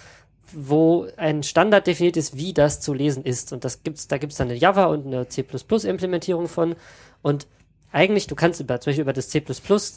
wo 0.51 1.07
ein 1.17 1.43
Standard 1.43 1.87
definiert 1.87 2.17
ist, 2.17 2.35
wie 2.35 2.53
das 2.53 2.79
zu 2.81 2.93
lesen 2.93 3.23
ist. 3.23 3.53
Und 3.53 3.63
das 3.63 3.83
gibt's, 3.83 4.07
da 4.07 4.17
gibt's 4.17 4.37
dann 4.37 4.49
eine 4.49 4.57
Java 4.57 4.85
und 4.85 5.07
eine 5.07 5.27
C++-Implementierung 5.27 6.47
von. 6.47 6.75
Und 7.21 7.47
eigentlich, 7.93 8.25
du 8.25 8.35
kannst 8.35 8.59
über, 8.59 8.79
zum 8.81 8.89
Beispiel 8.89 9.03
über 9.03 9.13
das 9.13 9.29
C++ 9.29 9.43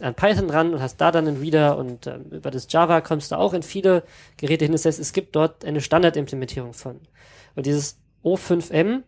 an 0.00 0.14
Python 0.14 0.50
ran 0.50 0.74
und 0.74 0.80
hast 0.80 0.98
da 0.98 1.10
dann 1.10 1.26
einen 1.26 1.40
Reader 1.40 1.78
und 1.78 2.06
ähm, 2.06 2.26
über 2.30 2.50
das 2.50 2.66
Java 2.70 3.00
kommst 3.00 3.32
du 3.32 3.36
auch 3.36 3.54
in 3.54 3.62
viele 3.62 4.02
Geräte 4.36 4.66
hin. 4.66 4.72
Das 4.72 4.84
heißt, 4.84 5.00
es 5.00 5.14
gibt 5.14 5.34
dort 5.34 5.64
eine 5.64 5.80
Standardimplementierung 5.80 6.74
von. 6.74 7.00
Und 7.54 7.64
dieses 7.64 7.96
O5M, 8.22 9.02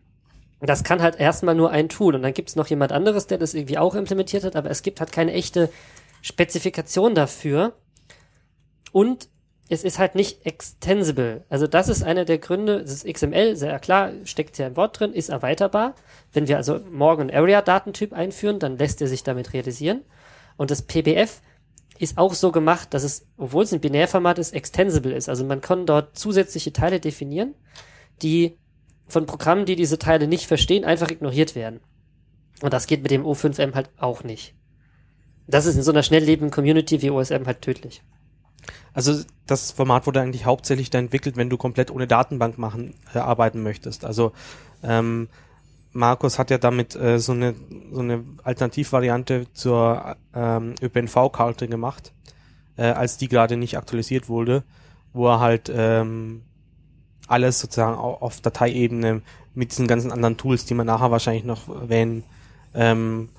das 0.59 0.83
kann 0.83 1.03
halt 1.03 1.19
erstmal 1.19 1.53
nur 1.53 1.69
ein 1.69 1.87
Tool 1.87 2.15
und 2.15 2.23
dann 2.23 2.33
gibt 2.33 2.49
es 2.49 2.55
noch 2.55 2.67
jemand 2.67 2.91
anderes, 2.91 3.27
der 3.27 3.37
das 3.37 3.53
irgendwie 3.53 3.77
auch 3.77 3.93
implementiert 3.93 4.43
hat, 4.43 4.55
aber 4.55 4.71
es 4.71 4.81
gibt 4.81 4.99
halt 4.99 5.11
keine 5.11 5.33
echte 5.33 5.69
Spezifikation 6.23 7.13
dafür. 7.13 7.73
Und 8.91 9.29
es 9.69 9.83
ist 9.83 9.99
halt 9.99 10.15
nicht 10.15 10.45
extensible. 10.45 11.45
Also 11.47 11.67
das 11.67 11.89
ist 11.89 12.01
einer 12.03 12.25
der 12.25 12.39
Gründe, 12.39 12.81
das 12.81 13.03
ist 13.03 13.13
XML, 13.13 13.55
sehr 13.55 13.77
klar, 13.79 14.11
steckt 14.23 14.57
ja 14.57 14.65
im 14.65 14.75
Wort 14.75 14.99
drin, 14.99 15.13
ist 15.13 15.29
erweiterbar. 15.29 15.93
Wenn 16.33 16.47
wir 16.47 16.57
also 16.57 16.79
morgen 16.91 17.21
einen 17.21 17.31
Area-Datentyp 17.31 18.11
einführen, 18.11 18.57
dann 18.57 18.77
lässt 18.77 18.99
er 18.99 19.07
sich 19.07 19.23
damit 19.23 19.53
realisieren. 19.53 20.01
Und 20.57 20.71
das 20.71 20.81
PBF 20.81 21.41
ist 21.99 22.17
auch 22.17 22.33
so 22.33 22.51
gemacht, 22.51 22.93
dass 22.95 23.03
es, 23.03 23.27
obwohl 23.37 23.63
es 23.63 23.71
ein 23.71 23.79
Binärformat 23.79 24.39
ist, 24.39 24.53
extensible 24.53 25.13
ist. 25.13 25.29
Also 25.29 25.45
man 25.45 25.61
kann 25.61 25.85
dort 25.85 26.17
zusätzliche 26.17 26.73
Teile 26.73 26.99
definieren, 26.99 27.53
die 28.23 28.57
von 29.07 29.27
Programmen, 29.27 29.65
die 29.65 29.75
diese 29.75 29.99
Teile 29.99 30.27
nicht 30.27 30.47
verstehen, 30.47 30.83
einfach 30.83 31.11
ignoriert 31.11 31.53
werden. 31.53 31.79
Und 32.61 32.73
das 32.73 32.87
geht 32.87 33.03
mit 33.03 33.11
dem 33.11 33.23
O5M 33.23 33.75
halt 33.75 33.91
auch 33.97 34.23
nicht. 34.23 34.55
Das 35.45 35.65
ist 35.65 35.75
in 35.75 35.83
so 35.83 35.91
einer 35.91 36.03
schnelllebenden 36.03 36.51
Community 36.51 37.01
wie 37.01 37.11
OSM 37.11 37.45
halt 37.45 37.61
tödlich. 37.61 38.01
Also 38.93 39.21
das 39.45 39.71
Format 39.71 40.07
wurde 40.07 40.21
eigentlich 40.21 40.45
hauptsächlich 40.45 40.89
da 40.89 40.99
entwickelt, 40.99 41.37
wenn 41.37 41.49
du 41.49 41.57
komplett 41.57 41.91
ohne 41.91 42.07
Datenbank 42.07 42.57
machen, 42.57 42.93
äh, 43.13 43.19
arbeiten 43.19 43.63
möchtest. 43.63 44.05
Also 44.05 44.31
ähm, 44.83 45.27
Markus 45.91 46.37
hat 46.37 46.51
ja 46.51 46.57
damit 46.57 46.95
äh, 46.95 47.19
so 47.19 47.31
eine 47.31 47.55
so 47.91 48.01
eine 48.01 48.23
Alternativvariante 48.43 49.47
zur 49.53 50.15
ähm, 50.35 50.75
ÖPNV-Karte 50.81 51.67
gemacht, 51.67 52.13
äh, 52.77 52.83
als 52.83 53.17
die 53.17 53.27
gerade 53.27 53.57
nicht 53.57 53.77
aktualisiert 53.77 54.29
wurde, 54.29 54.63
wo 55.13 55.27
er 55.27 55.39
halt 55.39 55.71
ähm, 55.73 56.43
alles 57.27 57.59
sozusagen 57.59 57.97
auf 57.97 58.41
Dateiebene 58.41 59.21
mit 59.53 59.71
diesen 59.71 59.87
ganzen 59.87 60.11
anderen 60.11 60.37
Tools, 60.37 60.65
die 60.65 60.73
man 60.73 60.87
nachher 60.87 61.11
wahrscheinlich 61.11 61.43
noch 61.43 61.67
erwähnen, 61.69 62.23
ähm, 62.73 63.29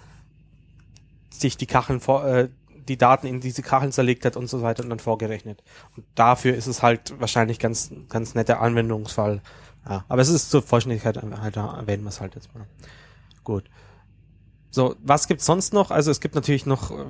sich 1.31 1.57
die 1.57 1.66
Kacheln 1.66 2.01
vor, 2.01 2.27
äh, 2.27 2.48
die 2.89 2.97
Daten 2.97 3.27
in 3.27 3.40
diese 3.40 3.62
Kacheln 3.62 3.93
zerlegt 3.93 4.24
hat 4.24 4.36
und 4.36 4.48
so 4.48 4.62
weiter 4.62 4.82
und 4.82 4.90
dann 4.90 4.98
vorgerechnet. 4.98 5.62
Und 5.97 6.05
dafür 6.15 6.55
ist 6.55 6.66
es 6.66 6.82
halt 6.82 7.19
wahrscheinlich 7.20 7.59
ganz, 7.59 7.90
ganz 8.09 8.35
netter 8.35 8.61
Anwendungsfall. 8.61 9.43
Ja, 9.89 10.05
aber 10.09 10.23
es 10.23 10.28
ist 10.28 10.51
zur 10.51 10.62
Vollständigkeit 10.62 11.16
halt, 11.16 11.57
erwähnen 11.57 12.05
wir 12.05 12.11
es 12.11 12.20
halt 12.20 12.35
jetzt 12.35 12.55
mal. 12.55 12.66
Gut. 13.44 13.65
So, 14.70 14.94
was 15.02 15.27
gibt's 15.27 15.47
sonst 15.47 15.73
noch? 15.73 15.90
Also 15.90 16.11
es 16.11 16.20
gibt 16.20 16.35
natürlich 16.35 16.66
noch 16.66 16.90
äh, 16.90 17.07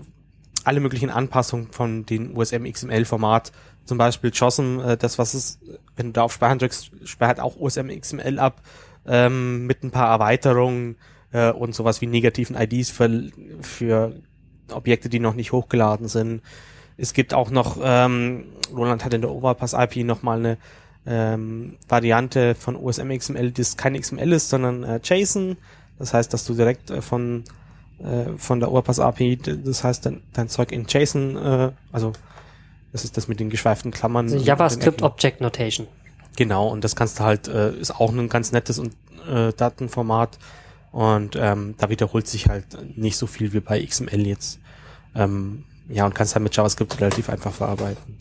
alle 0.65 0.81
möglichen 0.81 1.11
Anpassungen 1.11 1.73
von 1.73 2.07
den 2.07 2.37
USM 2.37 2.65
XML 2.65 3.05
Format. 3.05 3.53
Zum 3.85 3.99
Beispiel 3.99 4.31
JOSM, 4.33 4.81
äh, 4.81 4.97
das 4.97 5.19
was 5.19 5.35
es, 5.35 5.61
wenn 5.97 6.07
du 6.07 6.13
da 6.13 6.23
auf 6.23 6.33
Speichern 6.33 6.59
drückst, 6.59 6.93
speichert 7.05 7.41
auch 7.41 7.57
USM 7.57 7.89
XML 7.89 8.39
ab, 8.39 8.63
ähm, 9.07 9.67
mit 9.67 9.83
ein 9.83 9.91
paar 9.91 10.09
Erweiterungen 10.09 10.97
äh, 11.33 11.51
und 11.51 11.75
sowas 11.75 12.01
wie 12.01 12.07
negativen 12.07 12.57
IDs 12.57 12.91
für, 12.91 13.31
für 13.61 14.15
Objekte, 14.73 15.09
die 15.09 15.21
noch 15.21 15.35
nicht 15.35 15.53
hochgeladen 15.53 16.09
sind. 16.09 16.43
Es 16.97 17.13
gibt 17.13 17.35
auch 17.35 17.51
noch, 17.51 17.79
ähm, 17.83 18.45
Roland 18.75 19.05
hat 19.05 19.15
in 19.15 19.23
der 19.23 19.31
Overpass 19.31 19.73
IP 19.73 20.05
nochmal 20.05 20.39
eine 20.39 20.59
ähm, 21.07 21.77
Variante 21.89 22.55
von 22.55 22.77
OSM 22.77 23.11
XML, 23.17 23.53
das 23.53 23.77
kein 23.77 23.99
XML 23.99 24.33
ist, 24.33 24.51
sondern 24.51 24.85
äh, 24.85 25.01
JSON. 25.03 25.57
Das 25.99 26.13
heißt, 26.13 26.33
dass 26.33 26.45
du 26.45 26.55
direkt 26.55 26.91
äh, 26.91 27.01
von 27.01 27.45
äh, 28.03 28.39
von 28.39 28.61
der 28.61 28.71
Overpass 28.71 28.99
API, 28.99 29.37
das 29.37 29.85
heißt 29.85 30.07
dein, 30.07 30.23
dein 30.33 30.49
Zeug 30.49 30.73
in 30.73 30.87
JSON, 30.89 31.37
äh, 31.37 31.73
also 31.93 32.13
das 32.93 33.05
ist 33.05 33.17
das 33.17 33.29
mit 33.29 33.41
den 33.41 33.51
geschweiften 33.51 33.91
Klammern. 33.91 34.27
Also 34.27 34.39
JavaScript 34.39 35.03
Object 35.03 35.41
Notation. 35.41 35.87
Genau, 36.37 36.69
und 36.69 36.83
das 36.83 36.97
kannst 36.97 37.21
du 37.21 37.25
halt, 37.25 37.49
äh, 37.49 37.75
ist 37.75 37.95
auch 37.95 38.11
ein 38.11 38.29
ganz 38.29 38.53
nettes 38.53 38.79
und, 38.79 38.95
äh, 39.29 39.53
Datenformat 39.53 40.39
und 40.93 41.37
ähm, 41.37 41.75
da 41.79 41.89
wiederholt 41.89 42.27
sich 42.27 42.49
halt 42.49 42.97
nicht 42.97 43.17
so 43.17 43.27
viel 43.27 43.53
wie 43.53 43.61
bei 43.61 43.85
XML 43.85 44.27
jetzt. 44.27 44.59
Ähm, 45.15 45.65
ja, 45.89 46.05
und 46.05 46.15
kannst 46.15 46.35
halt 46.35 46.43
mit 46.43 46.55
JavaScript 46.55 47.01
relativ 47.01 47.29
einfach 47.29 47.53
verarbeiten. 47.53 48.19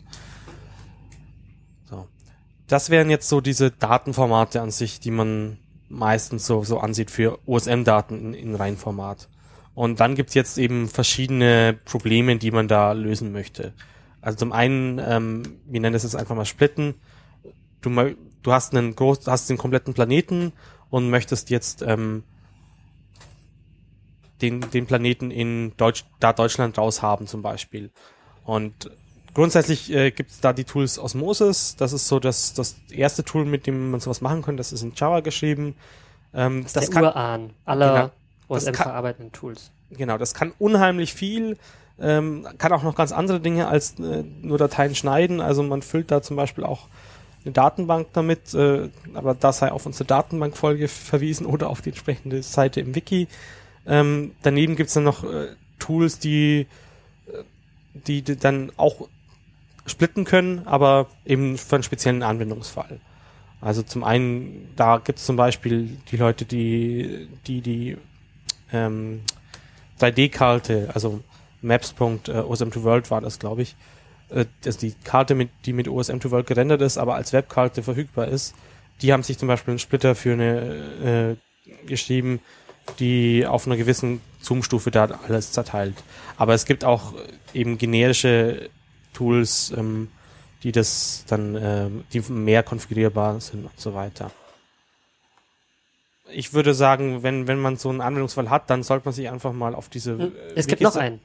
So. 1.88 2.06
Das 2.66 2.90
wären 2.90 3.10
jetzt 3.10 3.28
so 3.28 3.40
diese 3.40 3.70
Datenformate 3.70 4.60
an 4.60 4.70
sich, 4.70 5.00
die 5.00 5.10
man 5.10 5.58
meistens 5.88 6.46
so, 6.46 6.62
so 6.62 6.78
ansieht 6.78 7.10
für 7.10 7.38
OSM-Daten 7.46 8.18
in, 8.18 8.34
in 8.34 8.54
Reihenformat. 8.54 9.28
Und 9.74 10.00
dann 10.00 10.14
gibt's 10.14 10.34
jetzt 10.34 10.58
eben 10.58 10.88
verschiedene 10.88 11.78
Probleme, 11.84 12.36
die 12.36 12.50
man 12.50 12.68
da 12.68 12.92
lösen 12.92 13.32
möchte. 13.32 13.72
Also 14.20 14.38
zum 14.38 14.52
einen, 14.52 14.98
ähm, 14.98 15.42
wir 15.66 15.80
nennen 15.80 15.92
das 15.92 16.02
jetzt 16.02 16.16
einfach 16.16 16.36
mal 16.36 16.44
Splitten. 16.44 16.94
Du, 17.80 17.90
du 18.42 18.52
hast 18.52 18.74
einen 18.74 18.94
groß, 18.94 19.26
hast 19.26 19.48
den 19.48 19.58
kompletten 19.58 19.94
Planeten 19.94 20.52
und 20.90 21.08
möchtest 21.08 21.50
jetzt 21.50 21.82
ähm, 21.82 22.24
den, 24.42 24.60
den 24.70 24.86
Planeten 24.86 25.30
in 25.30 25.72
Deutsch, 25.76 26.04
da 26.18 26.32
Deutschland 26.32 26.78
raus 26.78 27.02
haben 27.02 27.26
zum 27.26 27.42
Beispiel. 27.42 27.90
Und 28.44 28.90
grundsätzlich 29.34 29.92
äh, 29.92 30.10
gibt 30.10 30.30
es 30.30 30.40
da 30.40 30.52
die 30.52 30.64
Tools 30.64 30.98
Osmosis. 30.98 31.76
Das 31.76 31.92
ist 31.92 32.08
so 32.08 32.18
das, 32.18 32.54
das 32.54 32.76
erste 32.90 33.24
Tool, 33.24 33.44
mit 33.44 33.66
dem 33.66 33.90
man 33.90 34.00
sowas 34.00 34.20
machen 34.20 34.42
kann. 34.42 34.56
Das 34.56 34.72
ist 34.72 34.82
in 34.82 34.92
Java 34.94 35.20
geschrieben. 35.20 35.74
Ähm, 36.34 36.62
das, 36.62 36.72
das 36.72 36.90
kann, 36.90 37.04
Urahn 37.04 37.50
aller 37.64 37.94
genau, 37.94 38.10
OSM-verarbeitenden 38.48 39.32
Tools. 39.32 39.70
Genau, 39.90 40.18
das 40.18 40.34
kann 40.34 40.52
unheimlich 40.58 41.14
viel. 41.14 41.56
Ähm, 42.00 42.46
kann 42.56 42.72
auch 42.72 42.82
noch 42.82 42.94
ganz 42.94 43.12
andere 43.12 43.40
Dinge 43.40 43.68
als 43.68 43.98
äh, 44.00 44.24
nur 44.42 44.58
Dateien 44.58 44.94
schneiden. 44.94 45.40
Also 45.40 45.62
man 45.62 45.82
füllt 45.82 46.10
da 46.10 46.22
zum 46.22 46.36
Beispiel 46.36 46.64
auch 46.64 46.88
eine 47.44 47.52
Datenbank 47.52 48.08
damit, 48.12 48.54
äh, 48.54 48.88
aber 49.14 49.34
da 49.34 49.52
sei 49.52 49.72
auf 49.72 49.86
unsere 49.86 50.04
Datenbankfolge 50.04 50.88
verwiesen 50.88 51.46
oder 51.46 51.68
auf 51.70 51.80
die 51.80 51.90
entsprechende 51.90 52.42
Seite 52.42 52.80
im 52.80 52.94
Wiki. 52.94 53.28
Ähm, 53.86 54.32
daneben 54.42 54.76
gibt's 54.76 54.94
dann 54.94 55.04
noch 55.04 55.24
äh, 55.24 55.48
Tools, 55.78 56.18
die, 56.18 56.66
äh, 57.26 57.42
die, 57.94 58.22
die 58.22 58.36
dann 58.36 58.72
auch 58.76 59.08
splitten 59.86 60.24
können, 60.24 60.66
aber 60.66 61.08
eben 61.24 61.58
für 61.58 61.76
einen 61.76 61.82
speziellen 61.82 62.22
Anwendungsfall. 62.22 63.00
Also 63.60 63.82
zum 63.82 64.04
einen, 64.04 64.72
da 64.76 64.98
gibt's 64.98 65.26
zum 65.26 65.36
Beispiel 65.36 65.98
die 66.10 66.16
Leute, 66.16 66.44
die 66.44 67.28
die, 67.46 67.60
die 67.60 67.96
ähm, 68.72 69.22
3D-Karte, 70.00 70.90
also 70.94 71.20
maps.osm2world 71.62 73.10
war 73.10 73.20
das, 73.20 73.38
glaube 73.38 73.62
ich, 73.62 73.76
äh, 74.30 74.46
also 74.64 74.80
die 74.80 74.94
Karte, 75.04 75.34
mit, 75.34 75.50
die 75.66 75.72
mit 75.72 75.88
OSM2world 75.88 76.44
gerendert 76.44 76.80
ist, 76.82 76.98
aber 76.98 77.16
als 77.16 77.32
Webkarte 77.32 77.82
verfügbar 77.82 78.28
ist, 78.28 78.54
die 79.02 79.12
haben 79.12 79.22
sich 79.22 79.38
zum 79.38 79.48
Beispiel 79.48 79.72
einen 79.72 79.78
Splitter 79.78 80.14
für 80.14 80.32
eine 80.32 81.36
äh, 81.36 81.86
geschrieben, 81.86 82.40
die 82.98 83.46
auf 83.46 83.66
einer 83.66 83.76
gewissen 83.76 84.20
Zoom-Stufe 84.40 84.90
da 84.90 85.06
alles 85.26 85.52
zerteilt. 85.52 85.96
Aber 86.36 86.54
es 86.54 86.64
gibt 86.64 86.84
auch 86.84 87.14
eben 87.52 87.78
generische 87.78 88.70
Tools, 89.12 89.72
ähm, 89.76 90.08
die 90.62 90.72
das 90.72 91.24
dann, 91.26 91.56
äh, 91.56 91.88
die 92.12 92.20
mehr 92.30 92.62
konfigurierbar 92.62 93.40
sind 93.40 93.64
und 93.64 93.80
so 93.80 93.94
weiter. 93.94 94.30
Ich 96.32 96.52
würde 96.52 96.74
sagen, 96.74 97.22
wenn, 97.22 97.48
wenn 97.48 97.58
man 97.58 97.76
so 97.76 97.88
einen 97.88 98.00
Anwendungsfall 98.00 98.50
hat, 98.50 98.70
dann 98.70 98.82
sollte 98.82 99.06
man 99.06 99.14
sich 99.14 99.28
einfach 99.28 99.52
mal 99.52 99.74
auf 99.74 99.88
diese. 99.88 100.12
Hm. 100.12 100.20
Äh, 100.20 100.52
es 100.54 100.66
gibt 100.66 100.82
noch 100.82 100.96
einen. 100.96 101.20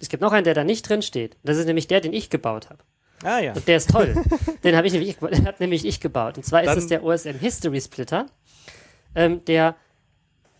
Es 0.00 0.08
gibt 0.08 0.20
noch 0.20 0.32
einen, 0.32 0.44
der 0.44 0.54
da 0.54 0.64
nicht 0.64 0.88
drin 0.88 1.02
steht. 1.02 1.36
Das 1.42 1.56
ist 1.56 1.66
nämlich 1.66 1.88
der, 1.88 2.00
den 2.00 2.12
ich 2.12 2.30
gebaut 2.30 2.70
habe. 2.70 2.84
Ah 3.24 3.40
ja. 3.40 3.52
Und 3.52 3.66
der 3.66 3.78
ist 3.78 3.90
toll. 3.90 4.14
den 4.64 4.76
habe 4.76 4.86
ich 4.86 4.92
nämlich, 4.92 5.16
den 5.32 5.46
hat 5.46 5.60
nämlich 5.60 5.84
ich 5.84 6.00
gebaut. 6.00 6.36
Und 6.36 6.44
zwar 6.44 6.62
ist 6.62 6.76
es 6.76 6.86
der 6.86 7.02
OSM 7.02 7.38
History 7.40 7.80
Splitter, 7.80 8.26
ähm, 9.14 9.44
der 9.46 9.76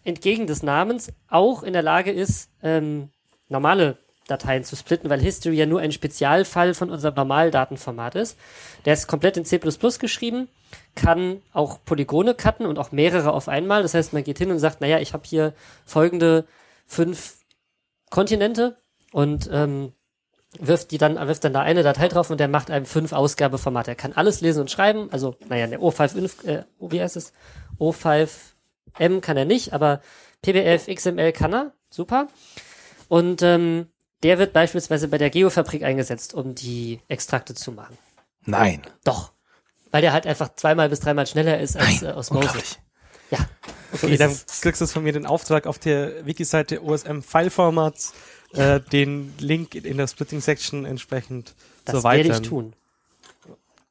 entgegen 0.09 0.47
des 0.47 0.63
Namens 0.63 1.13
auch 1.29 1.63
in 1.63 1.75
der 1.75 1.83
Lage 1.83 2.11
ist, 2.11 2.51
ähm, 2.63 3.11
normale 3.49 3.99
Dateien 4.27 4.65
zu 4.65 4.77
splitten, 4.77 5.09
weil 5.11 5.21
History 5.21 5.57
ja 5.57 5.67
nur 5.67 5.81
ein 5.81 5.93
Spezialfall 5.93 6.75
von 6.75 6.91
unserem 6.91 7.15
Normaldatenformat 7.15 8.15
ist. 8.15 8.39
Der 8.85 8.95
ist 8.95 9.07
komplett 9.07 9.37
in 9.37 9.45
C++ 9.45 9.59
geschrieben, 9.59 10.49
kann 10.95 11.43
auch 11.53 11.79
Polygone 11.85 12.35
cutten 12.35 12.67
und 12.67 12.79
auch 12.79 12.93
mehrere 12.93 13.33
auf 13.33 13.49
einmal. 13.49 13.83
Das 13.83 13.95
heißt, 13.95 14.13
man 14.13 14.25
geht 14.25 14.39
hin 14.39 14.51
und 14.51 14.59
sagt, 14.59 14.81
naja, 14.81 14.99
ich 14.99 15.13
habe 15.13 15.23
hier 15.27 15.55
folgende 15.85 16.47
fünf 16.87 17.39
Kontinente 18.11 18.77
und 19.13 19.49
ähm, 19.53 19.93
wirft 20.59 20.91
die 20.91 20.99
dann, 20.99 21.17
wirft 21.27 21.45
dann 21.45 21.53
da 21.53 21.61
eine 21.61 21.83
Datei 21.83 22.09
drauf 22.09 22.31
und 22.31 22.39
der 22.39 22.49
macht 22.49 22.71
einem 22.71 22.87
fünf 22.87 23.13
Ausgabeformate. 23.13 23.91
Er 23.91 23.97
kann 23.97 24.13
alles 24.13 24.41
lesen 24.41 24.61
und 24.61 24.71
schreiben, 24.71 25.09
also, 25.11 25.37
naja, 25.49 25.67
der 25.67 25.81
O5, 25.81 26.47
äh, 26.47 26.65
wie 26.81 27.01
heißt 27.01 27.17
es? 27.17 27.33
O5 27.79 28.29
M 28.99 29.21
kann 29.21 29.37
er 29.37 29.45
nicht, 29.45 29.73
aber 29.73 30.01
PBF, 30.43 30.87
XML 30.87 31.33
kann 31.33 31.53
er. 31.53 31.73
Super. 31.91 32.29
Und 33.09 33.43
ähm, 33.43 33.87
der 34.23 34.39
wird 34.39 34.53
beispielsweise 34.53 35.09
bei 35.09 35.19
der 35.19 35.31
Geofabrik 35.31 35.83
eingesetzt, 35.83 36.35
um 36.35 36.55
die 36.55 37.01
Extrakte 37.09 37.55
zu 37.55 37.73
machen. 37.73 37.97
Nein. 38.45 38.83
Doch. 39.05 39.33
Weil 39.91 40.03
der 40.03 40.13
halt 40.13 40.27
einfach 40.27 40.55
zweimal 40.55 40.89
bis 40.89 41.01
dreimal 41.01 41.27
schneller 41.27 41.61
ist 41.61 41.77
als 41.77 42.03
Nein, 42.03 42.13
äh, 42.13 42.17
Osmosis. 42.17 42.79
Ja. 43.31 43.39
Okay, 43.93 44.17
dann 44.17 44.35
kriegst 44.61 44.81
du 44.81 44.87
von 44.87 45.03
mir 45.03 45.13
den 45.13 45.27
Auftrag 45.27 45.67
auf 45.67 45.79
der 45.79 46.27
Wiki-Seite 46.27 46.83
OSM 46.83 47.21
File 47.21 47.51
Formats, 47.51 48.13
äh, 48.53 48.81
den 48.81 49.35
Link 49.39 49.75
in 49.75 49.97
der 49.97 50.07
Splitting-Section 50.07 50.85
entsprechend 50.85 51.55
das 51.85 51.97
so 51.97 52.05
weiter. 52.05 52.25
Das 52.25 52.29
werde 52.29 52.45
ich 52.45 52.49
tun. 52.49 52.73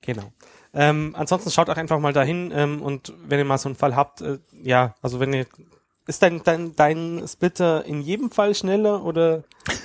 Genau. 0.01 0.31
Ähm, 0.73 1.15
ansonsten 1.17 1.49
schaut 1.51 1.69
auch 1.69 1.77
einfach 1.77 1.99
mal 1.99 2.13
dahin 2.13 2.51
ähm, 2.53 2.81
und 2.81 3.13
wenn 3.27 3.39
ihr 3.39 3.45
mal 3.45 3.57
so 3.57 3.69
einen 3.69 3.75
Fall 3.75 3.95
habt, 3.95 4.21
äh, 4.21 4.39
ja, 4.63 4.95
also 5.01 5.19
wenn 5.19 5.33
ihr 5.33 5.45
ist 6.07 6.23
dein, 6.23 6.41
dein, 6.43 6.75
dein 6.75 7.23
Splitter 7.27 7.85
in 7.85 8.01
jedem 8.01 8.31
Fall 8.31 8.55
schneller 8.55 9.03
oder? 9.03 9.43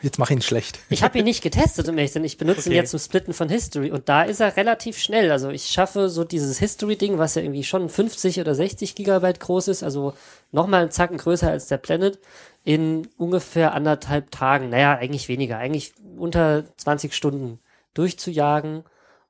Jetzt 0.00 0.18
mach 0.18 0.28
ihn 0.28 0.42
schlecht. 0.42 0.80
Ich 0.90 1.02
habe 1.02 1.18
ihn 1.18 1.24
nicht 1.24 1.42
getestet, 1.42 1.86
zu 1.86 2.08
sein. 2.08 2.24
Ich 2.24 2.36
benutze 2.36 2.60
okay. 2.60 2.70
ihn 2.70 2.74
jetzt 2.74 2.90
zum 2.90 3.00
Splitten 3.00 3.32
von 3.32 3.48
History 3.48 3.90
und 3.90 4.08
da 4.10 4.22
ist 4.22 4.40
er 4.40 4.54
relativ 4.56 4.98
schnell. 4.98 5.32
Also 5.32 5.48
ich 5.48 5.66
schaffe 5.66 6.10
so 6.10 6.24
dieses 6.24 6.58
History-Ding, 6.58 7.16
was 7.16 7.36
ja 7.36 7.42
irgendwie 7.42 7.64
schon 7.64 7.88
50 7.88 8.38
oder 8.38 8.54
60 8.54 8.96
Gigabyte 8.96 9.40
groß 9.40 9.68
ist, 9.68 9.82
also 9.82 10.12
nochmal 10.52 10.82
einen 10.82 10.90
Zacken 10.90 11.16
größer 11.16 11.48
als 11.48 11.68
der 11.68 11.78
Planet, 11.78 12.18
in 12.64 13.08
ungefähr 13.16 13.72
anderthalb 13.72 14.30
Tagen. 14.30 14.68
Naja, 14.68 14.94
eigentlich 14.94 15.28
weniger, 15.28 15.56
eigentlich 15.56 15.94
unter 16.18 16.64
20 16.76 17.14
Stunden 17.14 17.58
durchzujagen 17.94 18.84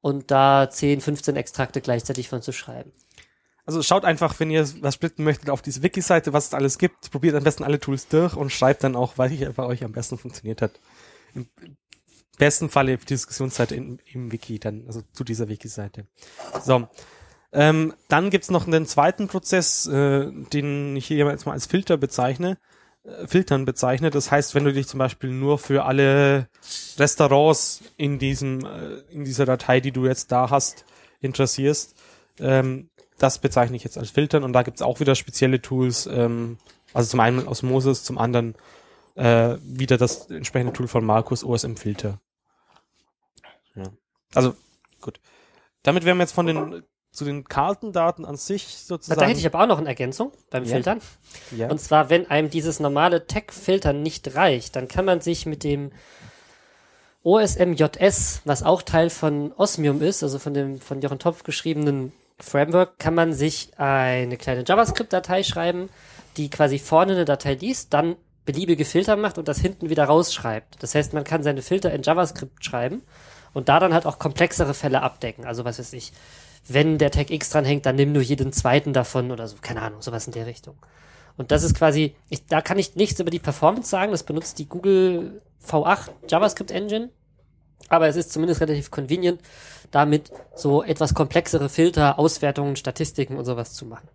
und 0.05 0.31
da 0.31 0.69
10, 0.69 1.01
15 1.01 1.35
Extrakte 1.35 1.81
gleichzeitig 1.81 2.29
von 2.29 2.43
zu 2.43 2.53
schreiben. 2.53 2.93
Also 3.65 3.83
schaut 3.83 4.05
einfach, 4.05 4.39
wenn 4.39 4.51
ihr 4.51 4.69
was 4.83 4.97
splitten 4.97 5.25
möchtet, 5.25 5.49
auf 5.49 5.63
diese 5.63 5.83
Wiki-Seite, 5.83 6.35
was 6.35 6.49
es 6.49 6.53
alles 6.55 6.77
gibt. 6.77 7.11
Probiert 7.11 7.35
am 7.35 7.43
besten 7.43 7.65
alle 7.65 7.81
Tools 7.81 8.07
durch 8.09 8.37
und 8.37 8.53
schreibt 8.53 8.85
dann 8.85 8.97
auch, 8.97 9.17
was 9.17 9.33
bei 9.57 9.65
euch 9.65 9.83
am 9.83 9.93
besten 9.93 10.19
funktioniert 10.19 10.61
hat. 10.61 10.73
Im 11.35 11.47
besten 12.37 12.69
Falle 12.69 12.99
die 12.99 13.07
Diskussionsseite 13.07 13.77
in, 13.77 13.99
im 14.13 14.31
Wiki, 14.31 14.59
dann, 14.59 14.85
also 14.87 15.01
zu 15.15 15.25
dieser 15.25 15.49
Wiki-Seite. 15.49 16.07
So. 16.63 16.87
Ähm, 17.53 17.95
dann 18.09 18.29
gibt's 18.29 18.51
noch 18.51 18.67
einen 18.67 18.85
zweiten 18.85 19.27
Prozess, 19.27 19.87
äh, 19.87 20.31
den 20.53 20.97
ich 20.97 21.07
hier 21.07 21.25
jetzt 21.25 21.47
mal 21.47 21.53
als 21.53 21.65
Filter 21.65 21.97
bezeichne. 21.97 22.59
Äh, 23.05 23.27
Filtern 23.27 23.65
bezeichne. 23.65 24.11
Das 24.11 24.31
heißt, 24.31 24.55
wenn 24.55 24.65
du 24.65 24.73
dich 24.73 24.89
zum 24.89 24.99
Beispiel 24.99 25.31
nur 25.31 25.59
für 25.59 25.85
alle 25.85 26.49
Restaurants 26.99 27.83
in 27.97 28.19
diesem, 28.19 28.65
äh, 28.65 29.01
in 29.11 29.25
dieser 29.25 29.45
Datei, 29.45 29.81
die 29.81 29.93
du 29.93 30.07
jetzt 30.07 30.33
da 30.33 30.51
hast, 30.51 30.85
interessierst, 31.21 31.95
ähm, 32.41 32.91
das 33.19 33.39
bezeichne 33.39 33.77
ich 33.77 33.85
jetzt 33.85 33.99
als 33.99 34.11
Filtern 34.11 34.43
und 34.43 34.53
da 34.53 34.63
gibt's 34.63 34.83
auch 34.83 35.01
wieder 35.01 35.15
spezielle 35.15 35.63
Tools, 35.63 36.07
ähm, 36.07 36.59
also 36.93 37.11
zum 37.11 37.21
einen 37.21 37.47
Osmosis, 37.47 38.05
zum 38.05 38.19
anderen 38.19 38.55
äh, 39.15 39.57
wieder 39.63 39.97
das 39.99 40.31
entsprechende 40.31 40.73
Tool 40.73 40.89
von 40.89 41.05
Markus, 41.05 41.45
OSM 41.45 41.77
Filter. 41.77 42.21
Ja. 43.77 43.85
Also, 44.35 44.57
gut. 45.01 45.21
Damit 45.83 46.05
wären 46.05 46.17
wir 46.17 46.23
jetzt 46.25 46.35
von 46.35 46.47
den 46.47 46.83
zu 47.15 47.25
den 47.25 47.45
Kartendaten 47.45 48.25
an 48.25 48.37
sich 48.37 48.67
sozusagen. 48.79 49.21
Da 49.21 49.27
hätte 49.27 49.39
ich 49.39 49.47
aber 49.47 49.63
auch 49.63 49.69
noch 49.69 49.79
eine 49.79 49.89
Ergänzung 49.89 50.33
beim 50.51 50.65
ja. 50.65 50.71
Filtern. 50.71 51.01
Ja. 51.57 51.71
Und 51.71 51.81
zwar, 51.81 52.11
wenn 52.11 52.29
einem 52.29 52.51
dieses 52.51 52.81
normale 52.81 53.27
Tech-Filtern 53.27 54.03
nicht 54.03 54.35
reicht, 54.35 54.75
dann 54.75 54.89
kann 54.89 55.05
man 55.05 55.21
sich 55.21 55.47
mit 55.47 55.63
dem 55.63 55.93
OSMJS, 57.23 58.43
was 58.45 58.65
auch 58.65 58.83
Teil 58.83 59.11
von 59.11 59.53
Osmium 59.53 60.03
ist, 60.03 60.23
also 60.23 60.39
von 60.39 60.55
dem 60.55 60.81
von 60.81 61.01
Jochen 61.01 61.21
Topf 61.21 61.45
geschriebenen 61.45 62.13
Framework, 62.41 62.99
kann 62.99 63.15
man 63.15 63.33
sich 63.33 63.71
eine 63.79 64.37
kleine 64.37 64.65
JavaScript-Datei 64.67 65.45
schreiben, 65.45 65.89
die 66.37 66.51
quasi 66.51 66.81
vorne 66.81 67.13
eine 67.13 67.25
Datei 67.25 67.55
liest, 67.55 67.95
dann 67.95 68.17
beliebige 68.45 68.85
Filter 68.85 69.17
macht 69.17 69.39
und 69.39 69.47
das 69.47 69.61
hinten 69.61 69.89
wieder 69.89 70.05
rausschreibt. 70.05 70.83
Das 70.83 70.95
heißt, 70.95 71.15
man 71.15 71.25
kann 71.25 71.45
seine 71.45 71.63
Filter 71.63 71.93
in 71.93 72.03
JavaScript 72.03 72.63
schreiben 72.65 73.03
und 73.55 73.69
da 73.69 73.79
dann 73.79 73.95
halt 73.95 74.05
auch 74.05 74.19
komplexere 74.19 74.75
Fälle 74.75 75.01
abdecken. 75.01 75.47
Also 75.47 75.65
was 75.65 75.79
weiß 75.79 75.93
ich, 75.95 76.13
wenn 76.67 76.99
der 76.99 77.11
Tag 77.11 77.31
X 77.31 77.51
dran 77.51 77.65
hängt, 77.65 77.87
dann 77.87 77.97
nimm 77.97 78.13
nur 78.13 78.23
jeden 78.23 78.53
zweiten 78.53 78.93
davon 78.93 79.31
oder 79.31 79.47
so, 79.49 79.57
keine 79.61 79.83
Ahnung, 79.83 80.03
sowas 80.03 80.27
in 80.27 80.33
der 80.33 80.47
Richtung. 80.47 80.77
Und 81.37 81.51
das 81.51 81.63
ist 81.63 81.75
quasi, 81.75 82.15
ich, 82.29 82.47
da 82.47 82.61
kann 82.63 82.79
ich 82.79 82.95
nichts 82.95 83.21
über 83.21 83.31
die 83.31 83.39
Performance 83.39 83.89
sagen, 83.89 84.13
das 84.13 84.23
benutzt 84.23 84.59
die 84.59 84.69
Google 84.69 85.43
V8 85.67 86.11
JavaScript 86.29 86.71
Engine, 86.71 87.11
aber 87.89 88.09
es 88.09 88.17
ist 88.17 88.33
zumindest 88.33 88.61
relativ 88.61 88.91
convenient, 88.91 89.41
damit 89.91 90.31
so 90.55 90.83
etwas 90.83 91.15
komplexere 91.15 91.69
Filter, 91.69 92.19
Auswertungen, 92.19 92.77
Statistiken 92.77 93.37
und 93.37 93.45
sowas 93.45 93.75
zu 93.75 93.85
machen. 93.85 94.09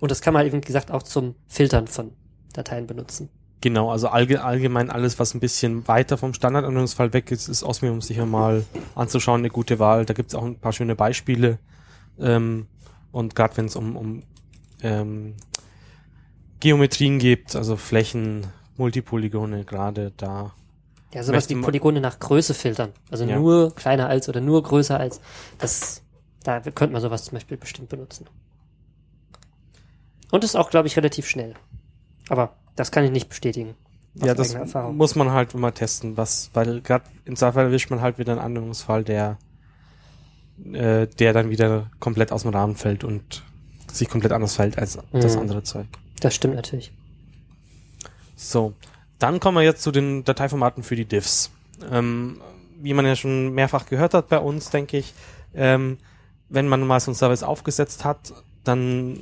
Und 0.00 0.10
das 0.10 0.20
kann 0.20 0.34
man 0.34 0.46
eben 0.46 0.60
gesagt 0.60 0.90
auch 0.90 1.02
zum 1.02 1.34
Filtern 1.46 1.86
von 1.86 2.12
Dateien 2.52 2.86
benutzen. 2.86 3.30
Genau, 3.60 3.90
also 3.90 4.08
allge 4.08 4.44
allgemein 4.44 4.88
alles, 4.88 5.18
was 5.18 5.34
ein 5.34 5.40
bisschen 5.40 5.88
weiter 5.88 6.16
vom 6.16 6.32
Standardanwendungsfall 6.32 7.12
weg 7.12 7.32
ist, 7.32 7.48
ist 7.48 7.64
Osmium 7.64 8.00
sicher 8.00 8.24
mal 8.24 8.64
anzuschauen 8.94 9.40
eine 9.40 9.50
gute 9.50 9.80
Wahl. 9.80 10.04
Da 10.04 10.14
gibt 10.14 10.28
es 10.28 10.34
auch 10.36 10.44
ein 10.44 10.60
paar 10.60 10.72
schöne 10.72 10.94
Beispiele. 10.94 11.58
Ähm, 12.20 12.68
und 13.10 13.34
gerade 13.34 13.56
wenn 13.56 13.64
es 13.64 13.74
um, 13.74 13.96
um 13.96 14.22
ähm, 14.82 15.34
Geometrien 16.60 17.18
gibt, 17.18 17.56
also 17.56 17.76
Flächen, 17.76 18.46
Multipolygone, 18.76 19.64
gerade 19.64 20.12
da. 20.16 20.54
Ja, 21.12 21.22
sowas 21.24 21.48
wie 21.48 21.56
Polygone 21.56 22.00
nach 22.00 22.20
Größe 22.20 22.54
filtern. 22.54 22.92
Also 23.10 23.24
ja. 23.24 23.38
nur 23.38 23.74
kleiner 23.74 24.08
als 24.08 24.28
oder 24.28 24.40
nur 24.40 24.62
größer 24.62 25.00
als. 25.00 25.20
Das, 25.58 26.02
da 26.44 26.60
könnte 26.60 26.92
man 26.92 27.02
sowas 27.02 27.24
zum 27.24 27.34
Beispiel 27.34 27.56
bestimmt 27.56 27.88
benutzen. 27.88 28.26
Und 30.30 30.44
ist 30.44 30.54
auch, 30.54 30.70
glaube 30.70 30.86
ich, 30.86 30.96
relativ 30.96 31.26
schnell. 31.26 31.54
Aber 32.28 32.57
das 32.78 32.92
kann 32.92 33.04
ich 33.04 33.10
nicht 33.10 33.28
bestätigen. 33.28 33.74
Ja, 34.14 34.34
das 34.34 34.56
muss 34.92 35.16
man 35.16 35.32
halt 35.32 35.54
immer 35.54 35.74
testen, 35.74 36.16
was, 36.16 36.50
weil 36.54 36.80
gerade 36.80 37.04
im 37.24 37.36
Zweifel 37.36 37.64
erwischt 37.64 37.90
man 37.90 38.00
halt 38.00 38.18
wieder 38.18 38.32
einen 38.32 38.40
Anwendungsfall, 38.40 39.04
der, 39.04 39.38
äh, 40.72 41.06
der 41.06 41.32
dann 41.32 41.50
wieder 41.50 41.90
komplett 41.98 42.32
aus 42.32 42.42
dem 42.42 42.52
Rahmen 42.52 42.76
fällt 42.76 43.04
und 43.04 43.42
sich 43.92 44.08
komplett 44.08 44.32
anders 44.32 44.54
fällt 44.54 44.78
als 44.78 44.96
mhm. 44.96 45.20
das 45.20 45.36
andere 45.36 45.62
Zeug. 45.62 45.86
Das 46.20 46.34
stimmt 46.34 46.54
natürlich. 46.54 46.92
So, 48.36 48.74
dann 49.18 49.40
kommen 49.40 49.56
wir 49.56 49.64
jetzt 49.64 49.82
zu 49.82 49.90
den 49.90 50.24
Dateiformaten 50.24 50.82
für 50.82 50.96
die 50.96 51.04
Diffs. 51.04 51.50
Ähm, 51.90 52.40
wie 52.80 52.94
man 52.94 53.06
ja 53.06 53.16
schon 53.16 53.52
mehrfach 53.54 53.86
gehört 53.86 54.14
hat 54.14 54.28
bei 54.28 54.38
uns, 54.38 54.70
denke 54.70 54.98
ich, 54.98 55.14
ähm, 55.54 55.98
wenn 56.48 56.68
man 56.68 56.86
mal 56.86 57.00
so 57.00 57.10
einen 57.10 57.16
Service 57.16 57.42
aufgesetzt 57.42 58.04
hat, 58.04 58.32
dann 58.62 59.18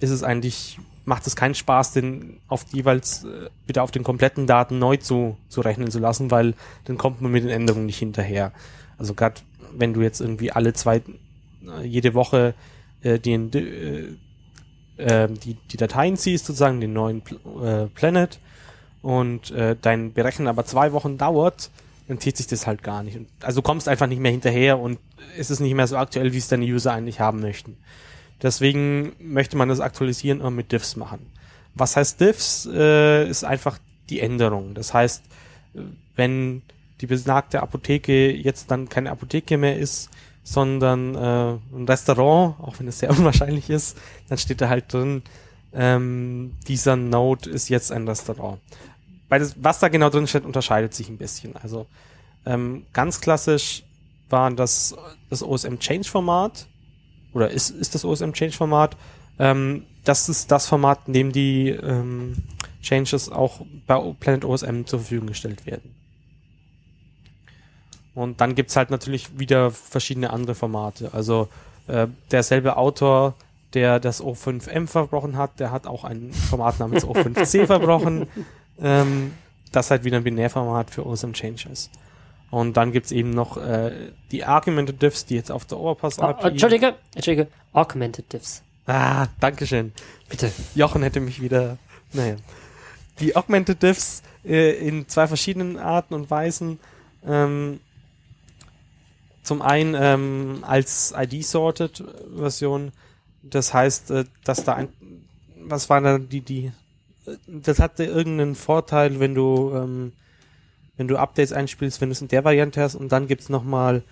ist 0.00 0.10
es 0.10 0.24
eigentlich 0.24 0.78
macht 1.06 1.26
es 1.26 1.36
keinen 1.36 1.54
Spaß, 1.54 1.92
den 1.92 2.40
auf 2.48 2.66
jeweils 2.72 3.24
äh, 3.24 3.48
wieder 3.66 3.82
auf 3.82 3.92
den 3.92 4.02
kompletten 4.02 4.46
Daten 4.46 4.78
neu 4.78 4.98
zu, 4.98 5.38
zu 5.48 5.62
rechnen 5.62 5.90
zu 5.90 6.00
lassen, 6.00 6.30
weil 6.30 6.54
dann 6.84 6.98
kommt 6.98 7.22
man 7.22 7.32
mit 7.32 7.44
den 7.44 7.50
Änderungen 7.50 7.86
nicht 7.86 7.98
hinterher. 7.98 8.52
Also 8.98 9.14
gerade 9.14 9.40
wenn 9.72 9.94
du 9.94 10.02
jetzt 10.02 10.20
irgendwie 10.20 10.50
alle 10.52 10.72
zwei, 10.72 10.96
äh, 10.96 11.84
jede 11.84 12.14
Woche 12.14 12.54
äh, 13.02 13.18
den, 13.20 13.52
äh, 13.52 15.02
äh, 15.02 15.28
die, 15.28 15.54
die 15.54 15.76
Dateien 15.76 16.16
ziehst, 16.16 16.46
sozusagen 16.46 16.80
den 16.80 16.92
neuen 16.92 17.22
äh, 17.62 17.86
Planet 17.86 18.40
und 19.00 19.52
äh, 19.52 19.76
dein 19.80 20.12
Berechnen 20.12 20.48
aber 20.48 20.64
zwei 20.64 20.92
Wochen 20.92 21.18
dauert, 21.18 21.70
dann 22.08 22.18
zieht 22.18 22.36
sich 22.36 22.48
das 22.48 22.66
halt 22.66 22.82
gar 22.82 23.04
nicht. 23.04 23.18
Also 23.40 23.60
du 23.60 23.62
kommst 23.62 23.88
einfach 23.88 24.08
nicht 24.08 24.20
mehr 24.20 24.32
hinterher 24.32 24.78
und 24.80 24.98
es 25.38 25.50
ist 25.50 25.60
nicht 25.60 25.74
mehr 25.74 25.86
so 25.86 25.96
aktuell, 25.96 26.32
wie 26.32 26.38
es 26.38 26.48
deine 26.48 26.64
User 26.64 26.92
eigentlich 26.92 27.20
haben 27.20 27.40
möchten. 27.40 27.76
Deswegen 28.42 29.12
möchte 29.18 29.56
man 29.56 29.68
das 29.68 29.80
aktualisieren 29.80 30.40
und 30.40 30.54
mit 30.54 30.72
Diffs 30.72 30.96
machen. 30.96 31.26
Was 31.74 31.96
heißt 31.96 32.20
Diffs? 32.20 32.66
Äh, 32.66 33.28
ist 33.28 33.44
einfach 33.44 33.78
die 34.08 34.20
Änderung. 34.20 34.74
Das 34.74 34.94
heißt, 34.94 35.22
wenn 36.14 36.62
die 37.00 37.06
besagte 37.06 37.62
Apotheke 37.62 38.32
jetzt 38.32 38.70
dann 38.70 38.88
keine 38.88 39.10
Apotheke 39.10 39.58
mehr 39.58 39.76
ist, 39.78 40.10
sondern 40.42 41.14
äh, 41.14 41.76
ein 41.76 41.86
Restaurant, 41.86 42.60
auch 42.60 42.78
wenn 42.78 42.88
es 42.88 43.00
sehr 43.00 43.10
unwahrscheinlich 43.18 43.68
ist, 43.68 43.98
dann 44.28 44.38
steht 44.38 44.60
da 44.60 44.68
halt 44.68 44.92
drin, 44.92 45.22
ähm, 45.74 46.54
dieser 46.68 46.96
Node 46.96 47.50
ist 47.50 47.68
jetzt 47.68 47.92
ein 47.92 48.08
Restaurant. 48.08 48.60
Beides, 49.28 49.56
was 49.60 49.80
da 49.80 49.88
genau 49.88 50.08
drin 50.08 50.26
steht, 50.26 50.44
unterscheidet 50.44 50.94
sich 50.94 51.08
ein 51.08 51.18
bisschen. 51.18 51.56
Also 51.56 51.86
ähm, 52.46 52.86
ganz 52.92 53.20
klassisch 53.20 53.82
war 54.30 54.50
das 54.52 54.94
das 55.28 55.42
OSM 55.42 55.78
Change 55.78 56.08
Format, 56.08 56.66
oder 57.36 57.50
ist, 57.50 57.70
ist 57.70 57.94
das 57.94 58.04
OSM 58.04 58.32
Change 58.32 58.56
Format. 58.56 58.96
Ähm, 59.38 59.84
das 60.04 60.28
ist 60.30 60.50
das 60.50 60.66
Format, 60.66 61.00
in 61.06 61.12
dem 61.12 61.32
die 61.32 61.68
ähm, 61.68 62.36
Changes 62.80 63.30
auch 63.30 63.60
bei 63.86 64.00
Planet 64.18 64.46
OSM 64.46 64.84
zur 64.86 65.00
Verfügung 65.00 65.28
gestellt 65.28 65.66
werden. 65.66 65.94
Und 68.14 68.40
dann 68.40 68.54
gibt's 68.54 68.76
halt 68.76 68.90
natürlich 68.90 69.38
wieder 69.38 69.70
verschiedene 69.70 70.30
andere 70.30 70.54
Formate. 70.54 71.12
Also 71.12 71.48
äh, 71.86 72.06
derselbe 72.30 72.78
Autor, 72.78 73.34
der 73.74 74.00
das 74.00 74.22
O5M 74.22 74.86
verbrochen 74.86 75.36
hat, 75.36 75.60
der 75.60 75.70
hat 75.70 75.86
auch 75.86 76.04
ein 76.04 76.32
Format 76.32 76.78
namens 76.78 77.04
O5C 77.04 77.66
verbrochen. 77.66 78.26
Ähm, 78.78 79.32
das 79.72 79.90
halt 79.90 80.04
wieder 80.04 80.18
ein 80.18 80.24
Binärformat 80.24 80.90
für 80.90 81.06
OSM 81.06 81.32
Changes. 81.32 81.88
Und 82.50 82.76
dann 82.76 82.92
gibt's 82.92 83.10
eben 83.10 83.30
noch 83.30 83.56
äh, 83.56 84.12
die 84.30 84.44
Argumented 84.44 85.02
Diffs, 85.02 85.26
die 85.26 85.34
jetzt 85.34 85.50
auf 85.50 85.64
der 85.64 85.78
Overpass 85.78 86.18
API. 86.18 86.44
Oh, 86.44 86.48
Entschuldige, 86.48 86.94
Entschuldige, 87.14 87.48
Augmented 87.72 88.32
Diffs. 88.32 88.62
Ah, 88.86 89.26
Dankeschön. 89.40 89.92
Bitte. 90.28 90.52
Jochen 90.74 91.02
hätte 91.02 91.20
mich 91.20 91.42
wieder. 91.42 91.76
Naja. 92.12 92.36
Die 93.18 93.34
Augmented 93.34 93.82
Diffs 93.82 94.22
äh, 94.44 94.72
in 94.76 95.08
zwei 95.08 95.26
verschiedenen 95.26 95.76
Arten 95.76 96.14
und 96.14 96.30
Weisen. 96.30 96.78
Ähm, 97.26 97.80
zum 99.42 99.62
einen 99.62 99.94
ähm, 99.98 100.58
als 100.62 101.14
ID-Sorted 101.16 102.04
Version. 102.36 102.92
Das 103.42 103.74
heißt, 103.74 104.10
äh, 104.12 104.24
dass 104.44 104.64
da 104.64 104.74
ein. 104.74 104.88
Was 105.64 105.90
war 105.90 106.00
da 106.00 106.18
die, 106.18 106.42
die. 106.42 106.72
Das 107.48 107.80
hatte 107.80 108.04
irgendeinen 108.04 108.54
Vorteil, 108.54 109.18
wenn 109.18 109.34
du. 109.34 109.72
Ähm, 109.74 110.12
wenn 110.96 111.08
du 111.08 111.16
Updates 111.16 111.52
einspielst, 111.52 112.00
wenn 112.00 112.08
du 112.08 112.12
es 112.12 112.22
in 112.22 112.28
der 112.28 112.44
Variante 112.44 112.80
hast 112.80 112.94
und 112.94 113.10
dann 113.12 113.26
gibt's 113.26 113.48
nochmal 113.48 114.02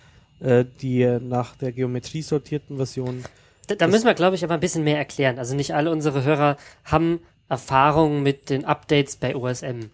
äh, 0.41 0.65
die 0.81 1.05
nach 1.21 1.57
der 1.57 1.73
Geometrie 1.73 2.23
sortierten 2.23 2.77
Version. 2.77 3.25
Da, 3.67 3.75
da 3.75 3.87
müssen 3.87 4.07
wir, 4.07 4.15
glaube 4.15 4.37
ich, 4.37 4.45
aber 4.45 4.55
ein 4.55 4.61
bisschen 4.61 4.85
mehr 4.85 4.99
erklären. 4.99 5.39
Also 5.39 5.55
nicht 5.55 5.75
alle 5.75 5.91
unsere 5.91 6.25
Hörer 6.25 6.57
haben 6.85 7.21
Erfahrung 7.49 8.23
mit 8.23 8.51
den 8.51 8.65
Updates 8.65 9.17
bei 9.17 9.35
OSM. 9.37 9.91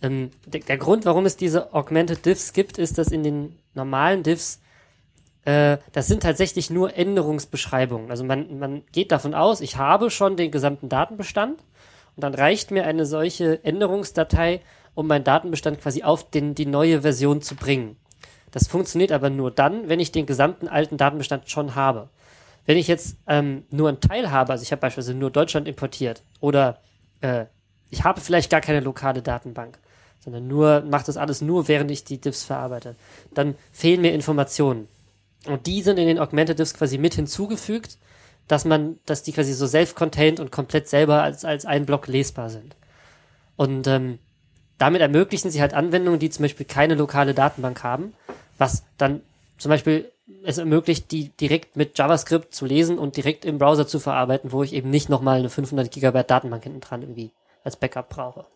Ähm, 0.00 0.30
der, 0.46 0.60
der, 0.60 0.78
Grund, 0.78 1.04
warum 1.04 1.26
es 1.26 1.36
diese 1.36 1.74
Augmented 1.74 2.24
Diffs 2.24 2.52
gibt, 2.52 2.78
ist, 2.78 2.98
dass 2.98 3.08
in 3.08 3.22
den 3.22 3.58
normalen 3.74 4.22
Diffs 4.22 4.60
äh, 5.48 5.78
das 5.92 6.06
sind 6.06 6.22
tatsächlich 6.22 6.68
nur 6.68 6.94
Änderungsbeschreibungen. 6.94 8.10
Also 8.10 8.22
man, 8.22 8.58
man 8.58 8.82
geht 8.92 9.12
davon 9.12 9.34
aus, 9.34 9.62
ich 9.62 9.76
habe 9.76 10.10
schon 10.10 10.36
den 10.36 10.50
gesamten 10.50 10.90
Datenbestand 10.90 11.58
und 12.16 12.22
dann 12.22 12.34
reicht 12.34 12.70
mir 12.70 12.84
eine 12.84 13.06
solche 13.06 13.64
Änderungsdatei, 13.64 14.60
um 14.98 15.06
meinen 15.06 15.22
Datenbestand 15.22 15.80
quasi 15.80 16.02
auf 16.02 16.28
den, 16.28 16.56
die 16.56 16.66
neue 16.66 17.02
Version 17.02 17.40
zu 17.40 17.54
bringen. 17.54 17.94
Das 18.50 18.66
funktioniert 18.66 19.12
aber 19.12 19.30
nur 19.30 19.52
dann, 19.52 19.88
wenn 19.88 20.00
ich 20.00 20.10
den 20.10 20.26
gesamten 20.26 20.66
alten 20.66 20.96
Datenbestand 20.96 21.48
schon 21.48 21.76
habe. 21.76 22.08
Wenn 22.66 22.76
ich 22.76 22.88
jetzt 22.88 23.16
ähm, 23.28 23.62
nur 23.70 23.88
einen 23.88 24.00
Teil 24.00 24.32
habe, 24.32 24.50
also 24.50 24.64
ich 24.64 24.72
habe 24.72 24.80
beispielsweise 24.80 25.16
nur 25.16 25.30
Deutschland 25.30 25.68
importiert 25.68 26.24
oder 26.40 26.80
äh, 27.20 27.44
ich 27.90 28.02
habe 28.02 28.20
vielleicht 28.20 28.50
gar 28.50 28.60
keine 28.60 28.80
lokale 28.80 29.22
Datenbank, 29.22 29.78
sondern 30.18 30.48
nur 30.48 30.80
mache 30.80 31.06
das 31.06 31.16
alles 31.16 31.42
nur, 31.42 31.68
während 31.68 31.92
ich 31.92 32.02
die 32.02 32.20
Diffs 32.20 32.42
verarbeite, 32.42 32.96
dann 33.32 33.54
fehlen 33.70 34.00
mir 34.00 34.12
Informationen. 34.12 34.88
Und 35.46 35.68
die 35.68 35.80
sind 35.82 36.00
in 36.00 36.08
den 36.08 36.18
Augmented 36.18 36.58
Diffs 36.58 36.74
quasi 36.74 36.98
mit 36.98 37.14
hinzugefügt, 37.14 37.98
dass 38.48 38.64
man, 38.64 38.98
dass 39.06 39.22
die 39.22 39.32
quasi 39.32 39.52
so 39.52 39.68
self-contained 39.68 40.40
und 40.40 40.50
komplett 40.50 40.88
selber 40.88 41.22
als, 41.22 41.44
als 41.44 41.66
ein 41.66 41.86
Block 41.86 42.08
lesbar 42.08 42.50
sind. 42.50 42.74
Und 43.54 43.86
ähm, 43.86 44.18
damit 44.78 45.02
ermöglichen 45.02 45.50
sie 45.50 45.60
halt 45.60 45.74
Anwendungen, 45.74 46.20
die 46.20 46.30
zum 46.30 46.44
Beispiel 46.44 46.66
keine 46.66 46.94
lokale 46.94 47.34
Datenbank 47.34 47.82
haben, 47.82 48.14
was 48.56 48.84
dann 48.96 49.20
zum 49.58 49.70
Beispiel 49.70 50.10
es 50.44 50.58
ermöglicht, 50.58 51.10
die 51.10 51.30
direkt 51.30 51.76
mit 51.76 51.98
JavaScript 51.98 52.54
zu 52.54 52.64
lesen 52.64 52.98
und 52.98 53.16
direkt 53.16 53.44
im 53.44 53.58
Browser 53.58 53.86
zu 53.86 53.98
verarbeiten, 53.98 54.52
wo 54.52 54.62
ich 54.62 54.72
eben 54.72 54.90
nicht 54.90 55.08
nochmal 55.08 55.38
eine 55.38 55.50
500 55.50 55.90
Gigabyte 55.90 56.30
Datenbank 56.30 56.62
hinten 56.62 56.80
dran 56.80 57.02
irgendwie 57.02 57.32
als 57.64 57.76
Backup 57.76 58.08
brauche. 58.08 58.46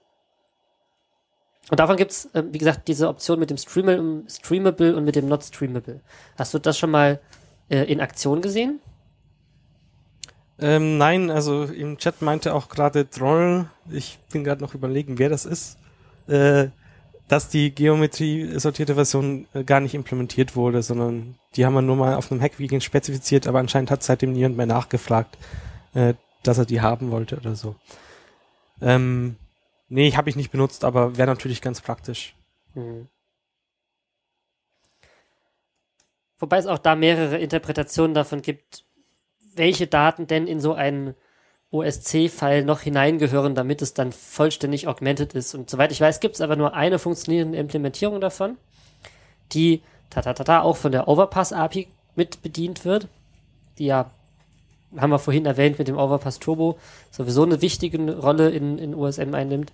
Und 1.70 1.80
davon 1.80 1.96
gibt's, 1.96 2.26
äh, 2.34 2.42
wie 2.50 2.58
gesagt, 2.58 2.88
diese 2.88 3.08
Option 3.08 3.38
mit 3.38 3.50
dem 3.50 3.56
Streamable, 3.56 4.96
und 4.96 5.04
mit 5.04 5.16
dem 5.16 5.28
Not 5.28 5.44
Streamable. 5.44 6.00
Hast 6.36 6.54
du 6.54 6.58
das 6.58 6.76
schon 6.78 6.90
mal 6.90 7.20
äh, 7.68 7.84
in 7.84 8.00
Aktion 8.00 8.42
gesehen? 8.42 8.80
Ähm, 10.58 10.98
nein, 10.98 11.30
also 11.30 11.64
im 11.64 11.98
Chat 11.98 12.20
meinte 12.20 12.54
auch 12.54 12.68
gerade 12.68 13.08
Troll, 13.08 13.66
ich 13.90 14.18
bin 14.30 14.44
gerade 14.44 14.60
noch 14.60 14.74
überlegen, 14.74 15.18
wer 15.18 15.28
das 15.28 15.44
ist 15.46 15.78
äh, 16.28 16.68
dass 17.28 17.48
die 17.48 17.74
Geometrie-sortierte 17.74 18.94
Version 18.94 19.46
äh, 19.54 19.64
gar 19.64 19.80
nicht 19.80 19.94
implementiert 19.94 20.56
wurde, 20.56 20.82
sondern 20.82 21.36
die 21.56 21.64
haben 21.64 21.74
wir 21.74 21.82
nur 21.82 21.96
mal 21.96 22.14
auf 22.14 22.30
einem 22.30 22.40
Hackweekend 22.40 22.82
spezifiziert, 22.84 23.46
aber 23.46 23.58
anscheinend 23.58 23.90
hat 23.90 24.02
seitdem 24.02 24.32
niemand 24.32 24.56
mehr 24.56 24.66
nachgefragt, 24.66 25.38
äh, 25.94 26.14
dass 26.42 26.58
er 26.58 26.66
die 26.66 26.80
haben 26.80 27.10
wollte 27.10 27.36
oder 27.36 27.54
so. 27.54 27.76
Ähm, 28.80 29.36
Nee, 29.94 30.10
habe 30.12 30.30
ich 30.30 30.36
nicht 30.36 30.50
benutzt, 30.50 30.86
aber 30.86 31.18
wäre 31.18 31.28
natürlich 31.28 31.60
ganz 31.60 31.82
praktisch. 31.82 32.34
Mhm. 32.72 33.08
Wobei 36.38 36.56
es 36.56 36.66
auch 36.66 36.78
da 36.78 36.94
mehrere 36.94 37.36
Interpretationen 37.36 38.14
davon 38.14 38.40
gibt, 38.40 38.86
welche 39.54 39.86
Daten 39.86 40.26
denn 40.26 40.46
in 40.46 40.60
so 40.60 40.72
einen 40.72 41.14
OSC-File 41.72 42.64
noch 42.64 42.80
hineingehören, 42.80 43.54
damit 43.54 43.82
es 43.82 43.94
dann 43.94 44.12
vollständig 44.12 44.86
augmented 44.86 45.34
ist. 45.34 45.54
Und 45.54 45.70
soweit 45.70 45.90
ich 45.90 46.00
weiß, 46.00 46.20
gibt 46.20 46.34
es 46.34 46.40
aber 46.40 46.54
nur 46.54 46.74
eine 46.74 46.98
funktionierende 46.98 47.58
Implementierung 47.58 48.20
davon, 48.20 48.58
die 49.52 49.82
tatatata 50.10 50.60
auch 50.60 50.76
von 50.76 50.92
der 50.92 51.08
Overpass-API 51.08 51.88
mit 52.14 52.42
bedient 52.42 52.84
wird, 52.84 53.08
die 53.78 53.86
ja, 53.86 54.10
haben 54.96 55.10
wir 55.10 55.18
vorhin 55.18 55.46
erwähnt, 55.46 55.78
mit 55.78 55.88
dem 55.88 55.96
Overpass 55.96 56.38
Turbo 56.38 56.78
sowieso 57.10 57.42
eine 57.42 57.62
wichtige 57.62 58.18
Rolle 58.18 58.50
in, 58.50 58.78
in 58.78 58.94
USM 58.94 59.34
einnimmt. 59.34 59.72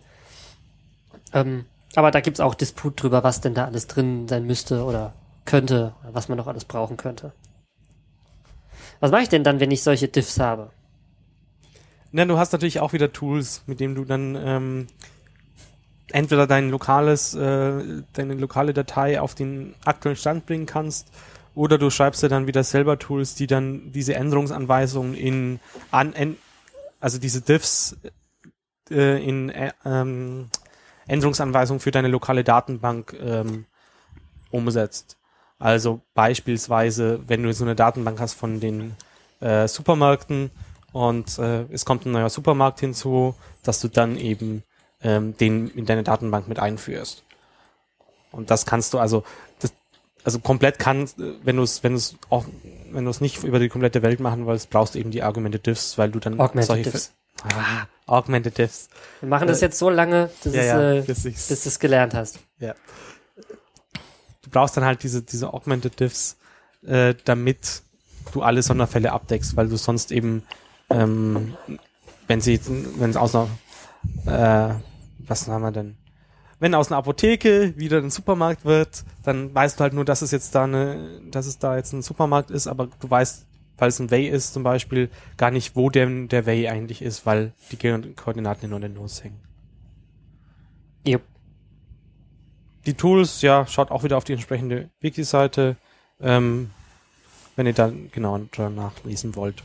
Ähm, 1.33 1.65
aber 1.97 2.13
da 2.13 2.21
gibt's 2.21 2.41
auch 2.41 2.55
Disput 2.55 3.03
drüber, 3.03 3.25
was 3.25 3.41
denn 3.41 3.55
da 3.55 3.65
alles 3.65 3.89
drin 3.89 4.29
sein 4.29 4.47
müsste 4.47 4.85
oder 4.85 5.15
könnte, 5.47 5.95
was 6.13 6.29
man 6.29 6.39
noch 6.39 6.47
alles 6.47 6.65
brauchen 6.65 6.97
könnte. 6.97 7.33
Was 9.01 9.11
mache 9.11 9.23
ich 9.23 9.29
denn 9.29 9.45
dann, 9.45 9.59
wenn 9.59 9.71
ich 9.71 9.83
solche 9.83 10.07
Diffs 10.09 10.39
habe? 10.39 10.71
Na, 12.11 12.25
du 12.25 12.39
hast 12.39 12.53
natürlich 12.53 12.81
auch 12.81 12.93
wieder 12.93 13.13
Tools, 13.13 13.63
mit 13.67 13.81
denen 13.81 13.95
du 13.95 14.05
dann 14.05 14.35
ähm, 14.35 14.87
entweder 16.11 16.47
dein 16.47 16.71
lokales, 16.71 17.35
äh, 17.35 18.03
deine 18.15 18.35
lokale 18.35 18.73
Datei 18.73 19.21
auf 19.21 19.35
den 19.35 19.75
aktuellen 19.85 20.17
Stand 20.17 20.47
bringen 20.47 20.67
kannst, 20.67 21.11
oder 21.55 21.77
du 21.77 21.91
schreibst 21.91 22.23
dir 22.23 22.29
dann 22.29 22.47
wieder 22.47 22.63
selber 22.63 22.99
Tools, 23.01 23.35
die 23.35 23.49
dann 23.49 23.91
diese 23.91 24.15
Änderungsanweisungen 24.15 25.15
in 25.15 25.61
an, 25.91 26.13
en, 26.13 26.37
also 27.01 27.19
diese 27.19 27.41
Diffs 27.41 27.97
äh, 28.91 29.23
in 29.23 29.51
äh, 29.51 29.73
ähm, 29.85 30.51
Änderungsanweisungen 31.09 31.81
für 31.81 31.91
deine 31.91 32.09
lokale 32.09 32.45
Datenbank 32.45 33.17
ähm, 33.21 33.65
umsetzt. 34.51 35.17
Also 35.59 36.01
beispielsweise, 36.15 37.21
wenn 37.27 37.43
du 37.43 37.53
so 37.53 37.65
eine 37.65 37.75
Datenbank 37.75 38.21
hast 38.21 38.35
von 38.35 38.61
den 38.61 38.95
äh, 39.41 39.67
Supermärkten 39.67 40.51
und 40.93 41.39
äh, 41.39 41.65
es 41.71 41.85
kommt 41.85 42.07
ein 42.07 42.13
neuer 42.13 42.31
Supermarkt 42.31 42.81
hinzu, 42.81 43.35
dass 43.63 43.81
du 43.81 43.89
dann 43.89 44.17
eben 44.17 44.63
ähm, 45.03 45.37
den 45.37 45.69
in 45.69 45.87
deine 45.87 46.03
Datenbank 46.03 46.49
mit 46.49 46.59
einführst. 46.59 47.25
Und 48.33 48.51
das 48.51 48.67
kannst 48.67 48.95
du 48.95 48.99
also, 48.99 49.25
das, 49.61 49.73
also 50.25 50.39
komplett 50.39 50.79
kann, 50.79 51.09
wenn 51.43 51.57
du 51.57 51.63
es, 51.63 51.83
wenn 51.83 51.93
du 51.93 51.99
es 51.99 52.17
auch, 52.31 52.45
wenn 52.91 53.05
du 53.05 53.11
es 53.11 53.21
nicht 53.21 53.45
über 53.45 53.59
die 53.59 53.69
komplette 53.69 54.03
Welt 54.03 54.21
machen 54.21 54.47
willst, 54.47 54.71
brauchst 54.71 54.95
du 54.95 54.99
eben 54.99 55.11
die 55.11 55.23
Augmented 55.23 55.67
Diffs, 55.67 55.99
weil 55.99 56.11
du 56.11 56.19
dann 56.19 56.39
Augmented 56.41 56.67
solche 56.67 56.91
Diffs. 56.91 57.13
Ah, 57.43 57.87
Augmented 58.07 58.59
Diffs. 58.59 58.89
Wir 59.21 59.29
machen 59.29 59.47
das 59.49 59.63
äh, 59.63 59.67
jetzt 59.67 59.79
so 59.79 59.91
lange, 59.91 60.31
bis, 60.43 60.55
ja, 60.55 60.63
ja, 60.65 60.93
äh, 60.95 61.03
bis, 61.03 61.23
bis 61.23 61.47
du 61.49 61.55
es 61.69 61.79
gelernt 61.79 62.15
hast. 62.15 62.41
Ja 62.59 62.75
du 64.49 64.51
brauchst 64.51 64.77
dann 64.77 64.85
halt 64.85 65.03
diese, 65.03 65.23
diese 65.23 65.53
Augmented 65.53 66.01
Diffs, 66.01 66.37
äh, 66.87 67.15
damit 67.25 67.83
du 68.33 68.43
alle 68.43 68.63
Sonderfälle 68.63 69.13
abdeckst, 69.13 69.57
weil 69.57 69.69
du 69.69 69.77
sonst 69.77 70.11
eben, 70.11 70.43
ähm, 70.91 71.55
wenn 72.27 72.41
sie, 72.41 72.61
wenn 72.99 73.11
es 73.11 73.17
aus 73.17 73.35
einer, 73.35 73.49
äh, 74.27 74.75
was 75.27 75.49
haben 75.49 75.63
wir 75.63 75.73
denn? 75.73 75.97
Wenn 76.61 76.75
aus 76.75 76.91
einer 76.91 76.99
Apotheke 76.99 77.75
wieder 77.77 77.99
ein 77.99 78.11
Supermarkt 78.11 78.65
wird, 78.65 79.05
dann 79.23 79.55
weißt 79.55 79.79
du 79.79 79.83
halt 79.83 79.93
nur, 79.93 80.05
dass 80.05 80.23
es 80.23 80.31
jetzt 80.31 80.55
da 80.55 80.65
eine, 80.65 81.21
dass 81.31 81.47
es 81.47 81.59
da 81.59 81.77
jetzt 81.77 81.93
ein 81.93 82.03
Supermarkt 82.03 82.51
ist, 82.51 82.67
aber 82.67 82.89
du 83.01 83.11
weißt, 83.11 83.47
weil 83.77 83.89
es 83.89 84.01
ein 84.01 84.11
Way 84.11 84.29
ist 84.29 84.55
zum 84.55 84.65
Beispiel, 84.65 85.09
gar 85.37 85.53
nicht, 85.53 85.77
wo 85.77 85.89
der, 85.89 86.09
der 86.27 86.47
Way 86.47 86.69
eigentlich 86.69 87.01
ist, 87.01 87.27
weil 87.27 87.53
die 87.71 87.77
Koordinaten 88.15 88.69
nur 88.71 88.79
in 88.79 88.83
den 88.83 88.95
Nose 88.95 89.25
hängen. 89.25 89.41
Yep 91.07 91.23
die 92.89 92.95
Tools, 92.95 93.43
ja, 93.43 93.67
schaut 93.67 93.91
auch 93.91 94.03
wieder 94.03 94.17
auf 94.17 94.25
die 94.25 94.33
entsprechende 94.33 94.89
Wiki-Seite, 95.01 95.77
ähm, 96.21 96.71
wenn 97.55 97.67
ihr 97.67 97.75
da 97.75 97.93
genau 98.13 98.39
nachlesen 98.39 99.37
wollt. 99.37 99.63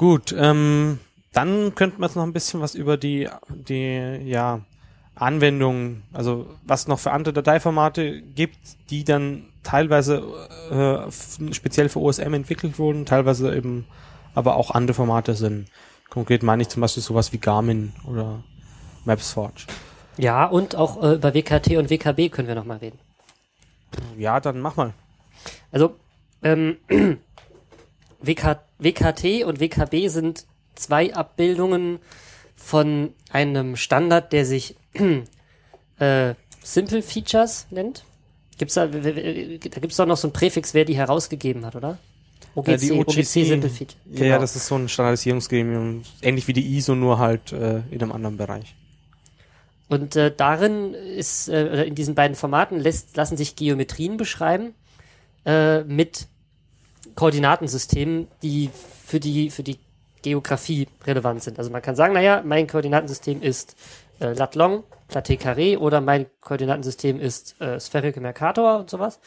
Gut, 0.00 0.34
ähm, 0.34 0.98
dann 1.34 1.74
könnten 1.74 2.00
wir 2.00 2.06
jetzt 2.06 2.16
noch 2.16 2.22
ein 2.22 2.32
bisschen 2.32 2.62
was 2.62 2.74
über 2.74 2.96
die, 2.96 3.28
die, 3.50 4.22
ja, 4.24 4.62
Anwendungen, 5.14 6.04
also 6.14 6.46
was 6.62 6.88
noch 6.88 6.98
für 6.98 7.10
andere 7.10 7.34
Dateiformate 7.34 8.22
gibt, 8.22 8.56
die 8.88 9.04
dann 9.04 9.44
teilweise 9.62 10.22
äh, 10.70 11.52
speziell 11.52 11.90
für 11.90 12.00
OSM 12.00 12.32
entwickelt 12.32 12.78
wurden, 12.78 13.04
teilweise 13.04 13.54
eben 13.54 13.84
aber 14.34 14.56
auch 14.56 14.70
andere 14.70 14.94
Formate 14.94 15.34
sind. 15.34 15.68
Konkret 16.08 16.42
meine 16.42 16.62
ich 16.62 16.70
zum 16.70 16.80
Beispiel 16.80 17.02
sowas 17.02 17.34
wie 17.34 17.38
Garmin 17.38 17.92
oder 18.06 18.42
MapsForge. 19.04 19.66
Ja, 20.16 20.46
und 20.46 20.76
auch 20.76 21.02
äh, 21.02 21.16
über 21.16 21.34
WKT 21.34 21.76
und 21.76 21.90
WKB 21.90 22.30
können 22.30 22.48
wir 22.48 22.54
nochmal 22.54 22.78
reden. 22.78 22.98
Ja, 24.16 24.40
dann 24.40 24.62
mach 24.62 24.76
mal. 24.76 24.94
Also, 25.70 25.96
ähm, 26.42 26.78
WK, 28.22 28.60
WKT 28.80 29.44
und 29.44 29.60
WKB 29.60 30.08
sind 30.08 30.46
zwei 30.74 31.14
Abbildungen 31.14 31.98
von 32.56 33.14
einem 33.30 33.76
Standard, 33.76 34.32
der 34.32 34.44
sich 34.44 34.76
äh, 35.98 36.34
Simple 36.62 37.02
Features 37.02 37.66
nennt. 37.70 38.04
Gibt's 38.58 38.74
da, 38.74 38.86
da 38.86 39.00
gibt's 39.00 39.96
doch 39.96 40.06
noch 40.06 40.16
so 40.16 40.28
ein 40.28 40.32
Präfix, 40.32 40.74
wer 40.74 40.84
die 40.84 40.96
herausgegeben 40.96 41.64
hat, 41.64 41.76
oder? 41.76 41.98
OGC, 42.54 42.68
ja, 42.68 42.76
die 42.76 42.92
OGC, 42.92 43.08
OGC 43.08 43.24
Simple 43.24 43.70
Feature. 43.70 43.98
Genau. 44.06 44.24
Ja, 44.24 44.38
das 44.38 44.56
ist 44.56 44.66
so 44.66 44.76
ein 44.76 44.88
Standardisierungsgremium, 44.88 46.02
ähnlich 46.20 46.48
wie 46.48 46.52
die 46.52 46.76
ISO, 46.76 46.94
nur 46.94 47.18
halt 47.18 47.52
äh, 47.52 47.82
in 47.90 48.02
einem 48.02 48.12
anderen 48.12 48.36
Bereich. 48.36 48.74
Und 49.88 50.14
äh, 50.16 50.32
darin 50.34 50.94
ist, 50.94 51.48
äh, 51.48 51.84
in 51.84 51.94
diesen 51.94 52.14
beiden 52.14 52.36
Formaten 52.36 52.78
lässt, 52.78 53.16
lassen 53.16 53.36
sich 53.36 53.56
Geometrien 53.56 54.16
beschreiben 54.16 54.74
äh, 55.44 55.82
mit 55.84 56.28
Koordinatensystemen, 57.14 58.28
die 58.42 58.70
für 59.04 59.20
die, 59.20 59.50
für 59.50 59.62
die 59.62 59.78
Geografie 60.22 60.88
relevant 61.06 61.42
sind. 61.42 61.58
Also 61.58 61.70
man 61.70 61.82
kann 61.82 61.96
sagen, 61.96 62.14
naja, 62.14 62.42
mein 62.44 62.66
Koordinatensystem 62.66 63.42
ist 63.42 63.76
äh, 64.20 64.32
lat 64.32 64.54
long, 64.54 64.84
Platé 65.08 65.38
carré 65.38 65.78
oder 65.78 66.00
mein 66.00 66.26
Koordinatensystem 66.40 67.20
ist 67.20 67.60
äh, 67.60 67.80
Spherical 67.80 68.22
Mercator 68.22 68.78
und 68.78 68.90
sowas 68.90 69.20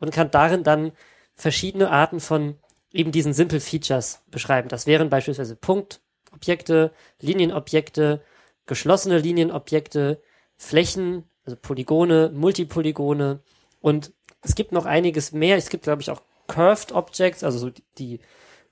und 0.00 0.12
kann 0.12 0.30
darin 0.30 0.64
dann 0.64 0.92
verschiedene 1.34 1.90
Arten 1.90 2.20
von 2.20 2.56
eben 2.92 3.12
diesen 3.12 3.32
Simple 3.32 3.60
Features 3.60 4.22
beschreiben. 4.30 4.68
Das 4.68 4.86
wären 4.86 5.10
beispielsweise 5.10 5.56
Punktobjekte, 5.56 6.92
Linienobjekte, 7.20 8.22
geschlossene 8.66 9.18
Linienobjekte, 9.18 10.20
Flächen, 10.56 11.24
also 11.44 11.56
Polygone, 11.60 12.30
Multipolygone 12.34 13.40
und 13.80 14.12
es 14.42 14.54
gibt 14.54 14.72
noch 14.72 14.86
einiges 14.86 15.32
mehr. 15.32 15.56
Es 15.56 15.68
gibt, 15.68 15.84
glaube 15.84 16.02
ich, 16.02 16.10
auch 16.10 16.22
Curved 16.50 16.92
Objects, 16.92 17.44
also 17.44 17.58
so 17.58 17.70
die 17.96 18.20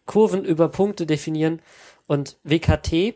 Kurven 0.04 0.44
über 0.44 0.68
Punkte 0.68 1.06
definieren. 1.06 1.62
Und 2.06 2.38
WKT 2.42 3.14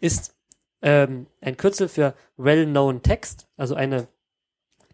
ist 0.00 0.34
ähm, 0.80 1.26
ein 1.42 1.56
Kürzel 1.56 1.88
für 1.88 2.14
Well-Known 2.38 3.02
Text, 3.02 3.46
also 3.56 3.74
eine 3.74 4.08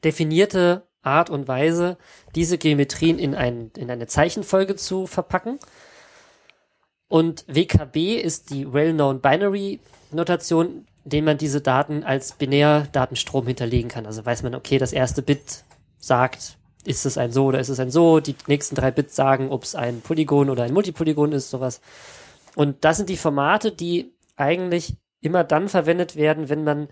definierte 0.02 0.88
Art 1.02 1.30
und 1.30 1.46
Weise, 1.46 1.98
diese 2.34 2.58
Geometrien 2.58 3.18
in, 3.18 3.34
ein, 3.34 3.70
in 3.76 3.90
eine 3.90 4.06
Zeichenfolge 4.06 4.74
zu 4.76 5.06
verpacken. 5.06 5.58
Und 7.08 7.44
WKB 7.46 8.16
ist 8.16 8.50
die 8.50 8.72
Well-Known 8.72 9.20
Binary 9.20 9.80
Notation, 10.10 10.86
indem 11.04 11.26
man 11.26 11.38
diese 11.38 11.60
Daten 11.60 12.02
als 12.02 12.32
Binärdatenstrom 12.32 13.46
hinterlegen 13.46 13.88
kann. 13.88 14.06
Also 14.06 14.24
weiß 14.24 14.42
man, 14.42 14.54
okay, 14.54 14.78
das 14.78 14.92
erste 14.92 15.22
Bit 15.22 15.64
sagt, 15.98 16.58
ist 16.84 17.06
es 17.06 17.18
ein 17.18 17.32
so 17.32 17.46
oder 17.46 17.60
ist 17.60 17.68
es 17.68 17.80
ein 17.80 17.90
so, 17.90 18.20
die 18.20 18.34
nächsten 18.46 18.74
drei 18.74 18.90
Bits 18.90 19.14
sagen, 19.14 19.50
ob 19.50 19.64
es 19.64 19.74
ein 19.74 20.00
Polygon 20.00 20.50
oder 20.50 20.64
ein 20.64 20.72
Multipolygon 20.72 21.32
ist, 21.32 21.50
sowas. 21.50 21.80
Und 22.54 22.84
das 22.84 22.96
sind 22.96 23.08
die 23.08 23.16
Formate, 23.16 23.72
die 23.72 24.12
eigentlich 24.36 24.94
immer 25.20 25.44
dann 25.44 25.68
verwendet 25.68 26.16
werden, 26.16 26.48
wenn 26.48 26.64
man 26.64 26.88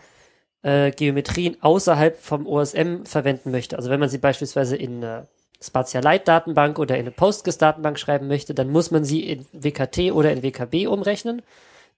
äh, 0.63 0.91
Geometrien 0.91 1.57
außerhalb 1.61 2.21
vom 2.21 2.47
OSM 2.47 3.05
verwenden 3.05 3.51
möchte. 3.51 3.77
Also 3.77 3.91
wenn 3.91 4.01
man 4.01 4.09
sie 4.09 4.19
beispielsweise 4.19 4.77
in 4.77 5.03
eine 5.03 5.29
Spatialite-Datenbank 5.61 6.79
oder 6.79 6.97
in 6.97 7.03
eine 7.03 7.11
Postgres-Datenbank 7.11 7.99
schreiben 7.99 8.29
möchte, 8.29 8.55
dann 8.55 8.71
muss 8.71 8.91
man 8.91 9.05
sie 9.05 9.29
in 9.29 9.47
WKT 9.53 10.13
oder 10.13 10.33
in 10.33 10.43
WKB 10.43 10.87
umrechnen 10.87 11.43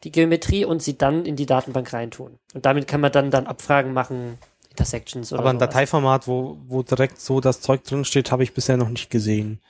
die 0.04 0.12
Geometrie 0.12 0.64
und 0.64 0.82
sie 0.82 0.96
dann 0.96 1.26
in 1.26 1.36
die 1.36 1.46
Datenbank 1.46 1.92
reintun. 1.92 2.38
Und 2.54 2.64
damit 2.64 2.88
kann 2.88 3.00
man 3.00 3.12
dann, 3.12 3.30
dann 3.30 3.46
Abfragen 3.46 3.92
machen, 3.92 4.38
Intersections 4.70 5.32
oder 5.32 5.40
Aber 5.40 5.50
ein 5.50 5.56
sowas. 5.56 5.68
Dateiformat, 5.68 6.26
wo, 6.26 6.58
wo 6.66 6.82
direkt 6.82 7.20
so 7.20 7.40
das 7.40 7.60
Zeug 7.60 7.84
drin 7.84 8.04
steht, 8.04 8.32
habe 8.32 8.42
ich 8.42 8.54
bisher 8.54 8.76
noch 8.76 8.88
nicht 8.88 9.10
gesehen. 9.10 9.60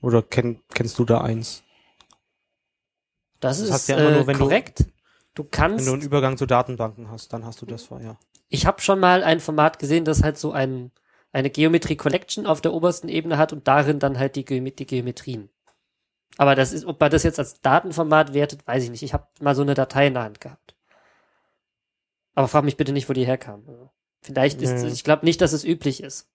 Oder 0.00 0.22
kenn, 0.22 0.60
kennst 0.74 0.98
du 0.98 1.04
da 1.04 1.20
eins? 1.20 1.62
Das, 3.40 3.60
das 3.60 3.82
ist 3.82 3.88
ja 3.88 3.98
äh, 3.98 4.24
nur, 4.24 4.32
korrekt. 4.34 4.80
Du, 5.34 5.42
du, 5.42 5.44
kannst. 5.44 5.78
Wenn 5.78 5.86
du 5.86 5.92
einen 5.92 6.02
Übergang 6.02 6.36
zu 6.36 6.46
Datenbanken 6.46 7.10
hast, 7.10 7.32
dann 7.32 7.44
hast 7.44 7.62
du 7.62 7.66
das 7.66 7.84
vor, 7.84 8.00
ja. 8.00 8.16
Ich 8.48 8.66
habe 8.66 8.80
schon 8.80 8.98
mal 8.98 9.22
ein 9.22 9.40
Format 9.40 9.78
gesehen, 9.78 10.04
das 10.04 10.22
halt 10.22 10.38
so 10.38 10.52
ein, 10.52 10.90
eine 11.32 11.50
Geometrie 11.50 11.96
Collection 11.96 12.46
auf 12.46 12.60
der 12.60 12.72
obersten 12.72 13.08
Ebene 13.08 13.38
hat 13.38 13.52
und 13.52 13.68
darin 13.68 13.98
dann 13.98 14.18
halt 14.18 14.36
die, 14.36 14.44
Ge 14.44 14.70
die 14.70 14.86
Geometrien. 14.86 15.50
Aber 16.36 16.54
das 16.54 16.72
ist, 16.72 16.84
ob 16.84 17.00
man 17.00 17.10
das 17.10 17.24
jetzt 17.24 17.38
als 17.38 17.60
Datenformat 17.60 18.32
wertet, 18.32 18.66
weiß 18.66 18.84
ich 18.84 18.90
nicht. 18.90 19.02
Ich 19.02 19.12
habe 19.12 19.26
mal 19.40 19.54
so 19.54 19.62
eine 19.62 19.74
Datei 19.74 20.06
in 20.06 20.14
der 20.14 20.22
Hand 20.22 20.40
gehabt. 20.40 20.76
Aber 22.34 22.48
frag 22.48 22.64
mich 22.64 22.76
bitte 22.76 22.92
nicht, 22.92 23.08
wo 23.08 23.12
die 23.12 23.26
herkamen. 23.26 23.68
Also, 23.68 23.90
vielleicht 24.20 24.62
ist, 24.62 24.82
Nee. 24.82 24.88
ich 24.88 25.04
glaube 25.04 25.24
nicht, 25.24 25.40
dass 25.40 25.52
es 25.52 25.64
üblich 25.64 26.02
ist. 26.02 26.28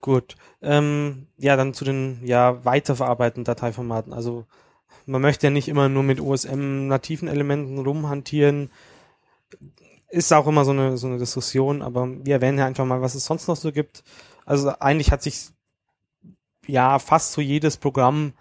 Gut. 0.00 0.36
Ähm, 0.62 1.26
ja, 1.36 1.56
dann 1.56 1.74
zu 1.74 1.84
den 1.84 2.20
ja 2.24 2.64
weiterverarbeitenden 2.64 3.44
Dateiformaten. 3.44 4.12
Also 4.12 4.46
man 5.04 5.22
möchte 5.22 5.46
ja 5.46 5.50
nicht 5.50 5.68
immer 5.68 5.88
nur 5.88 6.02
mit 6.02 6.20
OSM-nativen 6.20 7.28
Elementen 7.28 7.78
rumhantieren. 7.78 8.70
Ist 10.08 10.32
auch 10.32 10.46
immer 10.46 10.64
so 10.64 10.70
eine, 10.70 10.96
so 10.96 11.06
eine 11.08 11.18
Diskussion, 11.18 11.82
aber 11.82 12.08
wir 12.24 12.34
erwähnen 12.34 12.58
ja 12.58 12.66
einfach 12.66 12.84
mal, 12.84 13.02
was 13.02 13.14
es 13.14 13.24
sonst 13.24 13.48
noch 13.48 13.56
so 13.56 13.72
gibt. 13.72 14.04
Also 14.44 14.70
eigentlich 14.78 15.10
hat 15.10 15.22
sich 15.22 15.48
ja 16.66 16.98
fast 16.98 17.32
so 17.32 17.40
jedes 17.40 17.76
Programm 17.76 18.32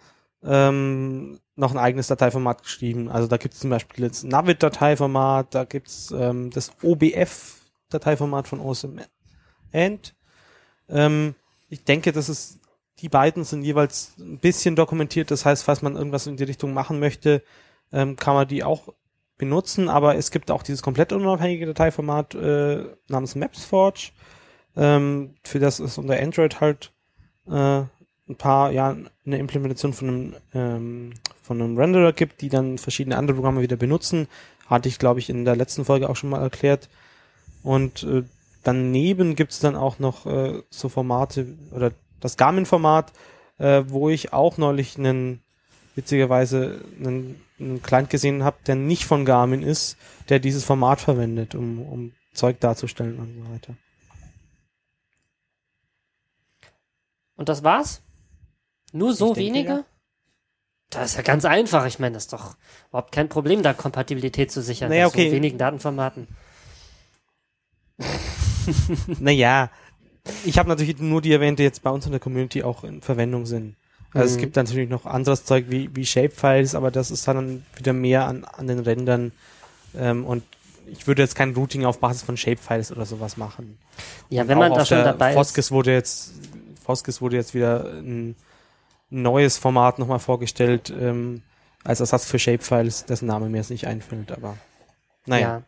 ähm, 0.46 1.40
noch 1.56 1.72
ein 1.72 1.78
eigenes 1.78 2.08
Dateiformat 2.08 2.64
geschrieben. 2.64 3.10
Also 3.10 3.28
da 3.28 3.38
gibt 3.38 3.54
es 3.54 3.60
zum 3.62 3.70
Beispiel 3.70 4.08
das 4.08 4.24
Navid-Dateiformat, 4.24 5.56
da 5.56 5.64
gibt 5.64 5.88
es 5.88 6.12
ähm, 6.12 6.52
das 6.52 6.72
OBF-Dateiformat 6.84 8.48
von 8.48 8.60
OSM 8.60 9.00
End. 9.72 10.16
Ähm, 10.90 11.36
ich 11.70 11.84
denke, 11.84 12.12
dass 12.12 12.30
es 12.30 12.60
die 13.00 13.10
beiden 13.10 13.44
sind 13.44 13.64
jeweils 13.64 14.14
ein 14.20 14.40
bisschen 14.40 14.76
dokumentiert. 14.76 15.32
Das 15.32 15.46
heißt, 15.46 15.64
falls 15.64 15.82
man 15.82 15.96
irgendwas 15.96 16.28
in 16.28 16.38
die 16.38 16.44
Richtung 16.44 16.74
machen 16.74 17.00
möchte, 17.00 17.44
ähm, 17.92 18.16
kann 18.16 18.36
man 18.36 18.48
die 18.48 18.64
auch 18.64 18.94
benutzen. 19.38 19.90
Aber 19.90 20.16
es 20.16 20.32
gibt 20.32 20.50
auch 20.52 20.64
dieses 20.64 20.82
komplett 20.82 21.12
unabhängige 21.12 21.66
Dateiformat 21.66 22.36
äh, 22.36 22.86
namens 23.10 23.36
MapsForge, 23.36 24.12
ähm, 24.78 25.36
für 25.44 25.60
das 25.60 25.80
es 25.80 25.98
unter 25.98 26.18
Android 26.18 26.62
halt 26.62 26.94
äh, 27.48 27.84
ein 28.28 28.36
paar, 28.36 28.72
ja, 28.72 28.96
eine 29.26 29.38
Implementation 29.38 29.94
von 29.94 30.10
einem, 30.10 30.36
ähm, 30.54 31.14
von 31.42 31.62
einem 31.62 31.78
Renderer 31.78 32.14
gibt, 32.14 32.42
die 32.42 32.50
dann 32.50 32.78
verschiedene 32.78 33.18
andere 33.18 33.36
Programme 33.36 33.62
wieder 33.62 33.76
benutzen. 33.76 34.28
Hatte 34.68 34.90
ich, 34.90 34.98
glaube 34.98 35.20
ich, 35.20 35.30
in 35.30 35.46
der 35.46 35.56
letzten 35.56 35.86
Folge 35.86 36.10
auch 36.10 36.16
schon 36.16 36.32
mal 36.32 36.42
erklärt. 36.42 36.90
Und 37.62 38.04
äh, 38.04 38.24
daneben 38.64 39.36
gibt's 39.36 39.60
dann 39.60 39.76
auch 39.76 40.00
noch 40.00 40.26
äh, 40.26 40.62
so 40.70 40.90
Formate 40.90 41.56
oder 41.72 41.92
das 42.20 42.38
Garmin-Format, 42.38 43.14
äh, 43.60 43.84
wo 43.88 44.10
ich 44.10 44.34
auch 44.34 44.58
neulich 44.58 44.98
einen 44.98 45.42
witzigerweise 45.94 46.82
einen, 47.00 47.42
einen 47.60 47.82
Client 47.82 48.10
gesehen 48.10 48.44
habe, 48.44 48.58
der 48.66 48.76
nicht 48.76 49.06
von 49.06 49.24
Garmin 49.24 49.62
ist, 49.62 49.98
der 50.30 50.40
dieses 50.40 50.66
Format 50.66 51.00
verwendet, 51.00 51.56
um, 51.56 51.82
um 51.82 52.12
Zeug 52.34 52.60
darzustellen 52.60 53.18
und 53.20 53.34
so 53.34 53.54
weiter. 53.54 53.76
Und 57.38 57.50
das 57.50 57.64
war's? 57.64 58.02
Nur 58.96 59.14
so 59.14 59.34
denke, 59.34 59.40
weniger? 59.54 59.74
ja. 59.78 59.84
Das 60.92 61.12
ist 61.12 61.16
ja 61.18 61.22
ganz 61.24 61.46
einfach. 61.46 61.86
Ich 61.86 62.00
meine, 62.00 62.14
das 62.14 62.24
ist 62.26 62.34
doch 62.34 62.56
überhaupt 62.90 63.12
kein 63.12 63.28
Problem, 63.28 63.64
da 63.64 63.74
Kompatibilität 63.74 64.52
zu 64.52 64.62
sichern 64.62 64.90
Naja, 64.90 65.08
okay. 65.08 65.30
so 65.30 65.36
wenigen 65.36 65.58
Datenformaten. 65.58 66.28
Naja, 69.20 69.70
ich 70.44 70.58
habe 70.58 70.70
natürlich 70.70 70.98
nur 71.00 71.22
die 71.22 71.32
erwähnt, 71.32 71.60
die 71.60 71.64
jetzt 71.64 71.84
bei 71.84 71.90
uns 71.92 72.06
in 72.06 72.12
der 72.12 72.20
Community 72.20 72.64
auch 72.64 72.84
in 72.84 73.02
Verwendung 73.02 73.46
sind. 73.46 73.76
Also 74.14 74.32
es 74.32 74.38
Mhm. 74.38 74.42
gibt 74.42 74.56
natürlich 74.56 74.90
noch 74.90 75.06
anderes 75.06 75.46
Zeug 75.46 75.66
wie, 75.70 75.96
wie 75.96 76.06
Shapefiles, 76.06 76.74
aber 76.74 76.90
das 76.90 77.12
ist 77.12 77.28
dann 77.28 77.66
wieder 77.76 77.94
mehr 77.94 78.26
an, 78.28 78.44
an 78.46 78.68
den 78.68 78.80
Rändern. 78.80 79.34
Ähm, 79.96 80.26
und 80.26 80.44
ich 80.88 81.06
würde 81.06 81.22
jetzt 81.22 81.36
kein 81.36 81.54
Routing 81.54 81.86
auf 81.86 82.00
Basis 82.00 82.24
von 82.24 82.38
Shapefiles 82.38 82.92
oder 82.92 83.06
sowas 83.06 83.38
machen. 83.38 83.78
Ja, 84.30 84.44
Und 84.44 84.48
wenn 84.48 84.58
man 84.58 84.74
da 84.74 84.86
schon 84.86 85.04
dabei 85.04 85.34
Foskes 85.34 85.66
ist. 85.68 85.72
wurde 85.72 85.92
jetzt, 85.94 86.32
Foskes 86.84 87.22
wurde 87.22 87.36
jetzt 87.36 87.54
wieder 87.54 87.86
ein 87.86 88.36
neues 89.22 89.58
Format 89.58 90.00
nochmal 90.00 90.20
vorgestellt, 90.20 90.94
ähm, 90.98 91.42
als 91.84 92.00
Ersatz 92.00 92.26
für 92.26 92.40
Shapefiles, 92.40 93.06
dessen 93.06 93.28
Name 93.28 93.50
mir 93.50 93.58
jetzt 93.58 93.70
nicht 93.70 93.88
einfällt, 93.88 94.32
aber 94.32 94.58
naja. 95.26 95.48
Ja. 95.48 95.62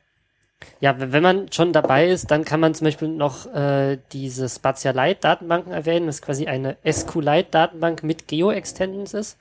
Ja, 0.79 0.95
wenn 0.97 1.21
man 1.21 1.51
schon 1.51 1.71
dabei 1.71 2.07
ist, 2.07 2.31
dann 2.31 2.43
kann 2.43 2.59
man 2.59 2.73
zum 2.73 2.85
Beispiel 2.85 3.09
noch 3.09 3.45
äh, 3.53 3.99
diese 4.11 4.49
Spatialite-Datenbanken 4.49 5.71
erwähnen, 5.71 6.07
das 6.07 6.23
quasi 6.23 6.47
eine 6.47 6.77
SQLite-Datenbank 6.83 8.01
mit 8.01 8.27
Geo-Extensions 8.27 9.13
ist, 9.13 9.37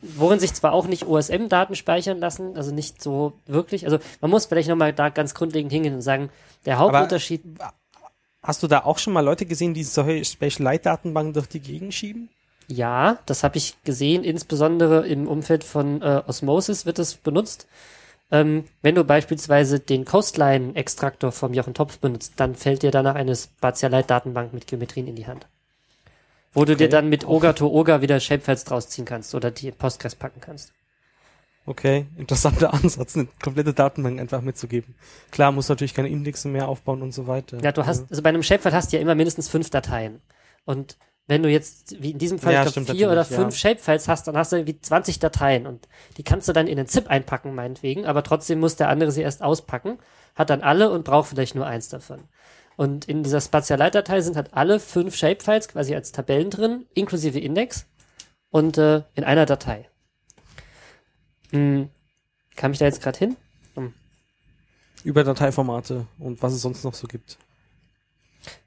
worin 0.00 0.38
sich 0.38 0.54
zwar 0.54 0.74
auch 0.74 0.86
nicht 0.86 1.08
OSM-Daten 1.08 1.74
speichern 1.74 2.18
lassen, 2.18 2.56
also 2.56 2.72
nicht 2.72 3.02
so 3.02 3.32
wirklich, 3.46 3.84
also 3.84 3.98
man 4.20 4.30
muss 4.30 4.46
vielleicht 4.46 4.68
nochmal 4.68 4.92
da 4.92 5.08
ganz 5.08 5.34
grundlegend 5.34 5.72
hingehen 5.72 5.94
und 5.94 6.02
sagen, 6.02 6.30
der 6.66 6.78
Hauptunterschied, 6.78 7.42
Hast 8.42 8.62
du 8.62 8.66
da 8.68 8.84
auch 8.84 8.98
schon 8.98 9.12
mal 9.12 9.24
Leute 9.24 9.46
gesehen, 9.46 9.74
die 9.74 9.82
solche 9.82 10.24
Special 10.24 10.62
Light 10.62 10.86
Datenbanken 10.86 11.34
durch 11.34 11.48
die 11.48 11.60
Gegend 11.60 11.92
schieben? 11.92 12.30
Ja, 12.68 13.18
das 13.26 13.42
habe 13.44 13.56
ich 13.58 13.82
gesehen, 13.84 14.22
insbesondere 14.24 15.06
im 15.06 15.26
Umfeld 15.26 15.64
von 15.64 16.02
äh, 16.02 16.22
Osmosis 16.26 16.86
wird 16.86 16.98
es 16.98 17.16
benutzt. 17.16 17.66
Ähm, 18.30 18.64
wenn 18.82 18.94
du 18.94 19.04
beispielsweise 19.04 19.80
den 19.80 20.04
Coastline-Extraktor 20.04 21.32
vom 21.32 21.54
Jochen 21.54 21.74
Topf 21.74 21.98
benutzt, 21.98 22.34
dann 22.36 22.54
fällt 22.54 22.82
dir 22.82 22.90
danach 22.90 23.14
eine 23.14 23.34
Spatialite-Datenbank 23.34 24.52
mit 24.52 24.66
Geometrien 24.66 25.06
in 25.08 25.16
die 25.16 25.26
Hand. 25.26 25.46
Wo 26.52 26.64
du 26.66 26.76
dir 26.76 26.88
Okay. 26.88 26.88
dann 26.88 27.08
mit 27.08 27.26
Oga 27.26 27.54
to 27.54 27.68
Oga 27.68 28.02
wieder 28.02 28.20
Shapefiles 28.20 28.64
draus 28.64 28.88
ziehen 28.90 29.06
kannst 29.06 29.34
oder 29.34 29.50
die 29.50 29.68
in 29.68 29.74
Postgres 29.76 30.14
packen 30.14 30.40
kannst. 30.42 30.74
Okay, 31.66 32.06
interessanter 32.16 32.72
Ansatz, 32.74 33.16
eine 33.16 33.28
komplette 33.42 33.74
Datenbank 33.74 34.20
einfach 34.20 34.40
mitzugeben. 34.40 34.94
Klar, 35.30 35.52
muss 35.52 35.68
natürlich 35.68 35.94
keine 35.94 36.08
Indexe 36.08 36.48
mehr 36.48 36.68
aufbauen 36.68 37.02
und 37.02 37.12
so 37.12 37.26
weiter. 37.26 37.58
Ja, 37.62 37.72
du 37.72 37.84
hast, 37.86 38.10
also 38.10 38.22
bei 38.22 38.30
einem 38.30 38.42
Shapefile 38.42 38.74
hast 38.74 38.92
du 38.92 38.96
ja 38.96 39.02
immer 39.02 39.14
mindestens 39.14 39.48
fünf 39.48 39.68
Dateien. 39.70 40.20
Und 40.64 40.96
wenn 41.28 41.42
du 41.42 41.50
jetzt, 41.50 42.02
wie 42.02 42.10
in 42.10 42.18
diesem 42.18 42.38
Fall, 42.38 42.54
Ja, 42.54 42.66
ich 42.66 42.72
glaub, 42.72 42.88
vier 42.88 43.10
oder 43.12 43.24
fünf 43.24 43.54
Shapefiles 43.54 44.08
hast, 44.08 44.26
dann 44.26 44.36
hast 44.36 44.50
du 44.50 44.56
irgendwie 44.56 44.80
20 44.80 45.18
Dateien 45.18 45.66
und 45.66 45.86
die 46.16 46.24
kannst 46.24 46.48
du 46.48 46.52
dann 46.52 46.66
in 46.66 46.76
den 46.78 46.86
ZIP 46.88 47.08
einpacken, 47.08 47.54
meinetwegen, 47.54 48.06
aber 48.06 48.22
trotzdem 48.24 48.58
muss 48.60 48.76
der 48.76 48.88
andere 48.88 49.12
sie 49.12 49.20
erst 49.22 49.42
auspacken, 49.42 49.98
hat 50.34 50.48
dann 50.50 50.62
alle 50.62 50.90
und 50.90 51.04
braucht 51.04 51.28
vielleicht 51.28 51.54
nur 51.54 51.66
eins 51.66 51.88
davon. 51.90 52.24
Und 52.76 53.06
in 53.06 53.22
dieser 53.22 53.40
Spatialite-Datei 53.40 54.20
sind 54.22 54.36
halt 54.36 54.54
alle 54.54 54.80
fünf 54.80 55.14
Shapefiles 55.16 55.68
quasi 55.68 55.94
als 55.94 56.12
Tabellen 56.12 56.48
drin, 56.48 56.86
inklusive 56.94 57.38
Index 57.38 57.86
und 58.50 58.78
äh, 58.78 59.02
in 59.14 59.24
einer 59.24 59.46
Datei. 59.46 59.88
Hm, 61.50 61.90
kam 62.56 62.72
ich 62.72 62.78
da 62.78 62.86
jetzt 62.86 63.02
gerade 63.02 63.18
hin? 63.18 63.36
Über 65.04 65.24
Dateiformate 65.24 66.06
und 66.18 66.42
was 66.42 66.52
es 66.54 66.62
sonst 66.62 66.84
noch 66.84 66.94
so 66.94 67.06
gibt, 67.06 67.38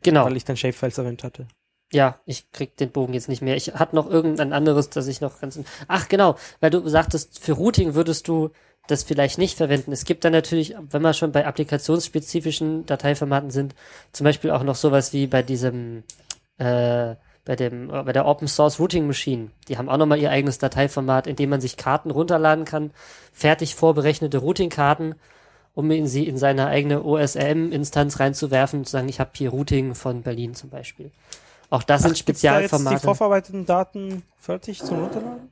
Genau. 0.03 0.25
weil 0.25 0.37
ich 0.37 0.45
dann 0.45 0.55
Shapefiles 0.55 0.97
erwähnt 0.97 1.23
hatte. 1.23 1.47
Ja, 1.93 2.19
ich 2.25 2.49
krieg 2.51 2.77
den 2.77 2.91
Bogen 2.91 3.13
jetzt 3.13 3.27
nicht 3.27 3.41
mehr. 3.41 3.57
Ich 3.57 3.73
hatte 3.73 3.95
noch 3.95 4.09
irgendein 4.09 4.53
anderes, 4.53 4.89
das 4.89 5.07
ich 5.07 5.19
noch 5.19 5.41
ganz. 5.41 5.59
Ach 5.87 6.07
genau, 6.07 6.37
weil 6.61 6.69
du 6.69 6.87
sagtest, 6.87 7.39
für 7.39 7.53
Routing 7.53 7.95
würdest 7.95 8.27
du 8.27 8.51
das 8.87 9.03
vielleicht 9.03 9.37
nicht 9.37 9.57
verwenden. 9.57 9.91
Es 9.91 10.05
gibt 10.05 10.23
dann 10.25 10.31
natürlich, 10.31 10.75
wenn 10.89 11.01
wir 11.01 11.13
schon 11.13 11.31
bei 11.31 11.45
applikationsspezifischen 11.45 12.85
Dateiformaten 12.85 13.51
sind, 13.51 13.75
zum 14.11 14.25
Beispiel 14.25 14.51
auch 14.51 14.63
noch 14.63 14.75
sowas 14.75 15.13
wie 15.13 15.27
bei 15.27 15.43
diesem, 15.43 16.03
äh, 16.57 17.15
bei 17.45 17.55
dem, 17.55 17.87
bei 17.87 18.13
der 18.13 18.25
Open 18.25 18.47
Source 18.47 18.79
Routing 18.79 19.07
Machine. 19.07 19.49
Die 19.67 19.77
haben 19.77 19.89
auch 19.89 19.97
nochmal 19.97 20.19
ihr 20.19 20.31
eigenes 20.31 20.59
Dateiformat, 20.59 21.27
in 21.27 21.35
dem 21.35 21.49
man 21.49 21.61
sich 21.61 21.77
Karten 21.77 22.11
runterladen 22.11 22.65
kann, 22.65 22.91
fertig 23.33 23.75
vorberechnete 23.75 24.37
Routing-Karten, 24.37 25.15
um 25.73 25.89
in 25.91 26.07
sie 26.07 26.27
in 26.27 26.37
seine 26.37 26.67
eigene 26.67 27.03
OSRM-Instanz 27.03 28.19
reinzuwerfen 28.19 28.79
und 28.79 28.85
zu 28.85 28.91
sagen, 28.91 29.09
ich 29.09 29.19
habe 29.19 29.31
hier 29.33 29.49
Routing 29.49 29.95
von 29.95 30.21
Berlin 30.21 30.53
zum 30.53 30.69
Beispiel. 30.69 31.11
Auch 31.71 31.81
das 31.83 32.01
sind 32.03 32.13
gibt's 32.13 32.41
da 32.41 32.59
jetzt 32.59 32.69
Spezialformate. 32.69 32.97
die 32.97 33.03
vorverarbeiteten 33.05 33.65
Daten 33.65 34.23
fertig 34.37 34.83
zum 34.83 34.99
Runterladen? 34.99 35.49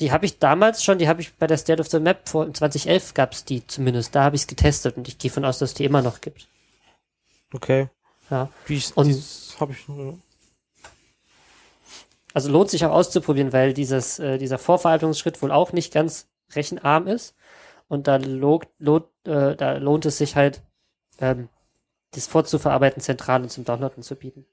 Die 0.00 0.10
habe 0.10 0.26
ich 0.26 0.40
damals 0.40 0.82
schon, 0.82 0.98
die 0.98 1.06
habe 1.06 1.20
ich 1.20 1.34
bei 1.36 1.46
der 1.46 1.58
State 1.58 1.80
of 1.80 1.88
the 1.88 2.00
Map 2.00 2.28
vor 2.28 2.52
2011 2.52 3.14
gab's 3.14 3.44
die 3.44 3.64
zumindest. 3.66 4.14
Da 4.14 4.24
habe 4.24 4.34
ich 4.34 4.42
es 4.42 4.46
getestet 4.48 4.96
und 4.96 5.06
ich 5.06 5.18
gehe 5.18 5.30
von 5.30 5.44
aus, 5.44 5.58
dass 5.60 5.70
es 5.70 5.74
die 5.74 5.84
immer 5.84 6.02
noch 6.02 6.20
gibt. 6.20 6.48
Okay. 7.52 7.88
Ja. 8.30 8.48
Wie 8.66 8.82
Und- 8.96 9.06
dieses 9.06 9.54
habe 9.60 9.72
ich 9.72 9.86
nur. 9.86 10.18
Also 12.32 12.50
lohnt 12.50 12.70
sich 12.70 12.84
auch 12.84 12.90
auszuprobieren, 12.90 13.52
weil 13.52 13.74
dieses, 13.74 14.18
äh, 14.18 14.38
dieser 14.38 14.58
Vorverarbeitungsschritt 14.58 15.40
wohl 15.42 15.52
auch 15.52 15.72
nicht 15.72 15.92
ganz 15.92 16.26
rechenarm 16.54 17.06
ist. 17.06 17.34
Und 17.86 18.08
da, 18.08 18.16
lohnt, 18.16 18.66
lohnt, 18.78 19.04
äh, 19.24 19.54
da 19.54 19.74
lohnt 19.76 20.06
es 20.06 20.18
sich 20.18 20.34
halt, 20.34 20.62
ähm, 21.20 21.48
das 22.12 22.26
vorzuverarbeiten 22.26 23.00
zentral 23.02 23.42
und 23.42 23.50
zum 23.50 23.64
Downloaden 23.64 24.02
zu 24.02 24.16
bieten. 24.16 24.46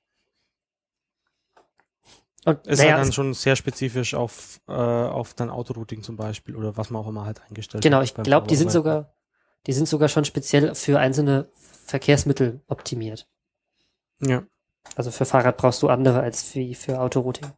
Und 2.45 2.65
Ist 2.65 2.79
naja, 2.79 2.91
halt 2.93 3.01
dann 3.01 3.09
es- 3.09 3.15
schon 3.15 3.33
sehr 3.35 3.55
spezifisch 3.55 4.15
auf, 4.15 4.59
äh, 4.67 4.71
auf 4.71 5.33
dann 5.35 5.49
Autorouting 5.51 6.01
zum 6.01 6.15
Beispiel 6.15 6.55
oder 6.55 6.75
was 6.75 6.89
man 6.89 7.03
auch 7.03 7.07
immer 7.07 7.25
halt 7.25 7.41
eingestellt 7.47 7.83
genau, 7.83 7.97
hat 7.97 8.03
ich 8.05 8.13
beim 8.15 8.23
glaube, 8.23 8.47
die 8.47 8.55
sind 8.55 8.71
sogar, 8.71 9.13
die 9.67 9.73
sind 9.73 9.87
sogar 9.87 10.09
schon 10.09 10.25
speziell 10.25 10.73
für 10.73 10.99
einzelne 10.99 11.49
Verkehrsmittel 11.85 12.61
optimiert. 12.67 13.27
Ja. 14.21 14.43
Also 14.95 15.11
für 15.11 15.25
Fahrrad 15.25 15.57
brauchst 15.57 15.83
du 15.83 15.89
andere 15.89 16.21
als 16.21 16.55
wie 16.55 16.73
für 16.73 16.99
Autorouting. 16.99 17.51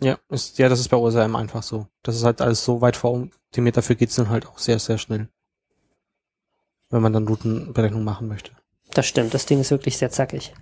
Ja, 0.00 0.18
ist, 0.30 0.58
ja, 0.58 0.68
das 0.70 0.80
ist 0.80 0.88
bei 0.88 0.96
OSM 0.96 1.36
einfach 1.36 1.62
so. 1.62 1.86
Das 2.02 2.16
ist 2.16 2.24
halt 2.24 2.40
alles 2.40 2.64
so 2.64 2.80
weit 2.80 2.96
voroptimiert, 2.96 3.76
dafür 3.76 3.96
geht's 3.96 4.16
dann 4.16 4.30
halt 4.30 4.46
auch 4.46 4.58
sehr, 4.58 4.78
sehr 4.78 4.96
schnell. 4.98 5.28
Wenn 6.88 7.02
man 7.02 7.12
dann 7.12 7.28
Routenberechnung 7.28 8.02
machen 8.02 8.28
möchte. 8.28 8.52
Das 8.94 9.06
stimmt, 9.06 9.32
das 9.34 9.44
Ding 9.46 9.60
ist 9.60 9.70
wirklich 9.70 9.98
sehr 9.98 10.10
zackig. 10.10 10.54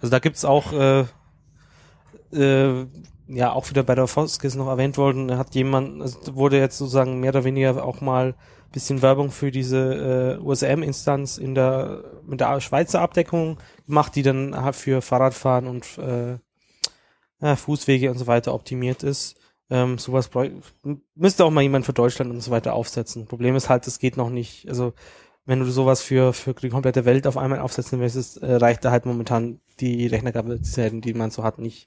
Also 0.00 0.10
da 0.10 0.18
gibt's 0.18 0.44
auch 0.44 0.72
äh, 0.72 1.04
äh, 2.32 2.86
ja 3.28 3.52
auch 3.52 3.70
wieder 3.70 3.82
bei 3.82 3.94
der 3.94 4.06
Foskis 4.06 4.54
noch 4.54 4.68
erwähnt 4.68 4.98
worden, 4.98 5.36
hat 5.36 5.54
jemand, 5.54 6.02
also 6.02 6.34
wurde 6.34 6.58
jetzt 6.58 6.78
sozusagen 6.78 7.20
mehr 7.20 7.30
oder 7.30 7.44
weniger 7.44 7.84
auch 7.84 8.00
mal 8.00 8.34
bisschen 8.72 9.02
Werbung 9.02 9.30
für 9.30 9.50
diese 9.50 10.38
äh, 10.40 10.42
USM-Instanz 10.42 11.38
in 11.38 11.54
der 11.54 12.04
mit 12.26 12.40
der 12.40 12.60
Schweizer 12.60 13.00
Abdeckung 13.00 13.58
gemacht, 13.86 14.16
die 14.16 14.22
dann 14.22 14.56
halt 14.56 14.74
für 14.74 15.02
Fahrradfahren 15.02 15.66
und 15.66 15.98
äh, 15.98 16.38
ja, 17.40 17.56
Fußwege 17.56 18.10
und 18.10 18.18
so 18.18 18.26
weiter 18.26 18.54
optimiert 18.54 19.02
ist. 19.02 19.36
Ähm, 19.70 19.98
sowas 19.98 20.30
müsste 21.14 21.44
auch 21.44 21.50
mal 21.50 21.62
jemand 21.62 21.86
für 21.86 21.92
Deutschland 21.92 22.30
und 22.30 22.40
so 22.40 22.50
weiter 22.50 22.74
aufsetzen. 22.74 23.26
Problem 23.26 23.56
ist 23.56 23.68
halt, 23.68 23.86
es 23.86 23.98
geht 23.98 24.16
noch 24.16 24.30
nicht. 24.30 24.68
Also 24.68 24.92
wenn 25.44 25.60
du 25.60 25.66
sowas 25.66 26.02
für 26.02 26.32
für 26.32 26.54
die 26.54 26.68
komplette 26.68 27.04
Welt 27.04 27.26
auf 27.26 27.36
einmal 27.36 27.60
aufsetzen 27.60 28.00
willst, 28.00 28.42
äh, 28.42 28.54
reicht 28.54 28.84
da 28.84 28.90
halt 28.90 29.06
momentan 29.06 29.60
die 29.80 30.06
Rechnerkapazitäten, 30.06 31.00
die 31.00 31.14
man 31.14 31.30
so 31.30 31.42
hat, 31.42 31.58
nicht, 31.58 31.86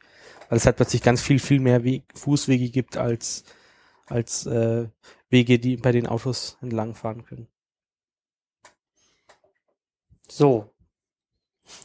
weil 0.50 0.58
es 0.58 0.66
halt 0.66 0.76
plötzlich 0.76 1.02
ganz 1.02 1.22
viel 1.22 1.40
viel 1.40 1.60
mehr 1.60 1.84
Weg, 1.84 2.04
Fußwege 2.16 2.70
gibt 2.70 2.98
als 2.98 3.46
als 4.08 4.46
äh, 4.46 4.88
Wege, 5.30 5.60
die 5.60 5.78
bei 5.78 5.92
den 5.92 6.08
Autos 6.08 6.58
entlangfahren 6.62 7.26
können. 7.26 7.48
So. 10.30 10.72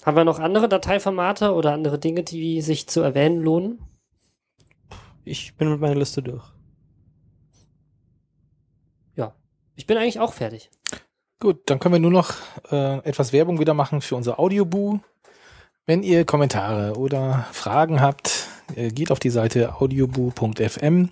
Haben 0.05 0.17
wir 0.17 0.25
noch 0.25 0.39
andere 0.39 0.69
Dateiformate 0.69 1.53
oder 1.55 1.73
andere 1.73 1.99
Dinge, 1.99 2.23
die 2.23 2.61
sich 2.61 2.87
zu 2.87 3.01
erwähnen 3.01 3.41
lohnen? 3.41 3.83
Ich 5.25 5.57
bin 5.57 5.71
mit 5.71 5.81
meiner 5.81 5.95
Liste 5.95 6.23
durch. 6.23 6.53
Ja. 9.17 9.35
Ich 9.77 9.87
bin 9.87 9.97
eigentlich 9.97 10.21
auch 10.21 10.35
fertig. 10.35 10.71
Gut, 11.41 11.63
dann 11.67 11.79
können 11.79 11.95
wir 11.95 12.01
nur 12.01 12.11
noch 12.11 12.35
äh, 12.71 12.99
etwas 12.99 13.33
Werbung 13.33 13.59
wieder 13.59 13.73
machen 13.73 14.03
für 14.03 14.15
unser 14.15 14.39
Audioboo. 14.39 15.01
Wenn 15.87 16.03
ihr 16.03 16.27
Kommentare 16.27 16.99
oder 16.99 17.47
Fragen 17.51 18.03
habt, 18.03 18.47
äh, 18.77 18.91
geht 18.91 19.11
auf 19.11 19.21
die 19.21 19.31
Seite 19.31 19.81
audioboo.fm 19.81 21.09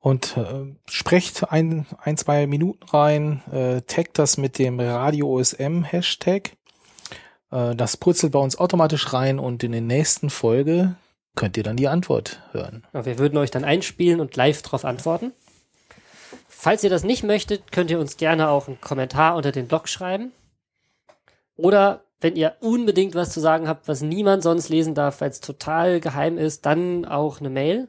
und 0.00 0.36
äh, 0.36 0.74
sprecht 0.86 1.50
ein, 1.50 1.86
ein, 1.98 2.18
zwei 2.18 2.46
Minuten 2.46 2.84
rein, 2.84 3.42
äh, 3.50 3.80
taggt 3.80 4.18
das 4.18 4.36
mit 4.36 4.58
dem 4.58 4.78
Radio 4.78 5.28
OSM 5.28 5.82
Hashtag. 5.82 6.50
Äh, 7.50 7.74
das 7.74 7.96
purzelt 7.96 8.32
bei 8.32 8.38
uns 8.38 8.58
automatisch 8.58 9.14
rein 9.14 9.38
und 9.38 9.64
in 9.64 9.72
der 9.72 9.80
nächsten 9.80 10.28
Folge 10.28 10.96
könnt 11.36 11.56
ihr 11.56 11.62
dann 11.62 11.76
die 11.76 11.88
Antwort 11.88 12.42
hören. 12.52 12.84
Ja, 12.92 13.06
wir 13.06 13.18
würden 13.18 13.38
euch 13.38 13.50
dann 13.50 13.64
einspielen 13.64 14.20
und 14.20 14.36
live 14.36 14.60
drauf 14.60 14.84
antworten. 14.84 15.32
Falls 16.64 16.84
ihr 16.84 16.90
das 16.90 17.02
nicht 17.02 17.24
möchtet, 17.24 17.72
könnt 17.72 17.90
ihr 17.90 17.98
uns 17.98 18.16
gerne 18.16 18.48
auch 18.48 18.68
einen 18.68 18.80
Kommentar 18.80 19.34
unter 19.34 19.50
den 19.50 19.66
Blog 19.66 19.88
schreiben. 19.88 20.30
Oder 21.56 22.04
wenn 22.20 22.36
ihr 22.36 22.54
unbedingt 22.60 23.16
was 23.16 23.32
zu 23.32 23.40
sagen 23.40 23.66
habt, 23.66 23.88
was 23.88 24.00
niemand 24.00 24.44
sonst 24.44 24.68
lesen 24.68 24.94
darf, 24.94 25.20
weil 25.20 25.30
es 25.30 25.40
total 25.40 25.98
geheim 25.98 26.38
ist, 26.38 26.64
dann 26.64 27.04
auch 27.04 27.40
eine 27.40 27.50
Mail. 27.50 27.88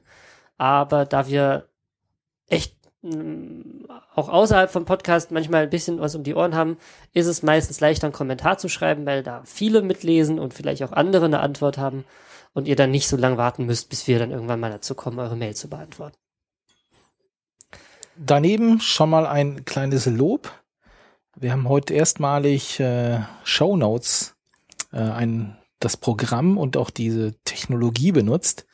Aber 0.57 1.05
da 1.05 1.27
wir 1.27 1.67
echt 2.47 2.75
mm, 3.03 3.85
auch 4.15 4.29
außerhalb 4.29 4.71
vom 4.71 4.85
Podcast 4.85 5.29
manchmal 5.29 5.61
ein 5.61 5.69
bisschen 5.69 5.99
was 5.99 6.15
um 6.15 6.23
die 6.23 6.33
Ohren 6.33 6.55
haben, 6.55 6.77
ist 7.13 7.27
es 7.27 7.43
meistens 7.43 7.79
leichter, 7.79 8.07
einen 8.07 8.13
Kommentar 8.13 8.57
zu 8.57 8.69
schreiben, 8.69 9.05
weil 9.05 9.21
da 9.21 9.43
viele 9.45 9.83
mitlesen 9.83 10.39
und 10.39 10.55
vielleicht 10.55 10.81
auch 10.81 10.93
andere 10.93 11.25
eine 11.25 11.41
Antwort 11.41 11.77
haben 11.77 12.05
und 12.53 12.67
ihr 12.67 12.75
dann 12.75 12.89
nicht 12.89 13.07
so 13.07 13.17
lange 13.17 13.37
warten 13.37 13.67
müsst, 13.67 13.91
bis 13.91 14.07
wir 14.07 14.17
dann 14.17 14.31
irgendwann 14.31 14.59
mal 14.59 14.71
dazu 14.71 14.95
kommen, 14.95 15.19
eure 15.19 15.37
Mail 15.37 15.53
zu 15.53 15.69
beantworten. 15.69 16.17
Daneben 18.15 18.79
schon 18.79 19.09
mal 19.09 19.25
ein 19.25 19.65
kleines 19.65 20.05
Lob. 20.05 20.51
Wir 21.35 21.51
haben 21.51 21.67
heute 21.67 21.93
erstmalig 21.93 22.79
äh, 22.79 23.21
Show 23.43 23.75
Notes, 23.75 24.35
äh, 24.91 24.97
ein, 24.97 25.57
das 25.79 25.97
Programm 25.97 26.57
und 26.57 26.77
auch 26.77 26.91
diese 26.91 27.33
Technologie 27.43 28.11
benutzt. 28.11 28.67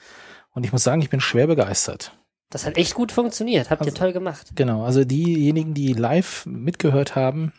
Und 0.52 0.66
ich 0.66 0.74
muss 0.74 0.84
sagen, 0.84 1.02
ich 1.02 1.10
bin 1.10 1.22
schwer 1.22 1.48
begeistert. 1.48 2.12
Das 2.50 2.66
hat 2.66 2.78
echt 2.78 2.96
gut 2.96 3.12
funktioniert. 3.12 3.70
Habt 3.70 3.82
also, 3.82 3.92
ihr 3.92 3.96
toll 3.96 4.12
gemacht. 4.12 4.52
Genau. 4.56 4.84
Also 4.84 5.06
diejenigen, 5.06 5.74
die 5.74 5.94
live 5.94 6.46
mitgehört 6.46 7.16
haben, 7.16 7.54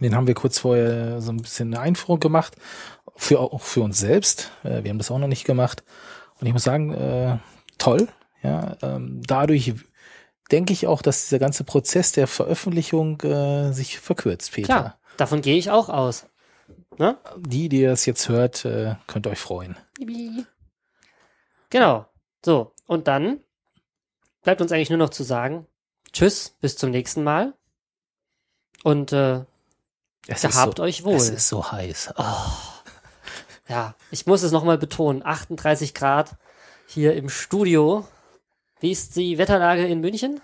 den 0.00 0.14
haben 0.14 0.26
wir 0.26 0.34
kurz 0.34 0.58
vorher 0.58 1.20
so 1.20 1.30
ein 1.30 1.38
bisschen 1.38 1.74
eine 1.74 1.82
Einführung 1.82 2.20
gemacht. 2.20 2.56
Für, 3.16 3.40
auch 3.40 3.62
für 3.62 3.80
uns 3.82 3.98
selbst. 3.98 4.50
Äh, 4.62 4.82
wir 4.82 4.90
haben 4.90 4.98
das 4.98 5.10
auch 5.10 5.18
noch 5.18 5.28
nicht 5.28 5.44
gemacht. 5.44 5.84
Und 6.40 6.46
ich 6.46 6.52
muss 6.52 6.64
sagen, 6.64 6.92
äh, 6.94 7.38
toll. 7.76 8.08
Ja, 8.42 8.76
ähm, 8.82 9.20
dadurch 9.26 9.74
denke 10.50 10.72
ich 10.72 10.86
auch, 10.86 11.02
dass 11.02 11.24
dieser 11.24 11.38
ganze 11.38 11.64
Prozess 11.64 12.12
der 12.12 12.26
Veröffentlichung 12.26 13.20
äh, 13.22 13.72
sich 13.72 13.98
verkürzt, 13.98 14.52
Peter. 14.52 14.66
Klar, 14.66 14.98
davon 15.16 15.42
gehe 15.42 15.56
ich 15.56 15.70
auch 15.70 15.88
aus. 15.88 16.26
Ne? 16.98 17.18
Die, 17.38 17.68
die 17.68 17.82
das 17.82 18.06
jetzt 18.06 18.28
hört, 18.28 18.64
äh, 18.64 18.94
könnt 19.06 19.26
euch 19.26 19.38
freuen. 19.38 19.76
Genau. 21.70 22.06
So, 22.44 22.72
und 22.86 23.08
dann 23.08 23.40
bleibt 24.42 24.60
uns 24.60 24.72
eigentlich 24.72 24.90
nur 24.90 24.98
noch 24.98 25.10
zu 25.10 25.24
sagen, 25.24 25.66
tschüss, 26.12 26.56
bis 26.60 26.76
zum 26.76 26.90
nächsten 26.90 27.24
Mal. 27.24 27.54
Und 28.82 29.12
äh, 29.12 29.44
es 30.28 30.42
gehabt 30.42 30.78
so, 30.78 30.82
euch 30.82 31.04
wohl. 31.04 31.16
Es 31.16 31.28
ist 31.28 31.48
so 31.48 31.70
heiß. 31.70 32.14
Oh. 32.16 32.22
Ja, 33.68 33.94
ich 34.10 34.26
muss 34.26 34.42
es 34.42 34.52
nochmal 34.52 34.78
betonen. 34.78 35.24
38 35.24 35.92
Grad 35.92 36.36
hier 36.86 37.14
im 37.14 37.28
Studio. 37.28 38.06
Wie 38.80 38.90
ist 38.90 39.16
die 39.16 39.38
Wetterlage 39.38 39.86
in 39.86 40.00
München? 40.00 40.40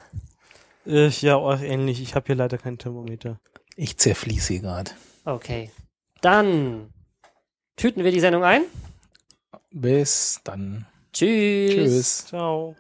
Äh, 0.87 1.09
ja, 1.09 1.37
auch 1.37 1.61
ähnlich. 1.61 2.01
Ich 2.03 2.15
habe 2.15 2.27
hier 2.27 2.37
leider 2.37 2.59
kein 2.59 2.79
Thermometer. 2.79 3.39
Ich 3.77 3.99
zerfließe 3.99 4.61
gerade. 4.61 4.91
Okay. 5.25 5.71
Dann 6.21 6.93
tüten 7.77 8.05
wir 8.05 8.13
die 8.13 8.21
Sendung 8.21 8.45
ein. 8.45 8.63
Bis 9.71 10.41
dann. 10.45 10.87
Tschüss. 11.13 11.75
Tschüss. 11.75 12.27
Ciao. 12.27 12.77